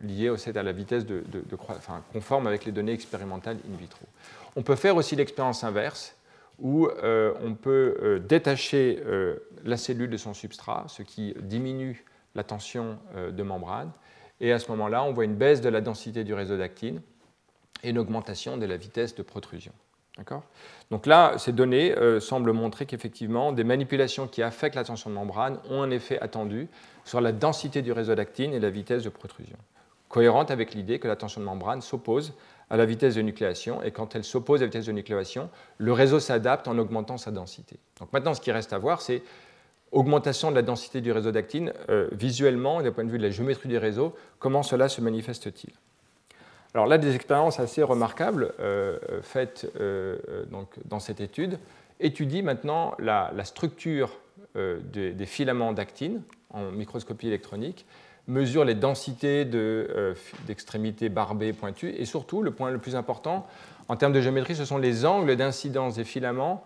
lié 0.00 0.32
à 0.54 0.62
la 0.62 0.72
vitesse 0.72 1.04
de, 1.04 1.24
de, 1.28 1.42
enfin, 1.68 2.02
conforme 2.12 2.46
avec 2.46 2.64
les 2.64 2.72
données 2.72 2.92
expérimentales 2.92 3.56
in 3.72 3.76
vitro. 3.76 4.06
On 4.56 4.62
peut 4.62 4.76
faire 4.76 4.96
aussi 4.96 5.16
l'expérience 5.16 5.64
inverse, 5.64 6.16
où 6.58 6.88
on 7.02 7.54
peut 7.54 8.20
détacher 8.28 9.02
la 9.64 9.78
cellule 9.78 10.10
de 10.10 10.18
son 10.18 10.34
substrat, 10.34 10.84
ce 10.88 11.02
qui 11.02 11.34
diminue 11.40 12.04
la 12.34 12.44
tension 12.44 12.98
euh, 13.14 13.30
de 13.30 13.42
membrane. 13.42 13.90
Et 14.40 14.52
à 14.52 14.58
ce 14.58 14.70
moment-là, 14.70 15.02
on 15.02 15.12
voit 15.12 15.24
une 15.24 15.34
baisse 15.34 15.60
de 15.60 15.68
la 15.68 15.80
densité 15.80 16.24
du 16.24 16.34
réseau 16.34 16.56
d'actine 16.56 17.00
et 17.82 17.90
une 17.90 17.98
augmentation 17.98 18.56
de 18.56 18.66
la 18.66 18.76
vitesse 18.76 19.14
de 19.14 19.22
protrusion. 19.22 19.72
Donc 20.90 21.06
là, 21.06 21.34
ces 21.38 21.52
données 21.52 21.96
euh, 21.96 22.20
semblent 22.20 22.52
montrer 22.52 22.86
qu'effectivement, 22.86 23.52
des 23.52 23.64
manipulations 23.64 24.26
qui 24.26 24.42
affectent 24.42 24.76
la 24.76 24.84
tension 24.84 25.10
de 25.10 25.14
membrane 25.14 25.58
ont 25.68 25.82
un 25.82 25.90
effet 25.90 26.18
attendu 26.20 26.68
sur 27.04 27.20
la 27.20 27.32
densité 27.32 27.82
du 27.82 27.92
réseau 27.92 28.14
d'actine 28.14 28.52
et 28.52 28.60
la 28.60 28.70
vitesse 28.70 29.02
de 29.02 29.08
protrusion, 29.08 29.56
cohérente 30.08 30.50
avec 30.50 30.74
l'idée 30.74 30.98
que 30.98 31.08
la 31.08 31.16
tension 31.16 31.40
de 31.40 31.46
membrane 31.46 31.80
s'oppose 31.80 32.34
à 32.68 32.76
la 32.76 32.86
vitesse 32.86 33.16
de 33.16 33.22
nucléation, 33.22 33.82
et 33.82 33.90
quand 33.90 34.14
elle 34.14 34.22
s'oppose 34.22 34.60
à 34.60 34.62
la 34.62 34.66
vitesse 34.66 34.86
de 34.86 34.92
nucléation, 34.92 35.50
le 35.78 35.92
réseau 35.92 36.20
s'adapte 36.20 36.68
en 36.68 36.78
augmentant 36.78 37.18
sa 37.18 37.32
densité. 37.32 37.78
Donc 37.98 38.12
maintenant, 38.12 38.32
ce 38.32 38.40
qui 38.40 38.52
reste 38.52 38.72
à 38.72 38.78
voir, 38.78 39.00
c'est 39.00 39.22
augmentation 39.90 40.50
de 40.50 40.56
la 40.56 40.62
densité 40.62 41.00
du 41.00 41.10
réseau 41.10 41.32
d'actine, 41.32 41.72
euh, 41.88 42.08
visuellement, 42.12 42.80
d'un 42.80 42.92
point 42.92 43.04
de 43.04 43.10
vue 43.10 43.18
de 43.18 43.24
la 43.24 43.30
géométrie 43.30 43.68
du 43.68 43.76
réseau, 43.76 44.14
comment 44.38 44.62
cela 44.62 44.88
se 44.88 45.00
manifeste-t-il? 45.00 45.72
Alors 46.74 46.86
là, 46.86 46.98
des 46.98 47.14
expériences 47.14 47.58
assez 47.58 47.82
remarquables 47.82 48.52
faites 49.22 49.66
donc, 50.50 50.68
dans 50.84 51.00
cette 51.00 51.20
étude 51.20 51.58
étudient 51.98 52.42
maintenant 52.42 52.94
la, 52.98 53.32
structure 53.44 54.10
des, 54.54 55.26
filaments 55.26 55.72
d'actine 55.72 56.22
en 56.50 56.70
microscopie 56.70 57.26
électronique, 57.26 57.86
mesurent 58.28 58.64
les 58.64 58.76
densités 58.76 59.44
d'extrémités 60.46 61.08
barbées 61.08 61.52
pointues 61.52 61.92
et 61.96 62.04
surtout, 62.04 62.42
le 62.42 62.52
point 62.52 62.70
le 62.70 62.78
plus 62.78 62.94
important, 62.94 63.46
en 63.88 63.96
termes 63.96 64.12
de 64.12 64.20
géométrie, 64.20 64.54
ce 64.54 64.64
sont 64.64 64.78
les 64.78 65.04
angles 65.04 65.34
d'incidence 65.34 65.96
des 65.96 66.04
filaments 66.04 66.64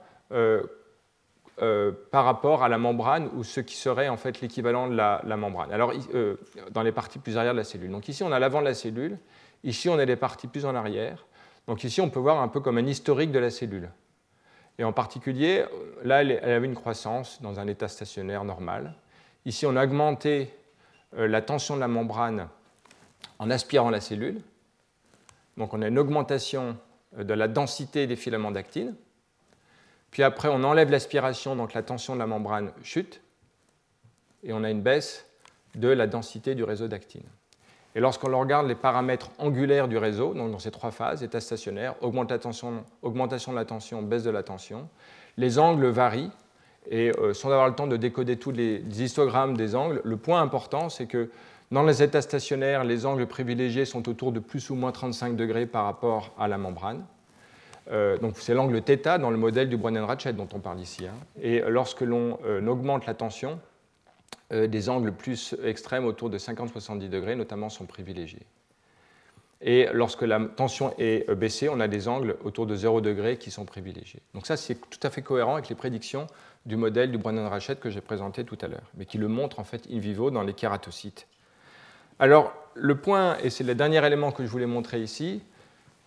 euh, 1.63 1.93
par 2.11 2.25
rapport 2.25 2.65
à 2.65 2.69
la 2.69 2.79
membrane 2.79 3.29
ou 3.37 3.45
ce 3.45 3.61
qui 3.61 3.77
serait 3.77 4.09
en 4.09 4.17
fait 4.17 4.41
l'équivalent 4.41 4.89
de 4.89 4.97
la, 4.97 5.37
membrane. 5.37 5.71
Alors, 5.71 5.93
euh, 6.13 6.35
dans 6.73 6.83
les 6.83 6.91
parties 6.91 7.21
plus 7.21 7.39
arrière 7.39 7.53
de 7.53 7.59
la 7.59 7.65
cellule. 7.65 7.93
Donc 7.93 8.09
ici, 8.09 8.25
on 8.25 8.33
a 8.33 8.41
l'avant 8.41 8.59
de 8.59 8.65
la 8.65 8.75
cellule. 8.75 9.19
Ici, 9.65 9.89
on 9.89 9.99
a 9.99 10.05
les 10.05 10.17
parties 10.17 10.47
plus 10.47 10.67
en 10.67 10.75
arrière. 10.75 11.27
Donc 11.67 11.83
ici, 11.83 12.01
on 12.01 12.11
peut 12.11 12.21
voir 12.21 12.41
un 12.41 12.49
peu 12.49 12.61
comme 12.61 12.79
un 12.79 12.87
historique 12.87 13.33
de 13.33 13.39
la 13.39 13.51
cellule. 13.51 13.91
Et 14.79 14.85
en 14.85 14.93
particulier, 14.93 15.65
là, 16.05 16.21
elle, 16.21 16.33
avait 16.33 16.67
une 16.67 16.75
croissance 16.75 17.41
dans 17.41 17.59
un 17.59 17.67
état 17.67 17.89
stationnaire 17.89 18.45
normal. 18.45 18.95
Ici, 19.47 19.67
on 19.67 19.75
a 19.77 19.85
augmenté 19.85 20.53
euh, 21.17 21.27
la 21.27 21.41
tension 21.41 21.77
de 21.77 21.81
la 21.81 21.89
membrane 21.89 22.49
en 23.39 23.51
aspirant 23.51 23.91
la 23.91 24.01
cellule. 24.01 24.41
Donc 25.57 25.73
on 25.73 25.83
a 25.83 25.89
une 25.89 25.99
augmentation 25.99 26.77
de 27.17 27.35
la 27.35 27.49
densité 27.49 28.07
des 28.07 28.17
filaments 28.17 28.51
d'actine. 28.51 28.95
Puis 30.11 30.23
après, 30.23 30.49
on 30.49 30.63
enlève 30.65 30.91
l'aspiration, 30.91 31.57
donc 31.57 31.73
la 31.73 31.83
tension 31.83 32.15
de 32.15 32.19
la 32.19 32.27
membrane 32.27 32.73
chute, 32.83 33.21
et 34.43 34.53
on 34.53 34.63
a 34.63 34.71
une 34.71 34.83
baisse 34.83 35.27
de 35.75 35.89
la 35.89 36.07
densité 36.07 36.55
du 36.55 36.65
réseau 36.65 36.89
d'actine. 36.89 37.25
Et 37.95 38.01
lorsqu'on 38.01 38.37
regarde 38.39 38.67
les 38.67 38.75
paramètres 38.75 39.31
angulaires 39.39 39.87
du 39.87 39.99
réseau, 39.99 40.35
donc 40.35 40.51
dans 40.51 40.59
ces 40.59 40.73
trois 40.73 40.91
phases, 40.91 41.23
état 41.23 41.41
stationnaire, 41.41 41.95
augmentation, 42.03 42.83
de 43.03 43.55
la 43.55 43.65
tension, 43.65 44.03
baisse 44.03 44.25
de 44.25 44.31
la 44.31 44.43
tension, 44.43 44.89
les 45.37 45.59
angles 45.59 45.87
varient. 45.87 46.33
Et 46.91 47.13
euh, 47.19 47.33
sans 47.33 47.51
avoir 47.51 47.69
le 47.69 47.75
temps 47.75 47.87
de 47.87 47.97
décoder 47.97 48.37
tous 48.37 48.51
les 48.51 48.83
histogrammes 48.99 49.57
des 49.57 49.75
angles, 49.75 50.03
le 50.05 50.17
point 50.17 50.43
important, 50.43 50.89
c'est 50.91 51.07
que 51.07 51.31
dans 51.71 51.83
les 51.83 52.03
états 52.03 52.21
stationnaires, 52.21 52.85
les 52.85 53.07
angles 53.07 53.27
privilégiés 53.27 53.85
sont 53.85 54.09
autour 54.09 54.33
de 54.33 54.41
plus 54.41 54.69
ou 54.71 54.75
moins 54.75 54.93
35 54.93 55.35
degrés 55.35 55.67
par 55.67 55.85
rapport 55.85 56.35
à 56.39 56.47
la 56.47 56.59
membrane. 56.59 57.05
Euh, 57.91 58.19
donc 58.19 58.35
c'est 58.39 58.55
l'angle 58.55 58.81
θ 58.81 59.19
dans 59.19 59.31
le 59.31 59.37
modèle 59.37 59.69
du 59.69 59.77
Brennan-Ratchet 59.77 60.33
dont 60.33 60.49
on 60.55 60.59
parle 60.59 60.81
ici. 60.81 61.07
Hein. 61.07 61.15
Et 61.41 61.63
lorsque 61.69 62.01
l'on 62.01 62.39
euh, 62.45 62.67
augmente 62.67 63.07
la 63.07 63.15
tension, 63.15 63.59
des 64.51 64.89
angles 64.89 65.13
plus 65.13 65.55
extrêmes 65.65 66.05
autour 66.05 66.31
de 66.31 66.39
50-70 66.39 67.09
degrés 67.09 67.35
notamment 67.35 67.69
sont 67.71 67.87
privilégiés. 67.87 68.47
Et 69.67 69.89
lorsque 69.95 70.23
la 70.23 70.39
tension 70.41 70.93
est 70.99 71.29
baissée, 71.35 71.71
on 71.71 71.81
a 71.81 71.89
des 71.89 72.07
angles 72.07 72.37
autour 72.45 72.67
de 72.67 72.77
0 72.77 73.01
degré 73.01 73.39
qui 73.39 73.51
sont 73.51 73.65
privilégiés. 73.65 74.21
Donc 74.35 74.47
ça, 74.47 74.59
c'est 74.59 74.75
tout 74.75 74.99
à 75.03 75.09
fait 75.09 75.23
cohérent 75.23 75.55
avec 75.55 75.71
les 75.71 75.75
prédictions 75.75 76.27
du 76.67 76.77
modèle 76.77 77.11
du 77.11 77.17
Brennan-Ratchet 77.17 77.77
que 77.77 77.89
j'ai 77.89 78.03
présenté 78.03 78.45
tout 78.45 78.59
à 78.61 78.69
l'heure, 78.69 78.91
mais 78.97 79.07
qui 79.07 79.17
le 79.17 79.29
montre 79.29 79.61
en 79.61 79.65
fait 79.65 79.87
in 79.91 79.99
vivo 79.99 80.31
dans 80.31 80.43
les 80.43 80.53
kératocytes. 80.53 81.27
Alors, 82.19 82.53
le 82.75 82.95
point, 82.97 83.39
et 83.39 83.51
c'est 83.51 83.65
le 83.65 83.75
dernier 83.75 84.05
élément 84.05 84.33
que 84.33 84.45
je 84.45 84.51
voulais 84.51 84.67
montrer 84.67 85.01
ici, 85.01 85.43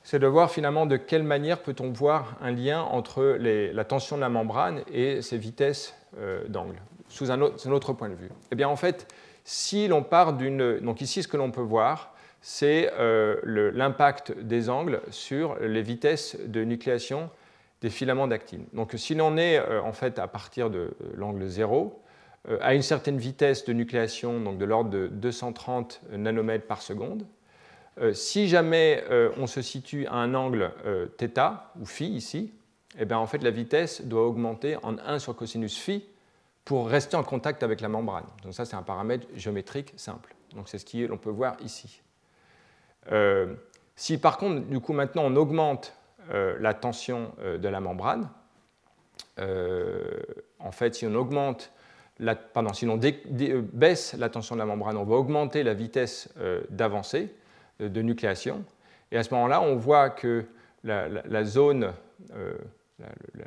c'est 0.03 0.19
de 0.19 0.27
voir 0.27 0.51
finalement 0.51 0.85
de 0.85 0.95
quelle 0.95 1.23
manière 1.23 1.59
peut-on 1.59 1.91
voir 1.91 2.37
un 2.41 2.51
lien 2.51 2.81
entre 2.81 3.37
la 3.39 3.83
tension 3.85 4.15
de 4.15 4.21
la 4.21 4.29
membrane 4.29 4.81
et 4.93 5.21
ses 5.21 5.37
vitesses 5.37 5.95
euh, 6.17 6.47
d'angle, 6.47 6.75
sous 7.09 7.31
un 7.31 7.41
autre, 7.41 7.93
point 7.93 8.09
de 8.09 8.15
vue. 8.15 8.29
Eh 8.51 8.55
bien, 8.55 8.67
en 8.67 8.75
fait, 8.75 9.07
si 9.43 9.87
l'on 9.87 10.03
part 10.03 10.33
d'une. 10.33 10.79
Donc, 10.79 11.01
ici, 11.01 11.23
ce 11.23 11.27
que 11.27 11.37
l'on 11.37 11.51
peut 11.51 11.61
voir, 11.61 12.13
c'est 12.41 12.91
euh, 12.97 13.71
l'impact 13.73 14.37
des 14.37 14.69
angles 14.69 15.01
sur 15.09 15.57
les 15.59 15.81
vitesses 15.81 16.37
de 16.45 16.63
nucléation 16.63 17.29
des 17.81 17.89
filaments 17.89 18.27
d'actine. 18.27 18.65
Donc, 18.73 18.93
si 18.95 19.15
l'on 19.15 19.37
est 19.37 19.57
euh, 19.57 19.81
en 19.81 19.93
fait 19.93 20.19
à 20.19 20.27
partir 20.27 20.69
de 20.69 20.91
l'angle 21.15 21.47
0, 21.47 22.01
à 22.61 22.73
une 22.73 22.81
certaine 22.81 23.17
vitesse 23.17 23.65
de 23.65 23.73
nucléation, 23.73 24.39
donc 24.39 24.57
de 24.57 24.63
l'ordre 24.63 24.89
de 24.89 25.07
230 25.07 26.01
nanomètres 26.11 26.65
par 26.65 26.81
seconde, 26.81 27.25
euh, 27.99 28.13
si 28.13 28.47
jamais 28.47 29.03
euh, 29.09 29.31
on 29.37 29.47
se 29.47 29.61
situe 29.61 30.05
à 30.07 30.15
un 30.15 30.35
angle 30.35 30.71
euh, 30.85 31.07
θ 31.17 31.39
ou 31.79 31.85
phi 31.85 32.05
ici, 32.05 32.53
eh 32.99 33.05
bien, 33.05 33.17
en 33.17 33.25
fait, 33.27 33.41
la 33.43 33.51
vitesse 33.51 34.03
doit 34.03 34.27
augmenter 34.27 34.77
en 34.83 34.97
1 34.97 35.19
sur 35.19 35.35
cosinus 35.35 35.77
phi 35.77 36.05
pour 36.67 36.89
rester 36.89 37.15
en 37.15 37.23
contact 37.23 37.63
avec 37.63 37.79
la 37.79 37.87
membrane. 37.87 38.25
Donc 38.43 38.53
ça, 38.53 38.65
c'est 38.65 38.75
un 38.75 38.83
paramètre 38.83 39.25
géométrique 39.33 39.93
simple. 39.95 40.35
Donc 40.53 40.67
c'est 40.67 40.77
ce 40.77 41.07
qu'on 41.07 41.17
peut 41.17 41.29
voir 41.29 41.55
ici. 41.61 42.01
si 43.95 44.17
par 44.17 44.37
contre, 44.37 44.67
du 44.67 44.81
coup, 44.81 44.91
maintenant, 44.91 45.23
on 45.25 45.37
augmente 45.37 45.93
la 46.29 46.73
tension 46.73 47.31
de 47.41 47.67
la 47.69 47.79
membrane, 47.79 48.29
en 49.37 50.71
fait, 50.73 50.93
si 50.93 51.07
on 51.07 51.15
augmente 51.15 51.71
la, 52.19 52.35
pardon, 52.35 52.73
si 52.73 52.85
on 52.85 52.99
baisse 53.71 54.13
la 54.15 54.27
tension 54.27 54.55
de 54.55 54.59
la 54.59 54.65
membrane, 54.65 54.97
on 54.97 55.05
va 55.05 55.15
augmenter 55.15 55.63
la 55.63 55.73
vitesse 55.73 56.27
d'avancée 56.69 57.33
de 57.79 58.01
nucléation. 58.01 58.65
Et 59.13 59.17
à 59.17 59.23
ce 59.23 59.33
moment-là, 59.35 59.61
on 59.61 59.77
voit 59.77 60.09
que 60.09 60.43
la, 60.83 61.43
zone, 61.45 61.93
euh, 62.33 62.57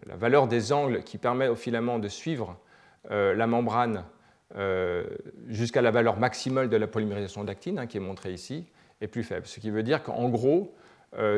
la, 0.06 0.16
valeur 0.16 0.48
des 0.48 0.72
angles 0.72 1.02
qui 1.02 1.18
permet 1.18 1.48
au 1.48 1.54
filament 1.54 1.98
de 1.98 2.08
suivre 2.08 2.56
euh, 2.56 2.69
la 3.08 3.46
membrane 3.46 4.04
euh, 4.56 5.04
jusqu'à 5.48 5.80
la 5.80 5.90
valeur 5.90 6.18
maximale 6.18 6.68
de 6.68 6.76
la 6.76 6.86
polymérisation 6.86 7.44
d'actine, 7.44 7.78
hein, 7.78 7.86
qui 7.86 7.96
est 7.96 8.00
montrée 8.00 8.32
ici, 8.32 8.66
est 9.00 9.06
plus 9.06 9.22
faible. 9.22 9.46
Ce 9.46 9.60
qui 9.60 9.70
veut 9.70 9.82
dire 9.82 10.02
qu'en 10.02 10.28
gros, 10.28 10.74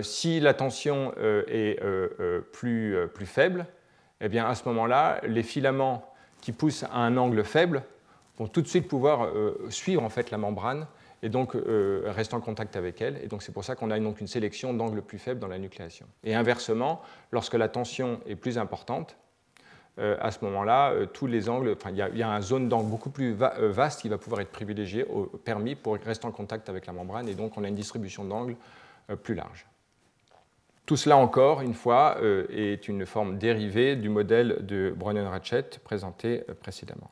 si 0.02 0.40
la 0.40 0.52
tension 0.52 1.14
est 1.18 1.80
plus, 2.52 2.96
plus, 3.14 3.26
faible, 3.26 3.66
eh 4.20 4.28
bien 4.28 4.46
à 4.46 4.54
ce 4.54 4.68
moment-là, 4.68 5.20
les 5.26 5.42
filaments 5.42 6.12
qui 6.40 6.52
poussent 6.52 6.84
à 6.84 6.98
un 6.98 7.16
angle 7.16 7.44
faible 7.44 7.82
vont 8.36 8.48
tout 8.48 8.60
de 8.60 8.66
suite 8.66 8.88
pouvoir 8.88 9.30
suivre 9.70 10.02
en 10.02 10.10
fait 10.10 10.30
la 10.30 10.38
membrane 10.38 10.86
et 11.22 11.28
donc 11.28 11.54
euh, 11.54 12.02
reste 12.06 12.34
en 12.34 12.40
contact 12.40 12.76
avec 12.76 13.00
elle. 13.00 13.18
Et 13.22 13.28
donc 13.28 13.42
c'est 13.42 13.52
pour 13.52 13.64
ça 13.64 13.76
qu'on 13.76 13.90
a 13.90 13.98
donc 13.98 14.20
une 14.20 14.26
sélection 14.26 14.74
d'angles 14.74 15.02
plus 15.02 15.18
faibles 15.18 15.40
dans 15.40 15.48
la 15.48 15.58
nucléation. 15.58 16.06
Et 16.24 16.34
inversement, 16.34 17.00
lorsque 17.30 17.54
la 17.54 17.68
tension 17.68 18.20
est 18.26 18.36
plus 18.36 18.58
importante, 18.58 19.16
euh, 19.16 19.21
à 19.98 20.30
ce 20.30 20.44
moment-là, 20.44 20.92
euh, 20.92 21.06
tous 21.06 21.26
les 21.26 21.48
angles, 21.48 21.76
il 21.90 21.96
y, 21.96 22.22
a 22.22 22.26
une 22.28 22.42
zone 22.42 22.68
d'angle 22.68 22.90
beaucoup 22.90 23.10
plus 23.10 23.34
vaste 23.34 24.00
qui 24.00 24.08
va 24.08 24.18
pouvoir 24.18 24.40
être 24.40 24.50
privilégiée, 24.50 25.04
au, 25.04 25.24
permis 25.26 25.74
pour 25.74 25.96
rester 25.96 26.26
en 26.26 26.32
contact 26.32 26.68
avec 26.68 26.86
la 26.86 26.92
membrane, 26.92 27.28
et 27.28 27.34
donc 27.34 27.56
on 27.58 27.64
a 27.64 27.68
une 27.68 27.74
distribution 27.74 28.24
d'angles 28.24 28.56
plus 29.22 29.34
large. 29.34 29.66
Tout 30.86 30.96
cela 30.96 31.16
encore, 31.16 31.60
une 31.60 31.74
fois, 31.74 32.16
est 32.50 32.88
une 32.88 33.06
forme 33.06 33.38
dérivée 33.38 33.94
du 33.94 34.08
modèle 34.08 34.64
de 34.66 34.92
Brennan-Ratchet 34.96 35.80
présenté 35.84 36.44
précédemment. 36.60 37.10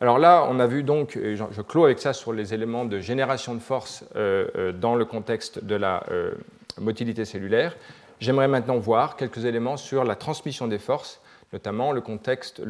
Alors 0.00 0.18
là, 0.18 0.46
on 0.50 0.60
a 0.60 0.66
vu 0.66 0.82
donc, 0.82 1.18
je 1.18 1.62
clôt 1.62 1.86
avec 1.86 2.00
ça 2.00 2.12
sur 2.12 2.34
les 2.34 2.52
éléments 2.52 2.84
de 2.84 2.98
génération 2.98 3.54
de 3.54 3.60
force 3.60 4.04
euh, 4.14 4.46
euh, 4.54 4.72
dans 4.72 4.94
le 4.94 5.06
contexte 5.06 5.64
de 5.64 5.74
la 5.74 6.04
euh, 6.10 6.32
motilité 6.78 7.24
cellulaire. 7.24 7.76
J'aimerais 8.20 8.48
maintenant 8.48 8.76
voir 8.76 9.16
quelques 9.16 9.46
éléments 9.46 9.78
sur 9.78 10.04
la 10.04 10.14
transmission 10.14 10.68
des 10.68 10.78
forces, 10.78 11.22
notamment 11.56 11.92
le 11.92 12.02
contexte, 12.02 12.60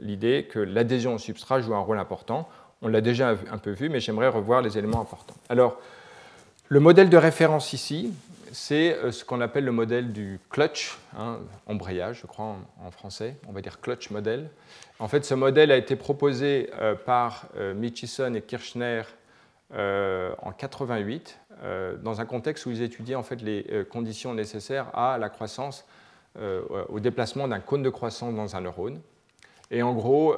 l'idée 0.00 0.48
que 0.50 0.58
l'adhésion 0.58 1.16
au 1.16 1.18
substrat 1.18 1.60
joue 1.60 1.74
un 1.74 1.80
rôle 1.80 1.98
important. 1.98 2.48
On 2.80 2.88
l'a 2.88 3.02
déjà 3.02 3.34
un 3.52 3.58
peu 3.58 3.72
vu, 3.72 3.90
mais 3.90 4.00
j'aimerais 4.00 4.28
revoir 4.28 4.62
les 4.62 4.78
éléments 4.78 5.02
importants. 5.02 5.34
Alors, 5.50 5.76
le 6.68 6.80
modèle 6.80 7.10
de 7.10 7.18
référence 7.18 7.74
ici, 7.74 8.10
c'est 8.52 8.94
euh, 8.94 9.12
ce 9.12 9.22
qu'on 9.22 9.42
appelle 9.42 9.66
le 9.66 9.72
modèle 9.72 10.14
du 10.14 10.40
clutch, 10.48 10.98
hein, 11.18 11.40
embrayage, 11.66 12.20
je 12.22 12.26
crois 12.26 12.56
en, 12.82 12.90
français, 12.90 13.36
on 13.48 13.52
va 13.52 13.60
dire 13.60 13.82
clutch 13.82 14.08
model. 14.08 14.48
En 14.98 15.06
fait, 15.06 15.26
ce 15.26 15.34
modèle 15.34 15.70
a 15.70 15.76
été 15.76 15.94
proposé 15.94 16.70
euh, 16.80 16.94
par 16.94 17.48
euh, 17.58 17.74
Mitchison 17.74 18.32
et 18.32 18.40
Kirchner 18.40 19.02
en 19.72 20.52
88, 20.56 21.36
dans 22.02 22.20
un 22.20 22.26
contexte 22.26 22.64
où 22.66 22.70
ils 22.70 22.82
étudiaient 22.82 23.16
en 23.16 23.24
fait 23.24 23.42
les 23.42 23.84
conditions 23.90 24.32
nécessaires 24.32 24.96
à 24.96 25.18
la 25.18 25.28
croissance, 25.28 25.84
au 26.36 27.00
déplacement 27.00 27.46
d'un 27.46 27.60
cône 27.60 27.82
de 27.82 27.90
croissance 27.90 28.34
dans 28.34 28.56
un 28.56 28.60
neurone. 28.60 29.00
Et 29.70 29.82
en 29.82 29.94
gros, 29.94 30.34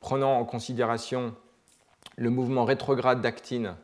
prenant 0.00 0.38
en 0.38 0.44
considération 0.44 1.34
le 2.16 2.30
mouvement 2.30 2.64
rétrograde 2.64 3.20
d'actine 3.20 3.76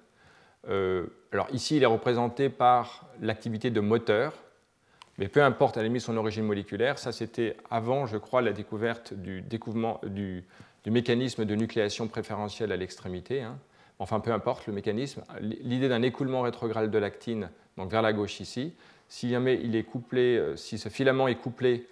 alors 1.37 1.49
ici, 1.53 1.77
il 1.77 1.83
est 1.83 1.87
représenté 1.87 2.49
par 2.49 3.05
l'activité 3.21 3.71
de 3.71 3.81
moteur, 3.81 4.33
mais 5.19 5.29
peu 5.29 5.43
importe 5.43 5.77
à 5.77 5.81
la 5.81 5.89
limite 5.89 6.01
son 6.01 6.17
origine 6.17 6.45
moléculaire, 6.45 6.99
ça 6.99 7.13
c'était 7.13 7.59
avant, 7.71 8.07
je 8.07 8.17
crois, 8.17 8.41
la 8.41 8.53
découverte 8.53 9.13
du, 9.13 9.43
du, 9.43 10.91
mécanisme 10.91 11.45
de 11.45 11.55
nucléation 11.55 12.09
préférentielle 12.09 12.73
à 12.73 12.77
l'extrémité. 12.77 13.43
Hein. 13.43 13.59
Enfin, 13.99 14.21
peu 14.21 14.33
importe 14.33 14.67
le 14.67 14.73
mécanisme. 14.73 15.23
L'idée 15.41 15.91
d'un 15.91 16.01
écoulement 16.01 16.41
rétrograde 16.41 16.91
de 16.91 16.99
l'actine, 16.99 17.51
donc 17.77 17.91
vers 17.91 18.03
la 18.03 18.15
gauche 18.15 18.41
ici, 18.41 18.75
si 19.09 19.31
il 19.31 19.77
est 19.77 19.85
couplé, 19.85 20.37
euh, 20.37 20.57
si 20.57 20.79
ce 20.79 20.89
filament 20.89 21.29
est 21.29 21.37
couplé 21.37 21.89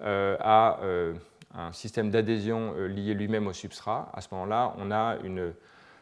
euh, 0.00 0.36
à 0.40 0.80
euh, 0.82 1.14
un 1.54 1.72
système 1.72 2.10
d'adhésion 2.10 2.74
lié 2.74 3.14
lui-même 3.14 3.46
au 3.46 3.52
substrat, 3.52 4.10
à 4.14 4.20
ce 4.20 4.28
moment-là, 4.32 4.74
on 4.78 4.90
a 4.90 5.16
une 5.24 5.54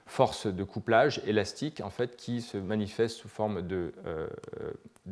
force 0.07 0.47
de 0.47 0.64
couplage 0.64 1.21
élastique 1.25 1.81
en 1.81 1.91
fait, 1.91 2.17
qui 2.17 2.41
se 2.43 2.57
manifeste 2.59 3.17
sous 3.17 3.29
forme 3.29 3.62
de, 3.62 3.93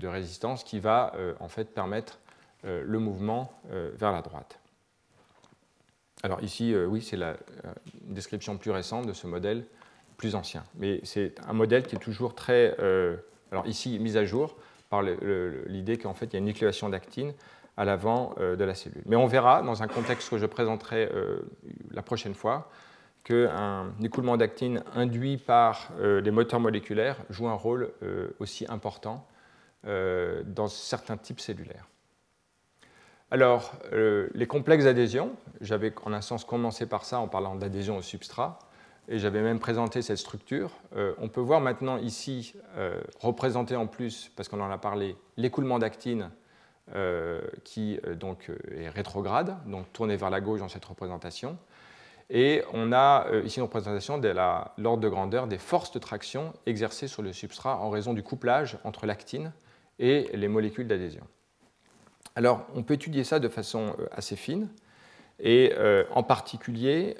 résistance 0.02 0.64
qui 0.64 0.80
va 0.80 1.12
en 1.40 1.48
fait 1.48 1.72
permettre 1.72 2.18
le 2.64 2.98
mouvement 2.98 3.52
vers 3.70 4.12
la 4.12 4.22
droite. 4.22 4.58
Alors 6.24 6.42
ici, 6.42 6.74
oui, 6.76 7.00
c'est 7.00 7.16
la 7.16 7.36
description 8.02 8.56
plus 8.56 8.72
récente 8.72 9.06
de 9.06 9.12
ce 9.12 9.26
modèle 9.26 9.64
plus 10.16 10.34
ancien. 10.34 10.64
Mais 10.74 11.00
c'est 11.04 11.34
un 11.46 11.52
modèle 11.52 11.84
qui 11.84 11.94
est 11.94 12.00
toujours 12.00 12.34
très, 12.34 12.76
alors 13.50 13.66
ici, 13.66 13.98
mis 14.00 14.16
à 14.16 14.24
jour 14.24 14.56
par 14.90 15.02
l'idée 15.02 15.98
qu'en 15.98 16.14
fait, 16.14 16.26
il 16.26 16.32
y 16.34 16.36
a 16.36 16.38
une 16.38 16.44
nucléation 16.44 16.88
d'actine 16.88 17.32
à 17.76 17.84
l'avant 17.84 18.34
euh, 18.38 18.56
de 18.56 18.64
la 18.64 18.74
cellule. 18.74 19.02
Mais 19.06 19.16
on 19.16 19.26
verra 19.26 19.62
dans 19.62 19.82
un 19.82 19.88
contexte 19.88 20.30
que 20.30 20.38
je 20.38 20.46
présenterai 20.46 21.08
euh, 21.12 21.42
la 21.90 22.02
prochaine 22.02 22.34
fois 22.34 22.70
qu'un 23.24 23.92
écoulement 24.02 24.36
d'actine 24.36 24.82
induit 24.94 25.38
par 25.38 25.88
euh, 25.98 26.20
les 26.20 26.30
moteurs 26.30 26.60
moléculaires 26.60 27.16
joue 27.30 27.48
un 27.48 27.54
rôle 27.54 27.90
aussi 28.38 28.66
important 28.68 29.26
dans 29.86 30.66
certains 30.66 31.18
types 31.18 31.40
cellulaires. 31.40 31.86
Alors, 33.30 33.74
les 33.92 34.46
complexes 34.46 34.84
d'adhésion, 34.84 35.36
j'avais 35.60 35.92
en 36.06 36.14
un 36.14 36.22
sens 36.22 36.46
commencé 36.46 36.86
par 36.86 37.04
ça 37.04 37.18
en 37.18 37.28
parlant 37.28 37.54
d'adhésion 37.54 37.98
au 37.98 38.00
substrat, 38.00 38.58
et 39.08 39.18
j'avais 39.18 39.42
même 39.42 39.58
présenté 39.58 40.02
cette 40.02 40.18
structure. 40.18 40.70
on 41.18 41.28
peut 41.28 41.40
voir 41.40 41.60
maintenant 41.60 41.98
ici, 41.98 42.54
représenté 43.20 43.76
en 43.76 43.86
plus, 43.86 44.30
parce 44.36 44.48
qu'on 44.48 44.60
en 44.60 44.70
a 44.70 44.78
parlé, 44.78 45.16
l'écoulement 45.36 45.78
d'actine 45.78 46.30
euh, 46.94 47.40
qui 47.64 47.98
euh, 48.06 48.14
donc, 48.14 48.50
euh, 48.50 48.58
est 48.76 48.90
rétrograde, 48.90 49.56
donc 49.64 49.90
tourné 49.94 50.18
vers 50.18 50.28
la 50.28 50.42
gauche 50.42 50.60
dans 50.60 50.68
cette 50.68 50.84
représentation. 50.84 51.56
Et 52.28 52.62
on 52.74 52.92
a 52.92 53.26
ici 53.44 53.58
une 53.58 53.64
représentation 53.64 54.18
de 54.18 54.28
l'ordre 54.28 54.98
de 54.98 55.08
grandeur 55.08 55.46
des 55.46 55.56
forces 55.56 55.92
de 55.92 55.98
traction 55.98 56.52
exercées 56.66 57.08
sur 57.08 57.22
le 57.22 57.32
substrat 57.32 57.78
en 57.78 57.88
raison 57.88 58.12
du 58.12 58.22
couplage 58.22 58.76
entre 58.84 59.06
l'actine 59.06 59.52
et 59.98 60.28
les 60.34 60.48
molécules 60.48 60.86
d'adhésion. 60.86 61.26
Alors, 62.34 62.66
on 62.74 62.82
peut 62.82 62.94
étudier 62.94 63.24
ça 63.24 63.40
de 63.40 63.48
façon 63.48 63.94
assez 64.10 64.36
fine 64.36 64.68
et 65.40 65.72
en 66.12 66.22
particulier 66.22 67.16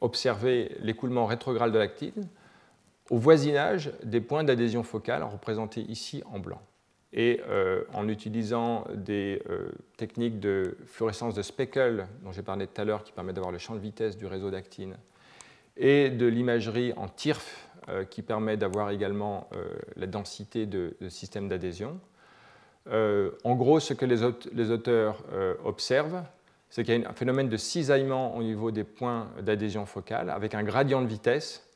observer 0.00 0.76
l'écoulement 0.80 1.26
rétrograde 1.26 1.72
de 1.72 1.78
l'actine 1.78 2.28
au 3.10 3.18
voisinage 3.18 3.92
des 4.02 4.20
points 4.20 4.44
d'adhésion 4.44 4.82
focale 4.82 5.22
représentés 5.22 5.82
ici 5.82 6.22
en 6.30 6.38
blanc 6.38 6.60
et 7.12 7.40
euh, 7.48 7.82
en 7.94 8.08
utilisant 8.08 8.84
des 8.94 9.42
euh, 9.48 9.70
techniques 9.96 10.38
de 10.38 10.76
fluorescence 10.86 11.34
de 11.34 11.42
speckle, 11.42 12.06
dont 12.22 12.32
j'ai 12.32 12.42
parlé 12.42 12.66
tout 12.66 12.80
à 12.80 12.84
l'heure, 12.84 13.04
qui 13.04 13.12
permettent 13.12 13.36
d'avoir 13.36 13.52
le 13.52 13.58
champ 13.58 13.74
de 13.74 13.80
vitesse 13.80 14.16
du 14.16 14.26
réseau 14.26 14.50
d'actine, 14.50 14.96
et 15.76 16.10
de 16.10 16.26
l'imagerie 16.26 16.92
en 16.96 17.08
TIRF, 17.08 17.68
euh, 17.88 18.04
qui 18.04 18.22
permet 18.22 18.56
d'avoir 18.56 18.90
également 18.90 19.48
la 19.96 20.06
densité 20.06 20.66
de, 20.66 20.94
systèmes 21.08 21.48
d'adhésion. 21.48 21.98
en 22.90 23.54
gros, 23.54 23.80
ce 23.80 23.94
que 23.94 24.04
les 24.04 24.70
auteurs 24.70 25.24
observent, 25.64 26.22
c'est 26.70 26.84
qu'il 26.84 27.00
y 27.00 27.04
a 27.04 27.08
un 27.08 27.12
phénomène 27.12 27.48
de 27.48 27.56
cisaillement 27.56 28.36
au 28.36 28.42
niveau 28.42 28.70
des 28.70 28.84
points 28.84 29.28
d'adhésion 29.40 29.86
focale, 29.86 30.30
avec 30.30 30.54
un 30.54 30.62
gradient 30.62 31.02
de 31.02 31.06
vitesse 31.06 31.66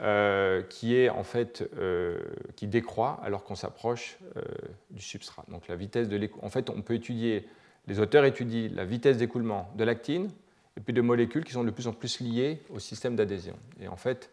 euh, 0.00 0.62
qui 0.62 0.94
est 0.94 1.08
en 1.08 1.24
fait 1.24 1.68
euh, 1.76 2.20
qui 2.54 2.68
décroît 2.68 3.18
alors 3.24 3.42
qu'on 3.42 3.56
s'approche 3.56 4.18
euh, 4.36 4.42
du 4.90 5.02
substrat. 5.02 5.44
Donc 5.48 5.66
la 5.66 5.76
vitesse 5.76 6.08
de 6.08 6.30
En 6.40 6.50
fait, 6.50 6.70
on 6.70 6.82
peut 6.82 6.94
étudier, 6.94 7.48
les 7.86 7.98
auteurs 7.98 8.24
étudient 8.24 8.70
la 8.74 8.84
vitesse 8.84 9.16
d'écoulement 9.16 9.72
de 9.76 9.84
l'actine 9.84 10.30
et 10.76 10.80
puis 10.80 10.92
de 10.92 11.00
molécules 11.00 11.42
qui 11.42 11.52
sont 11.52 11.64
de 11.64 11.70
plus 11.70 11.88
en 11.88 11.92
plus 11.92 12.20
liées 12.20 12.62
au 12.70 12.78
système 12.78 13.16
d'adhésion. 13.16 13.56
Et 13.80 13.88
en 13.88 13.96
fait, 13.96 14.30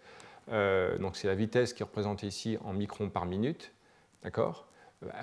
donc 1.00 1.16
c'est 1.16 1.28
la 1.28 1.34
vitesse 1.34 1.74
qui 1.74 1.82
est 1.82 1.86
représentée 1.86 2.28
ici 2.28 2.60
en 2.64 2.74
microns 2.74 3.10
par 3.10 3.26
minute, 3.26 3.72
d'accord? 4.24 4.68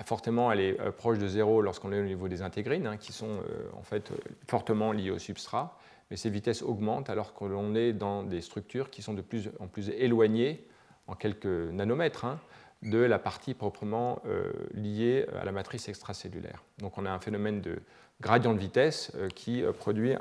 Fortement, 0.05 0.51
elle 0.51 0.59
est 0.59 0.91
proche 0.91 1.17
de 1.17 1.27
zéro 1.27 1.61
lorsqu'on 1.61 1.91
est 1.91 1.99
au 1.99 2.05
niveau 2.05 2.27
des 2.27 2.41
intégrines, 2.41 2.87
hein, 2.87 2.97
qui 2.97 3.11
sont 3.11 3.39
en 3.77 3.81
fait 3.81 4.11
fortement 4.47 4.91
liées 4.91 5.11
au 5.11 5.19
substrat 5.19 5.77
mais 6.13 6.17
ces 6.17 6.29
vitesses 6.29 6.61
augmentent 6.61 7.09
alors 7.09 7.33
que 7.33 7.45
l'on 7.45 7.73
est 7.73 7.91
dans 7.91 8.21
des 8.21 8.41
structures 8.41 8.91
qui 8.91 9.01
sont 9.01 9.15
de 9.15 9.23
plus 9.23 9.49
en 9.59 9.65
plus 9.65 9.89
éloignées, 9.89 10.63
en 11.07 11.15
quelques 11.15 11.45
nanomètres, 11.45 12.25
hein, 12.25 12.39
de 12.83 12.99
la 12.99 13.17
partie 13.17 13.55
proprement 13.55 14.21
euh, 14.27 14.51
liée 14.75 15.25
à 15.39 15.43
la 15.43 15.51
matrice 15.51 15.89
extracellulaire. 15.89 16.63
Donc 16.77 16.99
on 16.99 17.07
a 17.07 17.11
un 17.11 17.19
phénomène 17.19 17.61
de 17.61 17.79
gradient 18.21 18.53
de 18.53 18.59
vitesse 18.59 19.11
euh, 19.15 19.27
qui 19.29 19.63
euh, 19.63 19.71
produit 19.71 20.13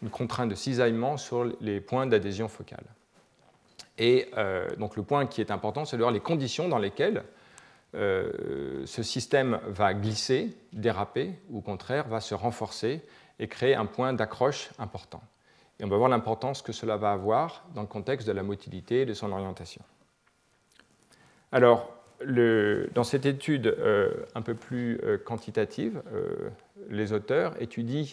une 0.00 0.10
contrainte 0.10 0.48
de 0.48 0.54
cisaillement 0.54 1.16
sur 1.16 1.44
les 1.60 1.80
points 1.80 2.06
d'adhésion 2.06 2.46
focale. 2.46 2.84
Et 3.98 4.30
donc 4.78 4.96
le 4.96 5.02
point 5.02 5.26
qui 5.26 5.42
est 5.42 5.50
important, 5.50 5.84
c'est 5.84 5.98
de 5.98 6.02
voir 6.02 6.12
les 6.12 6.20
conditions 6.20 6.68
dans 6.68 6.78
lesquelles 6.78 7.22
ce 7.92 9.02
système 9.02 9.60
va 9.66 9.94
glisser, 9.94 10.56
déraper, 10.72 11.32
ou 11.50 11.58
au 11.58 11.60
contraire 11.60 12.06
va 12.08 12.20
se 12.20 12.34
renforcer 12.34 13.02
et 13.40 13.48
créer 13.48 13.74
un 13.74 13.86
point 13.86 14.12
d'accroche 14.12 14.70
important. 14.78 15.22
Et 15.80 15.84
on 15.84 15.88
va 15.88 15.96
voir 15.96 16.10
l'importance 16.10 16.60
que 16.62 16.72
cela 16.72 16.98
va 16.98 17.12
avoir 17.12 17.64
dans 17.74 17.80
le 17.80 17.86
contexte 17.86 18.28
de 18.28 18.32
la 18.32 18.42
motilité 18.42 19.02
et 19.02 19.06
de 19.06 19.14
son 19.14 19.32
orientation. 19.32 19.82
Alors, 21.52 21.90
dans 22.22 23.02
cette 23.02 23.24
étude 23.24 23.66
euh, 23.66 24.26
un 24.34 24.42
peu 24.42 24.54
plus 24.54 25.00
euh, 25.02 25.16
quantitative, 25.16 26.02
euh, 26.12 26.50
les 26.88 27.12
auteurs 27.12 27.60
étudient 27.60 28.06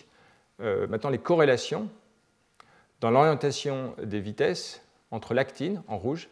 maintenant 0.60 1.12
les 1.12 1.20
corrélations 1.20 1.88
dans 3.00 3.12
l'orientation 3.12 3.94
des 4.02 4.20
vitesses 4.20 4.82
entre 5.12 5.36
l'actine 5.36 5.84
en 5.88 6.00
rouge 6.00 6.30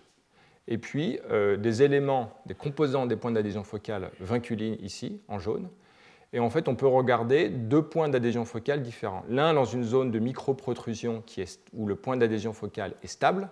et 0.68 0.78
puis 0.78 1.20
des 1.60 1.84
éléments, 1.84 2.34
des 2.46 2.56
composants 2.56 3.06
des 3.06 3.16
points 3.16 3.32
d'adhésion 3.32 3.64
focale 3.64 4.12
vinculines 4.20 4.78
ici 4.82 5.22
en 5.28 5.40
jaune 5.40 5.70
et 6.36 6.40
en 6.40 6.50
fait, 6.50 6.68
on 6.68 6.76
peut 6.76 6.86
regarder 6.86 7.48
deux 7.48 7.82
points 7.82 8.10
d'adhésion 8.10 8.44
focale 8.44 8.82
différents. 8.82 9.24
L'un 9.30 9.54
dans 9.54 9.64
une 9.64 9.86
zone 9.86 10.12
de 10.12 10.20
micro-protrusion 10.20 11.24
où 11.72 11.88
le 11.88 11.96
point 11.96 12.18
d'adhésion 12.18 12.52
focale 12.52 12.94
est 13.04 13.08
stable, 13.08 13.48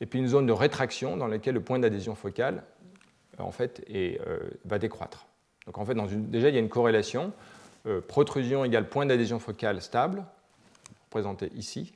et 0.00 0.06
puis 0.06 0.20
une 0.20 0.28
zone 0.28 0.46
de 0.46 0.52
rétraction 0.52 1.16
dans 1.16 1.26
laquelle 1.26 1.54
le 1.54 1.60
point 1.60 1.80
d'adhésion 1.80 2.14
focale 2.14 2.62
euh, 3.40 3.42
en 3.42 3.50
fait, 3.50 3.84
euh, 3.90 4.38
va 4.64 4.78
décroître. 4.78 5.26
Donc 5.66 5.78
en 5.78 5.84
fait, 5.84 5.96
déjà, 6.30 6.48
il 6.48 6.54
y 6.54 6.58
a 6.58 6.60
une 6.60 6.68
corrélation. 6.68 7.32
Euh, 7.86 8.00
protrusion 8.00 8.64
égale 8.64 8.88
point 8.88 9.06
d'adhésion 9.06 9.40
focale 9.40 9.82
stable, 9.82 10.24
représenté 11.06 11.50
ici, 11.56 11.92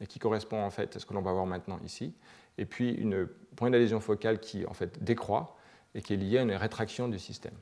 et 0.00 0.06
qui 0.06 0.20
correspond 0.20 0.62
en 0.62 0.70
fait 0.70 0.94
à 0.94 0.98
ce 1.00 1.06
que 1.06 1.14
l'on 1.14 1.22
va 1.22 1.32
voir 1.32 1.46
maintenant 1.46 1.80
ici, 1.84 2.14
et 2.60 2.66
puis 2.66 2.92
une 2.92 3.26
point 3.56 3.70
d'adhésion 3.70 3.98
focale 3.98 4.38
qui 4.38 4.64
en 4.66 4.74
fait 4.74 5.02
décroît, 5.02 5.56
et 5.94 6.02
qui 6.02 6.14
est 6.14 6.16
lié 6.16 6.38
à 6.38 6.42
une 6.42 6.52
rétraction 6.52 7.08
du 7.08 7.18
système. 7.18 7.54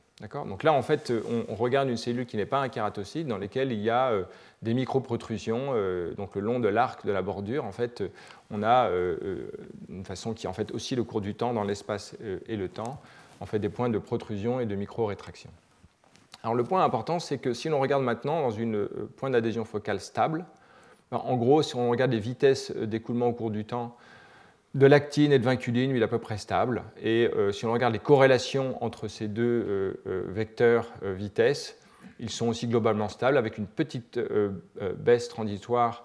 Donc 0.46 0.64
là, 0.64 0.72
en 0.72 0.82
fait, 0.82 1.12
on, 1.48 1.54
regarde 1.54 1.88
une 1.88 1.96
cellule 1.96 2.26
qui 2.26 2.36
n'est 2.36 2.44
pas 2.44 2.60
un 2.60 2.68
kératocyte, 2.68 3.26
dans 3.26 3.38
laquelle 3.38 3.70
il 3.70 3.80
y 3.80 3.88
a 3.88 4.10
euh, 4.10 4.24
des 4.62 4.74
micro-protrusions, 4.74 5.70
euh, 5.74 6.12
donc 6.14 6.34
le 6.34 6.40
long 6.40 6.58
de 6.58 6.68
l'arc 6.68 7.06
de 7.06 7.12
la 7.12 7.22
bordure. 7.22 7.64
En 7.64 7.72
fait, 7.72 8.02
on 8.50 8.64
a 8.64 8.88
euh, 8.88 9.48
une 9.88 10.04
façon 10.04 10.34
qui 10.34 10.48
en 10.48 10.52
fait 10.52 10.72
oscille 10.72 10.98
au 10.98 11.04
cours 11.04 11.20
du 11.20 11.34
temps 11.34 11.54
dans 11.54 11.62
l'espace 11.62 12.16
et 12.46 12.56
le 12.56 12.68
temps, 12.68 13.00
en 13.40 13.46
fait 13.46 13.60
des 13.60 13.68
points 13.68 13.88
de 13.88 13.98
protrusion 13.98 14.58
et 14.58 14.66
de 14.66 14.74
micro-rétraction. 14.74 15.50
Alors 16.42 16.54
le 16.54 16.64
point 16.64 16.84
important, 16.84 17.20
c'est 17.20 17.38
que 17.38 17.54
si 17.54 17.68
l'on 17.68 17.80
regarde 17.80 18.02
maintenant 18.02 18.42
dans 18.42 18.50
une 18.50 18.88
point 19.16 19.30
d'adhésion 19.30 19.64
focale 19.64 20.00
stable, 20.00 20.44
ben, 21.10 21.18
en 21.18 21.36
gros, 21.36 21.62
si 21.62 21.76
on 21.76 21.88
regarde 21.88 22.10
les 22.10 22.20
vitesses 22.20 22.72
d'écoulement 22.72 23.28
au 23.28 23.32
cours 23.32 23.50
du 23.50 23.64
temps, 23.64 23.96
de 24.74 24.86
l'actine 24.86 25.32
et 25.32 25.38
de 25.38 25.44
vinculine, 25.44 25.90
il 25.90 26.00
est 26.00 26.04
à 26.04 26.08
peu 26.08 26.18
près 26.18 26.38
stable. 26.38 26.82
Et 27.02 27.30
euh, 27.34 27.52
si 27.52 27.64
on 27.66 27.72
regarde 27.72 27.92
les 27.92 27.98
corrélations 27.98 28.82
entre 28.82 29.08
ces 29.08 29.28
deux 29.28 29.42
euh, 29.42 30.02
euh, 30.06 30.24
vecteurs 30.28 30.92
vitesse, 31.02 31.78
ils 32.20 32.30
sont 32.30 32.48
aussi 32.48 32.66
globalement 32.66 33.08
stables 33.08 33.36
avec 33.36 33.58
une 33.58 33.66
petite 33.66 34.18
baisse 34.96 35.28
transitoire 35.28 36.04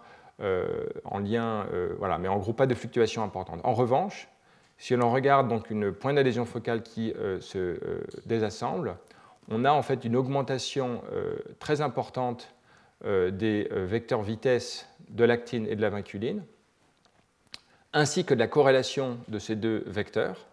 en 1.06 1.18
lien, 1.18 1.66
voilà, 1.98 2.20
mais 2.20 2.28
en 2.28 2.38
gros 2.38 2.54
pas 2.54 2.68
de 2.68 2.76
fluctuation 2.76 3.24
importante. 3.24 3.62
En 3.64 3.74
revanche, 3.74 4.28
si 4.78 4.96
l'on 4.96 5.12
regarde 5.12 5.48
donc 5.48 5.72
une 5.72 5.92
pointe 5.92 6.16
d'adhésion 6.16 6.46
focale 6.46 6.84
qui 6.84 7.14
se 7.40 7.80
désassemble, 8.28 8.98
on 9.50 9.66
a 9.66 9.72
en 9.72 9.82
fait 9.82 10.06
une 10.06 10.16
augmentation 10.16 11.02
très 11.58 11.82
importante 11.82 12.54
des 13.04 13.68
vecteurs 13.72 14.22
vitesse 14.22 14.88
de 15.10 15.24
l'actine 15.24 15.66
et 15.66 15.76
de 15.76 15.82
la 15.82 15.90
vinculine 15.90 16.44
ainsi 17.94 18.26
que 18.26 18.34
de 18.34 18.40
la 18.40 18.48
corrélation 18.48 19.18
de 19.28 19.40
ces 19.40 19.56
deux 19.56 19.84
vecteurs, 19.88 20.48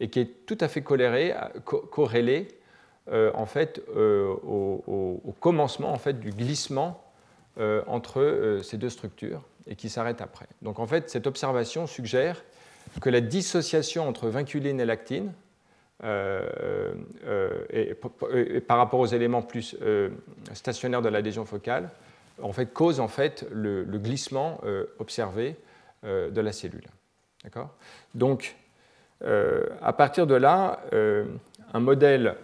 et 0.00 0.08
qui 0.08 0.20
est 0.20 0.46
tout 0.46 0.58
à 0.60 0.68
fait 0.68 0.82
corrélée, 0.82 1.34
corrélé, 1.64 2.48
euh, 3.10 3.30
en 3.34 3.46
fait, 3.46 3.82
euh, 3.96 4.32
au, 4.44 5.34
commencement 5.40 5.92
en 5.92 5.98
fait, 5.98 6.20
du 6.20 6.30
glissement 6.30 7.02
euh, 7.58 7.82
entre 7.86 8.60
ces 8.62 8.76
deux 8.76 8.90
structures 8.90 9.42
et 9.66 9.74
qui 9.74 9.88
s'arrête 9.88 10.20
après. 10.20 10.46
Donc 10.62 10.78
en 10.78 10.86
fait, 10.86 11.10
cette 11.10 11.26
observation 11.26 11.86
suggère 11.86 12.44
que 13.00 13.10
la 13.10 13.20
dissociation 13.20 14.08
entre 14.08 14.28
vinculine 14.28 14.80
et 14.80 14.84
lactine, 14.84 15.32
par 18.66 18.76
rapport 18.76 18.98
aux 18.98 19.06
éléments 19.06 19.42
plus 19.42 19.76
stationnaires 20.52 21.02
de 21.02 21.08
l'adhésion 21.08 21.44
focale, 21.44 21.90
en 22.42 22.52
fait, 22.52 22.66
cause 22.72 22.98
en 22.98 23.06
fait, 23.06 23.46
le 23.52 23.84
glissement 23.84 24.60
observé 24.98 25.54
de 26.02 26.40
la 26.40 26.52
cellule. 26.52 26.86
Donc, 28.14 28.56
à 29.22 29.92
partir 29.92 30.26
de 30.26 30.34
là, 30.34 30.80
un 30.92 31.80
modèle 31.80 32.36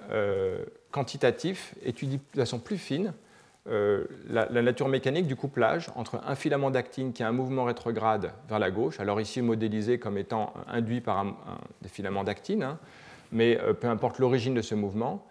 quantitatif 0.90 1.74
étudie 1.82 2.20
de 2.35 2.40
façon 2.40 2.59
plus 2.59 2.78
fine 2.78 3.12
euh, 3.70 4.05
la, 4.30 4.62
nature 4.62 4.89
mécanique 4.89 5.26
du 5.26 5.36
couplage 5.36 5.89
entre 5.94 6.20
un 6.26 6.35
filament 6.35 6.70
d'actine 6.70 7.12
qui 7.12 7.22
a 7.22 7.28
un 7.28 7.32
mouvement 7.32 7.64
rétrograde 7.64 8.30
vers 8.48 8.59
la 8.59 8.70
gauche, 8.70 8.98
alors 8.98 9.20
ici 9.20 9.43
modélisé 9.43 9.98
comme 9.98 10.16
étant 10.16 10.55
induit 10.68 11.02
par 11.02 11.26
des 11.82 11.90
filaments 11.90 12.24
d'actine, 12.24 12.62
hein, 12.62 12.78
mais 13.30 13.59
euh, 13.60 13.74
peu 13.74 13.89
importe 13.89 14.20
l'origine 14.20 14.55
de 14.55 14.62
ce 14.62 14.74
mouvement. 14.74 15.26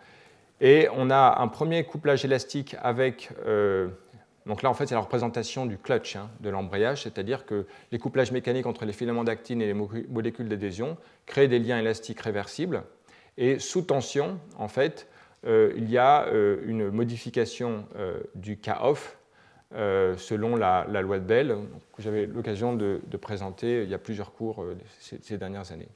Et 0.61 0.87
on 0.95 1.09
a 1.09 1.39
un 1.39 1.47
premier 1.47 1.83
couplage 1.83 2.25
élastique 2.25 2.75
avec. 2.83 3.29
Euh, 3.45 3.87
donc 4.47 4.63
là, 4.63 4.69
en 4.69 4.73
fait, 4.73 4.87
c'est 4.87 4.95
la 4.95 5.01
représentation 5.01 5.65
du 5.65 5.77
clutch 5.77 6.15
hein, 6.15 6.29
de 6.39 6.49
l'embrayage, 6.49 7.03
c'est-à-dire 7.03 7.45
que 7.45 7.65
les 7.91 7.99
couplages 7.99 8.31
mécaniques 8.31 8.65
entre 8.65 8.85
les 8.85 8.93
filaments 8.93 9.25
d'actine 9.25 9.61
et 9.61 9.67
les 9.67 9.73
molécules 9.73 10.47
d'adhésion 10.47 10.97
créent 11.25 11.49
des 11.49 11.59
liens 11.59 11.77
élastiques 11.77 12.21
réversibles. 12.21 12.83
Et 13.37 13.59
sous 13.59 13.81
tension, 13.81 14.39
en 14.57 14.69
fait, 14.69 15.07
euh, 15.45 15.73
il 15.75 15.89
y 15.89 15.97
a 15.97 16.25
euh, 16.27 16.61
une 16.65 16.89
modification 16.89 17.85
euh, 17.97 18.19
du 18.35 18.57
K-off 18.57 19.17
selon 19.69 20.55
la, 20.55 20.85
loi 21.01 21.19
de 21.19 21.25
Bell, 21.25 21.57
que 21.93 22.01
j'avais 22.01 22.25
l'occasion 22.25 22.73
de, 22.73 23.01
présenter 23.19 23.83
il 23.83 23.89
y 23.89 23.93
a 23.93 23.97
plusieurs 23.97 24.31
cours 24.31 24.65
ces, 24.99 25.37
dernières 25.37 25.73
années. 25.73 25.89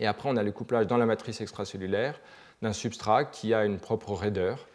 Et 0.00 0.06
après, 0.06 0.30
on 0.30 0.36
a 0.36 0.42
le 0.42 0.52
couplage 0.52 0.86
dans 0.86 0.96
la 0.96 1.04
matrice 1.04 1.42
extracellulaire 1.42 2.18
d'un 2.62 2.72
substrat 2.72 3.26
qui 3.26 3.52
a 3.52 3.66
une 3.66 3.78
propre 3.78 4.14
raideur 4.14 4.66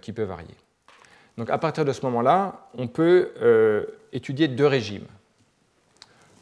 qui 0.00 0.12
peut 0.12 0.24
varier. 0.24 0.56
Donc 1.40 1.48
à 1.48 1.56
partir 1.56 1.86
de 1.86 1.92
ce 1.92 2.04
moment-là, 2.04 2.68
on 2.76 2.86
peut 2.86 3.88
étudier 4.12 4.46
deux 4.46 4.66
régimes. 4.66 5.06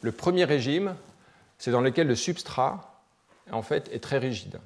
Le 0.01 0.11
premier 0.11 0.43
régime, 0.43 0.93
c'est 1.57 1.71
dans 1.71 1.79
lequel 1.79 2.07
le 2.07 2.15
substrat 2.15 2.89
en 3.51 3.61
fait, 3.61 3.89
est 3.93 3.99
très 3.99 4.17
rigide. 4.17 4.59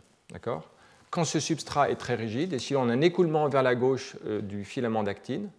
Quand 1.09 1.25
ce 1.25 1.39
substrat 1.39 1.89
est 1.89 1.95
très 1.95 2.15
rigide, 2.15 2.53
et 2.53 2.59
si 2.59 2.75
on 2.75 2.89
a 2.89 2.93
un 2.93 3.01
écoulement 3.01 3.47
vers 3.47 3.63
la 3.63 3.75
gauche 3.75 4.15
euh, 4.25 4.41
du 4.41 4.65
filament 4.65 5.03
d'actine, 5.03 5.49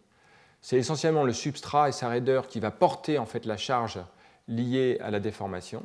c'est 0.60 0.76
essentiellement 0.76 1.24
le 1.24 1.32
substrat 1.32 1.90
et 1.90 1.92
sa 1.92 2.08
raideur 2.08 2.48
qui 2.48 2.58
va 2.58 2.70
porter 2.70 3.18
en 3.18 3.26
fait 3.26 3.44
la 3.44 3.56
charge 3.56 4.00
liée 4.48 4.98
à 5.00 5.10
la 5.10 5.20
déformation. 5.20 5.82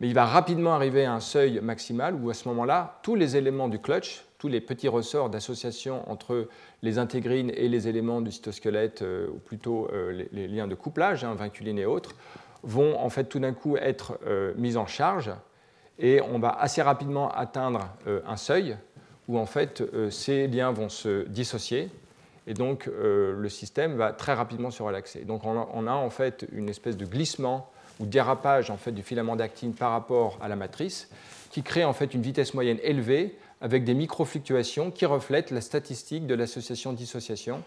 Mais 0.00 0.08
il 0.08 0.14
va 0.14 0.24
rapidement 0.24 0.74
arriver 0.74 1.04
à 1.04 1.12
un 1.12 1.20
seuil 1.20 1.60
maximal 1.60 2.14
où 2.14 2.30
à 2.30 2.34
ce 2.34 2.48
moment-là, 2.48 3.00
tous 3.02 3.16
les 3.16 3.36
éléments 3.36 3.68
du 3.68 3.80
clutch, 3.80 4.24
tous 4.38 4.48
les 4.48 4.60
petits 4.60 4.88
ressorts 4.88 5.30
d'association 5.30 6.08
entre 6.10 6.48
les 6.82 6.98
intégrines 6.98 7.50
et 7.54 7.68
les 7.68 7.88
éléments 7.88 8.20
du 8.20 8.30
cytosquelette, 8.30 9.02
euh, 9.02 9.28
ou 9.28 9.38
plutôt 9.38 9.88
euh, 9.92 10.26
les, 10.32 10.48
liens 10.48 10.68
de 10.68 10.74
couplage, 10.74 11.24
hein, 11.24 11.34
vinculines 11.34 11.78
et 11.78 11.86
autres, 11.86 12.14
vont 12.62 12.98
en 12.98 13.10
fait 13.10 13.24
tout 13.24 13.38
d'un 13.38 13.52
coup 13.52 13.76
être 13.76 14.18
mis 14.56 14.76
en 14.76 14.86
charge 14.86 15.30
et 15.98 16.20
on 16.22 16.38
va 16.38 16.50
assez 16.50 16.82
rapidement 16.82 17.30
atteindre 17.30 17.88
euh, 18.06 18.20
un 18.26 18.36
seuil 18.36 18.76
où 19.26 19.38
en 19.38 19.46
fait 19.46 19.80
euh, 19.80 20.10
ces 20.10 20.46
liens 20.46 20.70
vont 20.70 20.88
se 20.88 21.24
dissocier 21.26 21.90
et 22.46 22.54
donc 22.54 22.88
euh, 22.88 23.34
le 23.38 23.48
système 23.48 23.96
va 23.96 24.12
très 24.12 24.32
rapidement 24.32 24.70
se 24.70 24.82
relaxer. 24.82 25.24
Donc 25.24 25.42
on 25.44 25.86
a, 25.86 25.92
en 25.92 26.10
fait 26.10 26.46
une 26.52 26.68
espèce 26.68 26.96
de 26.96 27.04
glissement 27.04 27.70
ou 28.00 28.06
dérapage 28.06 28.70
en 28.70 28.76
fait 28.76 28.92
du 28.92 29.02
filament 29.02 29.36
d'actine 29.36 29.74
par 29.74 29.90
rapport 29.90 30.38
à 30.40 30.48
la 30.48 30.56
matrice 30.56 31.10
qui 31.50 31.62
crée 31.62 31.84
en 31.84 31.92
fait 31.92 32.14
une 32.14 32.22
vitesse 32.22 32.54
moyenne 32.54 32.78
élevée 32.82 33.36
avec 33.60 33.84
des 33.84 33.94
micro-fluctuations 33.94 34.90
qui 34.90 35.06
reflètent 35.06 35.50
la 35.50 35.60
statistique 35.60 36.26
de 36.26 36.34
l'association 36.34 36.92
dissociation 36.92 37.62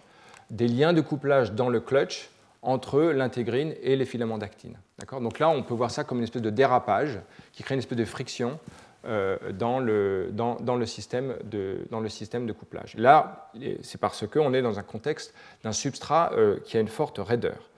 des 0.49 0.68
liens 0.68 0.93
de 0.93 1.01
couplage 1.01 1.53
dans 1.53 1.69
le 1.69 1.80
clutch 1.80 2.30
entre 2.61 3.01
l'intégrine 3.01 3.73
et 3.81 3.95
les 3.95 4.05
filaments 4.05 4.38
d'actine. 4.38 4.77
Donc 5.11 5.39
là, 5.39 5.49
on 5.49 5.63
peut 5.63 5.73
voir 5.73 5.89
ça 5.89 6.03
comme 6.03 6.19
une 6.19 6.26
espèce 6.26 6.41
de 6.41 6.49
dérapage 6.49 7.19
qui 7.53 7.63
crée 7.63 7.76
une 7.76 7.80
espèce 7.80 7.97
de 7.97 8.05
friction 8.05 8.59
euh, 9.05 9.38
dans, 9.51 9.80
le, 9.80 10.30
dans, 10.31 10.57
dans, 10.57 10.76
le 10.76 10.85
système 10.85 11.35
de, 11.43 11.80
dans 11.89 11.99
le 11.99 12.09
système 12.09 12.45
de 12.45 12.53
couplage. 12.53 12.93
Là, 12.97 13.49
c'est 13.81 13.99
parce 13.99 14.27
qu'on 14.27 14.53
est 14.53 14.61
dans 14.61 14.77
un 14.77 14.84
contexte 14.84 15.34
d'un 15.63 15.72
substrat 15.72 16.31
euh, 16.34 16.59
qui 16.65 16.77
a 16.77 16.80
une 16.80 16.88
forte 16.88 17.18
raideur. 17.18 17.69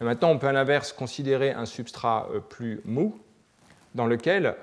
maintenant, 0.00 0.30
on 0.30 0.38
peut 0.38 0.46
à 0.46 0.52
l'inverse 0.52 0.94
considérer 0.94 1.50
un 1.50 1.66
substrat 1.66 2.26
euh, 2.32 2.40
plus 2.40 2.80
mou, 2.86 3.20
dans 3.94 4.06
lequel 4.06 4.54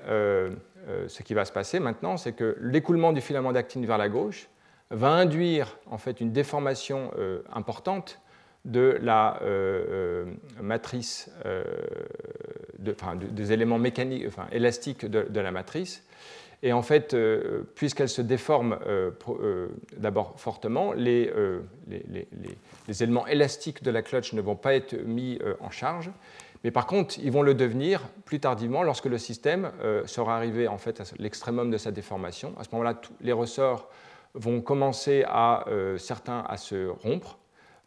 ce 1.08 1.22
qui 1.22 1.34
va 1.34 1.44
se 1.44 1.52
passer 1.52 1.80
maintenant, 1.80 2.16
c'est 2.16 2.32
que 2.32 2.56
l'écoulement 2.60 3.12
du 3.12 3.20
filament 3.20 3.52
d'actine 3.52 3.86
vers 3.86 3.98
la 3.98 4.08
gauche 4.08 4.48
va 4.90 5.08
induire 5.08 5.78
en 5.90 5.98
fait 5.98 6.20
une 6.20 6.32
déformation 6.32 7.10
importante 7.52 8.20
de 8.64 8.98
la 9.02 9.38
euh, 9.42 9.84
euh, 9.88 10.24
matrice, 10.60 11.30
euh, 11.46 11.64
des 12.78 13.52
éléments 13.52 13.78
mécaniques, 13.78 14.24
enfin, 14.26 14.46
élastiques 14.52 15.06
de, 15.06 15.40
la 15.40 15.50
matrice. 15.50 16.04
Et 16.62 16.74
en 16.74 16.82
fait, 16.82 17.16
puisqu'elle 17.74 18.10
se 18.10 18.20
déforme 18.20 18.78
d'abord 19.96 20.38
fortement, 20.38 20.92
les, 20.92 21.32
les, 21.88 23.02
éléments 23.02 23.26
élastiques 23.26 23.82
de 23.82 23.90
la 23.90 24.02
clutch 24.02 24.34
ne 24.34 24.42
vont 24.42 24.56
pas 24.56 24.74
être 24.74 24.94
mis 24.94 25.38
en 25.60 25.70
charge. 25.70 26.10
Mais 26.64 26.70
par 26.70 26.86
contre, 26.86 27.18
ils 27.18 27.32
vont 27.32 27.42
le 27.42 27.54
devenir 27.54 28.02
plus 28.24 28.40
tardivement 28.40 28.82
lorsque 28.82 29.06
le 29.06 29.16
système 29.16 29.72
sera 30.04 30.36
arrivé 30.36 30.68
en 30.68 30.76
fait 30.76 31.00
à 31.00 31.04
l'extrémum 31.18 31.70
de 31.70 31.78
sa 31.78 31.90
déformation. 31.90 32.54
À 32.58 32.64
ce 32.64 32.68
moment-là, 32.72 33.00
les 33.22 33.32
ressorts 33.32 33.88
vont 34.34 34.60
commencer 34.60 35.24
à 35.26 35.64
certains 35.96 36.44
à 36.46 36.58
se 36.58 36.88
rompre 36.88 37.38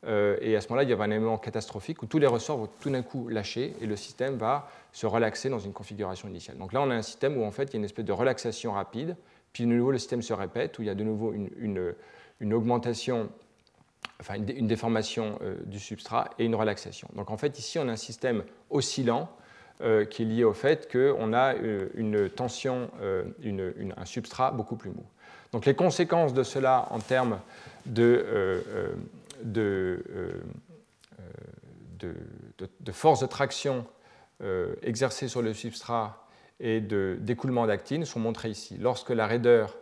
euh, 0.06 0.38
et 0.42 0.56
à 0.56 0.62
ce 0.62 0.68
moment-là, 0.70 0.84
il 0.84 0.90
y 0.90 0.94
a 0.94 1.02
un 1.02 1.12
élément 1.12 1.38
catastrophique 1.38 2.02
où 2.04 2.06
tous 2.06 2.20
les 2.20 2.28
ressorts 2.28 2.58
vont 2.58 2.70
tout 2.80 2.90
d'un 2.90 3.04
coup 3.04 3.30
lâcher 3.30 3.76
et 3.82 3.86
le 3.86 3.96
système 3.96 4.38
va 4.38 4.68
se 4.92 5.06
relaxer 5.06 5.50
dans 5.50 5.60
une 5.60 5.74
configuration 5.74 6.28
initiale. 6.28 6.58
Donc 6.58 6.74
là, 6.74 6.82
on 6.82 6.90
a 6.90 6.96
un 6.96 7.02
système 7.02 7.38
où 7.38 7.44
en 7.44 7.52
fait, 7.52 7.66
il 7.66 7.74
y 7.74 7.76
a 7.76 7.80
une 7.80 7.86
espèce 7.86 8.06
de 8.06 8.12
relaxation 8.12 8.74
rapide, 8.74 9.16
puis 9.54 9.64
de 9.64 9.70
nouveau, 9.70 9.92
le 9.92 9.98
système 9.98 10.22
se 10.22 10.34
répète, 10.34 10.78
où 10.80 10.82
il 10.82 10.88
y 10.88 10.92
a 10.92 10.96
de 10.96 11.04
nouveau 11.04 11.34
une, 11.34 12.54
augmentation, 12.54 13.30
une, 14.36 14.68
déformation 14.68 15.40
euh, 15.42 15.56
du 15.66 15.80
substrat 15.80 16.30
et 16.40 16.46
une 16.46 16.56
relaxation. 16.56 17.08
Donc 17.16 17.32
en 17.32 17.38
fait, 17.38 17.60
ici, 17.60 17.80
on 17.80 17.88
a 17.88 17.92
un 17.92 17.98
système 17.98 18.44
oscillant 18.70 19.30
euh, 19.82 20.06
qui 20.06 20.24
est 20.24 20.26
lié 20.26 20.44
au 20.44 20.54
fait 20.54 20.92
qu'on 20.92 21.34
a 21.34 21.54
une 21.96 22.30
tension, 22.30 22.90
un 23.02 24.06
substrat 24.06 24.52
beaucoup 24.52 24.76
plus 24.76 24.92
mou. 24.92 25.06
Donc 25.52 25.66
les 25.66 25.76
conséquences 25.76 26.34
de 26.34 26.44
cela 26.44 26.88
en 26.90 27.00
termes 27.00 27.40
de 27.86 28.94
euh, 31.20 31.42
de, 32.00 32.16
de, 32.80 32.92
force 32.92 33.22
de 33.22 33.26
traction 33.26 33.86
euh, 34.42 34.76
exercée 34.82 35.30
sur 35.30 35.42
le 35.42 35.54
substrat 35.54 36.28
et 36.60 36.82
d'écoulement 36.82 37.66
d'actine 37.66 38.04
sont 38.04 38.20
montrées 38.20 38.50
ici. 38.50 38.78
Lorsque 38.80 39.10
la 39.10 39.26
raideur 39.26 39.78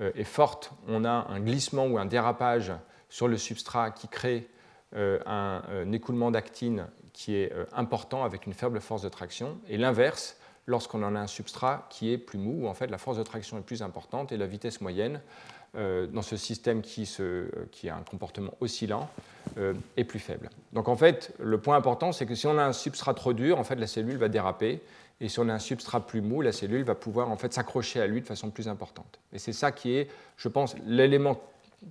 euh, 0.00 0.12
est 0.14 0.24
forte, 0.24 0.72
on 0.86 1.04
a 1.04 1.26
un 1.28 1.40
glissement 1.40 1.86
ou 1.86 1.98
un 1.98 2.06
dérapage 2.06 2.72
sur 3.14 3.28
le 3.28 3.36
substrat 3.36 3.92
qui 3.92 4.08
crée 4.08 4.48
un, 4.96 5.62
écoulement 5.92 6.32
d'actine 6.32 6.88
qui 7.12 7.36
est 7.36 7.52
important 7.72 8.24
avec 8.24 8.46
une 8.46 8.54
faible 8.54 8.80
force 8.80 9.02
de 9.02 9.08
traction. 9.08 9.58
Et 9.68 9.76
l'inverse, 9.76 10.36
lorsqu'on 10.66 11.02
en 11.04 11.14
a 11.14 11.20
un 11.20 11.28
substrat 11.28 11.86
qui 11.90 12.12
est 12.12 12.18
plus 12.18 12.38
mou, 12.38 12.64
où 12.64 12.68
en 12.68 12.74
fait 12.74 12.88
la 12.88 12.98
force 12.98 13.18
de 13.18 13.22
traction 13.22 13.56
est 13.58 13.62
plus 13.62 13.82
importante 13.82 14.32
et 14.32 14.36
la 14.36 14.46
vitesse 14.46 14.80
moyenne 14.80 15.20
euh, 15.76 16.06
dans 16.06 16.22
ce 16.22 16.36
système 16.36 16.82
qui, 16.82 17.08
qui, 17.72 17.88
a 17.88 17.96
un 17.96 18.02
comportement 18.02 18.54
oscillant 18.60 19.08
euh, 19.58 19.74
est 19.96 20.04
plus 20.04 20.20
faible. 20.20 20.50
Donc 20.72 20.88
en 20.88 20.96
fait, 20.96 21.34
le 21.40 21.58
point 21.58 21.76
important, 21.76 22.12
c'est 22.12 22.26
que 22.26 22.34
si 22.34 22.46
on 22.46 22.58
a 22.58 22.64
un 22.64 22.72
substrat 22.72 23.14
trop 23.14 23.32
dur, 23.32 23.58
en 23.58 23.64
fait, 23.64 23.76
la 23.76 23.86
cellule 23.86 24.16
va 24.16 24.28
déraper. 24.28 24.80
Et 25.20 25.28
si 25.28 25.38
on 25.38 25.48
a 25.48 25.54
un 25.54 25.58
substrat 25.60 26.06
plus 26.06 26.20
mou, 26.20 26.42
la 26.42 26.52
cellule 26.52 26.82
va 26.82 26.94
pouvoir 26.94 27.30
en 27.30 27.36
fait 27.36 27.52
s'accrocher 27.52 28.00
à 28.00 28.06
lui 28.06 28.20
de 28.20 28.26
façon 28.26 28.50
plus 28.50 28.68
importante. 28.68 29.20
Et 29.32 29.38
c'est 29.38 29.52
ça 29.52 29.72
qui 29.72 29.96
est, 29.96 30.08
je 30.36 30.48
pense, 30.48 30.76
l'élément 30.86 31.40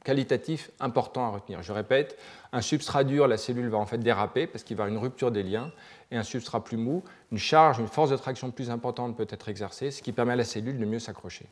qualitatif 0.04 0.72
important 0.80 1.26
à 1.26 1.30
retenir. 1.30 1.62
Je 1.62 1.72
répète, 1.72 2.18
un 2.52 2.62
substrat 2.62 3.04
dur, 3.04 3.28
la 3.28 3.38
cellule 3.38 3.70
va 3.70 3.78
en 3.78 3.86
fait 3.86 3.98
déraper 3.98 4.48
parce 4.48 4.64
qu'il 4.64 4.78
va 4.78 4.84
y 4.84 4.88
avoir 4.88 4.98
une 4.98 5.04
rupture 5.04 5.32
des 5.32 5.44
liens, 5.44 5.72
et 6.12 6.18
un 6.18 6.24
substrat 6.24 6.64
plus 6.64 6.78
mou, 6.78 7.04
une 7.32 7.40
charge, 7.40 7.80
une 7.80 7.88
force 7.88 8.12
de 8.12 8.18
traction 8.18 8.52
plus 8.52 8.70
importante 8.70 9.18
peut 9.18 9.28
être 9.30 9.50
exercée, 9.50 9.90
ce 9.92 10.02
qui 10.02 10.12
permet 10.12 10.34
à 10.34 10.36
la 10.38 10.44
cellule 10.44 10.78
de 10.78 10.86
mieux 10.86 11.00
s'accrocher. 11.00 11.46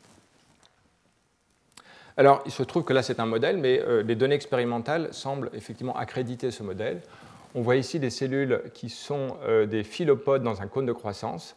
Alors, 2.16 2.42
il 2.46 2.52
se 2.52 2.62
trouve 2.62 2.84
que 2.84 2.92
là, 2.92 3.02
c'est 3.02 3.20
un 3.20 3.26
modèle, 3.26 3.56
mais 3.56 3.80
euh, 3.80 4.02
les 4.02 4.14
données 4.14 4.34
expérimentales 4.34 5.12
semblent 5.12 5.50
effectivement 5.54 5.96
accréditer 5.96 6.50
ce 6.50 6.62
modèle. 6.62 7.00
On 7.54 7.62
voit 7.62 7.76
ici 7.76 7.98
des 7.98 8.10
cellules 8.10 8.62
qui 8.74 8.88
sont 8.88 9.36
euh, 9.44 9.66
des 9.66 9.82
philopodes 9.82 10.42
dans 10.42 10.62
un 10.62 10.66
cône 10.66 10.86
de 10.86 10.92
croissance. 10.92 11.56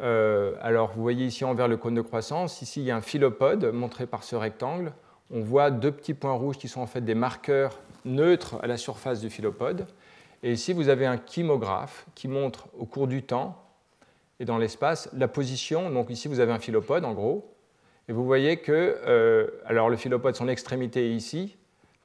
Euh, 0.00 0.54
alors, 0.62 0.92
vous 0.96 1.02
voyez 1.02 1.26
ici 1.26 1.44
envers 1.44 1.68
le 1.68 1.76
cône 1.76 1.94
de 1.94 2.00
croissance, 2.00 2.62
ici, 2.62 2.80
il 2.80 2.86
y 2.86 2.90
a 2.90 2.96
un 2.96 3.02
philopode 3.02 3.66
montré 3.66 4.06
par 4.06 4.24
ce 4.24 4.34
rectangle. 4.34 4.92
On 5.32 5.40
voit 5.40 5.70
deux 5.70 5.92
petits 5.92 6.14
points 6.14 6.32
rouges 6.32 6.58
qui 6.58 6.68
sont 6.68 6.80
en 6.80 6.86
fait 6.86 7.00
des 7.00 7.14
marqueurs 7.14 7.80
neutres 8.04 8.56
à 8.62 8.66
la 8.66 8.76
surface 8.76 9.20
du 9.20 9.30
philopode. 9.30 9.86
Et 10.42 10.52
ici, 10.52 10.72
vous 10.72 10.88
avez 10.88 11.06
un 11.06 11.18
chymographe 11.18 12.06
qui 12.14 12.28
montre 12.28 12.68
au 12.78 12.84
cours 12.84 13.06
du 13.06 13.22
temps 13.22 13.56
et 14.40 14.44
dans 14.44 14.58
l'espace 14.58 15.08
la 15.12 15.28
position. 15.28 15.90
Donc 15.90 16.10
ici, 16.10 16.28
vous 16.28 16.40
avez 16.40 16.52
un 16.52 16.58
philopode, 16.58 17.04
en 17.04 17.14
gros, 17.14 17.54
et 18.08 18.12
vous 18.12 18.24
voyez 18.24 18.58
que 18.58 18.98
euh, 19.06 19.46
alors 19.64 19.88
le 19.88 19.96
philopode, 19.96 20.34
son 20.34 20.48
extrémité 20.48 21.10
est 21.10 21.14
ici, 21.14 21.56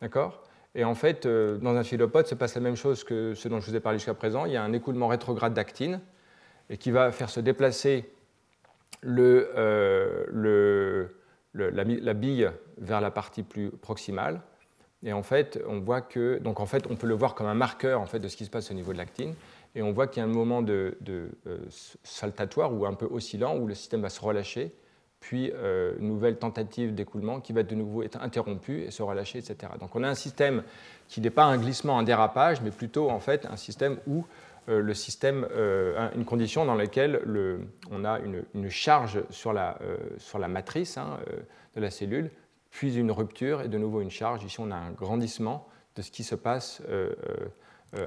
d'accord? 0.01 0.43
Et 0.75 0.83
en 0.83 0.93
fait, 0.93 1.25
euh, 1.25 1.57
dans 1.57 1.75
un 1.75 1.83
philopode, 1.83 2.27
se 2.27 2.35
passe 2.35 2.53
la 2.53 2.61
même 2.61 2.75
chose 2.75 3.03
que 3.03 3.33
ce 3.33 3.47
dont 3.47 3.59
je 3.59 3.71
vous 3.71 3.75
ai 3.75 3.79
parlé 3.79 3.97
jusqu'à 3.97 4.13
présent. 4.13 4.45
Il 4.45 4.51
y 4.51 4.57
a 4.57 4.63
un 4.63 4.73
écoulement 4.73 5.07
rétrograde 5.07 5.53
d'actine. 5.53 5.99
et 6.69 6.77
qui 6.77 6.91
va 6.91 7.11
faire 7.11 7.29
se 7.29 7.39
déplacer 7.39 8.05
le, 9.01 9.49
la, 11.53 12.13
bille 12.13 12.51
vers 12.79 13.01
la 13.01 13.11
partie 13.11 13.43
plus 13.43 13.71
proximale. 13.71 14.41
Et 15.03 15.13
en 15.13 15.23
fait, 15.23 15.61
on 15.67 15.79
voit 15.79 16.01
que, 16.01 16.39
donc 16.39 16.59
en 16.59 16.65
fait, 16.65 16.85
on 16.89 16.95
peut 16.95 17.07
le 17.07 17.13
voir 17.13 17.35
comme 17.35 17.47
un 17.47 17.53
marqueur 17.53 18.01
en 18.01 18.05
fait, 18.05 18.19
de 18.19 18.27
ce 18.27 18.35
qui 18.35 18.45
se 18.45 18.49
passe 18.49 18.71
au 18.71 18.73
niveau 18.73 18.93
de 18.93 18.97
l'actine. 18.97 19.35
Et 19.75 19.81
on 19.81 19.91
voit 19.91 20.07
qu'il 20.07 20.21
y 20.21 20.25
a 20.25 20.29
un 20.29 20.33
moment 20.33 20.61
de, 20.61 20.97
saltatoire 22.03 22.73
ou 22.73 22.85
un 22.85 22.93
peu 22.93 23.05
oscillant 23.05 23.57
où 23.57 23.67
le 23.67 23.75
système 23.75 24.01
va 24.01 24.09
se 24.09 24.21
relâcher 24.21 24.73
puis 25.19 25.51
euh, 25.51 25.95
une 25.99 26.09
nouvelle 26.09 26.37
tentative 26.37 26.93
d'écoulement 26.93 27.41
qui 27.41 27.51
va 27.51 27.63
de 27.63 27.73
nouveau 27.73 28.03
être 28.03 28.21
interrompue 28.21 28.83
et 28.83 28.91
se 28.91 29.01
relâcher, 29.01 29.39
etc. 29.39 29.73
Donc 29.79 29.95
on 29.95 30.03
a 30.03 30.07
un 30.07 30.13
système 30.13 30.61
qui 31.07 31.21
n'est 31.21 31.31
pas 31.31 31.45
un 31.45 31.57
glissement, 31.57 31.97
un 31.97 32.03
dérapage, 32.03 32.61
mais 32.61 32.69
plutôt 32.69 33.09
en 33.09 33.19
fait 33.19 33.47
un 33.47 33.55
système 33.55 33.97
où 34.05 34.27
euh, 34.69 34.79
le 34.79 34.93
système, 34.93 35.47
euh, 35.51 36.07
une 36.15 36.23
condition 36.23 36.65
dans 36.65 36.75
laquelle 36.75 37.19
le, 37.25 37.61
on 37.89 38.05
a 38.05 38.19
une, 38.19 38.69
charge 38.69 39.23
sur 39.31 39.53
la, 39.53 39.79
sur 40.19 40.37
la 40.37 40.47
matrice 40.47 40.99
hein, 40.99 41.17
de 41.75 41.81
la 41.81 41.89
cellule, 41.89 42.29
puis 42.71 42.95
une 42.95 43.11
rupture 43.11 43.61
et 43.61 43.67
de 43.67 43.77
nouveau 43.77 44.01
une 44.01 44.11
charge. 44.11 44.43
Ici 44.43 44.59
on 44.59 44.71
a 44.71 44.75
un 44.75 44.91
grandissement 44.91 45.67
de 45.95 46.01
ce 46.01 46.11
qui 46.11 46.23
se 46.23 46.35
passe 46.35 46.81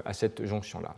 à 0.05 0.13
cette 0.13 0.45
jonction-là. 0.45 0.95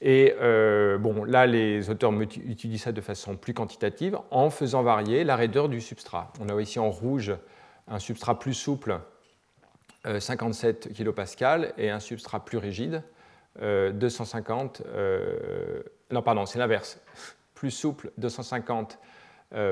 Et 0.00 0.34
euh, 0.40 0.96
bon, 0.98 1.24
là, 1.24 1.46
les 1.46 1.90
auteurs 1.90 2.12
utilisent 2.12 2.82
ça 2.82 2.92
de 2.92 3.00
façon 3.00 3.36
plus 3.36 3.52
quantitative 3.52 4.18
en 4.30 4.50
faisant 4.50 4.82
varier 4.82 5.24
la 5.24 5.34
raideur 5.34 5.68
du 5.68 5.80
substrat. 5.80 6.32
On 6.40 6.48
a 6.48 6.60
ici 6.60 6.78
en 6.78 6.90
rouge 6.90 7.34
un 7.88 7.98
substrat 7.98 8.38
plus 8.38 8.54
souple, 8.54 9.00
57 10.04 10.88
euh, 11.00 11.12
kPa, 11.12 11.72
et 11.78 11.90
un 11.90 12.00
substrat 12.00 12.44
plus 12.44 12.58
rigide, 12.58 13.02
250. 13.60 14.82
Euh, 14.86 15.82
non, 16.12 16.22
pardon, 16.22 16.46
c'est 16.46 16.60
l'inverse. 16.60 17.00
Plus 17.54 17.72
souple, 17.72 18.12
250 18.18 18.98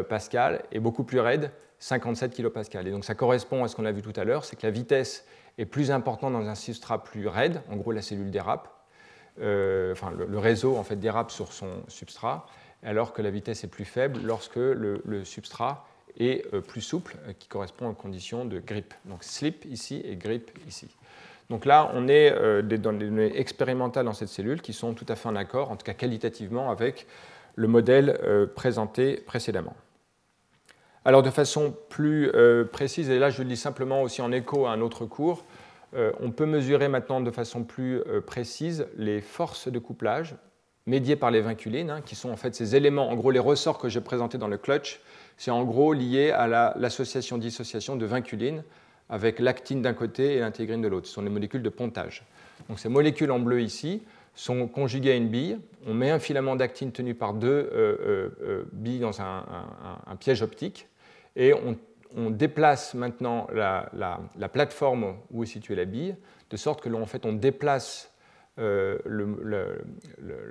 pascal, 0.08 0.62
et 0.72 0.80
beaucoup 0.80 1.04
plus 1.04 1.20
raide, 1.20 1.50
57 1.78 2.34
kPa. 2.34 2.80
Et 2.80 2.90
donc 2.90 3.04
ça 3.04 3.14
correspond 3.14 3.64
à 3.64 3.68
ce 3.68 3.76
qu'on 3.76 3.84
a 3.84 3.92
vu 3.92 4.02
tout 4.02 4.12
à 4.16 4.24
l'heure, 4.24 4.44
c'est 4.44 4.56
que 4.56 4.66
la 4.66 4.70
vitesse 4.70 5.26
est 5.58 5.66
plus 5.66 5.90
importante 5.90 6.32
dans 6.32 6.46
un 6.46 6.54
substrat 6.54 7.02
plus 7.02 7.28
raide, 7.28 7.60
en 7.70 7.76
gros 7.76 7.92
la 7.92 8.02
cellule 8.02 8.30
dérape, 8.30 8.68
euh, 9.40 9.92
enfin, 9.92 10.10
le, 10.10 10.38
réseau 10.38 10.76
en 10.76 10.82
fait, 10.82 10.96
dérape 10.96 11.30
sur 11.30 11.52
son 11.52 11.82
substrat, 11.88 12.46
alors 12.82 13.12
que 13.12 13.22
la 13.22 13.30
vitesse 13.30 13.64
est 13.64 13.68
plus 13.68 13.84
faible 13.84 14.20
lorsque 14.24 14.56
le, 14.56 15.24
substrat 15.24 15.86
est 16.18 16.46
euh, 16.54 16.60
plus 16.60 16.80
souple, 16.80 17.16
euh, 17.26 17.32
qui 17.38 17.48
correspond 17.48 17.88
aux 17.88 17.94
conditions 17.94 18.44
de 18.44 18.60
grip. 18.60 18.94
Donc 19.04 19.24
slip 19.24 19.64
ici 19.66 20.02
et 20.04 20.16
grip 20.16 20.50
ici. 20.66 20.88
Donc 21.50 21.64
là, 21.64 21.92
on 21.94 22.08
est 22.08 22.32
dans 22.32 22.92
des 22.92 23.06
données 23.06 23.38
expérimentales 23.38 24.06
dans 24.06 24.12
cette 24.12 24.30
cellule 24.30 24.60
qui 24.60 24.72
sont 24.72 24.94
tout 24.94 25.06
à 25.08 25.14
fait 25.14 25.28
en 25.28 25.36
accord, 25.36 25.70
en 25.70 25.76
tout 25.76 25.84
cas 25.84 25.94
qualitativement, 25.94 26.72
avec 26.72 27.06
le 27.56 27.68
modèle 27.68 28.20
présenté 28.54 29.16
précédemment. 29.16 29.74
Alors 31.04 31.22
de 31.22 31.30
façon 31.30 31.74
plus 31.88 32.30
précise, 32.70 33.10
et 33.10 33.18
là 33.18 33.30
je 33.30 33.42
le 33.42 33.48
dis 33.48 33.56
simplement 33.56 34.02
aussi 34.02 34.22
en 34.22 34.30
écho 34.30 34.66
à 34.66 34.70
un 34.70 34.80
autre 34.80 35.06
cours, 35.06 35.44
euh, 35.94 36.12
on 36.20 36.30
peut 36.30 36.46
mesurer 36.46 36.88
maintenant 36.88 37.20
de 37.20 37.30
façon 37.30 37.64
plus 37.64 38.00
euh, 38.00 38.20
précise 38.20 38.86
les 38.96 39.20
forces 39.20 39.68
de 39.68 39.78
couplage 39.78 40.34
médiées 40.86 41.16
par 41.16 41.30
les 41.30 41.40
vinculines, 41.40 41.90
hein, 41.90 42.00
qui 42.04 42.14
sont 42.14 42.30
en 42.30 42.36
fait 42.36 42.54
ces 42.54 42.76
éléments, 42.76 43.08
en 43.08 43.14
gros 43.14 43.30
les 43.30 43.40
ressorts 43.40 43.78
que 43.78 43.88
j'ai 43.88 44.00
présentés 44.00 44.38
dans 44.38 44.48
le 44.48 44.58
clutch, 44.58 45.00
c'est 45.36 45.50
en 45.50 45.64
gros 45.64 45.92
lié 45.92 46.30
à 46.30 46.46
l'association-dissociation 46.76 47.96
de 47.96 48.06
vinculines 48.06 48.62
avec 49.08 49.38
l'actine 49.38 49.82
d'un 49.82 49.94
côté 49.94 50.34
et 50.34 50.40
l'intégrine 50.40 50.82
de 50.82 50.88
l'autre. 50.88 51.06
Ce 51.06 51.14
sont 51.14 51.22
les 51.22 51.30
molécules 51.30 51.62
de 51.62 51.68
pontage. 51.68 52.24
Donc 52.68 52.78
ces 52.78 52.88
molécules 52.88 53.30
en 53.30 53.38
bleu 53.38 53.60
ici 53.60 54.02
sont 54.36 54.68
conjuguées 54.68 55.12
à 55.12 55.16
une 55.16 55.28
bille. 55.28 55.58
On 55.86 55.94
met 55.94 56.10
un 56.10 56.20
filament 56.20 56.54
d'actine 56.54 56.92
tenu 56.92 57.14
par 57.14 57.34
deux 57.34 57.68
euh, 57.72 58.64
billes 58.72 59.00
dans 59.00 59.20
un, 59.20 59.44
piège 60.20 60.42
optique 60.42 60.86
et 61.34 61.52
on 62.14 62.30
déplace 62.30 62.94
maintenant 62.94 63.48
la, 63.52 64.48
plateforme 64.52 65.16
où 65.32 65.42
est 65.42 65.46
située 65.46 65.74
la 65.74 65.84
bille, 65.84 66.14
de 66.50 66.56
sorte 66.56 66.80
que 66.80 66.88
l'on 66.88 67.02
en 67.02 67.06
fait, 67.06 67.26
déplace 67.26 68.12
euh, 68.58 68.96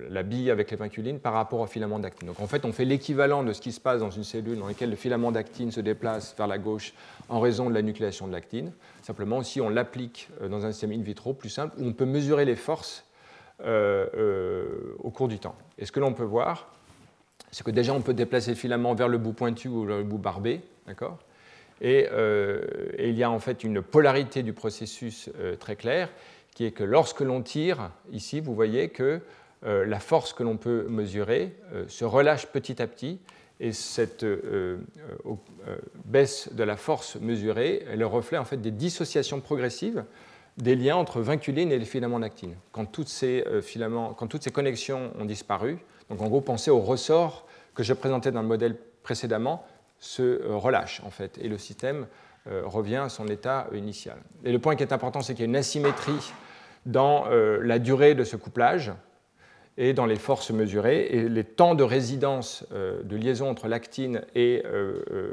la 0.10 0.22
bille 0.22 0.52
avec 0.52 0.70
les 0.70 0.78
vinculines 0.78 1.20
par 1.20 1.34
rapport 1.34 1.62
au 1.62 1.66
filament 1.66 1.98
d'actine. 1.98 2.28
Donc 2.28 2.40
en 2.40 2.46
fait, 2.46 2.64
on 2.64 2.72
fait 2.72 2.86
l'équivalent 2.86 3.44
de 3.44 3.52
ce 3.52 3.62
qui 3.62 3.72
se 3.72 3.80
passe 3.80 4.00
dans 4.00 4.12
une 4.12 4.24
cellule 4.24 4.60
dans 4.60 4.68
laquelle 4.68 4.92
le 4.92 4.96
filament 4.96 5.32
d'actine 5.32 5.72
se 5.72 5.82
déplace 5.82 6.36
vers 6.38 6.46
la 6.46 6.60
gauche 6.60 6.94
en 7.30 7.40
raison 7.40 7.68
de 7.68 7.74
la 7.74 7.82
nucléation 7.82 8.28
de 8.28 8.32
l'actine. 8.32 8.72
Simplement, 9.02 9.42
si 9.42 9.60
on 9.60 9.70
l'applique 9.70 10.30
euh, 10.42 10.50
dans 10.50 10.68
un 10.68 10.72
système 10.72 10.92
in 10.92 11.02
vitro 11.02 11.34
plus 11.34 11.50
simple, 11.50 11.76
où 11.80 11.88
on 11.88 11.94
peut 11.94 12.06
mesurer 12.06 12.46
les 12.46 12.56
forces 12.56 13.05
euh, 13.05 13.05
au 13.64 15.12
cours 15.12 15.28
du 15.28 15.40
temps. 15.40 15.56
Et 15.78 15.86
ce 15.86 15.92
que 15.92 16.00
l'on 16.00 16.14
peut 16.14 16.24
voir, 16.24 16.68
c'est 17.52 17.64
que 17.64 17.72
déjà 17.72 17.94
on 17.94 18.02
peut 18.02 18.14
déplacer 18.14 18.52
le 18.52 18.58
filament 18.58 18.94
vers 18.96 19.08
le 19.08 19.18
bout 19.18 19.34
pointu 19.34 19.68
ou 19.70 19.86
le 19.86 20.04
bout 20.04 20.18
barbé, 20.18 20.62
d'accord? 20.88 21.20
Euh, 21.84 22.62
et, 22.98 23.10
il 23.10 23.18
y 23.18 23.24
a 23.24 23.30
en 23.30 23.40
fait 23.40 23.64
une 23.64 23.82
polarité 23.82 24.44
du 24.44 24.54
processus 24.54 25.30
euh, 25.40 25.56
très 25.56 25.76
claire, 25.76 26.10
qui 26.54 26.66
est 26.66 26.72
que 26.72 26.84
lorsque 26.84 27.22
l'on 27.22 27.42
tire, 27.42 27.92
ici, 28.12 28.40
vous 28.40 28.56
voyez 28.56 28.90
que 28.90 29.20
euh, 29.66 29.86
la 29.86 30.00
force 30.00 30.34
que 30.34 30.44
l'on 30.44 30.58
peut 30.58 30.86
mesurer 30.90 31.54
se 31.88 32.06
relâche 32.06 32.48
petit 32.48 32.82
à 32.82 32.88
petit, 32.88 33.20
et 33.62 33.72
cette 33.72 34.26
baisse 36.04 36.54
de 36.54 36.64
la 36.64 36.76
force 36.76 37.16
mesurée 37.16 37.86
est 37.90 37.96
le 37.96 38.06
reflet 38.06 38.38
en 38.38 38.44
fait 38.44 38.58
des 38.58 38.72
dissociations 38.72 39.40
progressives 39.40 40.04
des 40.58 40.76
liens 40.76 40.96
entre 40.96 41.22
vinculines 41.22 41.72
et 41.72 41.80
les 41.80 41.86
filaments 41.86 42.20
d'actine. 42.20 42.56
Quand, 42.72 42.86
toutes 42.86 43.10
ces, 43.10 43.44
filaments, 43.62 44.14
quand 44.14 44.28
toutes 44.28 44.44
ces 44.44 44.52
connexions 44.52 45.12
ont 45.20 45.26
disparu, 45.26 45.80
donc 46.10 46.22
en 46.22 46.28
gros 46.28 46.42
pensez 46.42 46.72
au 46.72 46.80
ressort 46.80 47.46
que 47.74 47.84
je 47.84 47.94
présentais 47.94 48.32
dans 48.32 48.42
le 48.42 48.48
modèle 48.48 48.78
précédemment, 49.04 49.66
se 50.00 50.22
euh, 50.22 50.56
relâche 50.56 51.02
en 51.06 51.10
fait 51.10 51.38
et 51.42 51.48
le 51.48 51.58
système 51.58 52.08
euh, 52.48 52.62
revient 52.66 52.98
à 52.98 53.10
son 53.10 53.28
état 53.28 53.68
initial. 53.74 54.18
Et 54.44 54.52
le 54.52 54.60
point 54.60 54.76
qui 54.76 54.84
est 54.84 54.94
important, 54.94 55.22
c'est 55.22 55.34
qu'il 55.34 55.42
y 55.42 55.48
a 55.48 55.50
une 55.50 55.56
asymétrie 55.56 56.32
dans 56.86 57.26
euh, 57.28 57.60
la 57.64 57.80
durée 57.80 58.14
de 58.14 58.24
ce 58.24 58.36
couplage 58.36 58.92
et 59.78 59.94
dans 59.94 60.06
les 60.06 60.16
forces 60.16 60.52
mesurées, 60.52 61.08
et 61.08 61.28
les 61.28 61.44
temps 61.44 61.76
de 61.76 61.84
résidence 61.84 62.66
de 62.72 63.16
liaison 63.18 63.50
entre 63.50 63.68
l'actine 63.68 64.22
et 64.34 64.64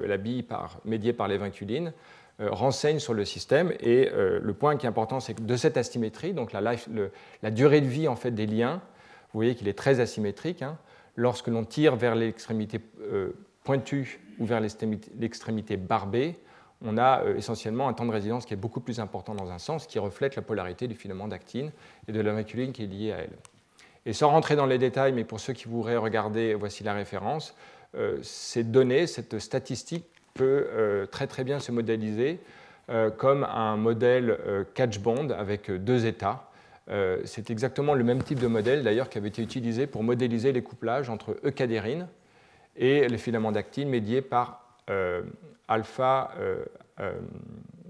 la 0.05 0.17
bille 0.17 0.43
par, 0.43 0.81
médiée 0.85 1.13
par 1.13 1.29
les 1.29 1.39
vinculines 1.39 1.93
renseignent 2.39 2.99
sur 2.99 3.15
le 3.15 3.25
système. 3.25 3.73
Et 3.81 4.11
le 4.11 4.53
point 4.53 4.77
qui 4.77 4.87
est 4.87 4.89
important, 4.89 5.21
c'est 5.21 5.35
que 5.35 5.43
de 5.43 5.57
cette 5.57 5.77
asymétrie, 5.77 6.33
donc 6.33 6.53
la, 6.53 7.51
durée 7.51 7.81
de 7.81 7.87
vie 7.87 8.09
en 8.09 8.17
fait 8.17 8.31
des 8.31 8.47
liens, 8.47 8.81
vous 9.33 9.39
voyez 9.39 9.55
qu'il 9.55 9.69
est 9.69 9.79
très 9.79 10.01
asymétrique. 10.01 10.63
Hein, 10.63 10.77
lorsque 11.17 11.49
l'on 11.49 11.65
tire 11.65 11.95
vers 11.97 12.15
l'extrémité 12.15 12.81
pointue 13.65 14.21
ou 14.39 14.47
vers 14.47 14.61
l'extrémité 14.61 15.77
barbée, 15.77 16.37
on 16.85 16.99
a 16.99 17.23
euh, 17.23 17.37
essentiellement 17.37 17.89
un 17.89 17.93
temps 17.93 18.07
de 18.07 18.13
résidence 18.13 18.45
qui 18.45 18.55
est 18.55 18.57
beaucoup 18.57 18.81
plus 18.81 19.01
important 19.01 19.35
dans 19.35 19.51
un 19.51 19.59
sens, 19.59 19.87
qui 19.87 19.99
reflète 19.99 20.37
la 20.37 20.43
polarité 20.43 20.89
du 20.89 20.95
filament 20.95 21.29
d'actine 21.29 21.71
et 22.09 22.13
de 22.13 22.21
la 22.21 22.33
maculine 22.33 22.73
qui 22.73 22.85
est 22.85 22.87
liée 22.87 23.13
à 23.13 23.19
elle. 23.19 23.37
Et 24.05 24.13
sans 24.13 24.31
rentrer 24.31 24.57
dans 24.57 24.67
les 24.67 24.79
détails, 24.79 25.13
mais 25.13 25.25
pour 25.25 25.39
ceux 25.39 25.53
qui 25.53 25.69
voudraient 25.69 25.97
regarder, 25.97 26.55
voici 26.55 26.83
la 26.83 26.93
référence, 26.93 27.55
euh, 27.95 28.19
ces 28.23 28.65
données, 28.65 29.07
cette 29.07 29.39
statistique 29.39 30.05
peut 30.35 30.67
euh, 30.71 31.07
très 31.07 31.27
très 31.27 31.45
bien 31.45 31.61
se 31.61 31.73
modéliser 31.73 32.41
comme 33.17 33.45
un 33.45 33.77
modèle 33.79 34.37
catch 34.75 34.99
bond 34.99 35.31
avec 35.31 35.71
deux 35.71 36.05
états. 36.05 36.51
C'est 37.25 37.49
exactement 37.49 37.95
le 37.95 38.05
même 38.05 38.23
type 38.23 38.39
de 38.39 38.49
modèle 38.49 38.83
d'ailleurs 38.83 39.09
qui 39.09 39.17
avait 39.17 39.29
été 39.29 39.41
utilisé 39.41 39.87
pour 39.87 40.03
modéliser 40.03 40.53
les 40.53 40.63
couplages 40.63 41.09
entre 41.09 41.39
eucadérine, 41.43 42.07
et 42.77 43.09
les 43.09 43.19
filaments 43.19 43.53
d'actine 43.53 43.89
médiés 43.89 44.23
par 44.23 44.79
euh, 44.91 45.23
alpha, 45.69 46.33
euh, 46.39 46.65
euh, 47.01 47.13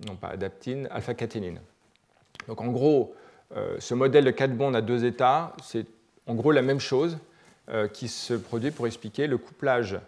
non 0.07 0.17
pas 0.17 0.29
adaptine, 0.29 0.89
alpha-caténine. 0.91 1.61
Donc 2.49 2.61
en 2.61 2.69
gros, 2.69 3.15
ce 3.79 3.95
modèle 3.95 4.25
de 4.25 4.31
4 4.31 4.57
bonds 4.57 4.73
à 4.73 4.81
deux 4.81 5.05
états, 5.05 5.55
c'est 5.63 5.87
en 6.27 6.35
gros 6.35 6.53
la 6.53 6.63
même 6.63 6.81
chose 6.81 7.19
qui 7.93 8.09
se 8.09 8.35
produit 8.35 8.71
pour 8.71 8.87
expliquer 8.87 9.27
le 9.27 9.37
couplage 9.37 9.99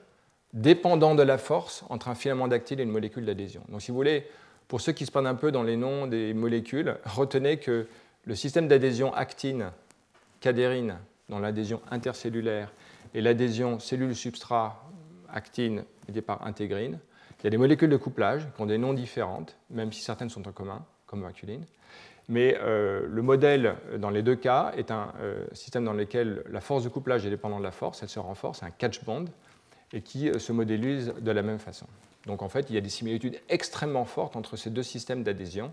dépendant 0.55 1.15
de 1.15 1.23
la 1.23 1.37
force 1.37 1.85
entre 1.91 2.09
un 2.09 2.15
filament 2.15 2.49
d'actine 2.49 2.81
et 2.81 2.85
une 2.85 2.91
molécule 2.91 3.27
d'adhésion. 3.27 3.63
Donc 3.69 3.83
si 3.83 3.91
vous 3.91 3.97
voulez, 3.97 4.27
pour 4.69 4.81
ceux 4.81 4.93
qui 4.93 5.05
se 5.05 5.11
prennent 5.11 5.27
un 5.27 5.35
peu 5.35 5.53
dans 5.53 5.65
les 5.65 5.77
noms 5.77 6.07
des 6.07 6.33
molécules, 6.33 6.97
retenez 7.05 7.59
que 7.59 7.87
le 8.25 8.35
système 8.35 8.69
d'adhésion 8.69 9.13
actine-cadérine 9.13 10.97
dans 11.29 11.41
l'adhésion 11.41 11.83
intercellulaire 11.91 12.73
et 13.15 13.21
l'adhésion 13.21 13.79
cellule-substrat 13.79 14.83
actine 15.29 15.85
aidée 16.09 16.23
par 16.23 16.47
intégrine. 16.47 16.99
Il 17.41 17.45
y 17.45 17.47
a 17.49 17.51
des 17.51 17.59
molécules 17.59 17.91
de 17.91 17.97
couplage 17.97 18.47
qui 18.55 18.63
ont 18.63 18.67
des 18.67 18.79
noms 18.79 18.95
différentes, 18.95 19.57
même 19.71 19.93
si 19.93 20.03
certaines 20.03 20.31
sont 20.31 20.47
en 20.49 20.53
commun, 20.53 20.85
comme 21.07 21.23
vaculine. 21.23 21.65
Mais 22.29 22.57
euh, 22.63 23.07
le 23.07 23.23
modèle, 23.23 23.75
dans 23.99 24.09
les 24.09 24.23
deux 24.23 24.37
cas, 24.37 24.73
est 24.77 24.91
un 24.91 25.13
euh, 25.21 25.45
système 25.53 25.85
dans 25.85 25.93
lequel 25.93 26.43
la 26.49 26.61
force 26.61 26.85
de 26.85 26.89
couplage 26.89 27.27
est 27.27 27.31
dépendante 27.31 27.59
de 27.59 27.65
la 27.65 27.71
force, 27.71 28.03
elle 28.03 28.09
se 28.09 28.19
renforce, 28.19 28.63
un 28.63 28.71
catch 28.71 29.05
bond, 29.05 29.27
et 29.95 30.03
qui 30.03 30.29
euh, 30.29 30.39
se 30.39 30.53
modélise 30.53 31.15
de 31.19 31.31
la 31.31 31.41
même 31.43 31.59
façon. 31.59 31.87
Donc 32.27 32.43
en 32.43 32.51
fait, 32.51 32.67
il 32.69 32.75
y 32.75 32.79
a 32.79 32.83
des 32.83 32.91
similitudes 32.91 33.41
extrêmement 33.49 34.05
fortes 34.05 34.37
entre 34.37 34.57
ces 34.57 34.69
deux 34.69 34.83
systèmes 34.83 35.23
d'adhésion. 35.23 35.73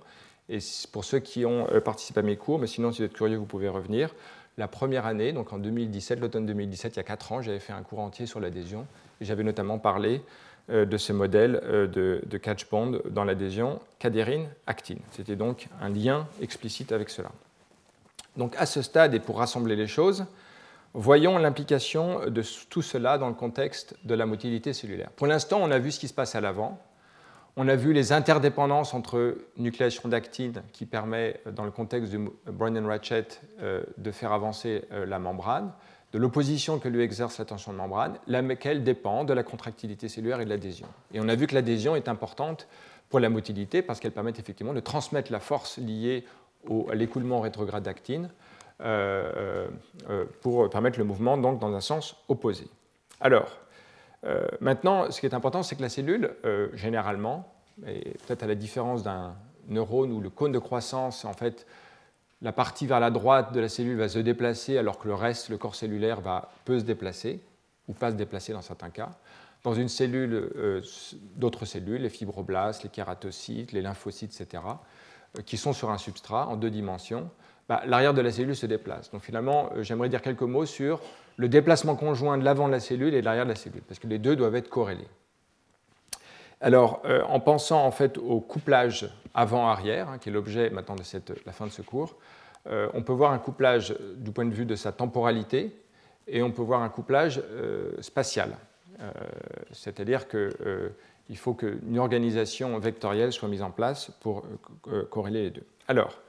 Et 0.49 0.59
pour 0.91 1.05
ceux 1.05 1.19
qui 1.19 1.45
ont 1.45 1.67
participé 1.85 2.19
à 2.19 2.23
mes 2.23 2.35
cours, 2.35 2.59
mais 2.59 2.67
sinon 2.67 2.91
si 2.91 2.99
vous 2.99 3.05
êtes 3.05 3.13
curieux, 3.13 3.37
vous 3.37 3.45
pouvez 3.45 3.69
revenir, 3.69 4.13
la 4.57 4.67
première 4.67 5.05
année, 5.05 5.31
donc 5.31 5.53
en 5.53 5.59
2017, 5.59 6.19
l'automne 6.19 6.45
2017, 6.45 6.95
il 6.95 6.97
y 6.97 6.99
a 6.99 7.03
4 7.03 7.31
ans, 7.31 7.41
j'avais 7.41 7.59
fait 7.59 7.73
un 7.73 7.83
cours 7.83 7.99
entier 7.99 8.25
sur 8.25 8.39
l'adhésion 8.39 8.85
et 9.21 9.25
j'avais 9.25 9.43
notamment 9.43 9.79
parlé 9.79 10.21
euh, 10.69 10.85
de 10.85 10.97
ce 10.97 11.13
modèle 11.13 11.59
euh, 11.63 11.87
de, 11.87 12.37
catch 12.37 12.69
bond 12.69 13.01
dans 13.09 13.23
l'adhésion 13.23 13.79
cadérine-actine. 13.99 14.99
C'était 15.11 15.35
donc 15.35 15.67
un 15.81 15.89
lien 15.89 16.27
explicite 16.41 16.91
avec 16.91 17.09
cela. 17.09 17.31
Donc 18.37 18.55
à 18.57 18.65
ce 18.65 18.81
stade, 18.81 19.13
et 19.13 19.19
pour 19.19 19.37
rassembler 19.37 19.75
les 19.75 19.87
choses, 19.87 20.25
voyons 20.93 21.37
l'implication 21.37 22.29
de 22.29 22.43
tout 22.69 22.81
cela 22.81 23.17
dans 23.17 23.27
le 23.27 23.33
contexte 23.33 23.95
de 24.03 24.13
la 24.13 24.25
motilité 24.25 24.73
cellulaire. 24.73 25.09
Pour 25.15 25.27
l'instant, 25.27 25.59
on 25.61 25.71
a 25.71 25.79
vu 25.79 25.91
ce 25.91 25.99
qui 25.99 26.07
se 26.07 26.13
passe 26.13 26.35
à 26.35 26.41
l'avant. 26.41 26.79
On 27.57 27.67
a 27.67 27.75
vu 27.75 27.91
les 27.91 28.13
interdépendances 28.13 28.93
entre 28.93 29.37
nucléation 29.57 30.07
d'actine 30.07 30.63
qui 30.71 30.85
permet, 30.85 31.41
dans 31.53 31.65
le 31.65 31.71
contexte 31.71 32.11
du 32.11 32.29
Brennan-Ratchet, 32.45 33.27
euh, 33.61 33.83
de 33.97 34.11
faire 34.11 34.31
avancer 34.31 34.85
la 34.91 35.19
membrane 35.19 35.71
de 36.13 36.17
l'opposition 36.17 36.79
que 36.79 36.89
lui 36.89 37.03
exerce 37.03 37.37
la 37.39 37.45
tension 37.45 37.71
de 37.71 37.77
membrane, 37.77 38.17
laquelle 38.27 38.83
dépend 38.83 39.23
de 39.23 39.33
la 39.33 39.43
contractilité 39.43 40.09
cellulaire 40.09 40.41
et 40.41 40.45
de 40.45 40.49
l'adhésion. 40.49 40.87
Et 41.13 41.19
on 41.21 41.27
a 41.29 41.35
vu 41.35 41.47
que 41.47 41.55
l'adhésion 41.55 41.95
est 41.95 42.07
importante 42.07 42.67
pour 43.09 43.19
la 43.19 43.29
motilité 43.29 43.81
parce 43.81 43.99
qu'elle 43.99 44.11
permet 44.11 44.31
effectivement 44.31 44.73
de 44.73 44.79
transmettre 44.79 45.31
la 45.31 45.39
force 45.39 45.77
liée 45.77 46.25
à 46.89 46.95
l'écoulement 46.95 47.41
rétrograde 47.41 47.83
d'actine 47.83 48.25
euh, 48.25 48.27
euh, 48.27 48.29
euh, 48.29 48.50
pour 50.41 50.69
permettre 50.69 50.97
le 50.97 51.05
mouvement 51.05 51.37
donc, 51.37 51.59
dans 51.59 51.73
un 51.73 51.81
sens 51.81 52.15
opposé. 52.27 52.67
Alors, 53.19 53.57
maintenant, 54.59 55.11
ce 55.11 55.19
qui 55.19 55.25
est 55.25 55.33
important, 55.33 55.63
c'est 55.63 55.75
que 55.75 55.81
la 55.81 55.89
cellule, 55.89 56.35
généralement, 56.73 57.53
et 57.87 58.11
peut-être 58.25 58.43
à 58.43 58.47
la 58.47 58.55
différence 58.55 59.03
d'un 59.03 59.35
neurone 59.67 60.11
où 60.11 60.19
le 60.19 60.29
cône 60.29 60.51
de 60.51 60.59
croissance, 60.59 61.25
en 61.25 61.33
fait, 61.33 61.65
la 62.41 62.51
partie 62.51 62.87
vers 62.87 62.99
la 62.99 63.11
droite 63.11 63.53
de 63.53 63.59
la 63.59 63.69
cellule 63.69 63.97
va 63.97 64.09
se 64.09 64.19
déplacer 64.19 64.77
alors 64.77 64.97
que 64.97 65.07
le 65.07 65.13
reste, 65.13 65.49
le 65.49 65.57
corps 65.57 65.75
cellulaire, 65.75 66.21
va, 66.21 66.51
peut 66.65 66.79
se 66.79 66.83
déplacer, 66.83 67.39
ou 67.87 67.93
pas 67.93 68.11
se 68.11 68.15
déplacer 68.15 68.53
dans 68.53 68.61
certains 68.61 68.89
cas. 68.89 69.11
Dans 69.63 69.73
une 69.75 69.89
cellule, 69.89 70.51
euh, 70.55 70.81
d'autres 71.35 71.65
cellules, 71.65 72.01
les 72.01 72.09
fibroblastes, 72.09 72.83
les 72.83 72.89
kératocytes, 72.89 73.71
les 73.73 73.81
lymphocytes, 73.81 74.39
etc., 74.39 74.63
euh, 75.37 75.41
qui 75.43 75.57
sont 75.57 75.73
sur 75.73 75.91
un 75.91 75.99
substrat 75.99 76.47
en 76.47 76.55
deux 76.55 76.71
dimensions, 76.71 77.29
bah, 77.71 77.81
l'arrière 77.85 78.13
de 78.13 78.21
la 78.21 78.31
cellule 78.31 78.55
se 78.55 78.65
déplace. 78.65 79.11
Donc 79.11 79.21
finalement, 79.21 79.69
euh, 79.75 79.83
j'aimerais 79.83 80.09
dire 80.09 80.21
quelques 80.21 80.41
mots 80.41 80.65
sur 80.65 80.99
le 81.37 81.47
déplacement 81.47 81.95
conjoint 81.95 82.37
de 82.37 82.43
l'avant 82.43 82.67
de 82.67 82.73
la 82.73 82.81
cellule 82.81 83.13
et 83.13 83.21
de 83.21 83.25
l'arrière 83.25 83.45
de 83.45 83.51
la 83.51 83.55
cellule, 83.55 83.81
parce 83.87 83.99
que 83.99 84.07
les 84.07 84.19
deux 84.19 84.35
doivent 84.35 84.55
être 84.55 84.69
corrélés. 84.69 85.07
Alors, 86.59 87.01
en 87.27 87.39
pensant 87.39 87.83
en 87.83 87.89
fait 87.89 88.19
au 88.19 88.39
couplage 88.39 89.09
avant-arrière, 89.33 90.09
hein, 90.09 90.17
qui 90.19 90.29
est 90.29 90.31
l'objet 90.31 90.69
maintenant 90.69 90.93
de 90.95 91.01
la 91.45 91.51
fin 91.51 91.65
de 91.65 91.71
ce 91.71 91.81
cours, 91.81 92.15
euh, 92.67 92.89
on 92.93 93.01
peut 93.01 93.13
voir 93.13 93.31
un 93.31 93.39
couplage 93.39 93.95
du 94.17 94.31
point 94.31 94.45
de 94.45 94.53
vue 94.53 94.65
de 94.65 94.75
sa 94.75 94.91
temporalité 94.91 95.75
et 96.27 96.43
on 96.43 96.51
peut 96.51 96.61
voir 96.61 96.81
un 96.81 96.89
couplage 96.89 97.41
euh, 97.51 97.91
spatial. 98.01 98.55
Euh, 98.99 99.11
c'est-à-dire 99.71 100.27
qu'il 100.27 101.37
faut 101.37 101.53
qu'une 101.53 101.97
organisation 101.97 102.77
vectorielle 102.77 103.33
soit 103.33 103.49
mise 103.49 103.63
en 103.63 103.71
place 103.71 104.11
pour 104.21 104.45
corréler 105.09 105.43
les 105.43 105.49
deux. 105.49 105.65
Alors, 105.87 106.19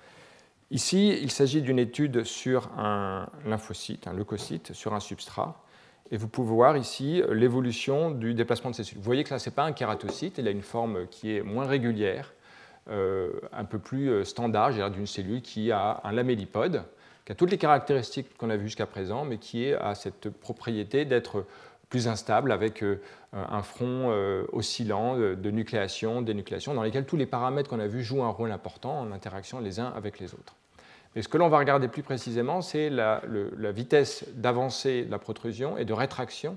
ici, 0.72 1.18
il 1.22 1.30
s'agit 1.30 1.62
d'une 1.62 1.78
étude 1.78 2.24
sur 2.24 2.68
un 2.76 3.28
lymphocyte, 3.46 4.08
un 4.08 4.12
leucocyte, 4.12 4.72
sur 4.72 4.94
un 4.94 5.00
substrat. 5.00 5.62
Et 6.10 6.16
vous 6.16 6.28
pouvez 6.28 6.50
voir 6.50 6.76
ici 6.76 7.22
l'évolution 7.30 8.10
du 8.10 8.34
déplacement 8.34 8.70
de 8.70 8.74
ces 8.74 8.84
cellules. 8.84 8.98
Vous 8.98 9.04
voyez 9.04 9.24
que 9.24 9.30
là, 9.30 9.38
ce 9.38 9.48
n'est 9.48 9.54
pas 9.54 9.64
un 9.64 9.72
kératocyte, 9.72 10.38
il 10.38 10.48
a 10.48 10.50
une 10.50 10.62
forme 10.62 11.06
qui 11.06 11.36
est 11.36 11.42
moins 11.42 11.66
régulière 11.66 12.34
euh, 12.90 13.30
un 13.52 13.64
peu 13.64 13.78
plus 13.78 14.10
euh, 14.10 14.24
standard, 14.24 14.90
d'une 14.90 15.06
cellule 15.06 15.40
qui 15.40 15.70
a 15.70 16.00
un 16.02 16.10
lamellipode, 16.10 16.82
qui 17.24 17.30
a 17.30 17.34
toutes 17.36 17.52
les 17.52 17.58
caractéristiques 17.58 18.36
qu'on 18.36 18.50
a 18.50 18.56
vues 18.56 18.66
jusqu'à 18.66 18.86
présent, 18.86 19.24
mais 19.24 19.38
qui 19.38 19.72
a 19.72 19.94
cette 19.94 20.28
propriété 20.30 21.04
d'être 21.04 21.46
plus 21.93 22.09
instable 22.09 22.52
avec 22.52 22.82
euh, 22.82 23.02
un 23.35 23.62
front 23.62 24.10
oscillant 24.52 25.16
de 25.16 25.51
nucléation, 25.51 26.23
dénucléation, 26.23 26.73
dans 26.73 26.82
lesquels 26.82 27.05
tous 27.05 27.16
les 27.16 27.27
paramètres 27.27 27.69
qu'on 27.69 27.81
a 27.81 27.86
vus 27.86 28.02
jouent 28.02 28.24
un 28.24 28.31
rôle 28.31 28.51
important 28.51 29.01
en 29.01 29.12
interaction 29.12 29.60
les 29.60 29.78
uns 29.78 29.93
avec 29.94 30.19
les 30.19 30.32
autres. 30.32 30.55
Mais 31.14 31.20
ce 31.20 31.28
que 31.28 31.36
l'on 31.36 31.48
va 31.48 31.59
regarder 31.59 31.89
plus 31.89 32.02
précisément, 32.02 32.62
c'est 32.62 32.89
la, 32.89 33.20
vitesse 33.73 34.24
d'avancée 34.35 35.05
de 35.05 35.10
la 35.10 35.19
protrusion 35.19 35.77
et 35.77 35.85
de 35.85 35.93
rétraction 35.93 36.56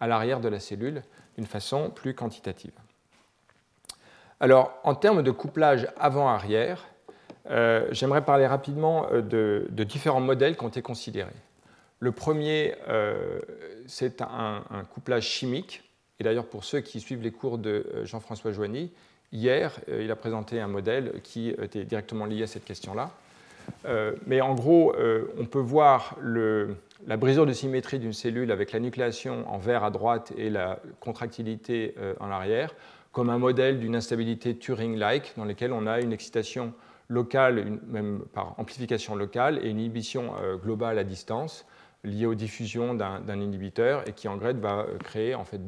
à 0.00 0.06
l'arrière 0.06 0.40
de 0.40 0.48
la 0.48 0.58
cellule 0.58 1.02
d'une 1.36 1.46
façon 1.46 1.90
plus 1.90 2.14
quantitative. 2.14 2.72
Alors, 4.40 4.78
en 4.82 4.94
termes 4.94 5.22
de 5.22 5.30
couplage 5.30 5.88
avant-arrière, 5.98 6.86
euh, 7.50 7.86
j'aimerais 7.90 8.24
parler 8.24 8.46
rapidement 8.46 9.06
euh, 9.12 9.20
de, 9.70 9.84
différents 9.84 10.20
modèles 10.20 10.56
qui 10.56 10.64
ont 10.64 10.68
été 10.68 10.82
considérés. 10.82 11.30
Le 12.02 12.10
premier, 12.10 12.74
euh, 12.88 13.38
c'est 13.86 14.22
un, 14.22 14.64
couplage 14.92 15.22
chimique. 15.22 15.84
Et 16.18 16.24
d'ailleurs, 16.24 16.46
pour 16.46 16.64
ceux 16.64 16.80
qui 16.80 16.98
suivent 16.98 17.22
les 17.22 17.30
cours 17.30 17.58
de 17.58 17.86
Jean-François 18.02 18.50
Joigny, 18.50 18.90
hier, 19.30 19.78
il 19.88 20.10
a 20.10 20.16
présenté 20.16 20.60
un 20.60 20.66
modèle 20.66 21.20
qui 21.22 21.50
était 21.50 21.84
directement 21.84 22.24
lié 22.24 22.42
à 22.42 22.46
cette 22.48 22.64
question-là. 22.64 23.12
mais 24.26 24.40
en 24.40 24.54
gros, 24.54 24.92
on 25.38 25.46
peut 25.46 25.60
voir 25.60 26.16
la 26.20 27.16
brisure 27.16 27.46
de 27.46 27.52
symétrie 27.52 28.00
d'une 28.00 28.12
cellule 28.12 28.50
avec 28.50 28.72
la 28.72 28.80
nucléation 28.80 29.48
en 29.48 29.58
vert 29.58 29.84
à 29.84 29.92
droite 29.92 30.32
et 30.36 30.50
la 30.50 30.80
contractilité 31.00 31.94
en 32.18 32.30
arrière 32.30 32.74
comme 33.12 33.28
un 33.28 33.38
modèle 33.38 33.78
d'une 33.78 33.94
instabilité 33.94 34.56
Turing-like, 34.56 35.34
dans 35.36 35.44
lequel 35.44 35.72
on 35.72 35.86
a 35.86 36.00
une 36.00 36.12
excitation 36.12 36.72
locale, 37.08 37.78
même 37.86 38.22
par 38.32 38.58
amplification 38.58 39.14
locale, 39.14 39.60
et 39.62 39.68
une 39.68 39.78
inhibition 39.78 40.32
euh, 40.42 40.56
globale 40.56 40.98
à 40.98 41.04
distance 41.04 41.66
liée 42.04 42.26
aux 42.26 42.34
diffusions 42.34 42.94
d'un 42.94 43.40
inhibiteur, 43.40 44.08
et 44.08 44.12
qui 44.12 44.28
en 44.28 44.36
grade 44.36 44.58
va 44.58 44.80
euh, 44.80 44.98
créer, 44.98 45.34
en 45.34 45.44
fait, 45.44 45.60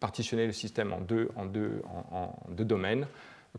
partitionner 0.00 0.46
le 0.46 0.52
système 0.52 0.92
en 0.92 1.00
deux, 1.00 1.30
en 1.36 1.46
deux, 1.46 1.82
en, 2.12 2.34
deux 2.50 2.64
domaines, 2.64 3.06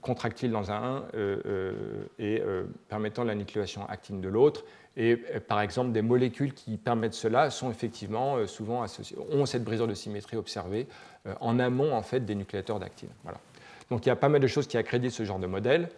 contractile 0.01 0.51
dans 0.51 0.71
un 0.71 1.03
euh, 1.15 2.05
et 2.19 2.41
permettant 2.87 3.23
la 3.23 3.35
nucléation 3.35 3.85
actine 3.89 4.21
de 4.21 4.29
l'autre. 4.29 4.63
Et 4.95 5.15
par 5.15 5.59
exemple, 5.61 5.91
des 5.91 6.01
molécules 6.01 6.53
qui 6.53 6.77
permettent 6.77 7.15
cela 7.15 7.49
sont 7.49 7.69
effectivement 7.69 8.45
souvent 8.47 8.85
ont 9.31 9.45
cette 9.45 9.63
brisure 9.63 9.87
de 9.87 9.93
symétrie 9.93 10.37
observée 10.37 10.87
euh, 11.27 11.33
en 11.41 11.59
amont 11.59 11.93
en 11.93 12.01
fait, 12.01 12.21
des 12.21 12.35
nucléateurs 12.35 12.79
d'actine. 12.79 13.09
Voilà. 13.23 13.39
Donc 13.89 14.05
il 14.05 14.09
y 14.09 14.11
a 14.11 14.15
pas 14.15 14.29
mal 14.29 14.39
de 14.39 14.47
choses 14.47 14.67
qui 14.67 14.77
accréditent 14.77 15.11
ce 15.11 15.25
genre 15.25 15.39
de 15.39 15.47
modèle. 15.47 15.89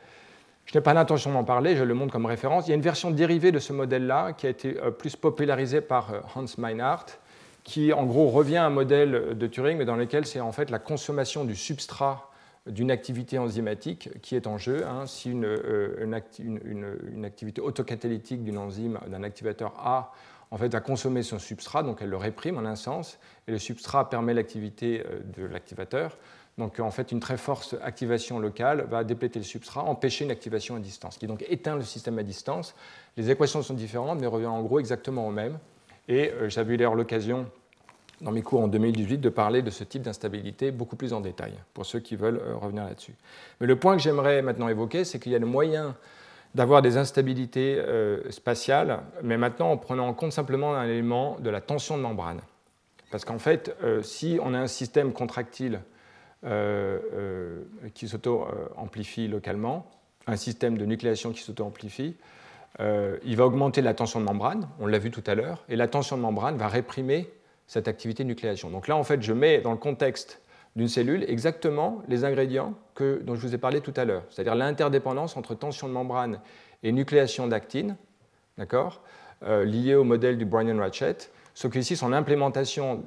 Je 0.72 0.78
n'ai 0.78 0.82
pas 0.82 0.94
l'intention 0.94 1.34
d'en 1.34 1.44
parler, 1.44 1.76
je 1.76 1.84
le 1.84 1.94
montre 1.94 2.14
comme 2.14 2.26
référence. 2.26 2.68
Il 2.68 2.70
y 2.70 2.72
a 2.72 2.76
une 2.76 2.82
version 2.82 3.12
dérivée 3.12 3.52
de 3.52 3.60
ce 3.60 3.74
modèle-là 3.74 4.32
qui 4.32 4.48
a 4.48 4.50
été 4.50 4.80
euh, 4.80 4.90
plus 4.90 5.18
popularisée 5.18 5.82
par 5.82 6.14
euh, 6.14 6.22
Hans 6.34 6.46
Meinhardt, 6.58 7.20
qui 7.66 7.92
en 7.92 8.06
gros 8.06 8.30
revient 8.30 8.56
à 8.56 8.68
un 8.68 8.70
modèle 8.70 9.38
de 9.38 9.48
Turing, 9.48 9.78
mais 9.78 9.84
dans 9.84 9.98
lequel 9.98 10.26
c'est 10.26 10.40
en 10.40 10.54
fait 10.54 10.70
la 10.70 10.80
consommation 10.80 11.44
du 11.44 11.58
substrat 11.58 12.32
d'une 12.68 12.90
activité 12.90 13.38
enzymatique 13.38 14.12
qui 14.22 14.38
est 14.38 14.48
en 14.48 14.58
jeu. 14.58 14.86
Hein. 14.88 15.08
si 15.08 15.32
une, 15.32 15.58
une, 16.40 17.26
activité 17.26 17.60
autocatalytique 17.60 18.42
d'une 18.42 18.58
enzyme, 18.58 18.98
d'un 19.08 19.24
activateur 19.24 19.74
A, 19.78 20.14
en 20.52 20.58
fait, 20.58 20.70
va 20.70 20.80
consommer 20.80 21.24
son 21.24 21.40
substrat, 21.40 21.84
donc 21.84 22.00
elle 22.02 22.10
le 22.10 22.18
réprime 22.18 22.58
en 22.58 22.66
un 22.66 22.76
sens, 22.76 23.20
et 23.48 23.52
le 23.52 23.58
substrat 23.58 24.10
permet 24.10 24.34
l'activité 24.34 25.04
euh, 25.06 25.20
de 25.38 25.46
l'activateur. 25.46 26.18
Donc 26.58 26.80
en 26.80 26.92
fait, 26.92 27.12
une 27.12 27.20
très 27.20 27.38
forte 27.38 27.76
activation 27.82 28.40
locale 28.40 28.86
va 28.90 29.04
dépléter 29.04 29.40
le 29.40 29.46
substrat, 29.46 29.84
empêcher 29.84 30.26
une 30.26 30.32
activation 30.32 30.76
à 30.76 30.80
distance, 30.80 31.18
qui 31.18 31.28
donc 31.28 31.46
éteint 31.48 31.76
le 31.76 31.84
système 31.84 32.20
à 32.20 32.24
distance. 32.24 32.76
Les 33.18 33.30
équations 33.32 33.62
sont 33.62 33.74
différentes, 33.74 34.20
mais 34.20 34.28
reviennent 34.28 34.52
en 34.52 34.62
gros 34.62 34.80
exactement 34.80 35.28
au 35.28 35.32
même. 35.32 35.58
Et 36.08 36.32
euh, 36.32 36.50
j'avais 36.50 36.74
eu 36.74 36.78
d'ailleurs 36.78 36.96
l'occasion, 36.96 37.48
dans 38.20 38.32
mes 38.32 38.42
cours 38.42 38.62
en 38.62 38.68
2018, 38.68 39.20
de 39.20 39.30
parler 39.30 39.62
de 39.62 39.70
ce 39.70 39.84
type 39.84 40.02
d'instabilité 40.02 40.72
beaucoup 40.72 40.96
plus 40.96 41.14
en 41.14 41.22
détail, 41.22 41.54
pour 41.74 41.86
ceux 41.86 42.00
qui 42.00 42.16
veulent 42.16 42.42
euh, 42.46 42.56
revenir 42.56 42.84
là-dessus. 42.84 43.16
Mais 43.60 43.68
le 43.68 43.78
point 43.78 43.96
que 43.96 44.02
j'aimerais 44.02 44.42
maintenant 44.42 44.68
évoquer, 44.68 45.06
c'est 45.06 45.20
qu'il 45.20 45.32
y 45.32 45.36
a 45.36 45.40
le 45.40 45.46
moyen 45.46 45.96
d'avoir 46.54 46.82
des 46.82 46.98
instabilités 46.98 47.78
euh, 47.80 48.30
spatiales, 48.30 49.00
mais 49.24 49.38
maintenant 49.38 49.72
en 49.72 49.78
prenant 49.78 50.08
en 50.08 50.14
compte 50.14 50.34
simplement 50.34 50.76
un 50.76 50.86
élément 50.86 51.38
de 51.40 51.50
la 51.50 51.62
tension 51.62 51.96
de 51.96 52.02
membrane. 52.02 52.42
Parce 53.10 53.26
qu'en 53.26 53.40
fait, 53.40 53.76
si 54.04 54.40
on 54.42 54.54
a 54.54 54.58
un 54.58 54.68
système 54.68 55.12
contractile 55.12 55.82
qui 56.44 58.08
s'auto-amplifie 58.08 59.28
localement, 59.28 59.90
un 60.28 60.36
système 60.36 60.78
de 60.78 60.86
nucléation 60.86 61.32
qui 61.32 61.42
s'auto-amplifie, 61.42 62.16
il 62.80 63.36
va 63.36 63.46
augmenter 63.46 63.82
la 63.82 63.94
tension 63.94 64.20
de 64.20 64.26
membrane, 64.26 64.68
on 64.80 64.88
l'a 64.88 64.98
vu 64.98 65.12
tout 65.12 65.24
à 65.28 65.36
l'heure, 65.36 65.64
et 65.70 65.76
la 65.76 65.88
tension 65.88 66.18
de 66.18 66.22
membrane 66.22 66.58
va 66.58 66.68
réprimer 66.68 67.30
cette 67.68 67.88
activité 67.88 68.24
de 68.24 68.30
nucléation. 68.30 68.70
Donc 68.70 68.88
là, 68.88 68.98
en 68.98 69.04
fait, 69.04 69.22
je 69.22 69.34
mets 69.34 69.62
dans 69.62 69.72
le 69.72 69.78
contexte 69.78 70.42
d'une 70.76 70.88
cellule 70.88 71.26
exactement 71.28 72.02
les 72.08 72.24
ingrédients 72.24 72.74
dont 73.00 73.36
je 73.36 73.42
vous 73.42 73.56
ai 73.56 73.58
parlé 73.58 73.82
tout 73.82 73.94
à 73.96 74.06
l'heure, 74.06 74.24
c'est-à-dire 74.30 74.56
l'interdépendance 74.56 75.36
entre 75.38 75.56
tension 75.56 75.88
de 75.88 75.94
membrane 75.94 76.40
et 76.84 76.92
nucléation 76.92 77.48
d'actine, 77.48 77.96
d'accord, 78.58 79.02
euh, 79.44 79.66
liée 79.66 79.96
au 79.96 80.04
modèle 80.04 80.38
du 80.38 80.46
Bryan-Ratchet, 80.46 81.18
sauf 81.56 81.72
qu'ici, 81.72 81.96
son 81.96 82.14
implémentation 82.14 83.04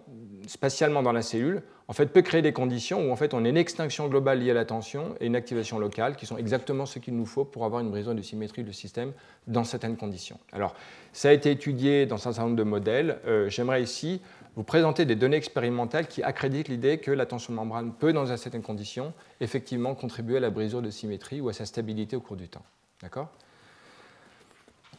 spatialement 0.47 1.03
dans 1.03 1.13
la 1.13 1.23
cellule, 1.23 1.63
en 1.87 1.93
fait, 1.93 2.07
peut 2.07 2.23
créer 2.23 2.43
des 2.43 2.53
conditions 2.53 3.09
où 3.09 3.13
en 3.13 3.17
fait, 3.17 3.35
on 3.35 3.45
a 3.45 3.49
une 3.49 3.57
extinction 3.57 4.09
globale 4.09 4.41
liée 4.41 4.53
à 4.53 4.55
la 4.55 4.65
tension 4.65 5.15
et 5.21 5.27
une 5.27 5.37
activation 5.37 5.79
locale 5.79 6.17
qui 6.17 6.25
sont 6.27 6.39
exactement 6.39 6.87
ce 6.87 6.99
qu'il 6.99 7.17
nous 7.17 7.27
faut 7.27 7.45
pour 7.45 7.65
avoir 7.65 7.83
une 7.83 7.91
brisure 7.91 8.15
de 8.15 8.23
symétrie 8.23 8.65
du 8.65 8.73
système 8.73 9.13
dans 9.47 9.65
certaines 9.65 9.97
conditions. 9.97 10.39
Alors, 10.53 10.75
ça 11.13 11.29
a 11.29 11.33
été 11.33 11.51
étudié 11.51 12.07
dans 12.07 12.17
un 12.17 12.19
certain 12.33 12.45
nombre 12.45 12.57
de 12.57 12.63
modèles. 12.63 13.19
Euh, 13.27 13.49
j'aimerais 13.51 13.83
ici 13.83 14.23
vous 14.57 14.63
présenter 14.63 15.05
des 15.05 15.17
données 15.17 15.37
expérimentales 15.37 16.07
qui 16.07 16.23
accréditent 16.23 16.69
l'idée 16.69 16.99
que 16.99 17.11
la 17.11 17.27
tension 17.27 17.53
de 17.53 17.57
membrane 17.57 17.93
peut, 17.93 18.13
dans 18.13 18.27
certaines 18.37 18.63
conditions, 18.63 19.13
effectivement 19.41 19.95
contribuer 19.95 20.39
à 20.39 20.41
la 20.41 20.51
brisure 20.51 20.81
de 20.81 20.91
symétrie 20.91 21.41
ou 21.41 21.49
à 21.49 21.53
sa 21.53 21.67
stabilité 21.67 22.17
au 22.17 22.21
cours 22.21 22.37
du 22.37 22.49
temps. 22.49 22.65
D'accord? 23.03 23.29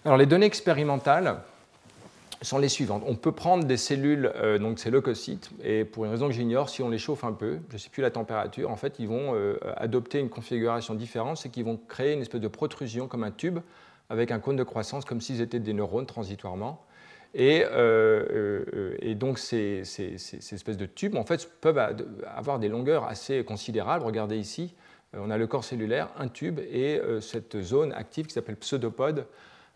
Alors, 0.04 0.18
les 0.18 0.26
données 0.28 0.46
expérimentales, 0.46 1.42
sont 2.42 2.58
les 2.58 2.70
suivantes. 2.70 3.04
On 3.06 3.16
peut 3.16 3.32
prendre 3.32 3.66
des 3.66 3.78
cellules, 3.78 4.32
euh, 4.36 4.58
donc 4.58 4.80
ces 4.80 4.90
leucocytes, 4.90 5.50
et 5.64 5.86
pour 5.86 6.06
une 6.06 6.12
raison 6.12 6.28
que 6.28 6.34
j'ignore, 6.34 6.70
si 6.70 6.82
on 6.82 6.90
les 6.90 6.98
chauffe 6.98 7.24
un 7.24 7.34
peu, 7.34 7.60
je 7.70 7.76
ne 7.76 7.78
sais 7.78 7.90
plus 7.90 8.02
la 8.02 8.12
température, 8.12 8.70
en 8.72 8.76
fait, 8.76 8.96
ils 9.00 9.08
vont 9.08 9.34
euh, 9.36 9.58
adopter 9.78 10.20
une 10.20 10.30
configuration 10.30 10.96
différente, 10.96 11.38
c'est 11.38 11.50
qu'ils 11.50 11.66
vont 11.66 11.80
créer 11.88 12.14
une 12.14 12.22
espèce 12.22 12.42
de 12.42 12.48
protrusion 12.48 13.08
comme 13.08 13.24
un 13.24 13.32
tube 13.32 13.60
avec 14.10 14.32
un 14.32 14.40
cône 14.40 14.56
de 14.56 14.64
croissance, 14.64 15.06
comme 15.06 15.22
s'ils 15.22 15.42
étaient 15.42 15.60
des 15.60 15.74
neurones 15.74 16.06
transitoirement. 16.06 16.84
Et, 17.34 17.66
euh, 17.66 18.96
donc 19.16 19.40
ces, 19.40 19.80
espèces 19.82 20.78
de 20.78 20.86
tubes, 20.86 21.16
en 21.16 21.26
fait, 21.26 21.50
peuvent 21.60 21.80
avoir 22.34 22.60
des 22.60 22.70
longueurs 22.70 23.06
assez 23.06 23.44
considérables. 23.44 24.06
Regardez 24.06 24.38
ici, 24.38 24.74
on 25.14 25.30
a 25.30 25.38
le 25.38 25.48
corps 25.48 25.64
cellulaire, 25.64 26.10
un 26.18 26.28
tube, 26.28 26.60
et 26.60 27.02
cette 27.20 27.62
zone 27.62 27.92
active 27.94 28.28
qui 28.28 28.34
s'appelle 28.34 28.56
pseudopode 28.56 29.26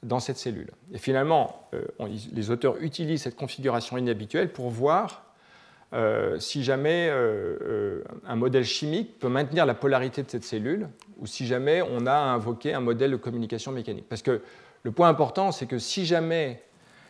dans 0.03 0.19
cette 0.19 0.37
cellule. 0.37 0.71
Et 0.93 0.97
finalement, 0.97 1.67
euh, 1.73 1.83
les 2.31 2.51
auteurs 2.51 2.77
utilisent 2.81 3.23
cette 3.23 3.35
configuration 3.35 3.97
inhabituelle 3.97 4.51
pour 4.51 4.69
voir 4.69 5.25
euh, 5.91 6.39
si 6.39 6.63
jamais 6.63 7.09
euh, 7.11 8.03
un 8.27 8.35
modèle 8.35 8.63
chimique 8.63 9.17
peut 9.17 9.27
maintenir 9.27 9.65
la 9.65 9.73
polarité 9.73 10.21
de 10.21 10.29
cette 10.29 10.43
cellule 10.43 10.87
ou 11.17 11.25
si 11.25 11.47
jamais 11.47 11.81
on 11.81 12.05
a 12.05 12.13
invoqué 12.13 12.73
un 12.73 12.79
modèle 12.79 13.11
de 13.11 13.15
communication 13.15 13.71
mécanique. 13.71 14.05
Parce 14.07 14.21
que 14.21 14.41
le 14.83 14.91
point 14.91 15.09
important, 15.09 15.51
c'est 15.51 15.65
que 15.65 15.79
si 15.79 16.05
jamais 16.05 16.61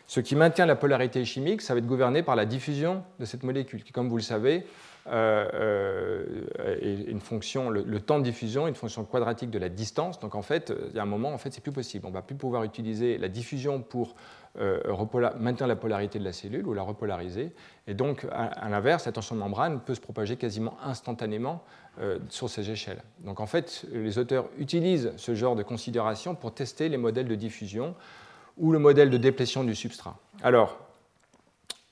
ce 0.06 0.18
qui 0.18 0.34
maintient 0.34 0.66
la 0.66 0.74
polarité 0.74 1.24
chimique, 1.24 1.62
ça 1.62 1.74
va 1.74 1.78
être 1.78 1.86
gouverné 1.86 2.22
par 2.22 2.34
la 2.34 2.46
diffusion 2.46 3.04
de 3.20 3.24
cette 3.24 3.44
molécule, 3.44 3.84
qui, 3.84 3.92
comme 3.92 4.08
vous 4.08 4.16
le 4.16 4.22
savez, 4.22 4.66
une 5.10 7.20
fonction, 7.20 7.70
le, 7.70 8.00
temps 8.00 8.18
de 8.18 8.24
diffusion, 8.24 8.68
une 8.68 8.74
fonction 8.74 9.04
quadratique 9.04 9.50
de 9.50 9.58
la 9.58 9.68
distance. 9.68 10.20
Donc 10.20 10.34
en 10.34 10.42
fait, 10.42 10.72
il 10.90 10.96
y 10.96 10.98
a 10.98 11.02
un 11.02 11.06
moment, 11.06 11.32
en 11.32 11.38
fait, 11.38 11.52
c'est 11.52 11.60
plus 11.60 11.72
possible. 11.72 12.06
On 12.06 12.10
va 12.10 12.22
plus 12.22 12.36
pouvoir 12.36 12.64
utiliser 12.64 13.18
la 13.18 13.28
diffusion 13.28 13.82
pour 13.82 14.14
euh, 14.58 14.80
maintenir 15.38 15.66
la 15.66 15.76
polarité 15.76 16.18
de 16.18 16.24
la 16.24 16.32
cellule 16.32 16.66
ou 16.66 16.74
la 16.74 16.82
repolariser. 16.82 17.52
Et 17.86 17.94
donc, 17.94 18.26
à, 18.30 18.68
l'inverse, 18.68 19.06
la 19.06 19.12
tension 19.12 19.34
de 19.34 19.40
membrane 19.40 19.80
peut 19.80 19.94
se 19.94 20.00
propager 20.00 20.36
quasiment 20.36 20.76
instantanément 20.82 21.64
sur 22.30 22.48
ces 22.48 22.70
échelles. 22.70 23.02
Donc 23.18 23.40
en 23.40 23.46
fait, 23.46 23.84
les 23.92 24.16
auteurs 24.16 24.48
utilisent 24.56 25.12
ce 25.18 25.34
genre 25.34 25.54
de 25.54 25.62
considération 25.62 26.34
pour 26.34 26.54
tester 26.54 26.88
les 26.88 26.96
modèles 26.96 27.28
de 27.28 27.34
diffusion 27.34 27.94
ou 28.56 28.72
le 28.72 28.78
modèle 28.78 29.10
de 29.10 29.18
déplétion 29.18 29.64
du 29.64 29.74
substrat. 29.74 30.16
Alors, 30.42 30.78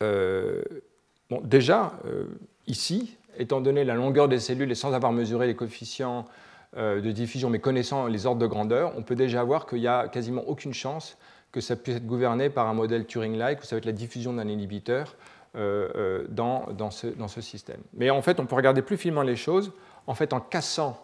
bon, 0.00 1.42
déjà, 1.42 1.92
Ici, 2.68 3.16
étant 3.38 3.62
donné 3.62 3.82
la 3.82 3.94
longueur 3.94 4.28
des 4.28 4.38
cellules 4.38 4.70
et 4.70 4.74
sans 4.74 4.92
avoir 4.92 5.10
mesuré 5.10 5.46
les 5.46 5.56
coefficients 5.56 6.26
euh, 6.76 7.00
de 7.00 7.10
diffusion, 7.10 7.48
mais 7.48 7.60
connaissant 7.60 8.06
les 8.08 8.26
ordres 8.26 8.42
de 8.42 8.46
grandeur, 8.46 8.92
on 8.96 9.02
peut 9.02 9.14
déjà 9.14 9.42
voir 9.42 9.66
qu'il 9.66 9.80
n'y 9.80 9.88
a 9.88 10.06
quasiment 10.06 10.42
aucune 10.46 10.74
chance 10.74 11.16
que 11.50 11.62
ça 11.62 11.76
puisse 11.76 11.96
être 11.96 12.06
gouverné 12.06 12.50
par 12.50 12.68
un 12.68 12.74
modèle 12.74 13.06
Turing-like, 13.06 13.60
où 13.60 13.64
ça 13.64 13.74
va 13.74 13.78
être 13.78 13.86
la 13.86 13.92
diffusion 13.92 14.34
d'un 14.34 14.46
inhibiteur 14.48 15.16
euh, 15.56 15.88
euh, 15.96 16.26
dans, 16.28 16.90
ce, 16.90 17.40
système. 17.40 17.80
Mais 17.94 18.10
en 18.10 18.20
fait, 18.20 18.38
on 18.38 18.44
peut 18.44 18.54
regarder 18.54 18.82
plus 18.82 18.98
finement 18.98 19.22
les 19.22 19.36
choses 19.36 19.72
en 20.06 20.14
fait 20.14 20.34
en 20.34 20.40
cassant 20.40 21.02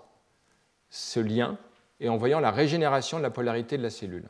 ce 0.90 1.18
lien 1.18 1.56
et 1.98 2.10
en 2.10 2.18
voyant 2.18 2.40
la 2.40 2.50
régénération 2.50 3.16
de 3.16 3.22
la 3.22 3.30
polarité 3.30 3.78
de 3.78 3.82
la 3.82 3.90
cellule. 3.90 4.28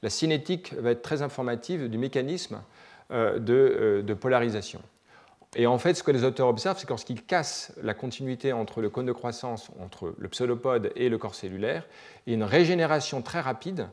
La 0.00 0.10
cinétique 0.10 0.74
va 0.74 0.92
être 0.92 1.02
très 1.02 1.22
informative 1.22 1.88
du 1.90 1.98
mécanisme 1.98 2.60
de 3.10 4.14
polarisation. 4.14 4.80
Et 5.54 5.66
en 5.66 5.78
fait, 5.78 5.94
ce 5.94 6.02
que 6.02 6.10
les 6.10 6.24
auteurs 6.24 6.48
observent, 6.48 6.78
c'est 6.78 6.86
que 6.86 6.92
lorsqu'ils 6.92 7.22
cassent 7.22 7.72
la 7.82 7.92
continuité 7.92 8.52
entre 8.52 8.80
le 8.80 8.88
cône 8.88 9.06
de 9.06 9.12
croissance, 9.12 9.70
entre 9.80 10.14
le 10.16 10.28
pseudopode 10.28 10.92
et 10.96 11.08
le 11.08 11.18
corps 11.18 11.34
cellulaire, 11.34 11.86
il 12.26 12.30
y 12.30 12.32
a 12.32 12.36
une 12.36 12.44
régénération 12.44 13.20
très 13.20 13.40
rapide 13.40 13.88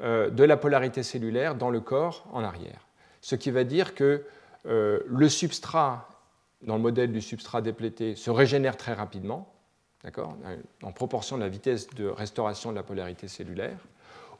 euh, 0.00 0.30
de 0.30 0.44
la 0.44 0.56
polarité 0.56 1.02
cellulaire 1.02 1.56
dans 1.56 1.70
le 1.70 1.80
corps 1.80 2.26
en 2.32 2.44
arrière. 2.44 2.86
Ce 3.20 3.34
qui 3.34 3.50
va 3.50 3.64
dire 3.64 3.96
que 3.96 4.24
euh, 4.66 5.00
le 5.06 5.28
substrat, 5.28 6.08
dans 6.62 6.76
le 6.76 6.82
modèle 6.82 7.12
du 7.12 7.20
substrat 7.20 7.60
déplété, 7.60 8.14
se 8.14 8.30
régénère 8.30 8.76
très 8.76 8.92
rapidement, 8.92 9.52
en 10.82 10.92
proportion 10.92 11.36
de 11.36 11.42
la 11.42 11.48
vitesse 11.48 11.90
de 11.90 12.06
restauration 12.06 12.70
de 12.70 12.76
la 12.76 12.84
polarité 12.84 13.26
cellulaire, 13.26 13.78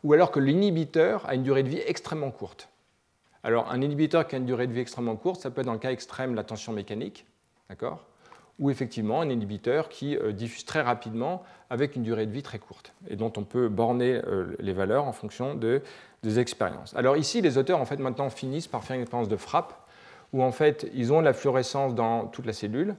ou 0.04 0.12
alors 0.12 0.30
que 0.30 0.40
l'inhibiteur 0.40 1.28
a 1.28 1.34
une 1.34 1.42
durée 1.42 1.64
de 1.64 1.68
vie 1.68 1.82
extrêmement 1.84 2.30
courte. 2.30 2.68
Alors, 3.48 3.72
un 3.72 3.80
inhibiteur 3.80 4.28
qui 4.28 4.34
a 4.34 4.38
une 4.38 4.44
durée 4.44 4.66
de 4.66 4.74
vie 4.74 4.80
extrêmement 4.80 5.16
courte, 5.16 5.40
ça 5.40 5.50
peut 5.50 5.62
être 5.62 5.66
dans 5.66 5.72
le 5.72 5.78
cas 5.78 5.90
extrême 5.90 6.34
la 6.34 6.44
tension 6.44 6.74
mécanique, 6.74 7.24
d'accord? 7.70 8.04
Ou 8.58 8.68
effectivement 8.68 9.22
un 9.22 9.30
inhibiteur 9.30 9.88
qui 9.88 10.18
euh, 10.18 10.32
diffuse 10.32 10.66
très 10.66 10.82
rapidement 10.82 11.42
avec 11.70 11.96
une 11.96 12.02
durée 12.02 12.26
de 12.26 12.30
vie 12.30 12.42
très 12.42 12.58
courte, 12.58 12.92
et 13.08 13.16
dont 13.16 13.32
on 13.38 13.44
peut 13.44 13.68
borner 13.68 14.20
euh, 14.26 14.54
les 14.58 14.74
valeurs 14.74 15.06
en 15.06 15.12
fonction 15.12 15.54
de, 15.54 15.80
des 16.22 16.38
expériences. 16.38 16.94
Alors 16.94 17.16
ici, 17.16 17.40
les 17.40 17.56
auteurs, 17.56 17.80
en 17.80 17.86
fait, 17.86 17.96
maintenant 17.96 18.28
finissent 18.28 18.68
par 18.68 18.84
faire 18.84 18.96
une 18.96 19.00
expérience 19.00 19.30
de 19.30 19.36
frappe, 19.36 19.72
où 20.34 20.42
en 20.42 20.52
fait, 20.52 20.86
ils 20.92 21.10
ont 21.14 21.22
la 21.22 21.32
fluorescence 21.32 21.94
dans 21.94 22.26
toute 22.26 22.44
la 22.44 22.52
cellule, 22.52 22.96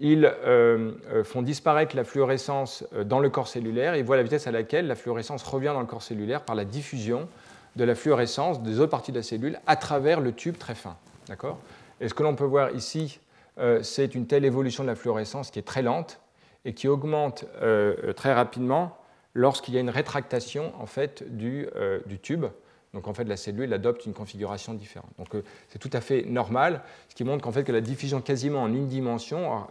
ils 0.00 0.26
euh, 0.26 1.22
font 1.22 1.42
disparaître 1.42 1.94
la 1.94 2.02
fluorescence 2.02 2.84
dans 3.04 3.20
le 3.20 3.30
corps 3.30 3.46
cellulaire 3.46 3.94
et 3.94 4.02
voient 4.02 4.16
la 4.16 4.24
vitesse 4.24 4.48
à 4.48 4.50
laquelle 4.50 4.88
la 4.88 4.96
fluorescence 4.96 5.44
revient 5.44 5.70
dans 5.72 5.80
le 5.80 5.86
corps 5.86 6.02
cellulaire 6.02 6.42
par 6.42 6.56
la 6.56 6.64
diffusion 6.64 7.28
de 7.76 7.84
la 7.84 7.94
fluorescence 7.94 8.62
des 8.62 8.80
autres 8.80 8.90
parties 8.90 9.12
de 9.12 9.18
la 9.18 9.22
cellule 9.22 9.60
à 9.66 9.76
travers 9.76 10.20
le 10.20 10.32
tube 10.32 10.56
très 10.56 10.74
fin. 10.74 10.96
D'accord? 11.28 11.58
Et 12.00 12.08
ce 12.08 12.14
que 12.14 12.22
l'on 12.22 12.34
peut 12.34 12.44
voir 12.44 12.74
ici, 12.74 13.20
euh, 13.58 13.82
c'est 13.82 14.14
une 14.14 14.26
telle 14.26 14.44
évolution 14.44 14.82
de 14.82 14.88
la 14.88 14.96
fluorescence 14.96 15.50
qui 15.50 15.58
est 15.58 15.66
très 15.66 15.82
lente 15.82 16.20
et 16.64 16.74
qui 16.74 16.88
augmente 16.88 17.44
euh, 17.62 18.12
très 18.12 18.34
rapidement 18.34 18.96
lorsqu'il 19.34 19.74
y 19.74 19.78
a 19.78 19.80
une 19.80 19.90
rétractation 19.90 20.72
en 20.80 20.86
fait, 20.86 21.24
du, 21.36 21.68
euh, 21.76 22.00
du, 22.06 22.18
tube. 22.18 22.46
Donc 22.92 23.08
en 23.08 23.14
fait, 23.14 23.24
la 23.24 23.36
cellule 23.36 23.72
adopte 23.72 24.06
une 24.06 24.14
configuration 24.14 24.74
différente. 24.74 25.10
Donc 25.18 25.28
c'est 25.68 25.78
tout 25.78 25.90
à 25.92 26.00
fait 26.00 26.22
normal, 26.22 26.82
ce 27.08 27.14
qui 27.14 27.24
montre 27.24 27.42
qu'en 27.42 27.52
fait 27.52 27.64
que 27.64 27.72
la 27.72 27.82
diffusion 27.82 28.22
quasiment 28.22 28.62
en 28.62 28.72
une 28.72 28.86
dimension 28.86 29.66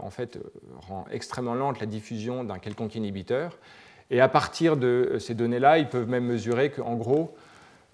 en 0.00 0.10
fait 0.10 0.38
rend 0.88 1.04
extrêmement 1.10 1.54
lente 1.54 1.78
la 1.80 1.86
diffusion 1.86 2.42
d'un 2.42 2.58
quelconque 2.58 2.94
inhibiteur. 2.94 3.58
Et 4.10 4.20
à 4.20 4.28
partir 4.28 4.78
de 4.78 5.18
ces 5.20 5.34
données-là, 5.34 5.78
ils 5.78 5.90
peuvent 5.90 6.08
même 6.08 6.24
mesurer 6.24 6.70
qu'en 6.70 6.94
gros, 6.94 7.36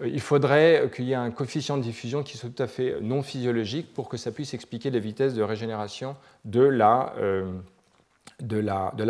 il 0.05 0.21
faudrait 0.21 0.91
qu'il 0.93 1.05
y 1.05 1.13
ait 1.13 1.15
un 1.15 1.31
coefficient 1.31 1.77
de 1.77 1.81
diffusion 1.81 2.21
qui 2.21 2.37
soit 2.37 2.49
tout 2.49 2.61
à 2.61 2.67
fait 2.67 2.97
non 3.01 3.23
physiologique 3.23 3.93
pour 3.93 4.09
que 4.09 4.17
ça 4.17 4.31
puisse 4.31 4.53
expliquer 4.53 4.91
les 4.91 4.99
vitesses 4.99 5.33
de 5.33 5.41
régénération 5.41 6.15
de 6.45 6.61
la, 6.61 7.13
euh, 7.17 7.51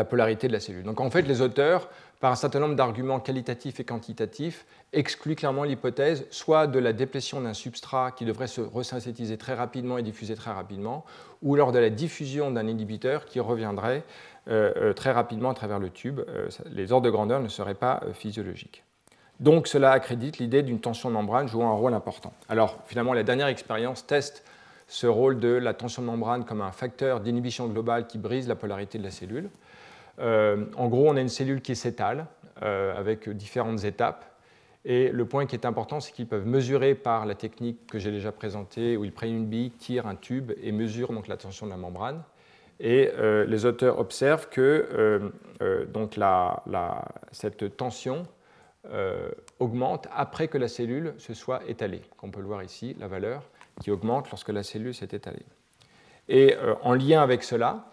polarité 0.10 0.48
de 0.48 0.54
la 0.54 0.62
cellule. 0.62 0.84
Donc 0.84 1.02
en 1.02 1.10
fait, 1.10 1.24
les 1.24 1.42
auteurs, 1.42 1.90
par 2.22 2.32
un 2.32 2.36
certain 2.36 2.60
nombre 2.60 2.76
d'arguments 2.76 3.20
qualitatifs 3.20 3.82
et 3.82 3.84
quantitatifs, 3.84 4.66
excluent 4.94 5.36
clairement 5.36 5.66
l'hypothèse 5.66 6.26
soit 6.30 6.68
de 6.68 6.80
la 6.80 6.94
déplétion 6.94 7.42
d'un 7.42 7.54
substrat 7.54 8.12
qui 8.12 8.24
devrait 8.24 8.48
se 8.48 8.62
resynthétiser 8.62 9.38
très 9.38 9.56
rapidement 9.56 9.98
et 9.98 10.04
diffuser 10.04 10.36
très 10.36 10.52
rapidement, 10.52 11.04
ou 11.42 11.58
lors 11.58 11.74
de 11.74 11.80
la 11.80 11.90
diffusion 11.90 12.50
d'un 12.50 12.66
inhibiteur 12.66 13.26
qui 13.26 13.42
reviendrait 13.42 14.04
euh, 14.48 14.94
très 14.94 15.12
rapidement 15.12 15.50
à 15.50 15.54
travers 15.54 15.80
le 15.80 15.90
tube. 15.90 16.22
les 16.72 16.94
ordres 16.94 17.06
de 17.06 17.12
grandeur 17.12 17.42
ne 17.42 17.50
seraient 17.50 17.76
pas 17.76 18.00
physiologiques. 18.14 18.86
Donc 19.40 19.68
cela 19.68 19.92
accrédite 19.92 20.40
l'idée 20.40 20.64
d'une 20.64 20.80
tension 20.80 21.10
de 21.10 21.14
membrane 21.14 21.48
jouant 21.48 21.70
un 21.70 21.76
rôle 21.76 21.94
important. 21.94 22.34
Alors 22.50 22.80
finalement, 22.86 23.14
la 23.14 23.24
dernière 23.24 23.48
expérience 23.48 24.06
teste 24.06 24.44
ce 24.88 25.06
rôle 25.06 25.40
de 25.40 25.50
la 25.50 25.74
tension 25.74 26.02
de 26.02 26.08
membrane 26.08 26.46
comme 26.46 26.62
un 26.62 26.72
facteur 26.72 27.20
d'inhibition 27.20 27.68
globale 27.68 28.08
qui 28.08 28.18
brise 28.18 28.48
la 28.48 28.56
polarité 28.56 28.98
de 28.98 29.04
la 29.04 29.12
cellule. 29.12 29.50
Euh, 30.20 30.66
en 30.76 30.88
gros, 30.88 31.08
on 31.10 31.18
a 31.18 31.22
une 31.22 31.30
cellule 31.30 31.62
qui 31.62 31.76
s'étale 31.76 32.26
euh, 32.64 32.98
avec 32.98 33.30
différentes 33.30 33.84
étapes. 33.84 34.26
Et 34.86 35.10
le 35.10 35.26
point 35.26 35.46
qui 35.46 35.56
est 35.56 35.66
important, 35.66 36.00
c'est 36.00 36.14
qu'ils 36.14 36.28
peuvent 36.28 36.48
mesurer 36.48 36.96
par 36.96 37.26
la 37.26 37.36
technique 37.36 37.86
que 37.88 38.00
j'ai 38.00 38.12
déjà 38.12 38.32
présentée, 38.32 38.96
où 38.96 39.04
ils 39.04 39.12
prennent 39.12 39.36
une 39.36 39.46
bille, 39.46 39.72
tirent 39.72 40.08
un 40.08 40.16
tube 40.16 40.54
et 40.64 40.72
mesurent 40.72 41.12
donc 41.12 41.28
la 41.28 41.36
tension 41.36 41.66
de 41.66 41.72
la 41.72 41.78
membrane. 41.78 42.24
Et 42.80 43.12
euh, 43.18 43.46
les 43.46 43.66
auteurs 43.66 44.00
observent 44.00 44.48
que 44.50 45.32
donc 45.92 46.18
cette 47.32 47.76
tension 47.76 48.26
euh, 48.90 49.30
augmente 49.60 50.08
après 50.16 50.48
que 50.48 50.58
la 50.58 50.68
cellule 50.68 51.14
se 51.18 51.34
soit 51.34 51.62
étalée. 51.68 52.02
On 52.24 52.30
peut 52.30 52.40
le 52.40 52.48
voir 52.48 52.64
ici, 52.64 52.96
la 53.00 53.08
valeur 53.08 53.44
qui 53.82 53.92
augmente 53.92 54.30
lorsque 54.32 54.50
la 54.50 54.64
cellule 54.64 54.94
s'est 54.94 55.10
étalée. 55.12 55.46
Et 56.30 56.56
euh, 56.56 56.76
en 56.82 56.94
lien 56.94 57.22
avec 57.22 57.44
cela, 57.44 57.86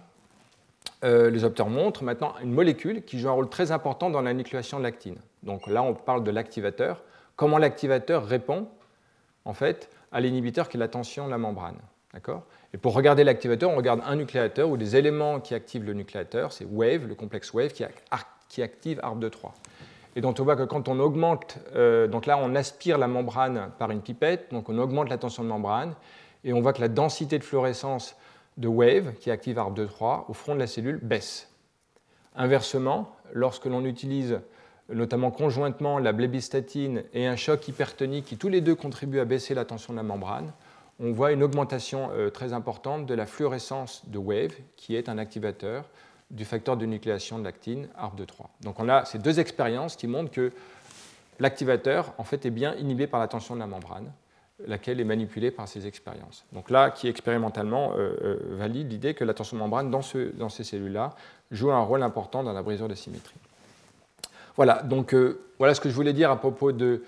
euh, 1.05 1.31
les 1.31 1.45
auteurs 1.45 1.69
montrent 1.69 2.05
maintenant 2.05 2.35
une 2.43 2.53
molécule 2.53 3.03
qui 3.05 3.19
joue 3.19 3.29
un 3.29 3.33
rôle 3.33 3.49
très 3.49 3.73
important 3.73 4.11
dans 4.11 4.23
la 4.23 4.33
nucléation 4.33 4.79
de 4.79 4.85
l'actine. 4.85 5.19
Donc 5.43 5.67
là, 5.67 5.83
on 5.83 5.95
parle 5.95 6.25
de 6.25 6.31
l'activateur. 6.31 7.03
Comment 7.37 7.59
l'activateur 7.59 8.27
répond 8.27 8.69
en 9.45 9.53
fait 9.53 9.91
à 10.13 10.21
l'inhibiteur 10.21 10.69
qui 10.69 10.77
est 10.77 10.81
la 10.81 10.89
tension 10.89 11.27
de 11.27 11.31
la 11.31 11.39
membrane. 11.39 11.77
Et 12.73 12.79
pour 12.79 12.95
regarder 12.95 13.25
l'activateur, 13.25 13.71
on 13.71 13.77
regarde 13.77 14.01
un 14.07 14.17
nucléateur 14.17 14.69
ou 14.69 14.77
des 14.77 14.95
éléments 14.95 15.41
qui 15.41 15.55
activent 15.55 15.85
le 15.85 15.95
nucléateur. 15.95 16.53
C'est 16.53 16.65
Wave, 16.65 17.07
le 17.09 17.15
complexe 17.17 17.53
Wave, 17.53 17.73
qui 17.73 18.63
active 18.63 19.01
ARP2-3. 19.01 19.51
Et 20.17 20.21
donc 20.21 20.39
on 20.39 20.45
voit 20.45 20.57
que 20.57 20.63
quand 20.63 20.89
on 20.89 21.01
augmente, 21.01 21.59
euh, 21.75 22.07
donc 22.07 22.27
là 22.27 22.39
on 22.39 22.55
aspire 22.55 22.99
la 22.99 23.09
membrane 23.09 23.71
par 23.79 23.91
une 23.91 24.01
pipette, 24.01 24.53
donc 24.53 24.69
on 24.69 24.79
augmente 24.79 25.09
la 25.09 25.19
tension 25.19 25.43
de 25.43 25.49
membrane, 25.49 25.95
et 26.45 26.53
on 26.53 26.61
voit 26.61 26.73
que 26.73 26.81
la 26.81 26.89
densité 26.89 27.39
de 27.39 27.45
fluorescence 27.45 28.17
de 28.57 28.69
wave, 28.69 29.15
qui 29.15 29.31
active 29.31 29.57
ARP2-3, 29.57 30.25
au 30.29 30.33
front 30.33 30.55
de 30.55 30.61
la 30.61 30.67
cellule, 30.67 31.01
baisse. 31.03 31.51
Inversement, 32.37 33.11
lorsque 33.33 33.67
l'on 33.67 33.85
utilise 33.85 34.41
notamment 34.89 35.31
conjointement 35.31 35.99
la 35.99 36.13
blébistatine 36.13 37.05
et 37.15 37.27
un 37.27 37.37
choc 37.37 37.67
hypertonique 37.67 38.27
qui 38.27 38.37
tous 38.37 38.49
les 38.49 38.61
deux 38.61 38.75
contribuent 38.75 39.21
à 39.21 39.25
baisser 39.25 39.55
la 39.55 39.65
tension 39.65 39.93
de 39.93 39.97
la 39.97 40.03
membrane, 40.03 40.53
on 41.01 41.11
voit 41.13 41.33
une 41.33 41.43
augmentation 41.43 42.11
euh, 42.13 42.31
très 42.31 42.53
importante 42.53 43.07
de 43.07 43.15
la 43.15 43.27
fluorescence 43.27 44.03
de 44.09 44.19
wave, 44.19 44.53
qui 44.77 44.95
est 44.95 45.09
un 45.09 45.19
activateur 45.19 45.85
du 46.31 46.45
facteur 46.45 46.77
de 46.77 46.87
nucléation 46.87 47.39
de 47.39 47.45
l'actine, 47.45 47.89
ARP2-3. 47.99 48.47
Donc 48.63 48.81
on 48.81 48.89
a 48.89 49.05
ces 49.05 49.19
deux 49.19 49.41
expériences 49.41 49.97
qui 49.97 50.07
montrent 50.07 50.31
que 50.31 50.53
l'activateur 51.41 52.13
en 52.19 52.25
fait, 52.25 52.47
est 52.47 52.51
bien 52.51 52.75
inhibé 52.77 53.07
par 53.07 53.21
la 53.21 53.29
tension 53.29 53.55
de 53.55 53.61
la 53.61 53.67
membrane, 53.67 54.11
laquelle 54.67 55.01
est 55.01 55.05
manipulée 55.05 55.51
par 55.51 55.69
ces 55.69 55.87
expériences. 55.87 56.45
Donc 56.53 56.71
là, 56.71 56.91
qui 56.91 57.09
expérimentalement 57.09 57.93
euh, 57.93 58.17
euh, 58.23 58.37
valide 58.57 58.91
l'idée 58.91 59.15
que 59.15 59.25
la 59.25 59.35
tension 59.35 59.57
de 59.57 59.63
membrane 59.63 59.91
dans, 59.91 60.03
dans 60.35 60.49
ces 60.49 60.65
cellules-là 60.65 61.15
joue 61.51 61.73
un 61.73 61.81
rôle 61.81 62.03
important 62.03 62.43
dans 62.43 62.53
la 62.53 62.63
brisure 62.63 62.89
de 62.89 62.95
symétrie. 62.95 63.37
Voilà, 64.57 64.83
donc 64.83 65.15
euh, 65.15 65.41
voilà 65.59 65.75
ce 65.75 65.81
que 65.81 65.89
je 65.89 65.95
voulais 65.95 66.13
dire 66.13 66.31
à 66.31 66.37
propos 66.37 66.71
de 66.71 67.03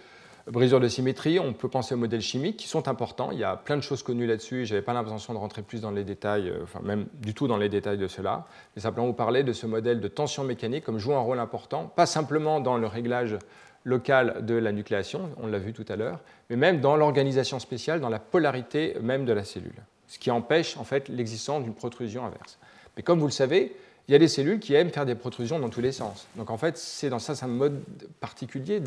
brisure 0.51 0.81
de 0.81 0.89
symétrie. 0.89 1.39
On 1.39 1.53
peut 1.53 1.69
penser 1.69 1.95
aux 1.95 1.99
modèles 1.99 2.21
chimiques 2.21 2.57
qui 2.57 2.69
sont 2.69 2.89
importants. 2.89 3.31
Il 3.33 3.39
y 3.39 3.45
a 3.45 3.57
plein 3.57 3.77
de 3.77 3.83
choses 3.83 4.03
connues 4.03 4.27
là-dessus. 4.27 4.67
Je 4.67 4.75
n'avais 4.75 4.85
pas 4.85 4.93
l'intention 4.93 5.33
de 5.33 5.39
rentrer 5.39 5.63
plus 5.63 5.81
dans 5.81 5.91
les 5.91 6.05
détails, 6.05 6.49
euh, 6.49 6.63
enfin 6.63 6.81
même 6.83 7.07
du 7.15 7.35
tout 7.35 7.49
dans 7.49 7.57
les 7.57 7.69
détails 7.69 7.99
de 7.99 8.07
cela, 8.07 8.47
mais 8.75 8.83
simplement 8.83 9.07
vous 9.07 9.13
parler 9.13 9.43
de 9.43 9.53
ce 9.53 9.67
modèle 9.67 10.01
de 10.01 10.09
tension 10.09 10.45
mécanique 10.45 10.85
comme 10.85 10.99
jouant 10.99 11.19
un 11.19 11.23
rôle 11.23 11.41
important, 11.41 11.93
pas 11.95 12.07
simplement 12.07 12.61
dans 12.61 12.77
le 12.77 12.87
réglage 12.87 13.37
local 13.85 14.45
de 14.45 14.55
la 14.55 14.73
nucléation, 14.73 15.31
on 15.41 15.47
l'a 15.47 15.59
vu 15.59 15.73
tout 15.73 15.85
à 15.89 15.95
l'heure, 15.95 16.19
mais 16.51 16.57
même 16.57 16.81
dans 16.81 16.97
l'organisation 16.97 17.61
spéciale, 17.61 18.01
dans 18.01 18.09
la 18.09 18.19
polarité 18.19 18.97
même 19.01 19.25
de 19.25 19.33
la 19.33 19.45
cellule, 19.45 19.85
ce 20.09 20.19
qui 20.19 20.33
empêche 20.33 20.77
en 20.77 20.83
fait 20.83 21.09
l'existence 21.09 21.63
d'une 21.63 21.75
protrusion 21.75 22.25
inverse. 22.27 22.59
Mais 22.97 23.05
comme 23.05 23.21
vous 23.21 23.27
le 23.27 23.33
savez, 23.33 23.77
il 24.09 24.13
y 24.13 24.15
a 24.15 24.19
des 24.19 24.29
cellules 24.29 24.61
qui 24.61 24.75
aiment 24.75 24.91
faire 24.91 25.07
des 25.07 25.15
protrusions 25.15 25.59
dans 25.59 25.69
tous 25.69 25.81
les 25.81 25.93
sens. 25.93 26.27
Donc 26.37 26.51
en 26.51 26.57
fait, 26.57 26.79
c'est 26.79 27.11
dans 27.11 27.19
ça, 27.19 27.35
c'est 27.35 27.45
un 27.45 27.49
mode 27.49 27.83
particulier 28.21 28.81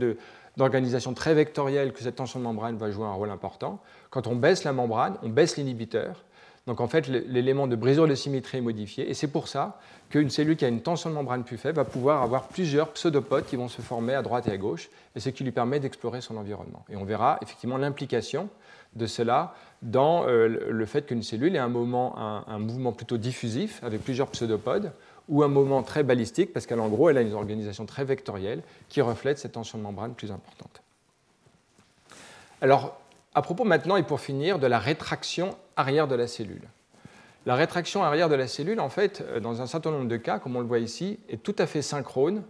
d'organisation 0.56 1.14
très 1.14 1.34
vectorielle 1.34 1.92
que 1.92 2.02
cette 2.02 2.16
tension 2.16 2.40
de 2.40 2.46
membrane 2.46 2.78
va 2.78 2.90
jouer 2.90 3.06
un 3.06 3.14
rôle 3.14 3.30
important. 3.30 3.82
Quand 4.12 4.28
on 4.28 4.36
baisse 4.36 4.64
la 4.64 4.72
membrane, 4.72 5.16
on 5.22 5.30
baisse 5.30 5.58
l'inhibiteur. 5.58 6.24
Donc 6.68 6.82
en 6.82 6.88
fait, 6.88 7.08
l'élément 7.08 7.68
de 7.68 7.76
brisure 7.76 8.08
de 8.08 8.16
symétrie 8.16 8.60
est 8.60 8.62
modifié. 8.62 9.10
Et 9.10 9.14
c'est 9.14 9.28
pour 9.28 9.48
ça 9.48 9.80
qu'une 10.10 10.30
cellule 10.30 10.56
qui 10.56 10.66
a 10.66 10.68
une 10.68 10.82
tension 10.82 11.10
de 11.10 11.16
membrane 11.16 11.44
plus 11.44 11.58
faible 11.58 11.78
va 11.78 11.86
pouvoir 11.86 12.22
avoir 12.22 12.48
plusieurs 12.48 12.90
pseudopodes 12.94 13.46
qui 13.46 13.56
vont 13.56 13.70
se 13.70 13.82
former 13.82 14.14
à 14.14 14.22
droite 14.22 14.48
et 14.48 14.52
à 14.52 14.58
gauche. 14.58 14.90
Et 15.16 15.20
ce 15.20 15.30
qui 15.30 15.44
lui 15.44 15.52
permet 15.52 15.80
d'explorer 15.80 16.22
son 16.22 16.38
environnement. 16.38 16.86
Et 16.90 16.96
on 16.96 17.04
verra 17.06 17.40
effectivement 17.42 17.78
l'implication 17.78 18.50
de 18.96 19.06
cela 19.06 19.54
dans 19.82 20.28
euh, 20.28 20.48
le 20.48 20.86
fait 20.86 21.06
qu'une 21.06 21.24
cellule 21.24 21.56
ait 21.56 21.60
un, 21.60 21.70
moment, 21.70 22.18
un 22.18 22.60
mouvement 22.60 22.92
plutôt 22.92 23.18
diffusif 23.18 23.84
avec 23.84 24.04
plusieurs 24.04 24.28
pseudopodes 24.28 24.92
ou 25.30 25.44
un 25.44 25.48
moment 25.48 25.84
très 25.84 26.04
balistique, 26.04 26.52
parce 26.52 26.66
qu'en 26.66 26.90
gros, 26.90 27.10
elle 27.10 27.18
a 27.18 27.22
une 27.22 27.34
organisation 27.34 27.86
très 27.86 28.04
vectorielle 28.04 28.62
qui 28.90 29.00
reflète 29.00 29.38
cette 29.38 29.54
tension 29.54 29.78
de 29.78 29.84
membrane 29.84 30.14
plus 30.16 30.32
importante. 30.32 30.82
Alors, 32.62 33.00
à 33.36 33.42
propos 33.42 33.64
maintenant, 33.64 33.96
et 33.96 34.04
pour 34.04 34.20
finir, 34.20 34.60
de 34.60 34.68
la 34.68 34.80
rétraction 34.80 35.56
arrière 35.76 36.08
de 36.08 36.16
la 36.16 36.28
cellule. 36.28 36.68
La 37.46 37.56
rétraction 37.56 38.04
arrière 38.04 38.28
de 38.28 38.36
la 38.36 38.48
cellule, 38.48 38.80
en 38.80 38.90
fait, 38.90 39.22
euh, 39.22 39.40
dans 39.40 39.62
un 39.62 39.68
certain 39.68 39.92
nombre 39.92 40.08
de 40.08 40.18
cas, 40.18 40.40
comme 40.40 40.56
on 40.56 40.60
le 40.60 40.68
voit 40.68 40.80
ici, 40.80 41.20
est 41.30 41.42
tout 41.42 41.56
à 41.58 41.68
fait 41.68 41.82
synchrone 41.82 42.44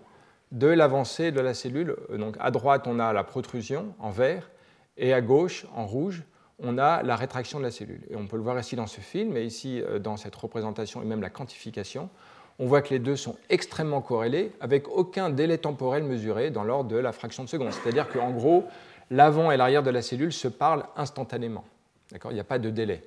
de 0.51 0.67
l'avancée 0.67 1.31
de 1.31 1.41
la 1.41 1.53
cellule. 1.53 1.95
Euh, 2.09 2.17
donc, 2.17 2.37
à 2.39 2.49
droite, 2.49 2.87
on 2.87 2.97
a 2.97 3.13
la 3.13 3.23
protrusion 3.23 3.93
en 3.99 4.09
vert, 4.09 4.49
et 4.97 5.13
à 5.13 5.21
gauche, 5.21 5.65
en 5.75 5.85
rouge, 5.85 6.23
on 6.61 6.77
a 6.77 7.03
la 7.03 7.15
rétraction 7.15 7.59
de 7.59 7.63
la 7.63 7.71
cellule. 7.71 8.01
Et 8.09 8.15
on 8.15 8.27
peut 8.27 8.37
le 8.37 8.43
voir 8.43 8.57
ici 8.57 8.75
dans 8.75 8.87
ce 8.87 8.99
film, 8.99 9.37
et 9.37 9.43
ici 9.43 9.81
euh, 9.81 9.99
dans 9.99 10.17
cette 10.17 10.35
représentation 10.35 11.01
et 11.01 11.05
même 11.05 11.21
la 11.21 11.29
quantification 11.29 12.09
on 12.59 12.65
voit 12.65 12.81
que 12.81 12.89
les 12.89 12.99
deux 12.99 13.15
sont 13.15 13.37
extrêmement 13.49 14.01
corrélés 14.01 14.51
avec 14.59 14.89
aucun 14.89 15.29
délai 15.29 15.57
temporel 15.57 16.03
mesuré 16.03 16.51
dans 16.51 16.63
l'ordre 16.63 16.89
de 16.89 16.97
la 16.97 17.13
fraction 17.13 17.43
de 17.43 17.49
seconde. 17.49 17.71
C'est-à-dire 17.71 18.09
qu'en 18.09 18.31
gros, 18.31 18.65
l'avant 19.09 19.49
et 19.49 19.57
l'arrière 19.57 19.81
de 19.81 19.89
la 19.89 20.01
cellule 20.01 20.33
se 20.33 20.49
parlent 20.49 20.83
instantanément. 20.97 21.63
Il 22.11 22.33
n'y 22.33 22.39
a 22.39 22.43
pas 22.43 22.59
de 22.59 22.69
délai. 22.69 23.03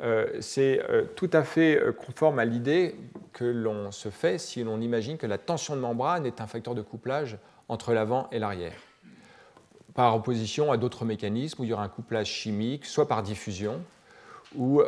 Euh, 0.00 0.26
c'est 0.40 0.82
euh, 0.90 1.04
tout 1.14 1.30
à 1.32 1.42
fait 1.44 1.76
euh, 1.76 1.92
conforme 1.92 2.38
à 2.38 2.44
l'idée 2.44 2.96
que 3.32 3.44
l'on 3.44 3.92
se 3.92 4.08
fait 4.08 4.38
si 4.38 4.64
l'on 4.64 4.80
imagine 4.80 5.18
que 5.18 5.26
la 5.26 5.38
tension 5.38 5.76
de 5.76 5.80
membrane 5.80 6.26
est 6.26 6.40
un 6.40 6.48
facteur 6.48 6.74
de 6.74 6.82
couplage 6.82 7.38
entre 7.68 7.92
l'avant 7.92 8.28
et 8.32 8.40
l'arrière, 8.40 8.74
par 9.94 10.16
opposition 10.16 10.72
à 10.72 10.76
d'autres 10.76 11.04
mécanismes 11.04 11.62
où 11.62 11.64
il 11.64 11.70
y 11.70 11.72
aura 11.72 11.84
un 11.84 11.88
couplage 11.88 12.26
chimique, 12.26 12.86
soit 12.86 13.06
par 13.06 13.22
diffusion, 13.22 13.80
ou 14.56 14.82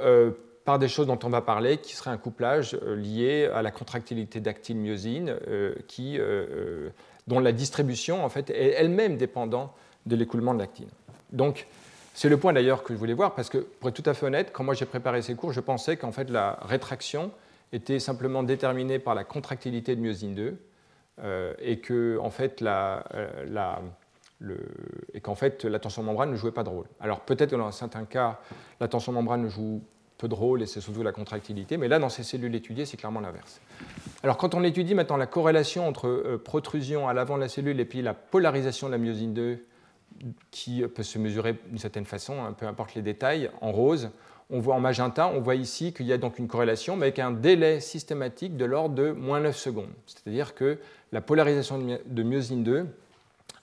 par 0.66 0.80
des 0.80 0.88
choses 0.88 1.06
dont 1.06 1.18
on 1.22 1.28
va 1.28 1.42
parler, 1.42 1.78
qui 1.78 1.94
seraient 1.94 2.10
un 2.10 2.18
couplage 2.18 2.76
euh, 2.82 2.96
lié 2.96 3.48
à 3.54 3.62
la 3.62 3.70
contractilité 3.70 4.40
d'actine-myosine, 4.40 5.36
euh, 5.46 5.76
euh, 6.00 6.90
dont 7.28 7.38
la 7.38 7.52
distribution 7.52 8.24
en 8.24 8.28
fait, 8.28 8.50
est 8.50 8.72
elle-même 8.72 9.16
dépendante 9.16 9.72
de 10.06 10.16
l'écoulement 10.16 10.54
de 10.54 10.58
l'actine. 10.58 10.88
Donc, 11.32 11.68
c'est 12.14 12.28
le 12.28 12.36
point 12.36 12.52
d'ailleurs 12.52 12.82
que 12.82 12.92
je 12.92 12.98
voulais 12.98 13.14
voir, 13.14 13.36
parce 13.36 13.48
que 13.48 13.58
pour 13.58 13.90
être 13.90 14.02
tout 14.02 14.10
à 14.10 14.14
fait 14.14 14.26
honnête, 14.26 14.50
quand 14.52 14.64
moi 14.64 14.74
j'ai 14.74 14.86
préparé 14.86 15.22
ces 15.22 15.36
cours, 15.36 15.52
je 15.52 15.60
pensais 15.60 15.96
qu'en 15.96 16.12
fait 16.12 16.30
la 16.30 16.58
rétraction 16.62 17.30
était 17.72 18.00
simplement 18.00 18.42
déterminée 18.42 18.98
par 18.98 19.14
la 19.14 19.22
contractilité 19.22 19.94
de 19.94 20.00
myosine 20.00 20.34
2, 20.34 20.56
et 21.60 21.78
que 21.80 22.18
en 22.20 22.30
fait 22.30 22.60
la, 22.60 23.04
le, 24.38 24.58
et 25.14 25.20
qu'en 25.20 25.34
fait 25.34 25.64
la 25.64 25.78
tension 25.78 26.02
membrane 26.02 26.30
ne 26.30 26.36
jouait 26.36 26.52
pas 26.52 26.64
de 26.64 26.70
rôle. 26.70 26.86
Alors 27.00 27.20
peut-être 27.20 27.50
que 27.50 27.56
dans 27.56 27.70
certains 27.72 28.04
cas, 28.04 28.40
la 28.80 28.88
tension 28.88 29.12
membrane 29.12 29.42
ne 29.42 29.48
joue 29.48 29.82
peu 30.18 30.28
de 30.28 30.34
rôle 30.34 30.62
et 30.62 30.66
c'est 30.66 30.80
surtout 30.80 31.02
la 31.02 31.12
contractilité. 31.12 31.76
Mais 31.76 31.88
là, 31.88 31.98
dans 31.98 32.08
ces 32.08 32.22
cellules 32.22 32.54
étudiées, 32.54 32.86
c'est 32.86 32.96
clairement 32.96 33.20
l'inverse. 33.20 33.60
Alors, 34.22 34.36
quand 34.36 34.54
on 34.54 34.62
étudie 34.64 34.94
maintenant 34.94 35.16
la 35.16 35.26
corrélation 35.26 35.86
entre 35.86 36.08
euh, 36.08 36.40
protrusion 36.42 37.08
à 37.08 37.14
l'avant 37.14 37.36
de 37.36 37.42
la 37.42 37.48
cellule 37.48 37.78
et 37.80 37.84
puis 37.84 38.02
la 38.02 38.14
polarisation 38.14 38.86
de 38.86 38.92
la 38.92 38.98
myosine 38.98 39.34
2, 39.34 39.58
qui 40.50 40.82
peut 40.82 41.02
se 41.02 41.18
mesurer 41.18 41.56
d'une 41.68 41.78
certaine 41.78 42.06
façon, 42.06 42.42
hein, 42.42 42.52
peu 42.52 42.66
importe 42.66 42.94
les 42.94 43.02
détails, 43.02 43.50
en 43.60 43.72
rose, 43.72 44.10
on 44.50 44.60
voit 44.60 44.74
en 44.74 44.80
magenta, 44.80 45.28
on 45.28 45.40
voit 45.40 45.56
ici 45.56 45.92
qu'il 45.92 46.06
y 46.06 46.12
a 46.12 46.18
donc 46.18 46.38
une 46.38 46.48
corrélation, 46.48 46.96
mais 46.96 47.06
avec 47.06 47.18
un 47.18 47.32
délai 47.32 47.80
systématique 47.80 48.56
de 48.56 48.64
l'ordre 48.64 48.94
de 48.94 49.10
moins 49.10 49.40
9 49.40 49.56
secondes. 49.56 49.90
C'est-à-dire 50.06 50.54
que 50.54 50.78
la 51.12 51.20
polarisation 51.20 51.78
de 51.78 52.22
myosine 52.22 52.62
2 52.62 52.86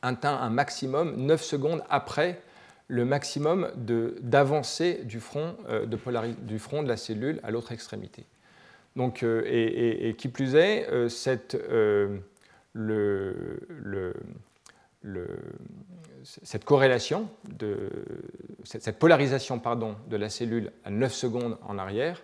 atteint 0.02 0.38
un 0.38 0.50
maximum 0.50 1.16
9 1.16 1.42
secondes 1.42 1.84
après 1.90 2.42
le 2.88 3.06
maximum 3.06 3.72
d'avancée 4.22 5.04
du, 5.06 5.20
front, 5.20 5.56
euh, 5.70 5.86
de 5.86 5.98
du 6.46 6.60
front 6.60 6.84
de 6.84 6.88
la 6.88 6.98
cellule 6.98 7.40
à 7.44 7.52
l'autre 7.52 7.72
extrémité. 7.72 8.26
Donc, 8.96 9.24
euh, 9.24 9.42
et, 9.46 10.16
qui 10.16 10.28
plus 10.28 10.56
est, 10.56 10.88
euh, 10.90 11.10
cette, 11.10 11.58
le, 12.74 13.60
le, 15.04 15.28
cette 16.22 16.66
corrélation, 16.66 17.30
de, 17.58 17.90
cette, 18.64 19.00
polarisation 19.00 19.60
pardon, 19.60 19.96
de 20.10 20.18
la 20.18 20.30
cellule 20.30 20.72
à 20.84 20.90
9 20.90 21.14
secondes 21.14 21.58
en 21.64 21.78
arrière 21.78 22.22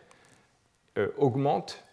augmente 1.18 1.84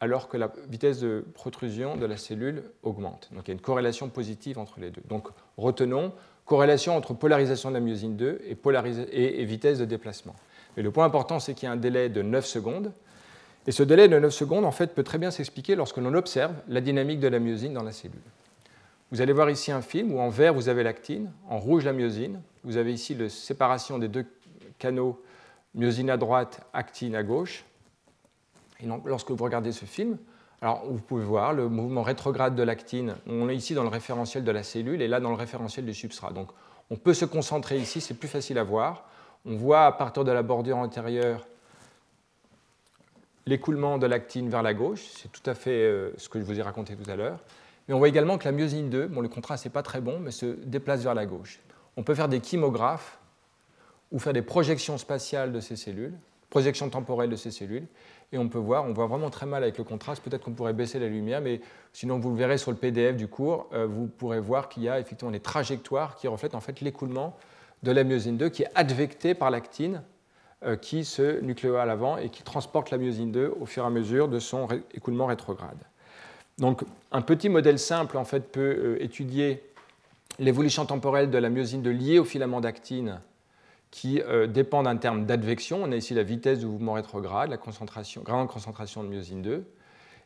alors 0.00 0.28
que 0.28 0.36
la 0.36 0.50
vitesse 0.68 0.98
de 1.00 1.24
protrusion 1.34 1.96
de 1.96 2.06
la 2.06 2.16
cellule 2.16 2.64
augmente. 2.82 3.28
Donc 3.32 3.46
il 3.46 3.48
y 3.48 3.52
a 3.52 3.54
une 3.54 3.60
corrélation 3.60 4.08
positive 4.08 4.58
entre 4.58 4.80
les 4.80 4.90
deux. 4.90 5.02
Donc 5.08 5.28
retenons, 5.56 6.12
corrélation 6.50 6.96
entre 6.96 7.14
polarisation 7.14 7.68
de 7.68 7.74
la 7.74 7.80
myosine 7.80 8.16
2 8.16 8.40
et, 9.12 9.44
vitesse 9.44 9.78
de 9.78 9.84
déplacement. 9.84 10.34
Mais 10.76 10.82
le 10.82 10.90
point 10.90 11.04
important, 11.04 11.38
c'est 11.38 11.54
qu'il 11.54 11.66
y 11.66 11.68
a 11.68 11.72
un 11.72 11.76
délai 11.76 12.08
de 12.08 12.22
9 12.22 12.44
secondes. 12.44 12.92
Et 13.68 13.72
ce 13.72 13.84
délai 13.84 14.08
de 14.08 14.18
9 14.18 14.32
secondes, 14.34 14.64
en 14.64 14.72
fait, 14.72 14.92
peut 14.92 15.04
très 15.04 15.18
bien 15.18 15.30
s'expliquer 15.30 15.76
lorsque 15.76 15.98
l'on 15.98 16.12
observe 16.12 16.52
la 16.66 16.80
dynamique 16.80 17.20
de 17.20 17.28
la 17.28 17.38
myosine 17.38 17.72
dans 17.72 17.84
la 17.84 17.92
cellule. 17.92 18.18
Vous 19.12 19.20
allez 19.20 19.32
voir 19.32 19.48
ici 19.48 19.70
un 19.70 19.80
film 19.80 20.12
où 20.12 20.18
en 20.18 20.28
vert, 20.28 20.52
vous 20.52 20.68
avez 20.68 20.82
l'actine, 20.82 21.30
en 21.48 21.60
rouge, 21.60 21.84
la 21.84 21.92
myosine. 21.92 22.40
Vous 22.64 22.78
avez 22.78 22.92
ici 22.92 23.14
la 23.14 23.28
séparation 23.28 24.00
des 24.00 24.08
deux 24.08 24.26
canaux, 24.80 25.22
myosine 25.76 26.10
à 26.10 26.16
droite, 26.16 26.62
actine 26.72 27.14
à 27.14 27.22
gauche. 27.22 27.64
Et 28.80 28.86
donc, 28.86 29.06
lorsque 29.06 29.30
vous 29.30 29.44
regardez 29.44 29.70
ce 29.70 29.84
film, 29.84 30.18
alors, 30.62 30.84
vous 30.84 31.00
pouvez 31.00 31.24
voir 31.24 31.54
le 31.54 31.68
mouvement 31.70 32.02
rétrograde 32.02 32.54
de 32.54 32.62
l'actine. 32.62 33.16
On 33.26 33.48
est 33.48 33.56
ici 33.56 33.72
dans 33.72 33.82
le 33.82 33.88
référentiel 33.88 34.44
de 34.44 34.50
la 34.50 34.62
cellule 34.62 35.00
et 35.00 35.08
là 35.08 35.18
dans 35.18 35.30
le 35.30 35.36
référentiel 35.36 35.86
du 35.86 35.94
substrat. 35.94 36.32
Donc, 36.32 36.50
on 36.90 36.96
peut 36.96 37.14
se 37.14 37.24
concentrer 37.24 37.78
ici, 37.78 38.00
c'est 38.00 38.14
plus 38.14 38.28
facile 38.28 38.58
à 38.58 38.64
voir. 38.64 39.04
On 39.46 39.56
voit 39.56 39.86
à 39.86 39.92
partir 39.92 40.22
de 40.22 40.32
la 40.32 40.42
bordure 40.42 40.76
antérieure 40.76 41.46
l'écoulement 43.46 43.96
de 43.96 44.06
l'actine 44.06 44.50
vers 44.50 44.62
la 44.62 44.74
gauche. 44.74 45.02
C'est 45.16 45.32
tout 45.32 45.48
à 45.48 45.54
fait 45.54 45.70
euh, 45.70 46.12
ce 46.18 46.28
que 46.28 46.38
je 46.38 46.44
vous 46.44 46.58
ai 46.58 46.62
raconté 46.62 46.94
tout 46.94 47.10
à 47.10 47.16
l'heure. 47.16 47.38
Mais 47.88 47.94
on 47.94 47.98
voit 47.98 48.08
également 48.08 48.36
que 48.36 48.44
la 48.44 48.52
myosine 48.52 48.90
2, 48.90 49.06
bon, 49.06 49.22
le 49.22 49.28
contraste 49.28 49.64
n'est 49.64 49.70
pas 49.70 49.82
très 49.82 50.02
bon, 50.02 50.20
mais 50.20 50.30
se 50.30 50.46
déplace 50.46 51.02
vers 51.02 51.14
la 51.14 51.24
gauche. 51.24 51.60
On 51.96 52.02
peut 52.02 52.14
faire 52.14 52.28
des 52.28 52.42
chymographes 52.42 53.18
ou 54.12 54.18
faire 54.18 54.34
des 54.34 54.42
projections 54.42 54.98
spatiales 54.98 55.52
de 55.52 55.60
ces 55.60 55.76
cellules 55.76 56.18
projection 56.50 56.90
temporelle 56.90 57.30
de 57.30 57.36
ces 57.36 57.52
cellules. 57.52 57.86
Et 58.32 58.38
on 58.38 58.48
peut 58.48 58.58
voir, 58.58 58.84
on 58.84 58.92
voit 58.92 59.06
vraiment 59.06 59.30
très 59.30 59.46
mal 59.46 59.62
avec 59.64 59.76
le 59.76 59.84
contraste, 59.84 60.22
peut-être 60.22 60.44
qu'on 60.44 60.52
pourrait 60.52 60.72
baisser 60.72 61.00
la 61.00 61.08
lumière, 61.08 61.40
mais 61.40 61.60
sinon 61.92 62.18
vous 62.18 62.30
le 62.30 62.36
verrez 62.36 62.58
sur 62.58 62.70
le 62.70 62.76
PDF 62.76 63.16
du 63.16 63.26
cours, 63.26 63.68
euh, 63.72 63.86
vous 63.86 64.06
pourrez 64.06 64.38
voir 64.38 64.68
qu'il 64.68 64.84
y 64.84 64.88
a 64.88 65.00
effectivement 65.00 65.32
des 65.32 65.40
trajectoires 65.40 66.14
qui 66.14 66.28
reflètent 66.28 66.54
en 66.54 66.60
fait 66.60 66.80
l'écoulement 66.80 67.36
de 67.82 67.90
la 67.90 68.04
myosine 68.04 68.36
2 68.36 68.48
qui 68.50 68.62
est 68.62 68.70
advectée 68.74 69.34
par 69.34 69.50
l'actine 69.50 70.02
euh, 70.64 70.76
qui 70.76 71.04
se 71.04 71.40
nucléo 71.40 71.76
à 71.76 71.86
l'avant 71.86 72.18
et 72.18 72.28
qui 72.28 72.42
transporte 72.42 72.90
la 72.90 72.98
myosine 72.98 73.32
2 73.32 73.54
au 73.58 73.66
fur 73.66 73.82
et 73.82 73.86
à 73.86 73.90
mesure 73.90 74.28
de 74.28 74.38
son 74.38 74.68
écoulement 74.94 75.26
rétrograde. 75.26 75.78
Donc 76.58 76.84
un 77.10 77.22
petit 77.22 77.48
modèle 77.48 77.78
simple 77.78 78.16
en 78.16 78.24
fait 78.24 78.52
peut 78.52 78.60
euh, 78.60 79.02
étudier 79.02 79.64
l'évolution 80.38 80.86
temporelle 80.86 81.30
de 81.30 81.38
la 81.38 81.48
myosine 81.48 81.82
2 81.82 81.90
liée 81.90 82.18
au 82.18 82.24
filament 82.24 82.60
d'actine 82.60 83.20
qui 83.90 84.20
euh, 84.20 84.46
dépend 84.46 84.82
d'un 84.82 84.96
terme 84.96 85.26
d'advection. 85.26 85.80
On 85.82 85.92
a 85.92 85.96
ici 85.96 86.14
la 86.14 86.22
vitesse 86.22 86.60
du 86.60 86.66
mouvement 86.66 86.94
rétrograde, 86.94 87.50
la 87.50 87.56
concentration, 87.56 88.22
grande 88.22 88.48
concentration 88.48 89.02
de 89.02 89.08
myosine 89.08 89.42
2, 89.42 89.64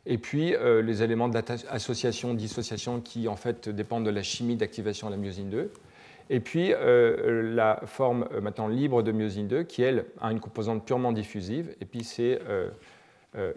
et 0.05 0.17
puis 0.17 0.53
euh, 0.53 0.81
les 0.81 1.01
éléments 1.01 1.29
d'association, 1.29 2.33
dissociation 2.33 3.01
qui 3.01 3.27
en 3.27 3.35
fait 3.35 3.69
dépendent 3.69 4.05
de 4.05 4.11
la 4.11 4.21
chimie 4.21 4.55
d'activation 4.55 5.07
de 5.07 5.13
la 5.13 5.17
myosine 5.17 5.49
2. 5.49 5.71
Et 6.29 6.39
puis 6.39 6.73
euh, 6.73 7.53
la 7.55 7.81
forme 7.85 8.27
maintenant 8.41 8.67
libre 8.67 9.03
de 9.03 9.11
myosine 9.11 9.47
2 9.47 9.63
qui, 9.63 9.81
elle, 9.81 10.05
a 10.21 10.31
une 10.31 10.39
composante 10.39 10.85
purement 10.85 11.11
diffusive, 11.11 11.75
et 11.81 11.85
puis 11.85 12.03
c'est 12.03 12.39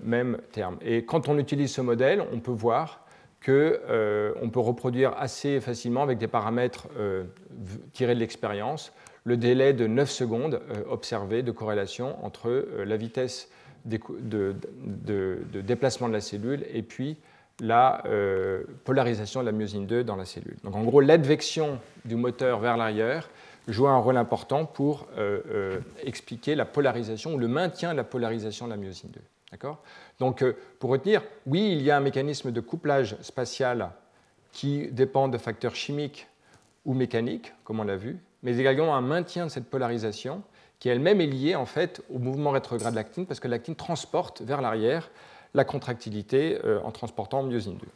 même 0.03 0.39
terme. 0.51 0.77
Et 0.81 1.05
quand 1.05 1.29
on 1.29 1.39
utilise 1.39 1.73
ce 1.73 1.81
modèle, 1.81 2.25
on 2.33 2.41
peut 2.41 2.51
voir 2.51 3.07
qu'on 3.45 4.51
peut 4.51 4.61
reproduire 4.61 5.15
assez 5.17 5.61
facilement 5.61 6.03
avec 6.03 6.19
des 6.19 6.27
paramètres 6.27 6.89
tirés 7.93 8.17
de 8.17 8.21
l'expérience 8.21 8.93
le 9.24 9.36
délai 9.36 9.73
de 9.73 9.86
9 9.86 10.11
secondes 10.11 10.61
euh, 10.70 10.82
observé 10.89 11.43
de 11.43 11.53
corrélation 11.53 12.24
entre 12.24 12.49
euh, 12.49 12.85
la 12.85 12.97
vitesse 12.97 13.51
de, 13.85 14.55
déplacement 15.61 16.09
de 16.09 16.12
la 16.12 16.20
cellule 16.20 16.65
et 16.73 16.82
puis 16.82 17.16
la 17.61 18.05
euh, 18.07 18.65
polarisation 18.85 19.40
de 19.40 19.47
la 19.47 19.53
myosine 19.53 19.86
2 19.86 20.05
dans 20.05 20.16
la 20.16 20.24
cellule. 20.24 20.57
Donc 20.65 20.77
en 20.77 20.85
gros, 20.85 21.01
l'advection 21.01 21.81
du 22.05 22.16
moteur 22.16 22.61
vers 22.61 22.77
l'arrière 22.77 23.31
joue 23.66 23.89
un 23.89 23.99
rôle 23.99 24.16
important 24.16 24.65
pour 24.65 25.09
expliquer 26.03 26.55
la 26.55 26.65
polarisation 26.65 27.35
ou 27.35 27.39
le 27.39 27.49
maintien 27.49 27.93
de 27.93 27.99
la 27.99 28.05
polarisation 28.05 28.65
de 28.65 28.70
la 28.70 28.78
myosine 28.78 29.11
2. 29.11 29.20
D'accord? 29.51 29.82
Donc 30.19 30.43
pour 30.78 30.89
retenir, 30.89 31.23
oui, 31.45 31.73
il 31.73 31.82
y 31.82 31.90
a 31.90 31.97
un 31.99 32.01
mécanisme 32.01 32.51
de 32.51 32.61
couplage 32.61 33.16
spatial 33.20 33.90
qui 34.53 34.89
dépend 34.89 35.28
de 35.28 35.36
facteurs 35.36 35.74
chimiques 35.74 36.28
ou 36.86 36.95
mécaniques, 36.95 37.53
comme 37.65 37.81
on 37.81 37.85
l'a 37.85 37.97
vu, 37.97 38.19
mais 38.43 38.59
également 38.59 38.97
un 38.97 39.01
maintien 39.01 39.47
de 39.47 39.51
cette 39.51 39.69
polarisation 39.69 40.43
qui 40.78 40.89
elle-même 40.89 41.20
est 41.20 41.27
liée 41.27 41.55
en 41.55 41.66
fait 41.66 42.02
au 42.12 42.19
mouvement 42.19 42.51
rétrograde 42.51 42.93
de 42.93 42.97
l'actine 42.97 43.27
parce 43.27 43.40
que 43.40 43.48
l'actine 43.48 43.74
transporte 43.74 44.43
vers 44.43 44.60
l'arrière 44.60 45.10
la 45.55 45.65
contractilité 45.65 46.59
euh, 46.65 46.81
en 46.82 46.90
transportant 46.90 47.43
myosine 47.43 47.78
2. 47.78 47.86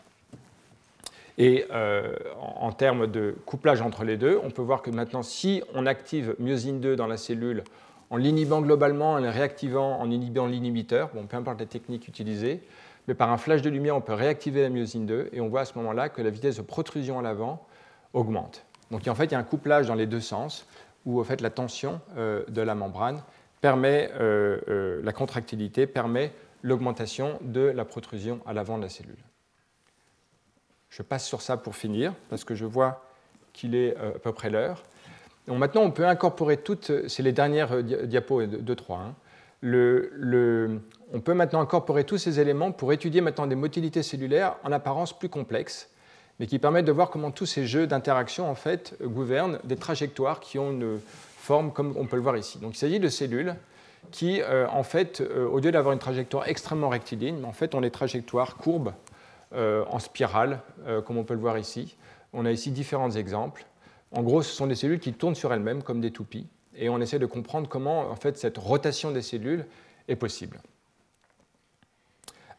Et 1.39 1.65
euh, 1.71 2.15
en, 2.39 2.73
termes 2.73 3.07
de 3.07 3.37
couplage 3.47 3.81
entre 3.81 4.05
les 4.05 4.17
deux, 4.17 4.39
on 4.43 4.51
peut 4.51 4.63
voir 4.63 4.83
que 4.83 4.91
maintenant, 4.91 5.23
si 5.23 5.63
on 5.75 5.87
active 5.87 6.35
myosine 6.39 6.81
2 6.81 6.97
dans 6.97 7.07
la 7.07 7.17
cellule 7.17 7.65
en 8.11 8.17
l'inhibant 8.17 8.61
globalement, 8.61 9.15
en 9.15 9.19
le 9.21 9.31
réactivant, 9.31 9.99
en 9.99 10.11
inhibant 10.11 10.47
l'inhibiteur, 10.47 11.11
bon, 11.15 11.25
peu 11.25 11.37
importe 11.39 11.61
la 11.61 11.67
technique 11.67 12.09
utilisée, 12.09 12.61
mais 13.09 13.15
par 13.15 13.31
un 13.31 13.39
flash 13.39 13.63
de 13.63 13.71
lumière, 13.71 13.97
on 13.97 14.03
peut 14.03 14.13
réactiver 14.13 14.63
la 14.63 14.69
myosine 14.69 15.07
2 15.07 15.31
et 15.33 15.41
on 15.41 15.49
voit 15.49 15.63
à 15.63 15.65
ce 15.65 15.77
moment-là 15.79 16.11
que 16.11 16.21
la 16.21 16.31
vitesse 16.31 16.57
de 16.57 16.63
protrusion 16.63 17.19
à 17.19 17.23
l'avant 17.23 17.67
augmente. 18.13 18.65
Donc 18.93 19.09
en 19.09 19.15
fait, 19.15 19.25
il 19.25 19.33
y 19.33 19.35
a 19.35 19.39
un 19.39 19.43
couplage 19.43 19.89
dans 19.89 19.95
les 19.95 20.07
deux 20.07 20.21
sens 20.21 20.67
où 21.07 21.19
en 21.19 21.25
fait, 21.25 21.41
la 21.41 21.51
tension 21.51 22.01
euh, 22.17 22.45
de 22.49 22.61
la 22.61 22.77
membrane 22.77 23.23
permet, 23.61 24.11
euh, 24.21 24.59
euh, 24.69 25.01
la 25.03 25.13
contractilité 25.13 25.87
permet 25.87 26.31
l'augmentation 26.63 27.39
de 27.41 27.63
la 27.63 27.85
protrusion 27.85 28.41
à 28.47 28.53
l'avant 28.53 28.77
de 28.77 28.83
la 28.83 28.91
cellule. 28.91 29.17
Je 30.91 31.03
passe 31.03 31.27
sur 31.27 31.41
ça 31.41 31.57
pour 31.57 31.75
finir, 31.75 32.13
parce 32.29 32.45
que 32.45 32.55
je 32.55 32.67
vois 32.67 33.03
qu'il 33.55 33.75
est 33.75 33.97
à 33.97 34.19
peu 34.23 34.33
près 34.33 34.51
l'heure. 34.51 34.83
maintenant, 35.49 35.83
on 35.83 35.91
peut 35.91 36.07
incorporer 36.07 36.59
toutes, 36.59 37.09
c'est 37.09 37.23
les 37.23 37.33
dernières 37.33 37.83
diapos 37.83 38.47
de 38.47 38.75
3, 38.75 38.99
hein. 38.99 39.15
on 39.63 41.21
peut 41.21 41.35
maintenant 41.35 41.63
incorporer 41.63 42.05
tous 42.05 42.19
ces 42.19 42.41
éléments 42.41 42.73
pour 42.73 42.93
étudier 42.93 43.23
maintenant 43.23 43.47
des 43.47 43.57
motilités 43.57 44.03
cellulaires 44.03 44.57
en 44.65 44.71
apparence 44.71 45.19
plus 45.19 45.31
complexes 45.31 45.92
mais 46.43 46.49
qui 46.49 46.59
permettent 46.59 46.87
de 46.87 46.93
voir 46.93 47.09
comment 47.11 47.31
tous 47.31 47.47
ces 47.47 47.69
jeux 47.69 47.87
d'interaction 47.87 48.51
en 48.51 48.57
fait 48.57 48.97
gouvernent 49.01 49.61
des 49.63 49.77
trajectoires 49.77 50.41
qui 50.41 50.59
ont 50.59 50.73
une 50.73 50.99
forme 51.39 51.73
comme 51.73 51.95
on 51.97 52.07
peut 52.07 52.17
le 52.17 52.23
voir 52.23 52.37
ici. 52.37 52.59
Donc 52.59 52.75
il 52.75 52.79
s'agit 52.79 52.99
de 52.99 53.09
cellules 53.09 53.55
qui, 54.11 54.43
euh, 54.43 54.67
en 54.69 54.83
fait, 54.83 55.21
euh, 55.21 55.47
au 55.47 55.61
lieu 55.61 55.71
d'avoir 55.71 55.93
une 55.93 56.01
trajectoire 56.01 56.49
extrêmement 56.49 56.89
rectiligne, 56.89 57.37
ont 57.45 57.81
des 57.81 57.93
trajectoires 57.93 58.57
courbes 58.57 58.93
euh, 59.55 59.85
en 59.89 60.01
spirale, 60.01 60.59
comme 61.07 61.17
on 61.17 61.23
peut 61.23 61.35
le 61.35 61.41
voir 61.41 61.59
ici. 61.59 61.97
On 62.33 62.45
a 62.45 62.51
ici 62.51 62.73
différents 62.73 63.13
exemples. 63.13 63.65
En 64.11 64.25
gros, 64.25 64.43
ce 64.43 64.53
sont 64.53 64.67
des 64.67 64.75
cellules 64.75 64.99
qui 64.99 65.13
tournent 65.13 65.37
sur 65.37 65.53
elles-mêmes 65.53 65.85
comme 65.85 66.01
des 66.01 66.11
toupies, 66.11 66.49
et 66.75 66.89
on 66.89 67.01
essaie 67.01 67.21
de 67.21 67.27
comprendre 67.27 67.69
comment, 67.69 68.11
en 68.11 68.17
fait, 68.17 68.37
cette 68.37 68.59
rotation 68.59 69.13
des 69.13 69.23
cellules 69.23 69.65
est 70.09 70.17
possible. 70.17 70.61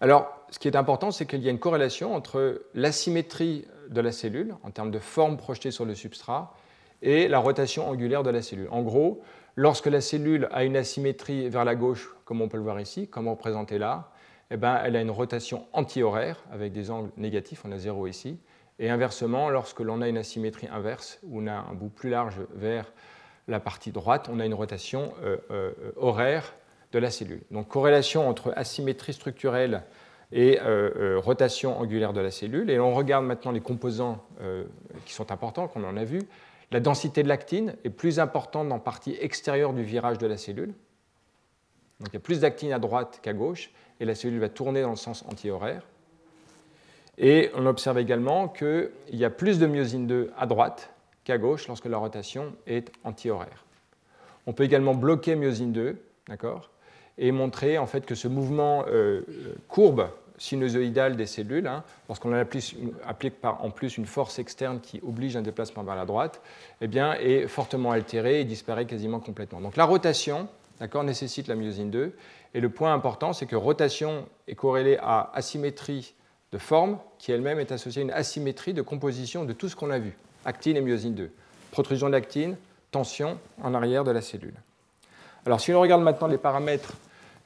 Alors, 0.01 0.33
ce 0.49 0.59
qui 0.59 0.67
est 0.67 0.75
important, 0.75 1.11
c'est 1.11 1.25
qu'il 1.25 1.41
y 1.41 1.47
a 1.47 1.51
une 1.51 1.59
corrélation 1.59 2.15
entre 2.15 2.63
l'asymétrie 2.73 3.65
de 3.89 4.01
la 4.01 4.11
cellule, 4.11 4.55
en 4.63 4.71
termes 4.71 4.91
de 4.91 4.99
forme 4.99 5.37
projetée 5.37 5.71
sur 5.71 5.85
le 5.85 5.95
substrat, 5.95 6.53
et 7.01 7.27
la 7.27 7.39
rotation 7.39 7.89
angulaire 7.89 8.23
de 8.23 8.29
la 8.29 8.41
cellule. 8.41 8.67
En 8.71 8.81
gros, 8.81 9.21
lorsque 9.55 9.87
la 9.87 10.01
cellule 10.01 10.47
a 10.51 10.63
une 10.63 10.77
asymétrie 10.77 11.49
vers 11.49 11.65
la 11.65 11.75
gauche, 11.75 12.15
comme 12.25 12.41
on 12.41 12.47
peut 12.47 12.57
le 12.57 12.63
voir 12.63 12.79
ici, 12.79 13.07
comme 13.07 13.27
représenté 13.27 13.77
là, 13.77 14.09
eh 14.51 14.57
ben, 14.57 14.79
elle 14.83 14.95
a 14.95 15.01
une 15.01 15.11
rotation 15.11 15.65
anti-horaire 15.73 16.43
avec 16.51 16.71
des 16.71 16.91
angles 16.91 17.11
négatifs, 17.17 17.63
on 17.65 17.71
a 17.71 17.77
zéro 17.77 18.07
ici. 18.07 18.39
Et 18.79 18.89
inversement, 18.89 19.49
lorsque 19.49 19.79
l'on 19.79 20.01
a 20.01 20.07
une 20.07 20.17
asymétrie 20.17 20.67
inverse, 20.71 21.19
où 21.23 21.41
on 21.41 21.47
a 21.47 21.53
un 21.53 21.73
bout 21.73 21.89
plus 21.89 22.09
large 22.09 22.39
vers 22.53 22.91
la 23.47 23.59
partie 23.59 23.91
droite, 23.91 24.29
on 24.31 24.39
a 24.39 24.45
une 24.45 24.53
rotation 24.53 25.13
euh, 25.23 25.37
euh, 25.51 25.71
horaire 25.95 26.53
de 26.93 26.99
la 26.99 27.11
cellule. 27.11 27.41
Donc 27.51 27.67
corrélation 27.67 28.29
entre 28.29 28.53
asymétrie 28.55 29.13
structurelle 29.13 29.83
et 30.31 30.59
euh, 30.61 30.89
euh, 30.95 31.19
rotation 31.19 31.77
angulaire 31.77 32.13
de 32.13 32.21
la 32.21 32.31
cellule. 32.31 32.69
Et 32.69 32.79
on 32.79 32.93
regarde 32.93 33.25
maintenant 33.25 33.51
les 33.51 33.61
composants 33.61 34.23
euh, 34.41 34.63
qui 35.05 35.13
sont 35.13 35.31
importants, 35.31 35.67
qu'on 35.67 35.83
en 35.83 35.97
a 35.97 36.03
vu. 36.03 36.21
La 36.71 36.79
densité 36.79 37.23
de 37.23 37.27
l'actine 37.27 37.75
est 37.83 37.89
plus 37.89 38.19
importante 38.19 38.69
dans 38.69 38.75
la 38.75 38.81
partie 38.81 39.15
extérieure 39.19 39.73
du 39.73 39.83
virage 39.83 40.17
de 40.17 40.27
la 40.27 40.37
cellule. 40.37 40.73
Donc 41.99 42.09
il 42.09 42.13
y 42.13 42.17
a 42.17 42.21
plus 42.21 42.41
d'actine 42.41 42.73
à 42.73 42.79
droite 42.79 43.19
qu'à 43.21 43.33
gauche, 43.33 43.71
et 43.99 44.05
la 44.05 44.15
cellule 44.15 44.39
va 44.39 44.49
tourner 44.49 44.81
dans 44.81 44.89
le 44.89 44.95
sens 44.95 45.23
anti-horaire. 45.29 45.83
Et 47.19 47.51
on 47.55 47.67
observe 47.67 47.99
également 47.99 48.47
qu'il 48.47 48.89
y 49.11 49.23
a 49.23 49.29
plus 49.29 49.59
de 49.59 49.67
myosine 49.67 50.07
2 50.07 50.31
à 50.35 50.47
droite 50.47 50.89
qu'à 51.23 51.37
gauche 51.37 51.67
lorsque 51.67 51.85
la 51.85 51.97
rotation 51.97 52.55
est 52.65 52.91
anti-horaire. 53.03 53.65
On 54.47 54.53
peut 54.53 54.63
également 54.63 54.95
bloquer 54.95 55.35
myosine 55.35 55.71
2, 55.71 56.01
d'accord? 56.27 56.72
Et 57.17 57.31
montrer 57.31 57.77
en 57.77 57.85
fait 57.85 58.05
que 58.05 58.15
ce 58.15 58.27
mouvement 58.27 58.85
euh, 58.87 59.21
courbe 59.67 60.09
sinusoïdal 60.37 61.15
des 61.15 61.27
cellules, 61.27 61.67
hein, 61.67 61.83
lorsqu'on 62.09 62.33
applique, 62.33 62.75
applique 63.07 63.35
en 63.43 63.69
plus 63.69 63.97
une 63.97 64.05
force 64.05 64.39
externe 64.39 64.79
qui 64.81 64.99
oblige 65.05 65.37
un 65.37 65.41
déplacement 65.41 65.83
vers 65.83 65.95
la 65.95 66.05
droite, 66.05 66.41
eh 66.81 66.87
bien, 66.87 67.13
est 67.13 67.47
fortement 67.47 67.91
altérée 67.91 68.41
et 68.41 68.43
disparaît 68.43 68.85
quasiment 68.85 69.19
complètement. 69.19 69.61
Donc 69.61 69.77
la 69.77 69.85
rotation 69.85 70.47
nécessite 71.03 71.47
la 71.47 71.55
myosine 71.55 71.89
2. 71.89 72.13
Et 72.53 72.59
le 72.59 72.69
point 72.69 72.93
important, 72.93 73.33
c'est 73.33 73.45
que 73.45 73.55
rotation 73.55 74.25
est 74.47 74.55
corrélée 74.55 74.97
à 75.01 75.31
asymétrie 75.33 76.13
de 76.51 76.57
forme, 76.57 76.99
qui 77.17 77.31
elle-même 77.31 77.59
est 77.59 77.71
associée 77.71 78.01
à 78.01 78.05
une 78.05 78.11
asymétrie 78.11 78.73
de 78.73 78.81
composition 78.81 79.43
de 79.45 79.53
tout 79.53 79.69
ce 79.69 79.75
qu'on 79.75 79.89
a 79.89 79.97
vu, 79.97 80.15
actine 80.45 80.77
et 80.77 80.81
myosine 80.81 81.15
2. 81.15 81.31
Protrusion 81.71 82.09
d'actine, 82.09 82.57
tension 82.91 83.39
en 83.63 83.73
arrière 83.73 84.03
de 84.03 84.11
la 84.11 84.21
cellule. 84.21 84.53
Alors 85.45 85.59
si 85.59 85.73
on 85.73 85.81
regarde 85.81 86.01
maintenant 86.01 86.27
les 86.27 86.37
paramètres 86.37 86.93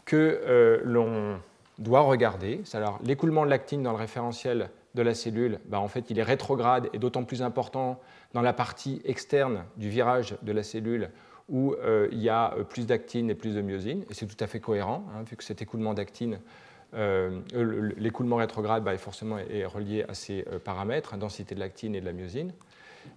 que 0.06 0.16
euh, 0.46 0.80
l'on 0.84 1.40
doit 1.80 2.02
regarder, 2.02 2.62
alors 2.74 3.00
l'écoulement 3.04 3.44
de 3.44 3.50
l'actine 3.50 3.82
dans 3.82 3.92
le 3.92 3.98
référentiel 3.98 4.70
de 4.94 5.02
la 5.02 5.16
cellule, 5.16 5.60
bah, 5.66 5.80
en 5.80 5.88
fait 5.88 6.12
il 6.12 6.20
est 6.20 6.24
rétrograde 6.24 6.90
et 6.94 7.00
d'autant 7.00 7.24
plus 7.24 7.42
important 7.42 8.00
dans 8.34 8.42
la 8.42 8.54
partie 8.54 9.02
externe 9.04 9.64
du 9.78 9.90
virage 9.90 10.36
de 10.44 10.52
la 10.52 10.62
cellule 10.62 11.10
où 11.50 11.74
euh, 11.74 12.08
il 12.12 12.20
y 12.20 12.30
a 12.30 12.54
euh, 12.54 12.64
plus 12.64 12.86
d'actine 12.86 13.32
et 13.32 13.36
plus 13.36 13.56
de 13.56 13.62
myosine, 13.62 14.06
et 14.12 14.14
c'est 14.14 14.28
tout 14.28 14.44
à 14.44 14.48
fait 14.48 14.60
cohérent, 14.60 15.04
hein, 15.16 15.24
vu 15.28 15.36
que 15.36 15.44
cet 15.44 15.62
écoulement 15.62 15.94
d'actine, 15.94 16.40
l'écoulement 16.94 18.38
rétrograde 18.38 18.84
bah, 18.84 18.94
est 18.94 18.98
forcément 18.98 19.38
est 19.38 19.66
relié 19.66 20.06
à 20.08 20.14
ces 20.14 20.46
paramètres, 20.64 21.14
hein, 21.14 21.18
densité 21.18 21.54
de 21.54 21.60
l'actine 21.60 21.96
et 21.96 22.00
de 22.00 22.06
la 22.06 22.14
myosine. 22.14 22.54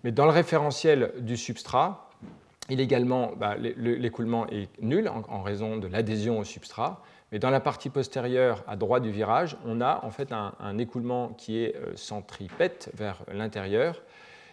Mais 0.02 0.10
dans 0.10 0.24
le 0.24 0.32
référentiel 0.32 1.12
du 1.20 1.36
substrat, 1.36 2.09
il 2.70 2.80
également, 2.80 3.32
bah, 3.36 3.56
l'écoulement 3.56 4.46
est 4.48 4.68
nul 4.80 5.08
en, 5.08 5.42
raison 5.42 5.76
de 5.76 5.86
l'adhésion 5.86 6.38
au 6.38 6.44
substrat, 6.44 7.02
mais 7.32 7.38
dans 7.38 7.50
la 7.50 7.60
partie 7.60 7.90
postérieure, 7.90 8.64
à 8.66 8.76
droite 8.76 9.02
du 9.02 9.10
virage, 9.10 9.56
on 9.64 9.80
a 9.80 10.00
en 10.04 10.10
fait 10.10 10.32
un, 10.32 10.78
écoulement 10.78 11.28
qui 11.28 11.58
est 11.58 11.76
euh, 11.76 11.92
centripète 11.96 12.90
vers 12.94 13.22
l'intérieur. 13.32 14.02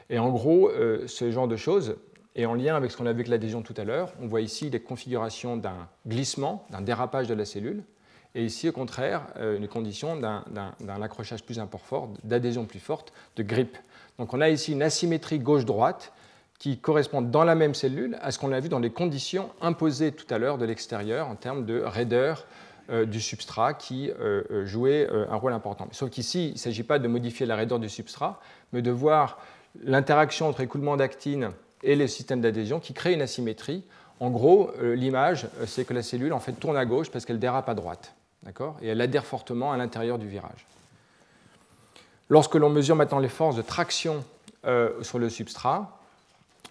Et 0.09 0.19
en 0.19 0.29
gros, 0.29 0.69
euh, 0.69 1.05
ce 1.07 1.31
genre 1.31 1.47
de 1.47 1.55
choses 1.55 1.97
Et 2.35 2.45
en 2.45 2.53
lien 2.53 2.75
avec 2.75 2.91
ce 2.91 2.97
qu'on 2.97 3.07
a 3.07 3.13
vu 3.13 3.21
avec 3.21 3.29
l'adhésion 3.29 3.63
tout 3.63 3.73
à 3.77 3.83
l'heure, 3.83 4.13
on 4.21 4.27
voit 4.27 4.41
ici 4.41 4.69
des 4.69 4.79
configurations 4.79 5.57
d'un 5.57 5.87
glissement, 6.05 6.65
d'un 6.69 6.81
dérapage 6.81 7.27
de 7.27 7.33
la 7.33 7.45
cellule, 7.45 7.83
et 8.35 8.45
ici, 8.45 8.69
au 8.69 8.71
contraire, 8.71 9.25
euh, 9.37 9.57
une 9.57 9.67
condition 9.67 10.15
d'un 10.15 11.01
accrochage 11.01 11.43
plus 11.43 11.57
important, 11.57 12.13
d'adhésion 12.23 12.65
plus 12.65 12.79
forte, 12.79 13.11
de 13.35 13.41
grippe. 13.41 13.77
Donc 14.19 14.33
on 14.33 14.41
a 14.41 14.49
ici 14.49 14.73
une 14.73 14.83
asymétrie 14.83 15.39
gauche-droite 15.39 16.13
qui 16.59 16.79
correspond 16.79 17.21
dans 17.21 17.43
la 17.43 17.55
même 17.55 17.75
cellule 17.75 18.17
à 18.21 18.31
ce 18.31 18.39
qu'on 18.39 18.51
a 18.51 18.59
vu 18.59 18.69
dans 18.69 18.79
les 18.79 18.89
conditions 18.89 19.49
imposées 19.61 20.11
tout 20.11 20.25
à 20.33 20.37
l'heure 20.37 20.57
de 20.57 20.65
l'extérieur 20.65 21.27
en 21.27 21.35
termes 21.35 21.65
de 21.65 21.81
raideur 21.81 22.45
euh, 22.89 23.05
du 23.05 23.21
substrat 23.21 23.73
qui 23.73 24.09
euh, 24.09 24.65
jouait 24.65 25.07
un 25.29 25.35
rôle 25.35 25.53
important. 25.53 25.87
Sauf 25.91 26.09
qu'ici, 26.09 26.49
il 26.49 26.53
ne 26.53 26.57
s'agit 26.57 26.83
pas 26.83 26.99
de 26.99 27.07
modifier 27.07 27.45
la 27.45 27.55
raideur 27.55 27.79
du 27.79 27.89
substrat, 27.89 28.39
mais 28.73 28.81
de 28.81 28.91
voir 28.91 29.39
l'interaction 29.83 30.47
entre 30.47 30.61
écoulement 30.61 30.97
d'actine 30.97 31.51
et 31.83 31.95
le 31.95 32.07
système 32.07 32.41
d'adhésion 32.41 32.79
qui 32.79 32.93
crée 32.93 33.13
une 33.13 33.21
asymétrie. 33.21 33.83
En 34.19 34.31
gros, 34.31 34.71
l'image, 34.81 35.47
c'est 35.67 35.85
que 35.85 35.93
la 35.93 36.01
cellule 36.01 36.33
en 36.33 36.39
fait 36.39 36.53
tourne 36.53 36.75
à 36.75 36.85
gauche 36.85 37.11
parce 37.11 37.23
qu'elle 37.23 37.37
dérape 37.37 37.69
à 37.69 37.75
droite 37.75 38.15
et 38.81 38.87
elle 38.87 39.01
adhère 39.01 39.25
fortement 39.25 39.71
à 39.71 39.77
l'intérieur 39.77 40.17
du 40.17 40.27
virage. 40.27 40.65
Lorsque 42.29 42.55
l'on 42.55 42.69
mesure 42.69 42.95
maintenant 42.95 43.19
les 43.19 43.29
forces 43.29 43.55
de 43.55 43.61
traction 43.61 44.23
euh, 44.65 45.01
sur 45.03 45.19
le 45.19 45.29
substrat, 45.29 45.79
euh, 45.79 45.96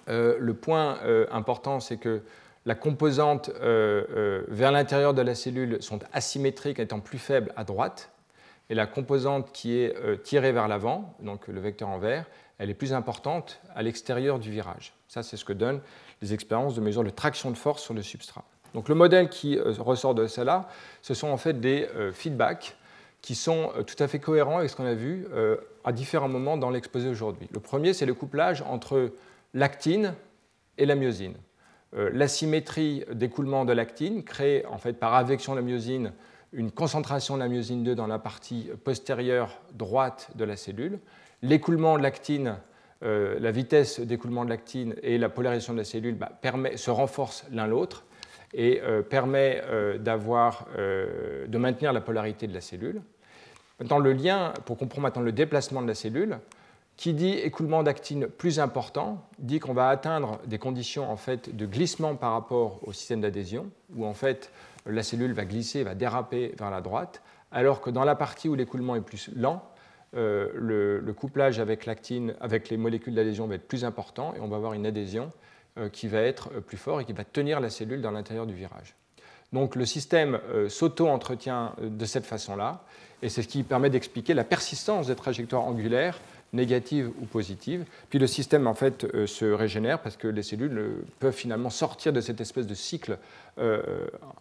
le 0.06 0.54
point 0.54 0.98
euh, 1.04 1.26
important, 1.30 1.80
c'est 1.80 1.96
que 1.96 2.22
la 2.64 2.74
composante 2.74 3.50
vers 3.60 4.72
l'intérieur 4.72 5.14
de 5.14 5.22
la 5.22 5.36
cellule 5.36 5.80
sont 5.80 6.00
asymétriques 6.12 6.80
étant 6.80 6.98
plus 6.98 7.18
faibles 7.18 7.52
à 7.56 7.62
droite, 7.62 8.10
et 8.70 8.74
la 8.74 8.86
composante 8.88 9.52
qui 9.52 9.78
est 9.78 9.94
tirée 10.24 10.50
vers 10.50 10.66
l'avant, 10.66 11.14
donc 11.20 11.46
le 11.46 11.60
vecteur 11.60 11.88
en 11.88 11.98
vert, 11.98 12.26
elle 12.58 12.68
est 12.68 12.74
plus 12.74 12.92
importante 12.92 13.60
à 13.74 13.82
l'extérieur 13.82 14.40
du 14.40 14.50
virage. 14.50 14.94
Ça, 15.06 15.22
c'est 15.22 15.36
ce 15.36 15.44
que 15.44 15.52
donnent 15.52 15.80
les 16.22 16.34
expériences 16.34 16.74
de 16.74 16.80
mesure 16.80 17.04
de 17.04 17.10
traction 17.10 17.52
de 17.52 17.56
force 17.56 17.82
sur 17.82 17.94
le 17.94 18.02
substrat. 18.02 18.44
Donc 18.74 18.88
le 18.88 18.94
modèle 18.94 19.28
qui 19.28 19.58
euh, 19.58 19.72
ressort 19.78 20.14
de 20.14 20.26
cela, 20.26 20.68
ce 21.02 21.14
sont 21.14 21.28
en 21.28 21.38
fait 21.38 21.60
des 21.60 21.88
euh, 21.96 22.12
feedbacks 22.12 22.76
qui 23.22 23.34
sont 23.34 23.72
euh, 23.76 23.82
tout 23.82 24.00
à 24.02 24.06
fait 24.06 24.18
cohérents 24.18 24.58
avec 24.58 24.70
ce 24.70 24.76
qu'on 24.76 24.86
a 24.86 24.94
vu 24.94 25.26
à 25.84 25.92
différents 25.92 26.28
moments 26.28 26.56
dans 26.56 26.70
l'exposé 26.70 27.08
aujourd'hui. 27.08 27.48
Le 27.52 27.60
premier, 27.60 27.94
c'est 27.94 28.06
le 28.06 28.14
couplage 28.14 28.62
entre 28.68 29.12
l'actine 29.56 30.14
et 30.78 30.86
la 30.86 30.94
myosine. 30.94 31.34
L'asymétrie 31.92 33.04
d'écoulement 33.12 33.64
de 33.64 33.72
l'actine 33.72 34.22
crée 34.22 34.64
en 34.70 34.76
fait 34.76 34.92
par 34.92 35.14
avection 35.14 35.54
de 35.54 35.60
la 35.60 35.64
myosine 35.64 36.12
une 36.52 36.70
concentration 36.70 37.34
de 37.34 37.40
la 37.40 37.48
myosine 37.48 37.82
2 37.82 37.94
dans 37.94 38.06
la 38.06 38.18
partie 38.18 38.68
postérieure 38.84 39.58
droite 39.72 40.28
de 40.34 40.44
la 40.44 40.56
cellule. 40.56 40.98
L'écoulement 41.42 41.96
de 41.96 42.02
l'actine, 42.02 42.56
la 43.00 43.50
vitesse 43.50 43.98
d'écoulement 44.00 44.44
de 44.44 44.50
l'actine 44.50 44.94
et 45.02 45.16
la 45.16 45.30
polarisation 45.30 45.72
de 45.72 45.78
la 45.78 45.84
cellule 45.84 46.16
bah, 46.16 46.32
se 46.76 46.90
renforcent 46.90 47.46
l'un 47.50 47.66
l'autre 47.66 48.04
et 48.56 48.80
euh, 48.82 49.02
permet 49.02 49.62
euh, 49.66 49.98
euh, 50.78 51.46
de 51.46 51.58
maintenir 51.58 51.92
la 51.92 52.00
polarité 52.00 52.46
de 52.46 52.54
la 52.54 52.60
cellule. 52.60 53.02
Maintenant, 53.78 53.98
le 53.98 54.12
lien, 54.12 54.54
pour 54.64 54.78
comprendre 54.78 55.02
maintenant 55.02 55.22
le 55.22 55.32
déplacement 55.32 55.82
de 55.82 55.86
la 55.86 55.94
cellule, 55.94 56.38
qui 56.96 57.12
dit 57.12 57.32
écoulement 57.32 57.82
d'actine 57.82 58.26
plus 58.26 58.58
important, 58.58 59.22
dit 59.38 59.60
qu'on 59.60 59.74
va 59.74 59.88
atteindre 59.88 60.38
des 60.46 60.58
conditions 60.58 61.10
en 61.10 61.16
fait, 61.16 61.54
de 61.54 61.66
glissement 61.66 62.14
par 62.14 62.32
rapport 62.32 62.80
au 62.82 62.92
système 62.92 63.20
d'adhésion, 63.20 63.66
où 63.94 64.06
en 64.06 64.14
fait 64.14 64.50
la 64.86 65.02
cellule 65.02 65.32
va 65.32 65.44
glisser, 65.44 65.82
va 65.82 65.94
déraper 65.94 66.54
vers 66.58 66.70
la 66.70 66.80
droite, 66.80 67.22
alors 67.52 67.80
que 67.80 67.90
dans 67.90 68.04
la 68.04 68.14
partie 68.14 68.48
où 68.48 68.54
l'écoulement 68.54 68.96
est 68.96 69.00
plus 69.02 69.30
lent, 69.36 69.62
le, 70.14 71.00
le, 71.00 71.12
couplage 71.12 71.58
avec 71.60 71.84
l'actine, 71.84 72.34
avec 72.40 72.70
les 72.70 72.78
molécules 72.78 73.14
d'adhésion 73.14 73.46
va 73.46 73.56
être 73.56 73.68
plus 73.68 73.84
important 73.84 74.32
et 74.34 74.40
on 74.40 74.48
va 74.48 74.56
avoir 74.56 74.72
une 74.72 74.86
adhésion 74.86 75.30
euh, 75.78 75.90
qui 75.90 76.08
va 76.08 76.22
être 76.22 76.48
euh, 76.54 76.62
plus 76.62 76.78
fort 76.78 77.02
et 77.02 77.04
qui 77.04 77.12
va 77.12 77.22
tenir 77.22 77.60
la 77.60 77.68
cellule 77.68 78.00
dans 78.00 78.10
l'intérieur 78.10 78.46
du 78.46 78.54
virage. 78.54 78.94
Donc 79.52 79.76
le 79.76 79.84
système 79.84 80.40
euh, 80.48 80.70
s'auto-entretient 80.70 81.74
de 81.82 82.04
cette 82.06 82.24
façon-là, 82.24 82.82
et 83.20 83.28
c'est 83.28 83.42
ce 83.42 83.48
qui 83.48 83.62
permet 83.62 83.90
d'expliquer 83.90 84.32
la 84.32 84.44
persistance 84.44 85.08
des 85.08 85.14
trajectoires 85.14 85.64
angulaires 85.64 86.18
négatives 86.52 87.10
ou 87.20 87.26
positives. 87.26 87.84
Puis 88.10 88.18
le 88.18 88.26
système 88.26 88.66
en 88.66 88.74
fait 88.74 89.06
se 89.26 89.44
régénère 89.44 90.00
parce 90.00 90.16
que 90.16 90.28
les 90.28 90.42
cellules 90.42 91.04
peuvent 91.18 91.34
finalement 91.34 91.70
sortir 91.70 92.12
de 92.12 92.20
cette 92.20 92.40
espèce 92.40 92.66
de 92.66 92.74
cycle, 92.74 93.18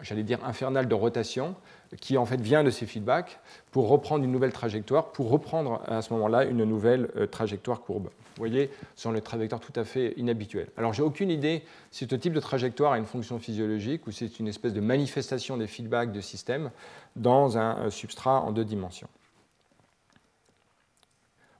j'allais 0.02 0.24
dire 0.24 0.44
infernal 0.46 0.88
de 0.88 0.96
rotation, 0.96 1.56
qui 2.02 2.18
en 2.18 2.26
fait 2.26 2.42
vient 2.42 2.64
de 2.64 2.70
ces 2.70 2.86
feedbacks 2.86 3.40
pour 3.72 3.88
reprendre 3.88 4.24
une 4.24 4.32
nouvelle 4.32 4.52
trajectoire, 4.52 5.12
pour 5.12 5.30
reprendre 5.30 5.82
à 5.88 6.02
ce 6.02 6.14
moment-là 6.14 6.44
une 6.46 6.64
nouvelle 6.64 7.10
trajectoire 7.32 7.82
courbe. 7.82 8.10
Vous 8.36 8.42
voyez, 8.42 8.70
ce 8.96 9.04
sont 9.04 9.14
des 9.14 9.22
trajectoires 9.22 9.62
tout 9.62 9.78
à 9.80 9.86
fait 9.86 10.14
inhabituelles. 10.18 10.68
Alors, 10.76 10.92
j'ai 10.92 11.04
aucune 11.04 11.32
idée 11.32 11.64
si 11.92 12.06
ce 12.10 12.16
type 12.16 12.34
de 12.34 12.42
trajectoire 12.42 12.92
a 12.92 12.98
une 12.98 13.06
fonction 13.06 13.40
physiologique 13.40 14.06
ou 14.08 14.12
si 14.12 14.28
c'est 14.28 14.40
une 14.40 14.50
espèce 14.50 14.74
de 14.74 14.82
manifestation 14.82 15.56
des 15.56 15.68
feedbacks 15.68 16.12
de 16.12 16.20
système 16.20 16.70
dans 17.16 17.58
un 17.58 17.90
substrat 17.90 18.42
en 18.42 18.52
deux 18.52 18.66
dimensions. 18.66 19.08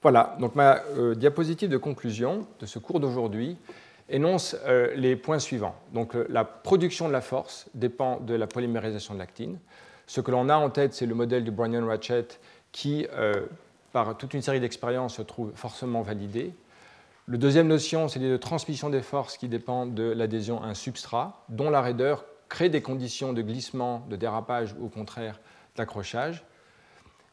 Voilà, 0.06 0.36
donc 0.40 0.54
ma 0.54 0.84
euh, 1.00 1.16
diapositive 1.16 1.68
de 1.68 1.78
conclusion 1.78 2.46
de 2.60 2.68
ce 2.68 2.78
cours 2.78 3.00
d'aujourd'hui 3.00 3.58
énonce 4.08 4.56
euh, 4.68 4.94
les 4.96 5.16
points 5.16 5.40
suivants. 5.40 5.74
Donc, 5.96 6.16
euh, 6.16 6.28
la 6.30 6.44
production 6.44 7.08
de 7.08 7.12
la 7.12 7.22
force 7.22 7.68
dépend 7.74 8.20
de 8.20 8.36
la 8.36 8.46
polymérisation 8.46 9.16
de 9.16 9.18
l'actine. 9.18 9.58
Ce 10.06 10.22
que 10.22 10.30
l'on 10.30 10.48
a 10.48 10.58
en 10.58 10.70
tête, 10.70 10.94
c'est 10.94 11.08
le 11.08 11.16
modèle 11.16 11.44
de 11.44 11.50
Bryan-Ratchet 11.50 12.28
qui, 12.72 13.08
par 13.94 14.16
toute 14.16 14.36
une 14.36 14.44
série 14.44 14.60
d'expériences, 14.60 15.16
se 15.16 15.24
trouve 15.24 15.54
forcément 15.56 16.04
validé. 16.04 16.54
Le 17.26 17.40
deuxième 17.40 17.68
notion, 17.68 18.08
c'est 18.08 18.20
de 18.20 18.38
transmission 18.38 18.92
des 18.92 19.02
forces 19.02 19.38
qui 19.38 19.48
dépend 19.48 19.88
de 19.88 20.04
l'adhésion 20.04 20.62
à 20.62 20.68
un 20.68 20.76
substrat, 20.76 21.44
dont 21.50 21.72
la 21.72 21.82
raideur 21.82 22.26
crée 22.48 22.70
des 22.70 22.84
conditions 22.84 23.34
de 23.34 23.42
glissement, 23.42 24.06
de 24.08 24.18
dérapage 24.18 24.76
ou 24.80 24.86
au 24.86 24.90
contraire 24.90 25.40
d'accrochage. 25.76 26.44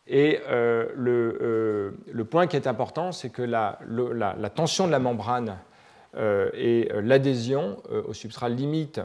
Et 0.07 0.41
euh, 0.49 0.89
euh, 0.99 1.91
le, 2.11 2.25
point 2.25 2.47
qui 2.47 2.57
est 2.57 2.67
important, 2.67 3.13
c'est 3.13 3.31
que 3.31 3.43
la, 3.43 3.79
tension 4.55 4.87
de 4.87 4.93
la 4.93 4.99
membrane 4.99 5.59
euh, 6.17 6.51
et 6.55 6.91
l'adhésion 7.03 7.77
au 8.07 8.13
substrat 8.13 8.49
limite 8.49 9.01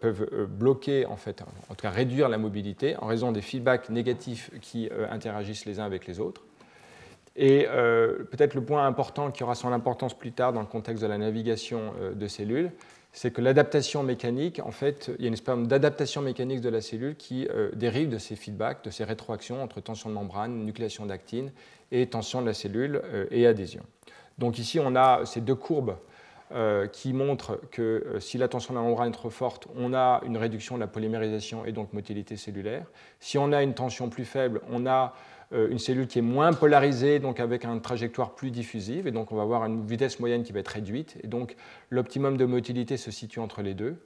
peuvent 0.00 0.46
bloquer, 0.46 1.06
en 1.06 1.16
fait, 1.16 1.42
en 1.68 1.74
tout 1.74 1.82
cas 1.82 1.90
réduire 1.90 2.28
la 2.28 2.38
mobilité 2.38 2.96
en 2.98 3.06
raison 3.06 3.32
des 3.32 3.42
feedbacks 3.42 3.90
négatifs 3.90 4.50
qui 4.60 4.88
interagissent 5.10 5.66
les 5.66 5.80
uns 5.80 5.84
avec 5.84 6.06
les 6.06 6.20
autres. 6.20 6.42
Et 7.40 7.66
peut-être 8.30 8.54
le 8.54 8.64
point 8.64 8.86
important 8.86 9.30
qui 9.30 9.42
aura 9.42 9.54
son 9.54 9.72
importance 9.72 10.14
plus 10.16 10.32
tard 10.32 10.52
dans 10.52 10.60
le 10.60 10.66
contexte 10.66 11.02
de 11.02 11.08
la 11.08 11.18
navigation 11.18 11.92
de 12.14 12.26
cellules, 12.28 12.72
c'est 13.18 13.32
que 13.32 13.40
l'adaptation 13.40 14.04
mécanique, 14.04 14.60
en 14.64 14.70
fait, 14.70 15.10
il 15.18 15.22
y 15.22 15.24
a 15.24 15.26
une 15.26 15.34
espèce 15.34 15.58
d'adaptation 15.66 16.22
mécanique 16.22 16.60
de 16.60 16.68
la 16.68 16.80
cellule 16.80 17.16
qui 17.16 17.48
euh, 17.48 17.72
dérive 17.74 18.10
de 18.10 18.18
ces 18.18 18.36
feedbacks, 18.36 18.84
de 18.84 18.90
ces 18.90 19.02
rétroactions 19.02 19.60
entre 19.60 19.80
tension 19.80 20.08
de 20.08 20.14
membrane, 20.14 20.64
nucléation 20.64 21.04
d'actine 21.04 21.50
et 21.90 22.06
tension 22.06 22.40
de 22.42 22.46
la 22.46 22.54
cellule 22.54 23.02
et 23.32 23.44
adhésion. 23.48 23.82
Donc 24.38 24.60
ici, 24.60 24.78
on 24.78 24.94
a 24.94 25.24
ces 25.24 25.40
deux 25.40 25.56
courbes 25.56 25.96
qui 26.92 27.12
montrent 27.12 27.60
que 27.72 28.18
si 28.20 28.38
la 28.38 28.46
tension 28.46 28.72
de 28.72 28.78
la 28.78 28.84
membrane 28.84 29.08
est 29.08 29.12
trop 29.12 29.30
forte, 29.30 29.66
on 29.76 29.92
a 29.94 30.22
une 30.24 30.36
réduction 30.36 30.76
de 30.76 30.80
la 30.80 30.86
polymérisation 30.86 31.64
et 31.64 31.72
donc 31.72 31.92
motilité 31.92 32.36
cellulaire. 32.36 32.86
Si 33.20 33.36
on 33.36 33.52
a 33.52 33.62
une 33.62 33.74
tension 33.74 34.08
plus 34.08 34.24
faible, 34.24 34.60
on 34.70 34.86
a 34.86 35.12
euh, 35.12 35.37
une 35.52 35.78
cellule 35.78 36.06
qui 36.06 36.18
est 36.18 36.22
moins 36.22 36.52
polarisée, 36.52 37.20
donc 37.20 37.40
avec 37.40 37.64
une 37.64 37.80
trajectoire 37.80 38.34
plus 38.34 38.50
diffusive, 38.50 39.06
et 39.06 39.10
donc 39.10 39.32
on 39.32 39.36
va 39.36 39.42
avoir 39.42 39.64
une 39.64 39.86
vitesse 39.86 40.20
moyenne 40.20 40.42
qui 40.42 40.52
va 40.52 40.60
être 40.60 40.68
réduite, 40.68 41.16
et 41.22 41.26
donc 41.26 41.56
l'optimum 41.90 42.36
de 42.36 42.44
motilité 42.44 42.96
se 42.96 43.10
situe 43.10 43.40
entre 43.40 43.62
les 43.62 43.74
deux. 43.74 43.96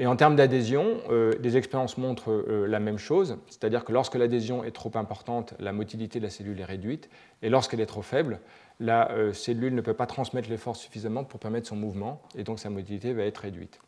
Et 0.00 0.06
en 0.06 0.16
termes 0.16 0.34
d'adhésion, 0.34 1.02
euh, 1.10 1.38
des 1.38 1.58
expériences 1.58 1.98
montrent 1.98 2.30
euh, 2.30 2.66
la 2.66 2.80
même 2.80 2.96
chose, 2.96 3.36
c'est-à-dire 3.48 3.84
que 3.84 3.92
lorsque 3.92 4.14
l'adhésion 4.14 4.64
est 4.64 4.70
trop 4.70 4.90
importante, 4.94 5.52
la 5.58 5.72
motilité 5.72 6.18
de 6.18 6.24
la 6.24 6.30
cellule 6.30 6.58
est 6.58 6.64
réduite, 6.64 7.10
et 7.42 7.50
lorsqu'elle 7.50 7.80
est 7.80 7.86
trop 7.86 8.02
faible, 8.02 8.40
la 8.80 9.10
cellule 9.34 9.74
ne 9.74 9.82
peut 9.82 9.92
pas 9.92 10.06
transmettre 10.06 10.48
les 10.48 10.56
forces 10.56 10.80
suffisamment 10.80 11.22
pour 11.22 11.38
permettre 11.38 11.68
son 11.68 11.76
mouvement, 11.76 12.22
et 12.34 12.44
donc 12.44 12.58
sa 12.58 12.70
motilité 12.70 13.12
va 13.12 13.24
être 13.24 13.38
réduite. 13.38 13.78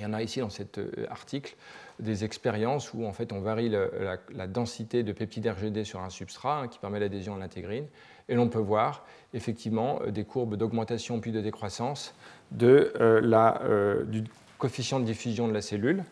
Y 0.00 0.06
en 0.06 0.14
a 0.14 0.22
ici 0.22 0.40
dans 0.40 0.50
cet 0.50 0.80
article 1.10 1.54
des 2.00 2.24
expériences 2.24 2.92
où 2.92 3.04
en 3.04 3.12
fait 3.12 3.32
on 3.32 3.40
varie 3.40 3.68
la, 3.68 4.46
densité 4.46 5.02
de 5.02 5.12
peptides 5.12 5.46
RGD 5.46 5.84
sur 5.84 6.00
un 6.00 6.10
substrat 6.10 6.60
hein, 6.60 6.68
qui 6.68 6.78
permet 6.78 7.00
l'adhésion 7.00 7.36
à 7.36 7.38
l'intégrine. 7.38 7.86
Et 8.28 8.34
l'on 8.34 8.48
peut 8.48 8.58
voir 8.58 9.04
effectivement 9.32 10.00
euh, 10.02 10.10
des 10.10 10.24
courbes 10.24 10.56
d'augmentation 10.56 11.20
puis 11.20 11.32
de 11.32 11.40
décroissance 11.40 12.14
de, 12.52 12.92
euh, 13.00 13.20
la, 13.20 13.60
euh, 13.62 14.04
du 14.04 14.24
coefficient 14.58 15.00
de 15.00 15.04
diffusion 15.04 15.48
de 15.48 15.52
la 15.52 15.60
cellule 15.60 16.04